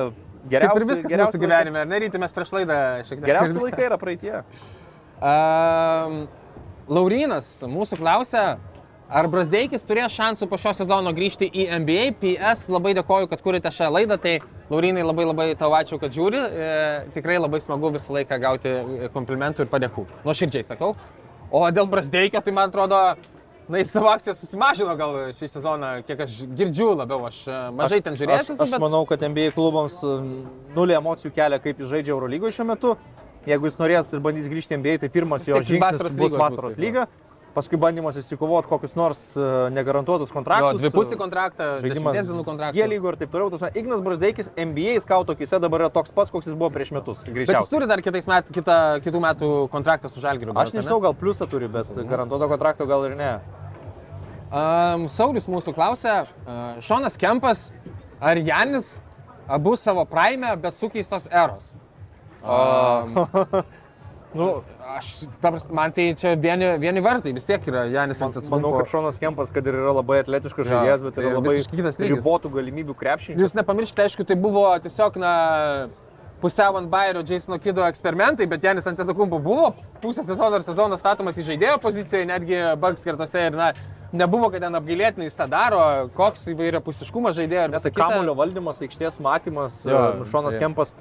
Kaip 0.46 0.50
geriausi, 0.52 0.82
ir 0.82 0.90
viskas 0.92 1.10
geriausi 1.10 1.38
gyvenime, 1.42 1.80
ar 1.82 1.88
neryti 1.90 2.20
mes 2.22 2.32
prieš 2.32 2.52
laidą 2.54 2.76
šiek 3.08 3.18
tiek. 3.18 3.26
Geriausi 3.26 3.62
laikai 3.62 3.86
yra 3.88 3.96
praeitie. 3.98 4.42
Um, 5.16 6.26
Laurinas 6.86 7.48
mūsų 7.66 7.98
klausia, 7.98 8.44
ar 9.08 9.28
Brasdeikis 9.30 9.84
turės 9.86 10.14
šansų 10.16 10.48
po 10.50 10.58
šio 10.60 10.72
sezono 10.76 11.12
grįžti 11.14 11.48
į 11.48 11.68
NBA. 11.82 12.06
PS 12.20 12.66
labai 12.72 12.94
dėkoju, 12.98 13.30
kad 13.30 13.42
kurite 13.44 13.70
šią 13.72 13.90
laidą, 13.94 14.18
tai 14.20 14.38
Laurinai 14.70 15.04
labai 15.06 15.28
labai 15.28 15.46
tau 15.58 15.70
ačiū, 15.78 16.00
kad 16.02 16.14
žiūri. 16.14 16.40
E, 16.42 16.72
tikrai 17.14 17.38
labai 17.38 17.60
smagu 17.62 17.92
visą 17.94 18.16
laiką 18.16 18.40
gauti 18.42 18.72
e, 18.72 19.10
komplimentų 19.14 19.66
ir 19.66 19.72
padėkų. 19.72 20.06
Nuoširdžiai 20.26 20.66
sakau. 20.66 20.94
O 21.54 21.62
dėl 21.70 21.86
Brasdeikio, 21.90 22.42
tai 22.42 22.54
man 22.54 22.72
atrodo, 22.72 22.98
na, 23.68 23.78
jis 23.78 23.92
savo 23.94 24.10
akciją 24.10 24.34
susimažino 24.34 24.96
gal 24.98 25.14
šį 25.38 25.50
sezoną, 25.52 25.92
kiek 26.08 26.24
aš 26.26 26.40
girdžiu 26.58 26.90
labiau, 26.98 27.20
aš 27.28 27.44
e, 27.46 27.60
mažai 27.78 28.00
ten 28.02 28.18
žiūrėsiu, 28.18 28.56
Aš, 28.56 28.64
aš 28.66 28.74
bet... 28.74 28.82
manau, 28.82 29.04
kad 29.06 29.22
NBA 29.22 29.52
klubams 29.54 30.00
um, 30.06 30.32
nulį 30.74 30.98
emocijų 30.98 31.30
kelia, 31.36 31.62
kaip 31.62 31.78
jis 31.78 31.94
žaidžia 31.94 32.16
Eurolygoje 32.16 32.58
šiuo 32.58 32.66
metu. 32.72 32.96
Jeigu 33.46 33.68
jis 33.68 33.78
norės 33.78 34.10
ir 34.10 34.22
bandys 34.24 34.48
grįžti 34.50 34.74
į 34.74 34.80
NBA, 34.80 34.96
tai 35.04 35.12
pirmas 35.14 35.44
Vis 35.44 35.52
jo 35.52 35.62
žingsnis 35.62 36.18
bus 36.18 36.34
vasaros 36.34 36.74
jo. 36.74 36.82
lyga. 36.82 37.06
Paskui 37.56 37.78
bandymas 37.80 38.18
įsikovoti 38.20 38.68
kokius 38.68 38.92
nors 38.98 39.20
uh, 39.38 39.70
negarantuotus 39.72 40.28
Jo, 40.28 40.34
kontraktus. 40.36 40.80
dvipusį 40.82 41.16
kontraktą, 41.16 41.68
Žaidimas 41.80 42.18
dienų 42.18 42.42
kontraktą. 42.44 42.76
G 42.76 42.88
lygų 42.90 43.12
ir 43.14 43.16
taip 43.22 43.30
toliau. 43.32 43.48
Prasme, 43.54 43.70
Ignas 43.80 44.02
Brasdeikis 44.04 44.50
NBA 44.60 44.98
skauto 45.00 45.32
akise 45.32 45.56
dabar 45.64 45.86
yra 45.86 45.92
toks 45.94 46.12
pats, 46.12 46.32
koks 46.34 46.50
jis 46.50 46.58
buvo 46.58 46.68
prieš 46.74 46.92
metus. 46.92 47.22
Bet 47.22 47.30
jis 47.32 47.38
Greičiausiai. 47.38 47.70
turi 47.72 47.88
dar 47.88 48.02
met, 48.04 48.50
kitą, 48.52 48.76
kitų 49.06 49.22
metų 49.24 49.48
kontraktą 49.72 50.12
su 50.12 50.20
Žalgiriu. 50.20 50.52
Aš 50.52 50.74
nežinau, 50.76 51.00
gal 51.00 51.16
pliusą 51.16 51.48
turi, 51.48 51.70
bet 51.72 51.88
garantuoto 51.96 52.50
kontrakto 52.52 52.84
gal 52.84 53.08
ir 53.08 53.16
ne. 53.16 53.32
Um, 54.52 55.08
Saulis 55.08 55.48
mūsų 55.48 55.72
klausia, 55.74 56.20
uh, 56.44 56.76
Šonas 56.84 57.16
Kempas, 57.16 57.70
ar 58.20 58.36
Janis 58.36 58.98
abu 59.48 59.72
savo 59.80 60.04
praime, 60.04 60.52
bet 60.60 60.76
sukeistos 60.76 61.26
eros? 61.32 61.72
Um, 62.44 63.16
Nu, 64.36 64.48
aš, 64.96 65.10
ta 65.40 65.50
prasme, 65.54 65.72
man 65.78 65.92
tai 65.96 66.06
čia 66.18 66.34
vieni, 66.36 66.68
vieni 66.82 67.02
vartai 67.04 67.32
vis 67.36 67.46
tiek 67.48 67.64
yra 67.70 67.86
Janis 67.90 68.20
ant 68.22 68.36
manau, 68.52 68.74
kad 68.78 68.90
Šonas 68.90 69.18
Kempas, 69.22 69.50
kad 69.54 69.66
ir 69.66 69.78
yra 69.80 69.94
labai 69.96 70.20
atletiškas 70.24 70.66
Jo, 70.66 70.72
žaidėjas, 70.74 71.04
bet 71.06 71.16
tai 71.16 71.24
yra 71.24 71.38
labai 71.40 71.56
ribotų 72.12 72.52
galimybių 72.58 72.96
krepšinį. 73.00 73.40
Jūs 73.42 73.56
nepamirškite, 73.56 74.06
aišku, 74.10 74.26
tai 74.28 74.36
buvo 74.40 74.66
tiesiog, 74.84 75.16
na, 75.22 75.32
pusiau 76.42 76.76
ant 76.76 76.90
Bairio 76.92 77.22
Jasono 77.24 77.56
Kido 77.58 77.84
eksperimentai, 77.88 78.46
bet 78.46 78.64
Janis 78.64 78.86
ant 78.86 78.98
Tetakumpo 79.00 79.38
buvo 79.40 79.70
pusę 80.02 80.22
sezono 80.22 80.58
ir 80.60 80.64
sezono 80.66 80.98
statomas 81.00 81.38
į 81.40 81.46
žaidėjo 81.50 81.78
poziciją, 81.80 82.26
netgi 82.28 82.58
bugs 82.80 83.00
skirtose 83.00 83.46
ir, 83.48 83.56
na, 83.56 83.70
nebuvo, 84.12 84.50
kad 84.52 84.60
ten 84.62 84.76
apgailėtinai 84.76 85.26
jis 85.30 85.38
tą 85.38 85.48
daro, 85.50 85.80
koks 86.16 86.44
įvairia 86.52 86.82
pusiškumas 86.84 87.34
žaidėjo 87.40 87.64
ir 87.70 87.74
visą 87.78 87.90
kitą. 87.90 88.04
kamulio 88.04 88.36
valdymas, 88.38 88.82
aikštės 88.84 89.16
matymas, 89.18 89.80
Jo, 89.88 89.96
jo, 90.20 90.28
Šonas 90.28 90.54
tai- 90.54 90.60
Kempas 90.66 90.92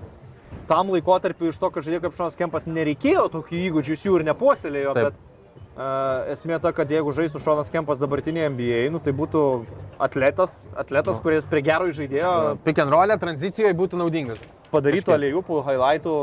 tam 0.70 0.92
laikotarpiu 0.94 1.52
iš 1.52 1.60
to, 1.62 1.70
kad 1.74 1.86
žaidėjo 1.86 2.06
kaip 2.08 2.18
Šonas 2.18 2.38
Kempas 2.40 2.68
nereikėjo 2.70 3.28
tokių 3.34 3.62
įgūdžių, 3.70 3.96
jis 3.96 4.06
jų 4.08 4.20
ir 4.20 4.26
nepuoselėjo, 4.32 4.96
Taip. 4.98 5.10
bet 5.10 5.20
uh, 5.78 6.32
esmė 6.34 6.60
ta, 6.64 6.72
kad 6.76 6.92
jeigu 6.92 7.14
žaistų 7.16 7.42
Šonas 7.44 7.72
Kempas 7.74 8.02
dabartinėje 8.02 8.50
NBA, 8.54 8.82
nu, 8.94 9.02
tai 9.04 9.14
būtų 9.16 9.46
atletas, 10.02 10.66
atletas 10.76 11.22
kuris 11.24 11.48
prie 11.50 11.64
gero 11.66 11.88
žaidėjo 11.94 12.58
Pick 12.66 12.82
and 12.84 12.94
roll 12.94 13.16
tranzicijoje 13.22 13.78
būtų 13.78 14.02
naudingas. 14.02 14.44
padarytų 14.74 15.16
aliejupų, 15.16 15.62
highlightų. 15.70 16.18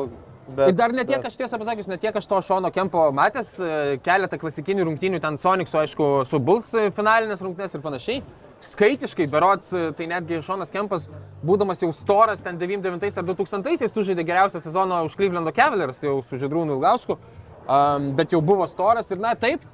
Bet, 0.52 0.72
Ir 0.72 0.74
dar 0.74 0.92
ne 0.92 1.04
tiek, 1.06 1.22
aš 1.22 1.36
tiesą 1.38 1.56
pasakius, 1.60 1.86
ne 1.86 1.96
tiek 2.02 2.16
aš 2.18 2.26
to 2.26 2.40
Šono 2.42 2.68
Kempo 2.74 3.04
matęs, 3.14 3.52
e, 3.62 3.98
keletą 4.02 4.36
klasikinių 4.42 4.88
rungtynių, 4.88 5.20
ten 5.22 5.38
Sonicsu, 5.38 5.78
aišku, 5.78 6.08
su 6.26 6.40
Bulls 6.42 6.72
e, 6.74 6.88
finalinės 6.90 7.44
rungtynės 7.44 7.76
ir 7.78 7.84
panašiai. 7.84 8.24
Skaitiškai, 8.62 9.26
berots, 9.26 9.72
e, 9.74 9.90
tai 9.98 10.06
netgi 10.06 10.38
Šonas 10.46 10.70
Kempas, 10.70 11.08
būdamas 11.42 11.82
jau 11.82 11.90
storas, 11.94 12.38
ten 12.44 12.58
99 12.60 13.18
ar 13.18 13.26
2000 13.26 13.88
sužaidė 13.90 14.22
geriausią 14.28 14.60
sezoną 14.62 15.00
už 15.08 15.16
Clevelando 15.18 15.50
Cavaliers, 15.56 15.98
jau 16.04 16.20
su 16.22 16.38
Židrūnu 16.38 16.76
Ilgausku, 16.78 17.18
um, 17.66 18.12
bet 18.18 18.30
jau 18.32 18.40
buvo 18.40 18.66
storas 18.70 19.10
ir, 19.10 19.18
na, 19.18 19.34
taip, 19.34 19.64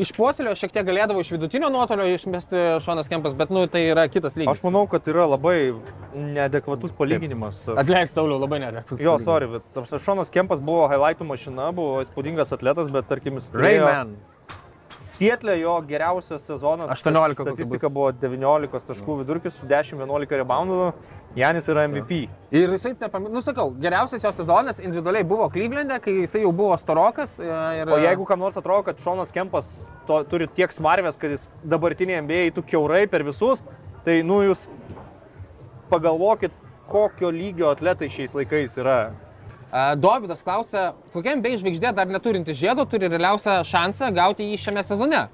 iš 0.00 0.14
puoselio 0.16 0.54
šiek 0.56 0.72
tiek 0.72 0.86
galėdavo 0.88 1.20
iš 1.20 1.34
vidutinio 1.34 1.68
nuotolio 1.74 2.06
išmesti 2.14 2.64
Šonas 2.84 3.10
Kempas, 3.12 3.36
bet, 3.36 3.52
nu, 3.52 3.66
tai 3.68 3.84
yra 3.90 4.06
kitas 4.08 4.38
lygis. 4.38 4.48
Aš 4.54 4.64
manau, 4.64 4.86
kad 4.88 5.04
yra 5.12 5.26
labai 5.28 5.74
neadekvatus 6.16 6.96
palyginimas. 6.96 7.66
Atleisk, 7.76 8.14
Sauliau, 8.16 8.40
labai 8.40 8.62
nedėkus. 8.64 9.02
Jo, 9.04 9.18
sorry, 9.20 9.50
bet 9.58 9.84
Šonas 10.00 10.32
Kempas 10.32 10.64
buvo 10.64 10.88
highlightų 10.88 11.28
mašina, 11.28 11.68
buvo 11.76 12.00
įspūdingas 12.06 12.54
atletas, 12.56 12.88
bet 12.94 13.10
tarkim 13.12 13.36
jis 13.42 13.50
turėjo- 13.52 13.84
Rayman. 13.90 14.16
Sietlė 15.04 15.54
jo 15.60 15.76
geriausias 15.86 16.42
sezonas. 16.48 16.90
18 16.90 17.38
kokia 17.38 17.54
Statistika 17.54 17.90
buvo 17.92 18.10
19 18.10 18.88
taškų 18.90 19.20
vidurkis 19.20 19.54
su 19.60 19.68
10-11 19.70 20.40
reboundų. 20.42 20.88
Janis 21.38 21.68
yra 21.70 21.84
MVP. 21.86 22.22
Ir 22.56 22.72
jisai, 22.72 22.94
nepam... 22.98 23.28
nu 23.30 23.42
sakau, 23.44 23.68
geriausias 23.78 24.24
jo 24.24 24.32
sezonas 24.34 24.80
individualiai 24.80 25.26
buvo 25.28 25.46
Klyvlende, 25.52 26.00
kai 26.02 26.16
jisai 26.22 26.42
jau 26.42 26.50
buvo 26.56 26.74
storokas. 26.80 27.36
e, 27.38 27.50
Ir... 27.82 27.92
O 27.94 27.98
jeigu 28.02 28.26
kam 28.26 28.42
nors 28.42 28.56
atrodo, 28.58 28.88
kad 28.88 28.98
Šonas 29.04 29.30
Kempas 29.34 29.68
to, 30.08 30.22
turi 30.30 30.48
tiek 30.56 30.72
smarvės, 30.74 31.20
kad 31.20 31.36
jis 31.36 31.46
dabartinėje 31.62 32.24
NBA 32.24 32.40
eitų 32.48 32.64
keurai 32.72 33.04
per 33.12 33.26
visus, 33.28 33.62
tai 34.08 34.22
nu 34.26 34.40
jūs 34.48 34.66
pagalvokit, 35.92 36.56
kokio 36.88 37.30
lygio 37.30 37.70
atletai 37.70 38.08
šiais 38.10 38.34
laikais 38.34 38.80
yra. 38.80 39.00
Dovydas 40.00 40.40
klausia, 40.40 40.94
kokia 41.12 41.34
NBA 41.36 41.58
žvaigždė 41.60 41.92
dar 41.92 42.08
neturinti 42.08 42.54
žiedo 42.56 42.86
turi 42.88 43.10
realiausią 43.10 43.58
šansą 43.68 44.08
gauti 44.16 44.46
jį 44.48 44.56
šiame 44.62 44.84
sezone. 44.86 45.26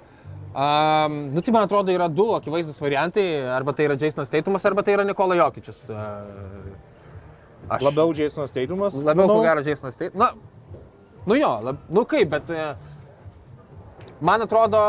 Um, 0.54 1.14
nu, 1.34 1.42
tai 1.42 1.50
man 1.54 1.64
atrodo 1.66 1.90
yra 1.90 2.06
du 2.10 2.28
akivaizdus 2.34 2.80
variantai, 2.82 3.24
arba 3.50 3.72
tai 3.74 3.88
yra 3.88 3.96
Jasonas 3.98 4.30
Teitumas, 4.30 4.66
arba 4.66 4.84
tai 4.86 4.94
yra 4.94 5.06
Nikola 5.06 5.38
Jokičius. 5.38 5.80
Uh, 5.90 7.70
aš 7.74 7.82
Labiau 7.82 8.14
Jasonas 8.14 8.54
Teitumas. 8.54 8.94
Labiau, 8.94 9.26
manau. 9.26 9.40
ko 9.40 9.46
gero, 9.46 9.64
Jasonas 9.66 9.98
Teitumas. 9.98 10.34
Na, 10.34 10.82
nu 11.26 11.38
jo, 11.38 11.50
lab, 11.68 11.82
nu 11.90 12.04
kaip, 12.06 12.30
bet 12.34 12.50
e, 12.54 12.68
man 14.22 14.46
atrodo, 14.46 14.80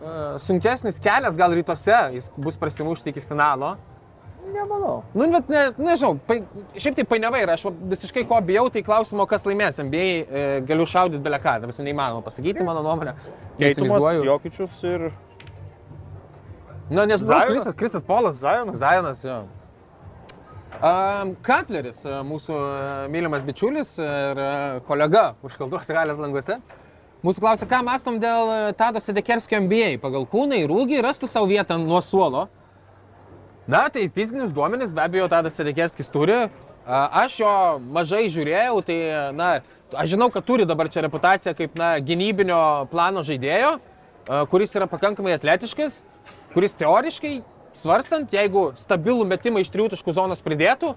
e, 0.00 0.14
sunkesnis 0.44 1.00
kelias 1.00 1.40
gal 1.40 1.54
rytuose, 1.56 1.96
jis 2.16 2.28
bus 2.36 2.60
prasimušti 2.60 3.14
iki 3.14 3.24
finalo. 3.24 3.76
Nemanau. 4.44 4.98
Nu, 5.16 5.26
bet 5.32 5.48
ne, 5.48 5.62
nežinau, 5.80 6.18
pai, 6.28 6.42
šiaip 6.76 6.98
tai 6.98 7.06
painiava 7.08 7.40
yra, 7.40 7.56
aš 7.56 7.64
visiškai 7.94 8.26
ko 8.28 8.38
bijau, 8.44 8.66
tai 8.72 8.84
klausimo, 8.84 9.24
kas 9.30 9.46
laimės. 9.48 9.80
NBA 9.80 10.04
e, 10.04 10.46
galiu 10.68 10.84
šaudyti 10.88 11.24
beleką, 11.24 11.56
dabar 11.62 11.86
neįmanoma 11.88 12.24
pasakyti 12.26 12.66
mano 12.66 12.84
nuomonę. 12.84 13.16
Teitumas, 13.56 13.94
Neįsivaizduoju. 13.94 14.26
Jokičius 14.28 14.82
ir 14.90 15.08
Na, 16.90 17.06
nes 17.06 17.20
Zajonas? 17.20 17.48
Krisas, 17.48 17.74
Krisas 17.74 18.02
Polas. 18.02 18.36
Zajonas? 18.36 18.78
Zajonas, 18.78 19.24
jo. 19.24 19.44
Um, 20.74 21.30
Kapleris, 21.40 22.02
e, 22.04 22.16
mūsų 22.26 22.54
e, 22.58 22.80
mylimas 23.08 23.44
bičiulis 23.46 23.94
ir 24.02 24.40
e, 24.42 24.48
kolega 24.84 25.30
užkalduos 25.46 25.88
galės 25.88 26.18
languose. 26.20 26.58
Mūsų 27.24 27.40
klausia, 27.40 27.68
ką 27.70 27.78
mastom 27.86 28.18
dėl 28.20 28.74
Tado 28.76 29.00
Sedekerskio 29.00 29.62
MBA. 29.64 29.94
Pagal 30.02 30.26
kūną 30.28 30.58
ir 30.60 30.74
ūgį 30.74 31.00
rastų 31.06 31.30
savo 31.30 31.48
vietą 31.48 31.78
nuo 31.80 32.02
suolo. 32.04 32.50
Na, 33.66 33.88
tai 33.88 34.10
fizinius 34.12 34.52
duomenis 34.52 34.92
be 34.92 35.00
abejo 35.00 35.28
Tadas 35.32 35.56
Sedekerskis 35.56 36.10
turi. 36.12 36.36
Aš 36.84 37.38
jo 37.40 37.52
mažai 37.96 38.26
žiūrėjau, 38.28 38.82
tai, 38.84 38.98
na, 39.32 39.48
aš 39.96 40.10
žinau, 40.12 40.28
kad 40.32 40.44
turi 40.44 40.66
dabar 40.68 40.90
čia 40.92 41.06
reputaciją 41.06 41.54
kaip, 41.56 41.78
na, 41.80 41.94
gynybinio 42.04 42.58
plano 42.90 43.22
žaidėjo, 43.24 43.78
kuris 44.52 44.76
yra 44.76 44.84
pakankamai 44.90 45.32
atletiškas, 45.38 46.02
kuris 46.52 46.76
teoriškai, 46.76 47.38
svarstant, 47.72 48.36
jeigu 48.36 48.66
stabilų 48.76 49.24
metimą 49.32 49.64
iš 49.64 49.72
trijų 49.72 49.94
taškų 49.94 50.16
zonos 50.20 50.44
pridėtų, 50.44 50.92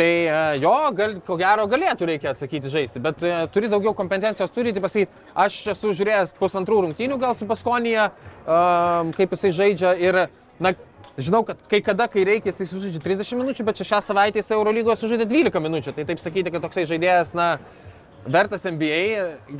Tai 0.00 0.56
jo, 0.62 0.72
gal, 0.96 1.16
ko 1.26 1.34
gero, 1.36 1.64
galėtų 1.68 2.06
reikia 2.08 2.30
atsakyti 2.30 2.70
žaisti, 2.72 3.00
bet 3.02 3.20
turi 3.52 3.68
daugiau 3.68 3.90
kompetencijos, 3.98 4.52
turi 4.54 4.72
tai 4.72 4.80
pasakyti, 4.80 5.10
aš 5.34 5.56
esu 5.74 5.90
žiūrėjęs 5.98 6.32
pusantrų 6.38 6.78
rungtynių 6.86 7.18
gal 7.20 7.34
su 7.36 7.48
Baskonija, 7.50 8.06
kaip 9.18 9.34
jisai 9.34 9.50
žaidžia 9.58 9.92
ir, 10.00 10.20
na, 10.62 10.72
žinau, 11.26 11.42
kad 11.46 11.60
kai 11.70 11.80
kada, 11.84 12.06
kai 12.10 12.24
reikia, 12.28 12.52
jisai 12.52 12.68
sužaidžia 12.70 13.02
30 13.04 13.40
minučių, 13.40 13.66
bet 13.68 13.80
čia 13.80 13.88
šią 13.92 14.00
savaitę 14.10 14.42
jisai 14.42 14.58
Eurolygoje 14.58 14.98
sužaidė 15.00 15.28
12 15.30 15.64
minučių, 15.66 15.94
tai 15.96 16.06
taip 16.08 16.22
sakyti, 16.22 16.52
kad 16.54 16.64
toksai 16.66 16.86
žaidėjas, 16.90 17.34
na, 17.38 17.50
vertas 18.26 18.66
NBA, 18.68 19.02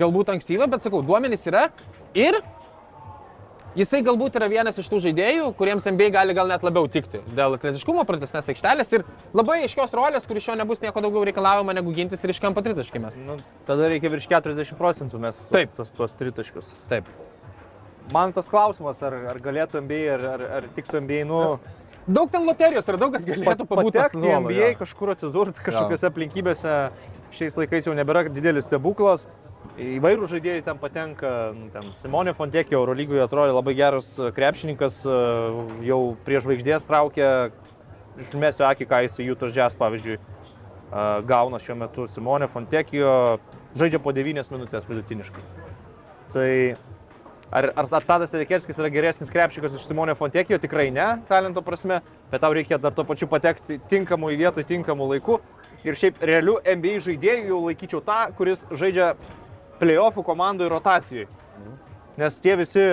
galbūt 0.00 0.32
ankstyva, 0.34 0.68
bet 0.70 0.84
sakau, 0.84 1.02
duomenys 1.06 1.46
yra 1.50 1.68
ir 2.14 2.40
Jisai 3.78 4.00
galbūt 4.02 4.34
yra 4.34 4.48
vienas 4.50 4.80
iš 4.82 4.88
tų 4.90 4.98
žaidėjų, 5.04 5.44
kuriems 5.54 5.84
NBA 5.86 6.08
gali 6.16 6.34
gal 6.34 6.48
net 6.50 6.64
labiau 6.66 6.88
tikti 6.90 7.20
dėl 7.36 7.54
atletiškumo, 7.54 8.02
pratesnės 8.08 8.50
aikštelės 8.50 8.90
ir 8.96 9.04
labai 9.36 9.60
aiškios 9.62 9.94
rolės, 9.94 10.26
kur 10.26 10.40
iš 10.40 10.50
jo 10.50 10.58
nebus 10.58 10.82
nieko 10.82 10.98
daugiau 11.04 11.22
reikalaujama 11.28 11.78
negu 11.78 11.94
gintis 11.94 12.26
ir 12.26 12.34
iš 12.34 12.42
kampo 12.42 12.66
tritaškimės. 12.66 13.22
Nu, 13.22 13.38
tada 13.70 13.86
reikia 13.92 14.10
virš 14.10 14.26
40 14.32 14.74
procentų 14.74 15.22
mes 15.22 15.44
Taip. 15.54 15.78
tos, 15.78 15.94
tos 15.94 16.18
tritaškius. 16.18 16.74
Taip. 16.90 17.06
Man 18.14 18.32
tas 18.34 18.48
klausimas, 18.50 19.02
ar, 19.06 19.14
ar 19.32 19.38
galėtų 19.42 19.84
NBA, 19.84 20.00
ar, 20.16 20.24
ar, 20.34 20.46
ar 20.58 20.70
tiktų 20.76 21.04
NBA, 21.04 21.22
nu, 21.28 21.42
Daug 22.10 22.30
ten 22.32 22.46
loterijos 22.48 22.88
yra, 22.88 22.98
daug 22.98 23.12
kas 23.14 23.26
galėtų 23.28 23.66
pabūti 23.68 24.00
patekti 24.00 24.24
į 24.24 24.38
NBA, 24.42 24.70
kažkur 24.80 25.12
atsidurti 25.12 25.62
kažkokiose 25.62 26.08
aplinkybėse. 26.08 26.74
Šiais 27.36 27.58
laikais 27.60 27.86
jau 27.86 27.94
nebėra 27.94 28.24
didelis 28.26 28.66
stebuklas. 28.66 29.28
Įvairių 29.80 30.26
žaidėjai 30.32 30.64
ten 30.66 30.80
patenka, 30.80 31.30
nu, 31.54 31.68
ten 31.70 31.92
Simonė 32.00 32.32
Fontekė 32.34 32.74
Eurolygoje 32.74 33.22
atrodė 33.22 33.54
labai 33.54 33.76
geras 33.78 34.08
krepšininkas, 34.34 35.02
jau 35.86 36.00
prie 36.26 36.40
žvaigždės 36.42 36.88
traukia, 36.88 37.30
išmėsiu 38.20 38.66
akį, 38.66 38.88
ką 38.90 39.02
jis 39.06 39.20
Jūtos 39.22 39.54
Džes, 39.54 39.76
pavyzdžiui, 39.78 40.18
gauna 41.30 41.60
šiuo 41.62 41.78
metu 41.84 42.08
Simonė 42.10 42.50
Fontekio, 42.50 43.38
žaidžia 43.78 44.02
po 44.02 44.16
9 44.16 44.50
minutės 44.56 44.88
vidutiniškai. 44.90 45.44
Tai 46.34 46.50
Ar, 47.50 47.72
ar, 47.74 47.88
Tadas 48.06 48.30
Rekerskis 48.34 48.78
yra 48.78 48.88
geresnis 48.94 49.30
krepšikas 49.32 49.74
iš 49.74 49.88
Simonio 49.88 50.14
Fontekijo? 50.14 50.58
Tikrai 50.62 50.90
ne, 50.94 51.06
talento 51.26 51.62
prasme, 51.66 51.98
bet 52.30 52.44
tau 52.44 52.54
reikia 52.54 52.78
dar 52.78 52.94
to 52.94 53.02
pačiu 53.06 53.26
patekti 53.30 53.80
tinkamų 53.90 54.30
į 54.36 54.36
vietoj, 54.44 54.66
tinkamų 54.68 55.08
laikų. 55.16 55.40
Ir 55.82 55.98
šiaip 55.98 56.20
realių 56.22 56.60
NBA 56.76 57.00
žaidėjų 57.02 57.48
jau 57.50 57.58
laikyčiau 57.64 58.02
tą, 58.06 58.20
kuris 58.38 58.62
žaidžia 58.70 59.14
playoffų 59.80 60.22
komandų 60.28 60.68
rotacijai. 60.70 61.26
Nes 62.20 62.38
tie 62.38 62.54
visi 62.60 62.86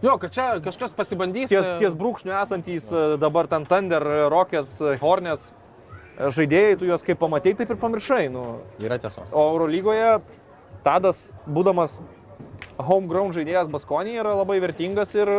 Jo, 0.00 0.14
kad 0.16 0.32
čia 0.32 0.44
kažkas 0.64 0.94
pasibandys. 0.96 1.50
ties, 1.50 1.66
e, 1.66 1.78
ties 1.82 1.92
brūkšnių 1.92 2.32
esantys 2.38 2.86
e, 2.88 3.00
dabar 3.20 3.44
ten 3.50 3.66
Thunder, 3.68 4.00
Rockets, 4.32 4.78
e, 4.80 4.94
Hornets 5.02 5.50
e, 5.52 6.30
žaidėjai, 6.32 6.78
tu 6.80 6.88
juos 6.88 7.04
kaip 7.04 7.20
pamatai, 7.20 7.52
taip 7.58 7.74
ir 7.74 7.76
pamiršai. 7.76 8.30
Nu, 8.32 8.62
Yra 8.80 8.96
tiesos. 8.96 9.28
O 9.28 9.44
Eurolygoje 9.50 10.22
Tadas, 10.80 11.34
būdamas 11.44 11.98
homegrown 12.86 13.34
žaidėjas 13.36 13.70
Baskonėje, 13.72 14.22
yra 14.22 14.34
labai 14.38 14.58
vertingas 14.62 15.14
ir 15.18 15.30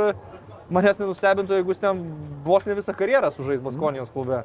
manęs 0.71 0.99
nenustebintų, 1.01 1.59
jeigu 1.59 1.73
jis 1.73 1.83
ten 1.83 2.03
vos 2.45 2.67
ne 2.67 2.75
visą 2.77 2.95
karjerą 2.97 3.31
sužais 3.35 3.63
Baskonijos 3.63 4.11
klube. 4.13 4.43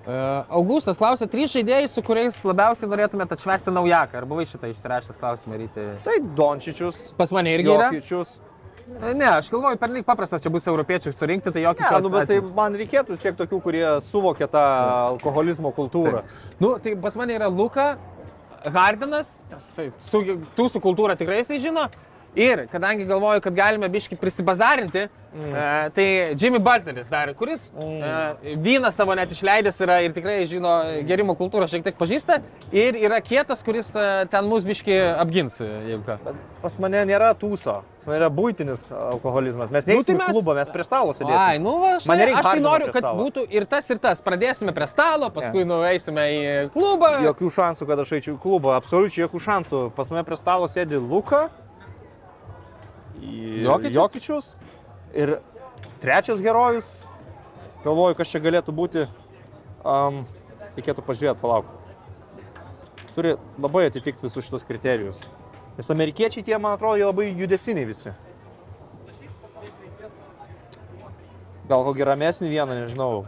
E, 0.00 0.18
Augustas 0.56 1.00
klausė, 1.00 1.28
trys 1.30 1.52
žaidėjai, 1.54 1.88
su 1.92 2.04
kuriais 2.04 2.38
labiausiai 2.46 2.88
norėtumėte 2.90 3.36
atšvesti 3.36 3.72
naujaką. 3.74 4.20
Ar 4.22 4.28
buvai 4.28 4.46
šitą 4.48 4.70
išsirašęs 4.72 5.20
klausimą 5.20 5.58
ryti? 5.60 5.88
Tai 6.06 6.20
Dončičius, 6.36 7.10
Pas 7.18 7.32
mane 7.36 7.52
irgi 7.56 7.74
yra. 7.74 7.90
Jokičius. 7.90 8.38
E, 8.40 8.48
Ne, 9.14 9.26
aš 9.28 9.50
galvoju, 9.52 9.78
per 9.78 9.92
lyg 9.94 10.02
paprastas 10.06 10.42
čia 10.42 10.50
bus 10.50 10.64
europiečių 10.66 11.12
surinkti, 11.14 11.52
tai 11.54 11.62
jokį 11.62 11.84
Ne, 11.84 11.98
nu, 12.02 12.10
bet 12.10 12.26
tai 12.26 12.40
man 12.56 12.74
reikėtų 12.74 13.18
tiek 13.22 13.36
tokių, 13.38 13.60
kurie 13.62 13.84
suvokia 14.08 14.48
tą 14.50 14.62
alkoholizmo 15.12 15.70
kultūrą. 15.76 16.24
Nu, 16.58 16.72
tai 16.82 16.96
pas 16.98 17.14
mane 17.20 17.36
yra 17.36 17.46
Luka, 17.46 17.92
Hardinas, 18.68 19.38
tas, 19.48 19.66
tų 20.56 20.66
su 20.68 20.80
kultūra 20.82 21.16
tikrai 21.16 21.40
jisai 21.40 21.60
žino. 21.62 21.86
Ir 22.34 22.66
kadangi 22.70 23.04
galvoju, 23.04 23.40
kad 23.42 23.54
galime 23.54 23.88
biški 23.90 24.14
prisibazarinti, 24.16 25.08
mm. 25.34 25.54
e, 25.54 25.90
tai 25.94 26.04
Jimmy 26.38 26.58
Butleris 26.62 27.08
dar, 27.10 27.32
kuris 27.34 27.72
mm. 27.74 28.02
e, 28.46 28.54
vyną 28.56 28.92
savo 28.94 29.16
net 29.18 29.32
išleidęs 29.34 29.80
yra 29.82 29.96
ir 30.04 30.14
tikrai 30.14 30.44
žino 30.46 30.76
gerimo 31.08 31.34
kultūrą, 31.34 31.66
šiek 31.70 31.82
tiek 31.88 31.96
pažįsta. 31.98 32.38
Ir 32.70 32.94
yra 33.02 33.18
kietas, 33.18 33.64
kuris 33.66 33.90
e, 33.98 34.04
ten 34.30 34.46
mus 34.46 34.66
biški 34.68 34.94
apgins, 35.16 35.58
e, 35.58 35.70
jeigu 35.90 36.04
ką. 36.06 36.20
Bet 36.28 36.44
pas 36.62 36.76
mane 36.84 37.00
nėra 37.10 37.32
tūso, 37.34 37.80
pas 37.82 38.12
mane 38.12 38.20
yra 38.20 38.28
būtinis 38.30 38.84
alkoholizmas. 38.94 39.72
Mes 39.74 39.88
Nu, 39.88 39.96
neįsime 39.96 40.20
tai 40.20 40.28
mes... 40.28 40.36
klubą, 40.36 40.54
mes 40.60 40.70
prie 40.70 40.86
stalo 40.86 41.16
sėdėsime. 41.16 41.40
Ai, 41.40 41.58
nu 41.58 41.72
va, 41.82 41.96
štai, 42.04 42.28
aš 42.30 42.46
tai 42.46 42.60
noriu, 42.62 42.92
kad 42.94 43.08
būtų 43.18 43.48
ir 43.50 43.66
tas, 43.66 43.90
ir 43.90 43.98
tas. 43.98 44.22
Pradėsime 44.22 44.76
prie 44.76 44.86
stalo, 44.86 45.32
paskui 45.34 45.66
nueisime 45.66 46.28
į 46.36 46.54
klubą. 46.76 47.16
Jokių 47.26 47.50
šansų, 47.58 47.90
kad 47.90 48.04
aš 48.04 48.14
eičiau 48.20 48.36
į 48.36 48.40
klubą, 48.46 48.76
absoliučiai 48.78 49.26
jokių 49.26 49.42
šansų. 49.48 49.82
Pas 49.98 50.14
mane 50.14 50.22
prie 50.30 50.38
stalo 50.38 50.70
sėdi 50.70 51.02
Luka, 51.02 51.48
Jokičius? 53.20 53.94
Jokičius 53.94 54.50
ir 55.14 55.38
trečias 56.00 56.40
herojus. 56.40 56.90
Galvoju, 57.84 58.16
kas 58.18 58.32
čia 58.32 58.40
galėtų 58.44 58.74
būti. 58.76 59.06
Um, 59.80 60.24
reikėtų 60.76 61.04
pažiūrėti, 61.04 61.40
palauk. 61.40 61.68
Turi 63.16 63.36
labai 63.58 63.86
atitikti 63.88 64.26
visus 64.26 64.44
šitos 64.46 64.66
kriterijus. 64.68 65.22
Nes 65.78 65.88
amerikiečiai 65.92 66.44
tie, 66.44 66.56
man 66.60 66.76
atrodo, 66.76 67.08
labai 67.08 67.30
judesiniai 67.32 67.88
visi. 67.88 68.12
Gal 71.70 71.86
kokį 71.86 72.06
ramesnį 72.08 72.50
vieną, 72.50 72.76
nežinau. 72.82 73.24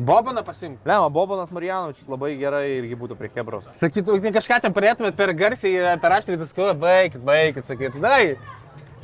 Bobaną 0.00 0.42
pasimk. 0.42 0.78
Lema, 0.88 1.10
Bobanas 1.12 1.50
Marijanovičius 1.52 2.08
labai 2.08 2.32
gerai 2.40 2.64
irgi 2.78 2.96
būtų 2.96 3.18
prie 3.20 3.28
Hebros. 3.34 3.66
Sakytų, 3.76 4.16
kažką 4.32 4.60
ten 4.64 4.72
parėtumėt 4.72 5.18
per 5.18 5.34
garsiai, 5.36 5.98
per 6.00 6.14
aštrį 6.16 6.38
diskutuoti, 6.40 6.80
baigit, 6.80 7.20
baigit, 7.26 7.66
sakytų, 7.68 8.00
dai. 8.00 8.22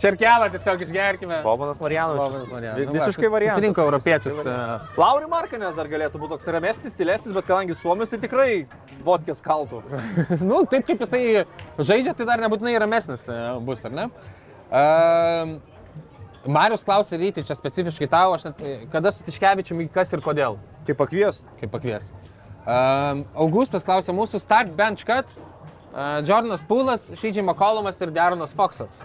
Čerkelą 0.00 0.48
tiesiog 0.52 0.82
išgerkime. 0.86 1.42
Bobanas 1.44 1.78
Marijanovičius. 1.80 2.48
Vi- 2.48 2.86
Nu 2.86 2.92
Visiškai 2.92 3.28
variantas. 3.32 3.58
susirinko 3.58 3.80
europiečius, 3.84 4.40
variantas. 4.44 4.96
Lauri 4.96 5.28
Markanės 5.28 5.76
dar 5.76 5.88
galėtų 5.88 6.20
būti 6.20 6.28
toks 6.36 6.46
ramesnis, 6.46 6.92
stilesnis, 6.92 7.34
bet 7.34 7.44
kadangi 7.46 7.76
Suomis, 7.76 8.08
tai 8.08 8.18
tikrai 8.18 8.66
vodkės 9.04 9.40
kaltų. 9.44 9.82
nu, 10.40 10.64
taip 10.64 10.86
kaip 10.86 11.00
jisai 11.00 11.44
žaidžia, 11.78 12.16
tai 12.16 12.24
dar 12.24 12.38
nebūtinai 12.44 12.78
ramesnis 12.80 13.28
e, 13.28 13.60
bus, 13.60 13.84
ar 13.84 13.90
ne? 13.90 14.08
Uh, 14.66 15.60
Marius 16.46 16.84
klausė 16.84 17.18
ryti, 17.18 17.44
čia 17.44 17.56
specifiškai 17.56 18.08
tau, 18.08 18.32
aš 18.36 18.44
net, 18.50 18.60
e, 18.60 18.86
kada 18.92 19.12
su 19.12 19.24
Tiškevičiumi, 19.24 19.88
kas 19.92 20.12
ir 20.12 20.20
kodėl, 20.20 20.58
Kaip 20.86 20.96
pakvies. 21.00 21.42
kaip 21.60 21.70
pakvies. 21.72 22.10
Uh, 22.66 23.24
Augustas 23.34 23.84
klausė 23.86 24.14
mūsų 24.14 24.40
start 24.42 24.72
bench 24.76 25.04
cut, 25.06 25.30
uh, 25.92 26.22
Jordanas 26.26 26.64
Pūlas, 26.66 27.08
CJ 27.14 27.42
McCollumas 27.46 28.00
ir 28.02 28.10
Deronas 28.14 28.54
Foxas. 28.54 29.00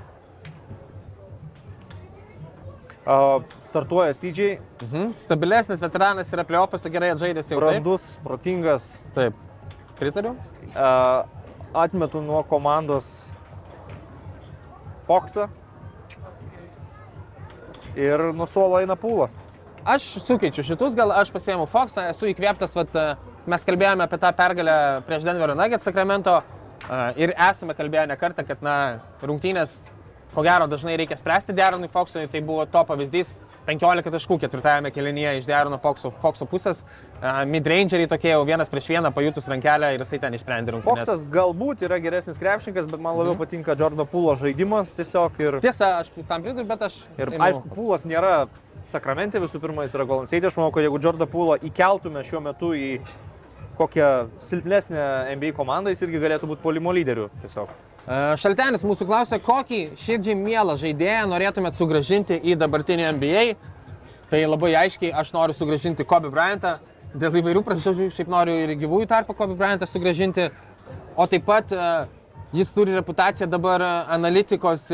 Uh, 3.02 3.42
startuoja 3.70 4.14
CJ, 4.14 4.60
Mhm. 4.82 5.14
Stabilesnis 5.18 5.80
veteranas 5.82 6.30
yra 6.34 6.44
playoffuose 6.46 6.90
gerai 6.94 7.10
atžaidęs 7.16 7.50
jau. 7.50 7.60
Taip, 7.60 7.70
brandus, 7.84 8.20
protingas. 8.24 8.90
taip. 9.16 9.34
Pritariu. 10.00 10.36
Uh, 10.76 11.26
atmetu 11.74 12.22
nuo 12.22 12.44
komandos 12.44 13.32
Foxą. 15.08 15.50
Ir 17.96 18.32
nuo 18.34 18.46
suolo 18.48 18.80
eina 18.80 18.96
pūlas. 18.96 19.38
Aš 19.86 20.04
sukeičiu 20.22 20.64
šitus, 20.66 20.94
gal 20.94 21.10
aš 21.18 21.32
pasiėmiau 21.34 21.66
Foxą, 21.70 22.06
esu 22.12 22.28
įkvėptas, 22.30 22.76
vat, 22.78 22.94
e, 22.94 23.38
mes 23.50 23.64
kalbėjome 23.66 24.06
apie 24.06 24.20
tą 24.22 24.30
pergalę 24.38 24.76
prieš 25.08 25.26
Denverio 25.26 25.56
Nuggets 25.58 25.88
Sacramento 25.90 26.36
e, 26.38 27.00
ir 27.24 27.34
esame 27.34 27.74
kalbėję 27.74 28.06
ne 28.12 28.18
kartą, 28.22 28.46
kad 28.46 28.62
na, 28.62 28.76
rungtynės, 29.26 29.90
ko 30.36 30.46
gero, 30.46 30.68
dažnai 30.70 31.00
reikia 31.02 31.18
spręsti 31.18 31.58
Deronui 31.58 31.90
Foxui, 31.90 32.28
tai 32.30 32.44
buvo 32.46 32.68
to 32.70 32.84
pavyzdys. 32.86 33.34
15 33.66 34.10
taškų 34.10 34.40
ketvirtajame 34.42 34.90
kelinyje 34.94 35.36
iš 35.38 35.46
Derono 35.46 35.78
Foxo, 35.82 36.10
Foxo 36.22 36.48
pusės, 36.50 36.82
uh, 36.82 37.44
midrangeriai 37.46 38.10
tokie 38.10 38.32
jau 38.32 38.42
vienas 38.48 38.72
prieš 38.74 38.88
vieną 38.90 39.12
pajutus 39.14 39.46
rankelę 39.52 39.92
ir 39.94 40.02
jisai 40.02 40.18
ten 40.24 40.34
išsprendė 40.34 40.74
rungtynės. 40.74 41.06
Foxas 41.06 41.28
galbūt 41.30 41.86
yra 41.86 42.00
geresnis 42.02 42.42
krepšininkas, 42.42 42.90
bet 42.90 43.04
man 43.06 43.20
labiau 43.20 43.38
patinka 43.38 43.76
Jordano 43.78 44.08
Pūlo 44.10 44.34
žaidimas 44.40 44.90
tiesiog 44.98 45.38
ir 45.46 45.60
Tiesa, 45.62 46.00
aš 46.02 46.10
tam 46.18 46.42
pritariu, 46.42 46.66
bet 46.74 46.88
aš... 46.90 47.04
Ir 47.22 47.36
ėmiau 47.36 47.52
aišku, 47.52 47.74
pūlas 47.78 48.08
nėra 48.10 48.34
sakramente 48.92 49.40
visų 49.42 49.62
pirma, 49.64 49.86
jis 49.86 49.96
yra 49.98 50.06
Golden 50.10 50.30
State. 50.30 50.48
Aš 50.50 50.58
manau, 50.60 50.72
kad 50.76 50.86
jeigu 50.86 51.00
Jordan 51.02 51.30
Pūlą 51.32 51.58
įkeltume 51.68 52.24
šiuo 52.28 52.42
metu 52.44 52.74
į 52.78 52.92
kokią 53.80 54.10
silpnesnę 54.38 55.06
NBA 55.36 55.54
komandą, 55.58 55.94
jis 55.94 56.04
irgi 56.06 56.22
galėtų 56.22 56.50
būti 56.52 56.64
polimo 56.64 56.94
lyderiu. 56.94 57.30
Tiesiog. 57.42 57.72
E, 58.06 58.20
Šaltenis 58.42 58.86
mūsų 58.86 59.08
klausė, 59.10 59.40
kokį 59.44 59.82
širdžiai 60.02 60.38
mielą 60.38 60.78
žaidėją 60.82 61.26
norėtumėt 61.32 61.80
sugražinti 61.80 62.38
į 62.38 62.58
dabartinį 62.62 63.10
NBA. 63.18 63.46
Tai 64.32 64.42
labai 64.48 64.76
aiškiai 64.86 65.12
aš 65.22 65.34
noriu 65.36 65.56
sugražinti 65.56 66.08
Kobe 66.08 66.32
Bryantą. 66.32 66.78
Dėl 67.12 67.42
įvairių 67.42 67.66
priežasčių 67.68 68.08
šiaip 68.16 68.30
noriu 68.32 68.54
ir 68.64 68.78
gyvųjų 68.80 69.10
tarpą 69.12 69.36
Kobe 69.36 69.58
Bryantą 69.60 69.90
sugražinti. 69.90 70.50
O 71.20 71.28
taip 71.28 71.44
pat 71.48 71.74
e, 71.76 71.90
jis 72.56 72.72
turi 72.76 72.96
reputaciją 72.96 73.50
dabar 73.52 73.84
e, 73.84 73.92
analitikos, 74.16 74.88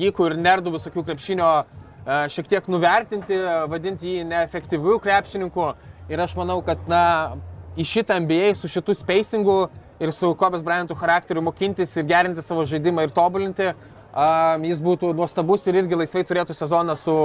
gykų 0.00 0.28
ir 0.30 0.36
nerdų 0.44 0.74
visokių 0.76 1.06
krepšinio 1.08 1.48
e, 1.62 1.83
šiek 2.04 2.48
tiek 2.48 2.68
nuvertinti, 2.68 3.36
e, 3.36 3.56
vadinti 3.70 4.18
jį 4.18 4.28
neefektyviu 4.28 4.98
krepšininku. 5.00 5.74
ir 6.08 6.20
aš 6.20 6.36
manau, 6.36 6.60
kad 6.60 6.78
na, 6.88 7.36
į 7.76 7.84
šitą 7.84 8.18
NBA 8.20 8.54
su 8.54 8.68
šitu 8.68 8.94
spacingu 8.94 9.70
ir 10.00 10.12
su 10.12 10.34
Kobės 10.36 10.62
Bryantų 10.62 10.96
charakteriu 11.00 11.42
mokintis 11.42 11.96
ir 11.96 12.04
gerinti 12.04 12.42
savo 12.42 12.64
žaidimą 12.68 13.06
ir 13.06 13.10
tobulinti, 13.10 13.72
um, 14.12 14.64
jis 14.68 14.82
būtų 14.84 15.14
nuostabus 15.16 15.66
ir 15.66 15.80
irgi 15.80 15.96
laisvai 15.96 16.24
turėtų 16.28 16.52
sezoną 16.52 16.96
su 16.96 17.16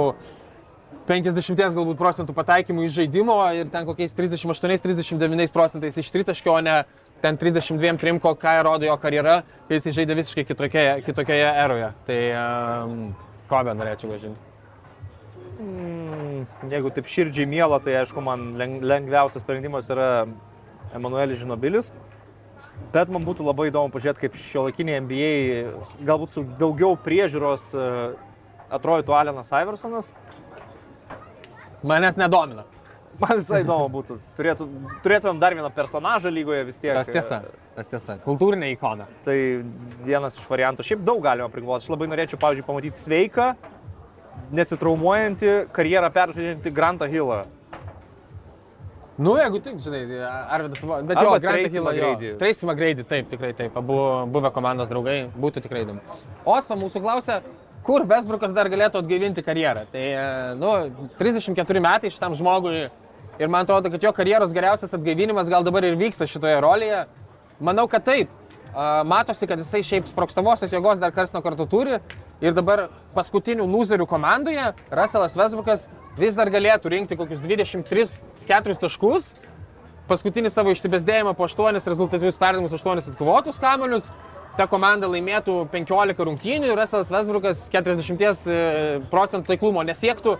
50 1.06 1.76
galbūt 1.76 1.98
procentų 1.98 2.32
pataikymų 2.32 2.88
iš 2.88 2.96
žaidimo 3.02 3.36
ir 3.52 3.68
ten 3.68 3.84
kokiais 3.84 4.16
38-39 4.16 5.52
procentais 5.52 5.98
iš 5.98 6.10
tritaškio, 6.10 6.54
o 6.56 6.60
ne 6.60 6.82
ten 7.20 7.36
32-3, 7.36 8.16
ką 8.20 8.60
rodo 8.64 8.88
jo 8.88 8.96
karjera, 8.96 9.42
kai 9.68 9.76
jis 9.76 9.92
žaidė 9.92 10.16
visiškai 10.22 10.48
kitokioje, 10.48 11.00
kitokioje 11.04 11.50
eroje. 11.66 11.90
Tai 12.06 12.22
um, 12.32 13.10
Kobę 13.50 13.74
norėčiau 13.76 14.14
važinti. 14.14 14.49
Jeigu 16.70 16.92
taip 16.94 17.08
širdžiai 17.10 17.48
mėla, 17.48 17.80
tai 17.84 17.98
aišku, 18.00 18.22
man 18.24 18.54
leng- 18.60 18.80
lengviausias 18.84 19.44
sprendimas 19.44 19.90
yra 19.92 20.26
Emanuelis 20.96 21.40
Žinobilis. 21.42 21.92
Bet 22.94 23.10
man 23.12 23.26
būtų 23.26 23.44
labai 23.44 23.68
įdomu 23.68 23.92
pažiūrėti, 23.92 24.24
kaip 24.24 24.38
šio 24.40 24.64
laikinė 24.66 24.96
NBA, 25.04 25.32
galbūt 26.08 26.32
su 26.32 26.42
daugiau 26.58 26.96
priežiūros 26.98 27.68
e, 27.76 27.86
atrodytų 28.72 29.14
Alenas 29.14 29.52
Iversonas. 29.52 30.12
Manęs 31.86 32.16
nedomina. 32.18 32.64
Man 33.20 33.36
visai 33.36 33.60
įdomu 33.66 33.90
būtų. 33.92 34.16
Turėtų, 34.38 34.66
turėtumėm 35.04 35.40
dar 35.42 35.54
vieną 35.56 35.68
personažą 35.76 36.32
lygoje 36.32 36.64
vis 36.70 36.80
tiek. 36.80 36.94
Tas 36.96 37.12
tiesa. 37.12 37.42
Tas 37.76 37.90
tiesa. 37.92 38.16
Kultūrinė 38.24 38.72
ikona. 38.72 39.06
Tai 39.26 39.36
vienas 40.06 40.38
iš 40.40 40.48
variantų. 40.48 40.86
Šiaip 40.88 41.04
daug 41.04 41.20
galima 41.24 41.50
prigalvoti. 41.52 41.84
Aš 41.84 41.92
labai 41.92 42.08
norėčiau, 42.08 42.40
pavyzdžiui, 42.40 42.66
pamatyti 42.66 43.00
sveiką, 43.00 43.50
nesitraumuojantį, 44.52 45.54
karjerą 45.76 46.10
peržaidžiantį 46.14 46.72
Grantą 46.74 47.08
Hillą. 47.10 47.42
Nu, 49.20 49.34
jeigu 49.36 49.58
tik, 49.60 49.76
žinai, 49.84 50.00
Arvidas, 50.48 50.80
Savo- 50.80 51.02
bet 51.04 51.16
Arba 51.20 51.34
jo, 51.36 51.40
Grantą 51.44 51.68
Hillą. 51.74 51.92
Tracy 52.40 52.66
McGrady, 52.66 53.04
taip, 53.04 53.28
tikrai 53.28 53.52
taip, 53.54 53.76
abu 53.76 53.96
buvę 54.32 54.50
komandos 54.54 54.88
draugai, 54.88 55.28
būtų 55.36 55.60
tikrai 55.66 55.82
įdomu. 55.84 56.00
Osva 56.48 56.76
mūsų 56.80 57.02
klausia, 57.04 57.42
kur 57.84 58.06
Vesbrukas 58.08 58.54
dar 58.56 58.70
galėtų 58.72 59.02
atgaivinti 59.02 59.44
karjerą. 59.44 59.84
Tai, 59.92 60.00
e, 60.00 60.54
nu, 60.56 60.72
34 61.18 61.80
metai 61.84 62.08
šitam 62.10 62.32
žmogui 62.34 62.88
ir 63.38 63.48
man 63.48 63.64
atrodo, 63.66 63.90
kad 63.92 64.02
jo 64.02 64.12
karjeros 64.12 64.52
geriausias 64.56 64.94
atgaivinimas 64.96 65.48
gal 65.52 65.62
dabar 65.64 65.84
ir 65.84 65.96
vyksta 66.00 66.24
šitoje 66.26 66.56
rolėje. 66.64 67.04
Manau, 67.60 67.86
kad 67.88 68.04
taip. 68.04 68.28
Matosi, 69.04 69.48
kad 69.50 69.58
jisai 69.58 69.82
šiaip 69.82 70.06
sprokstamosios 70.06 70.70
jėgos 70.70 71.00
dar 71.02 71.10
kars 71.14 71.32
nuo 71.34 71.42
karto 71.42 71.66
turi 71.66 71.98
ir 72.40 72.54
dabar 72.54 72.86
paskutinių 73.16 73.66
loserių 73.66 74.06
komandoje 74.06 74.70
Russellas 74.94 75.34
Vesbrukas 75.38 75.88
vis 76.18 76.38
dar 76.38 76.50
galėtų 76.54 76.92
rinkti 76.94 77.18
kokius 77.18 77.42
23-4 77.42 78.78
taškus. 78.84 79.32
Paskutinį 80.10 80.50
savo 80.50 80.72
išsibesdėjimą 80.74 81.34
po 81.38 81.46
8 81.46 81.82
rezultatyvius 81.82 82.38
perdavimus, 82.38 82.74
8 82.78 83.10
atkovotus 83.12 83.58
kamolius. 83.62 84.10
Ta 84.58 84.66
komanda 84.70 85.06
laimėtų 85.10 85.68
15 85.70 86.24
rungtynių 86.26 86.70
ir 86.70 86.78
Russellas 86.78 87.10
Vesbrukas 87.14 87.62
40 87.70 88.22
e, 88.50 88.56
procentų 89.10 89.52
taiklumo 89.52 89.82
nesiektų. 89.86 90.36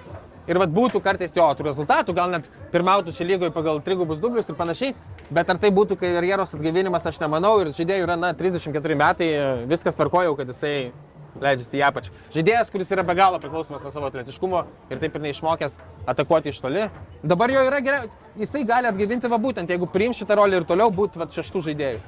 Ir 0.51 0.59
vad 0.59 0.73
būtų 0.75 1.03
kartais 1.05 1.35
jo 1.37 1.47
tų 1.55 1.69
rezultatų, 1.69 2.15
gal 2.17 2.33
net 2.33 2.49
pirmautų 2.73 3.15
čia 3.15 3.27
lygoje 3.29 3.53
pagal 3.55 3.79
trigubus 3.87 4.23
dublius 4.23 4.51
ir 4.51 4.59
panašiai. 4.59 4.95
Bet 5.31 5.51
ar 5.53 5.61
tai 5.63 5.71
būtų 5.71 5.95
karjeros 6.01 6.57
atgaivinimas, 6.57 7.07
aš 7.07 7.21
nemanau. 7.23 7.61
Ir 7.63 7.71
žaidėjų 7.77 8.07
yra, 8.09 8.17
na, 8.19 8.33
34 8.35 8.97
metai, 8.99 9.29
viskas 9.71 9.95
tvarkoja, 9.95 10.33
kad 10.39 10.51
jisai 10.51 10.91
leidžiasi 11.39 11.79
į 11.79 11.83
apačią. 11.87 12.15
Žaidėjas, 12.35 12.71
kuris 12.73 12.91
yra 12.91 13.05
be 13.07 13.15
galo 13.19 13.39
priklausomas 13.43 13.85
nuo 13.85 13.93
savo 13.95 14.09
atletiškumo 14.11 14.65
ir 14.91 15.03
taip 15.03 15.15
ir 15.15 15.25
neišmokęs 15.29 15.77
atakuoti 16.11 16.51
iš 16.51 16.59
toli. 16.65 16.89
Dabar 17.23 17.53
jo 17.55 17.63
yra 17.69 17.79
gerai, 17.85 18.09
jisai 18.41 18.65
gali 18.67 18.91
atgaivinti 18.91 19.31
va 19.31 19.39
būtent, 19.43 19.71
jeigu 19.71 19.87
priims 19.91 20.19
šitą 20.19 20.41
rolę 20.41 20.61
ir 20.61 20.67
toliau 20.69 20.91
būtų 20.95 21.23
va 21.23 21.29
šeštų 21.31 21.63
žaidėjų. 21.71 22.03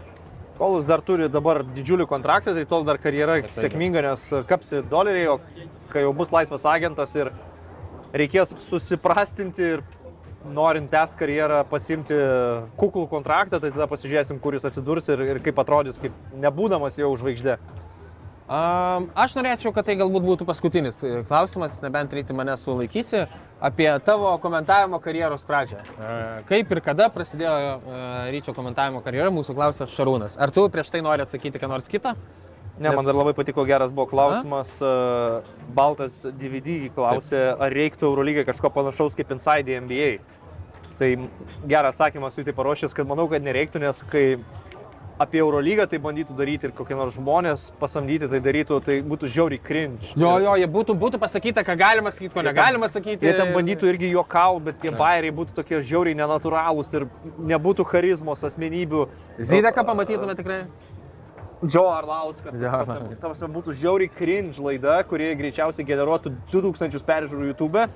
Kol 0.59 0.77
jis 0.79 0.91
dar 0.91 1.01
turi 1.07 1.31
dabar 1.33 1.63
didžiulį 1.65 2.07
kontraktą, 2.11 2.57
tai 2.59 2.67
tol 2.69 2.85
dar 2.87 2.99
karjera 3.03 3.39
sėkminga, 3.51 4.03
nes 4.05 4.27
kapsi 4.51 4.83
doleriai, 4.91 5.31
o 5.33 5.71
kai 5.95 6.05
jau 6.05 6.13
bus 6.17 6.35
laisvas 6.35 6.67
agentas 6.69 7.15
ir 7.17 7.33
reikės 8.13 8.53
susiprastinti 8.67 9.71
ir 9.77 9.85
norint 10.51 10.91
tęsti 10.91 11.19
karjerą, 11.21 11.63
pasimti 11.71 12.19
kuklų 12.81 13.07
kontraktą, 13.11 13.61
tai 13.63 13.71
tada 13.71 13.89
pasižiūrėsim, 13.91 14.41
kur 14.43 14.57
jis 14.57 14.67
atsidurs 14.69 15.09
ir, 15.13 15.23
ir 15.35 15.41
kaip 15.45 15.63
atrodys, 15.63 16.01
kaip 16.03 16.17
nebūdamas 16.43 16.99
jau 17.01 17.13
žvaigždė. 17.21 17.59
Um, 18.53 19.07
aš 19.17 19.33
norėčiau, 19.39 19.71
kad 19.73 19.87
tai 19.87 19.95
galbūt 19.97 20.25
būtų 20.27 20.45
paskutinis 20.45 20.99
e, 21.07 21.13
klausimas, 21.25 21.79
nebent 21.81 22.13
ryti 22.13 22.35
mane 22.37 22.53
sulaikysi, 22.61 23.23
apie 23.65 23.87
tavo 24.05 24.35
komentavimo 24.43 24.99
karjeros 25.01 25.47
pradžią. 25.49 25.79
E, 25.81 26.17
Kaip 26.51 26.75
ir 26.75 26.81
kada 26.85 27.07
prasidėjo 27.15 27.55
e, 27.55 28.01
ryčio 28.35 28.53
komentavimo 28.53 29.01
karjera, 29.07 29.31
mūsų 29.33 29.57
klausė 29.57 29.87
Šarūnas. 29.89 30.35
Ar 30.37 30.53
tu 30.53 30.67
prieš 30.75 30.91
tai 30.93 31.01
nori 31.07 31.25
atsakyti 31.25 31.63
ką 31.63 31.71
nors 31.71 31.89
kitą? 31.89 32.13
Ne, 32.79 32.89
Nes- 32.89 32.97
man 32.97 33.05
dar 33.05 33.15
labai 33.15 33.35
patiko 33.37 33.65
geras 33.69 33.93
buvo 33.93 34.07
klausimas. 34.09 34.81
A? 34.83 35.43
Baltas 35.75 36.23
DVD 36.33 36.89
klausė, 36.95 37.43
ar 37.61 37.71
reiktų 37.71 38.09
Eurolygai 38.09 38.47
kažko 38.49 38.71
panašaus 38.73 39.15
kaip 39.19 39.31
Inside 39.31 39.77
NBA. 39.81 40.19
Tai 40.99 41.11
gerą 41.69 41.91
atsakymą 41.93 42.29
esu 42.33 42.43
į 42.43 42.45
tai 42.49 42.53
paruošęs, 42.57 42.95
kad 42.95 43.07
manau, 43.09 43.29
kad 43.29 43.43
nereiktų, 43.45 43.81
nes 43.81 44.03
kai 44.11 44.39
apie 45.23 45.39
Eurolygą 45.39 45.85
tai 45.87 45.99
bandytų 46.03 46.35
daryti 46.35 46.67
ir 46.67 46.73
kokie 46.75 46.97
nors 46.99 47.15
žmonės 47.15 47.69
pasamdyti 47.79 48.27
tai 48.31 48.41
darytų, 48.43 48.79
tai 48.83 48.97
būtų 49.07 49.29
žiauriai 49.31 49.61
cringe. 49.63 50.09
Jo, 50.19 50.33
jo, 50.43 50.55
jie 50.59 50.67
būtų, 50.67 50.97
būtų 50.99 51.21
pasakyta, 51.23 51.63
ką 51.63 51.77
galima 51.79 52.11
sakyti, 52.11 52.33
ko 52.35 52.41
Jie 52.41 52.47
ten- 52.49 52.55
negalima 52.57 52.89
sakyti. 52.89 53.27
Jie 53.29 53.35
ten 53.37 53.53
bandytų 53.55 53.91
irgi 53.93 54.11
juokau, 54.15 54.59
bet 54.65 54.81
tie 54.81 54.91
bairiai 54.91 55.31
būtų 55.31 55.55
tokie 55.61 55.79
žiauriai 55.85 56.17
nenatūralūs 56.19 56.93
ir 56.97 57.07
nebūtų 57.39 57.87
charizmos 57.87 58.43
asmenybių. 58.43 59.07
Zydeką 59.39 59.85
pamatytume 59.87 60.35
tikrai. 60.35 60.65
Joe 61.63 61.91
Arlauskas. 61.95 62.57
Prasme, 63.23 63.49
būtų 63.55 63.75
žiauriai 63.79 64.11
cringe 64.11 64.63
laida, 64.63 64.99
kurie 65.07 65.31
greičiausiai 65.39 65.87
generuotų 65.87 66.35
2000 66.51 67.07
peržiūrų 67.07 67.53
YouTube. 67.53 67.87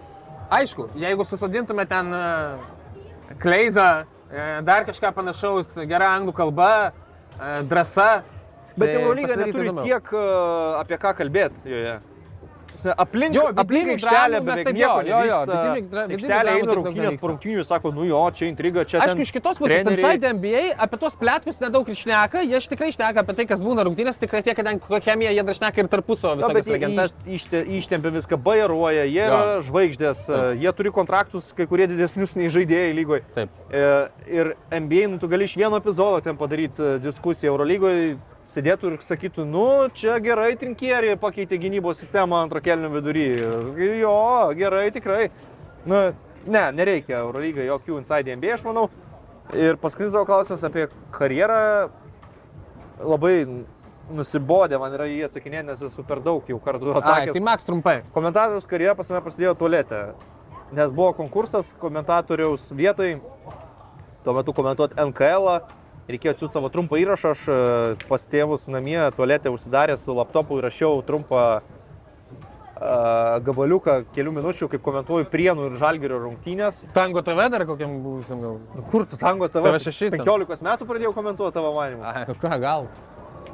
Aišku, 0.46 0.90
jeigu 0.94 1.26
susodintume 1.26 1.86
ten 1.90 2.12
e, 2.14 2.22
kleizą, 3.42 4.06
e, 4.30 4.44
dar 4.62 4.86
kažką 4.86 5.10
panašaus, 5.16 5.72
gera 5.90 6.12
anglų 6.14 6.36
kalba, 6.36 6.70
e, 6.86 7.56
drąsa. 7.66 8.22
Bet 8.76 8.92
tai 8.92 9.00
Eurolyga 9.00 9.38
neturi 9.40 9.70
įdomiau. 9.70 9.86
tiek 9.88 10.10
apie 10.78 10.98
ką 11.00 11.14
kalbėti 11.16 11.72
joje. 11.72 11.94
Aplink, 12.96 13.34
Jo, 13.34 13.46
aplink 13.56 13.88
aikštelę 13.96 14.40
beveik 14.44 14.66
taip, 14.66 14.76
nieko 14.76 15.00
jo, 15.06 15.20
jo, 15.24 15.24
jo, 15.26 16.06
Aikštelė 16.06 16.54
eina 16.60 16.74
rungtynės 16.78 17.16
po 17.20 17.30
rungtynių, 17.32 17.64
sako, 17.66 17.92
nu 17.96 18.04
jo, 18.04 18.20
čia 18.36 18.48
intriga, 18.50 18.84
čia. 18.84 19.00
Aišku, 19.04 19.24
iš 19.24 19.32
kitos 19.32 19.58
pusės, 19.60 19.86
Inside 19.86 20.32
NBA 20.36 20.62
apie 20.86 20.98
tuos 21.00 21.16
plėtkus 21.16 21.60
nedaug 21.62 21.88
ir 21.88 21.96
šneka, 21.98 22.42
jie 22.44 22.60
tikrai 22.68 22.90
šneka 22.92 23.22
apie 23.24 23.34
tai, 23.40 23.46
kas 23.46 23.62
būna 23.64 23.84
rungtynės, 23.88 24.18
tik 24.20 24.30
tiek, 24.30 24.54
kad 24.56 24.66
ten 24.66 24.80
chemija, 24.80 25.32
jie 25.32 25.42
dar 25.46 25.54
šneka 25.54 25.78
ir 25.84 25.88
tarpusavo 25.88 26.36
visokias 26.40 26.66
legendas. 26.66 27.16
iš- 27.26 27.46
ište- 27.46 27.64
ištempia 27.78 28.10
viską, 28.12 28.36
bairuoja, 28.36 29.04
jie 29.06 29.24
yra 29.26 29.40
Jo. 29.56 29.62
žvaigždės, 29.70 30.26
Taip. 30.26 30.60
jie 30.62 30.72
turi 30.72 30.90
kontraktus, 30.92 31.52
kai 31.56 31.66
kurie 31.66 31.86
didesnius 31.88 32.34
nei 32.36 32.48
žaidėjai 32.48 32.94
lygoje. 32.94 33.22
Taip. 33.34 33.50
Ir 34.26 34.54
NBA, 34.70 35.06
nu, 35.08 35.18
tu 35.18 35.28
gali 35.28 35.44
iš 35.44 35.56
vieno 35.56 35.76
epizodo 35.76 36.20
ten 36.22 36.36
padaryti 36.36 36.82
e, 36.82 36.98
diskusiją 36.98 37.52
Eurolygoje, 37.56 38.16
sėdėtų 38.46 38.92
ir 38.92 39.02
sakytų, 39.04 39.44
nu, 39.48 39.66
čia 39.96 40.18
gerai 40.22 40.54
trinkieriai 40.58 41.18
pakeitė 41.20 41.58
gynybos 41.60 42.00
sistemą 42.02 42.44
antro 42.44 42.62
kelnių 42.62 42.92
vidury. 42.94 43.26
Jo, 44.00 44.16
gerai, 44.58 44.86
tikrai. 44.94 45.28
Nu, 45.86 46.02
ne, 46.46 46.64
nereikia 46.76 47.20
Eurolygai 47.24 47.66
jokių 47.68 48.00
inside 48.00 48.36
NBA, 48.38 48.54
aš 48.58 48.66
manau. 48.68 48.88
Ir 49.54 49.78
paskutinis 49.78 50.14
savo 50.14 50.26
klausimas 50.26 50.64
apie 50.66 50.88
karjerą 51.14 51.58
labai 53.02 53.36
nusibodė, 54.14 54.78
man 54.78 54.94
yra 54.94 55.06
jį 55.10 55.24
atsakinėti, 55.26 55.66
nes 55.70 55.82
esu 55.88 56.02
per 56.06 56.22
daug 56.22 56.46
jau 56.50 56.58
kartų 56.62 56.92
Ai, 56.92 57.00
atsakęs. 57.00 57.34
tai 57.34 57.42
Max 57.42 57.66
trumpai. 57.66 57.96
Komentatoriaus 58.14 58.66
karjera 58.70 58.94
pas 58.98 59.10
mane 59.10 59.22
prasidėjo 59.24 59.54
tualete, 59.58 60.02
nes 60.74 60.92
buvo 60.94 61.12
konkursas 61.18 61.72
komentatoriaus 61.82 62.70
vietai, 62.74 63.16
tuo 64.24 64.34
metu 64.36 64.54
komentuoti 64.54 64.98
NKL, 65.08 65.50
-ą. 65.50 65.58
Reikėjo 66.10 66.34
atsiųsti 66.36 66.54
savo 66.58 66.70
trumpą 66.72 66.98
įrašą, 67.02 67.32
aš 67.34 67.46
e, 67.50 67.56
pas 68.10 68.26
tėvus 68.30 68.68
namie 68.70 68.98
tualete 69.16 69.50
užsidaręs 69.52 70.04
su 70.06 70.14
laptopu 70.14 70.60
įrašiau 70.60 71.00
trumpą 71.06 71.40
a, 72.76 73.40
gabaliuką 73.46 73.96
kelių 74.14 74.34
minučių, 74.36 74.68
kaip 74.74 74.82
komentuoju 74.84 75.26
Prienų 75.32 75.70
ir 75.70 75.78
Žalgirio 75.80 76.20
rungtynės. 76.22 76.82
Tango 76.96 77.22
TV 77.26 77.48
dar 77.52 77.64
kokiam 77.68 77.98
buvusiam 78.04 78.42
gal. 78.44 78.58
Nu, 78.76 78.84
Kur 78.92 79.06
tu 79.08 79.18
tango? 79.20 79.48
TV6 79.48 80.10
ten. 80.12 80.20
15 80.20 80.64
metų 80.66 80.88
pradėjau 80.90 81.14
komentuoti 81.16 81.56
tavo 81.56 81.72
manimą. 81.76 82.04
Ai, 82.12 82.24
nu 82.28 82.36
ką, 82.42 82.52
gal. 82.62 82.86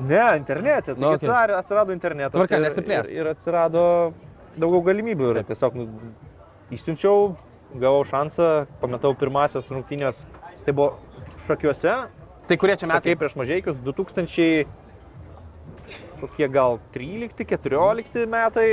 Ne, 0.00 0.22
internete. 0.40 0.96
Nu, 0.96 1.12
okei. 1.12 1.20
atsirado, 1.20 1.56
atsirado 1.60 1.94
internetas. 1.94 2.34
Tvarka, 2.34 2.58
ir- 2.58 2.64
nesiplėsk. 2.66 3.12
Ir, 3.12 3.22
ir 3.22 3.32
atsirado 3.36 3.84
daugiau 4.56 4.82
galimybių. 4.88 5.30
Ir 5.36 5.44
tiesiog 5.52 5.76
nu, 5.78 5.86
išsiunčiau, 6.74 7.34
gavau 7.78 8.02
šansą, 8.08 8.48
komentavau 8.82 9.14
pirmasias 9.20 9.70
rungtynės. 9.72 10.24
Tai 10.66 10.74
buvo 10.74 10.96
šakiuose, 11.46 11.94
Tai 12.48 12.56
kurie 12.58 12.76
čia 12.76 12.88
metai 12.90 13.12
metai? 13.12 13.18
prieš 13.20 13.36
mažiekius, 13.38 13.82
2000 13.84 14.64
kokie 16.22 16.48
gal 16.48 16.78
13-14 16.94 18.26
metai. 18.30 18.68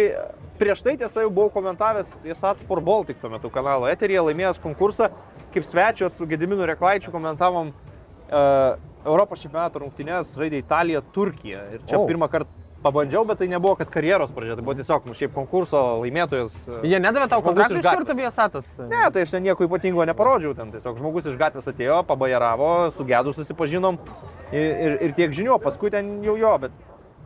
prieš 0.59 0.83
tai 0.83 0.97
tiesa 0.99 1.23
jau 1.23 1.31
buvau 1.31 1.49
komentavęs 1.49 2.11
Jesat 2.27 2.59
Sport 2.59 2.83
Baltic 2.83 3.17
tuo 3.21 3.29
metu 3.31 3.49
kanalo 3.49 3.87
eteryje, 3.87 4.25
laimėjęs 4.27 4.59
konkursą, 4.59 5.07
kaip 5.53 5.65
svečias 5.65 6.17
su 6.19 6.27
Gediminu 6.27 6.67
Reklaičiu 6.67 7.13
komentavom 7.15 7.71
uh, 7.71 8.75
Europos 9.07 9.39
čempionato 9.39 9.79
rungtynės, 9.79 10.35
žaidė 10.35 10.59
Italija, 10.59 11.01
Turkija. 11.15 11.63
Ir 11.73 11.85
čia 11.87 11.95
oh. 12.01 12.07
pirmą 12.09 12.27
kartą 12.27 12.51
pabandžiau, 12.83 13.25
bet 13.27 13.41
tai 13.41 13.47
nebuvo, 13.51 13.75
kad 13.79 13.89
karjeros 13.91 14.31
pradžia, 14.35 14.55
tai 14.57 14.63
buvo 14.65 14.75
tiesiog, 14.77 15.07
nu, 15.09 15.15
šiaip 15.17 15.33
konkurso 15.35 15.79
laimėtojas. 16.01 16.57
e, 16.67 16.81
Jie 16.91 16.99
nedavė 17.01 17.27
tau 17.31 17.41
Žmogus 17.41 17.49
kontraktų 17.49 17.79
iš 17.79 17.83
iš 17.83 17.89
karto 17.89 18.15
Viesatas? 18.17 18.69
Ne, 18.79 19.01
tai 19.13 19.25
aš 19.25 19.35
ten 19.35 19.43
nieko 19.43 19.67
ypatingo 19.67 20.05
neparodžiau, 20.07 20.55
ten 20.57 20.71
tiesiog 20.75 20.99
žmogus 21.01 21.27
iš 21.31 21.39
gatvės 21.39 21.67
atėjo, 21.71 22.01
pabajaravo, 22.07 22.71
su 22.95 23.07
gedu 23.07 23.35
susipažinom 23.35 23.99
ir, 24.51 24.69
ir, 24.69 24.97
ir 25.09 25.17
tiek 25.17 25.35
žinių, 25.35 25.59
paskui 25.63 25.91
ten 25.93 26.19
jau 26.25 26.37
jo, 26.39 26.53
bet 26.65 26.71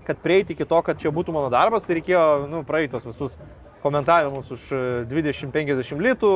kad 0.07 0.19
prieiti 0.19 0.57
iki 0.57 0.65
to, 0.67 0.81
kad 0.83 0.99
čia 0.99 1.13
būtų 1.15 1.35
mano 1.35 1.51
darbas, 1.53 1.85
tai 1.87 1.99
reikėjo 1.99 2.47
nu, 2.51 2.63
praeitos 2.67 3.05
visus 3.07 3.37
komentavimus 3.83 4.51
už 4.55 4.69
e, 4.71 4.81
20-50 5.11 6.01
litų, 6.03 6.33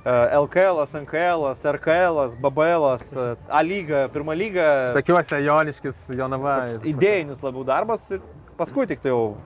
e, 0.00 0.16
LKL, 0.40 0.82
NKL, 1.02 1.46
RKL, 1.76 2.22
BBL, 2.42 2.88
e, 2.96 3.28
A 3.50 3.62
lyga, 3.66 4.06
pirma 4.14 4.34
lyga, 4.38 4.66
Sakiuosi, 4.96 5.38
Joniškis, 5.46 6.08
Jonava. 6.18 6.58
idėjinis 6.86 7.42
labiau 7.46 7.66
darbas 7.66 8.08
ir 8.10 8.22
paskui 8.58 8.86
tik 8.90 9.02
tai 9.04 9.12
jau, 9.12 9.36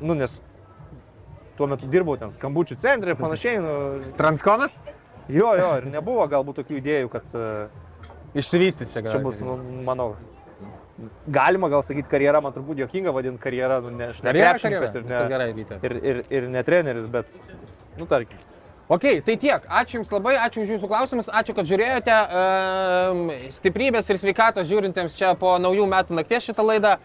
nu, 0.00 0.16
nes 0.18 0.38
tuo 1.56 1.68
metu 1.70 1.88
dirbau 1.90 2.18
ten 2.20 2.32
skambučių 2.34 2.78
centre 2.82 3.14
ir 3.14 3.20
panašiai, 3.20 3.62
nu, 3.62 4.12
Transkomas? 4.18 4.78
Jo, 5.32 5.54
jo, 5.58 5.70
ir 5.80 5.88
nebuvo 5.92 6.26
galbūt 6.30 6.62
tokių 6.62 6.78
idėjų, 6.80 7.10
kad 7.12 7.34
e, 7.38 7.48
Išsivystys 8.42 8.94
čia 8.94 9.02
čia 9.04 9.18
gal. 9.18 9.24
bus, 9.26 9.42
nu, 9.44 9.58
manau, 9.86 10.14
galima 11.30 11.68
gal 11.72 11.84
sakyti 11.86 12.10
karjera, 12.10 12.40
man 12.44 12.54
turbūt 12.56 12.80
jokinga 12.82 13.12
vadinti 13.14 13.42
karjerą, 13.42 13.82
nu, 13.84 13.92
ne, 13.98 14.10
aš 14.14 14.24
ne 14.26 14.34
krepšininkas 14.36 14.96
ir 14.98 15.04
ne, 15.06 15.20
Gerai, 15.32 15.50
ir, 15.58 15.98
ir, 16.00 16.24
ir 16.40 16.48
ne 16.52 16.64
treneris, 16.66 17.06
bet, 17.12 17.30
nu, 18.00 18.08
tarkim. 18.10 18.40
Ok, 18.92 19.06
tai 19.24 19.36
tiek. 19.40 19.62
Ačiū 19.72 20.00
Jums 20.00 20.10
labai, 20.12 20.34
ačiū 20.42 20.66
už 20.66 20.74
Jūsų 20.74 20.88
klausimus, 20.90 21.30
ačiū, 21.32 21.54
kad 21.56 21.68
žiūrėjote. 21.68 22.16
Um, 22.36 23.20
stiprybės 23.54 24.10
ir 24.12 24.18
sveikatos 24.20 24.66
žiūrintiems 24.68 25.16
čia 25.16 25.30
po 25.38 25.54
naujų 25.62 25.86
metų 25.88 26.18
nakties 26.18 26.50
šitą 26.50 26.66
laidą. 26.66 26.96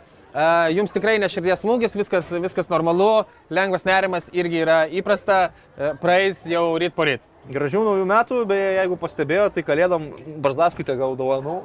Jums 0.76 0.93
tikrai 0.93 1.15
neširdies 1.22 1.64
smūgis, 1.64 1.95
viskas, 1.97 2.30
viskas 2.43 2.69
normalu, 2.69 3.26
lengvas 3.49 3.88
nerimas 3.88 4.30
irgi 4.35 4.61
yra 4.61 4.84
įprasta, 4.99 5.39
uh, 5.49 5.95
praeis 6.01 6.43
jau 6.49 6.65
ryt 6.77 6.93
po 6.93 7.07
ryt. 7.09 7.26
Gražių 7.49 7.81
naujų 7.85 8.07
metų, 8.09 8.41
beje, 8.49 8.72
jeigu 8.81 8.97
pastebėjo, 8.99 9.47
tai 9.55 9.64
kalėdom 9.65 10.09
Barzdaskutė 10.43 10.97
gal 10.99 11.15
dovanų. 11.19 11.61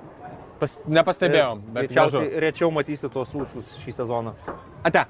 Pas, 0.63 0.77
nepastebėjom, 0.87 1.65
bet 1.75 1.89
Greičiausiai 1.89 2.39
rečiau 2.45 2.71
matysi 2.71 3.11
tuos 3.11 3.35
ūsus 3.35 3.75
šį 3.83 3.97
sezoną. 3.97 4.37
Ate. 4.87 5.09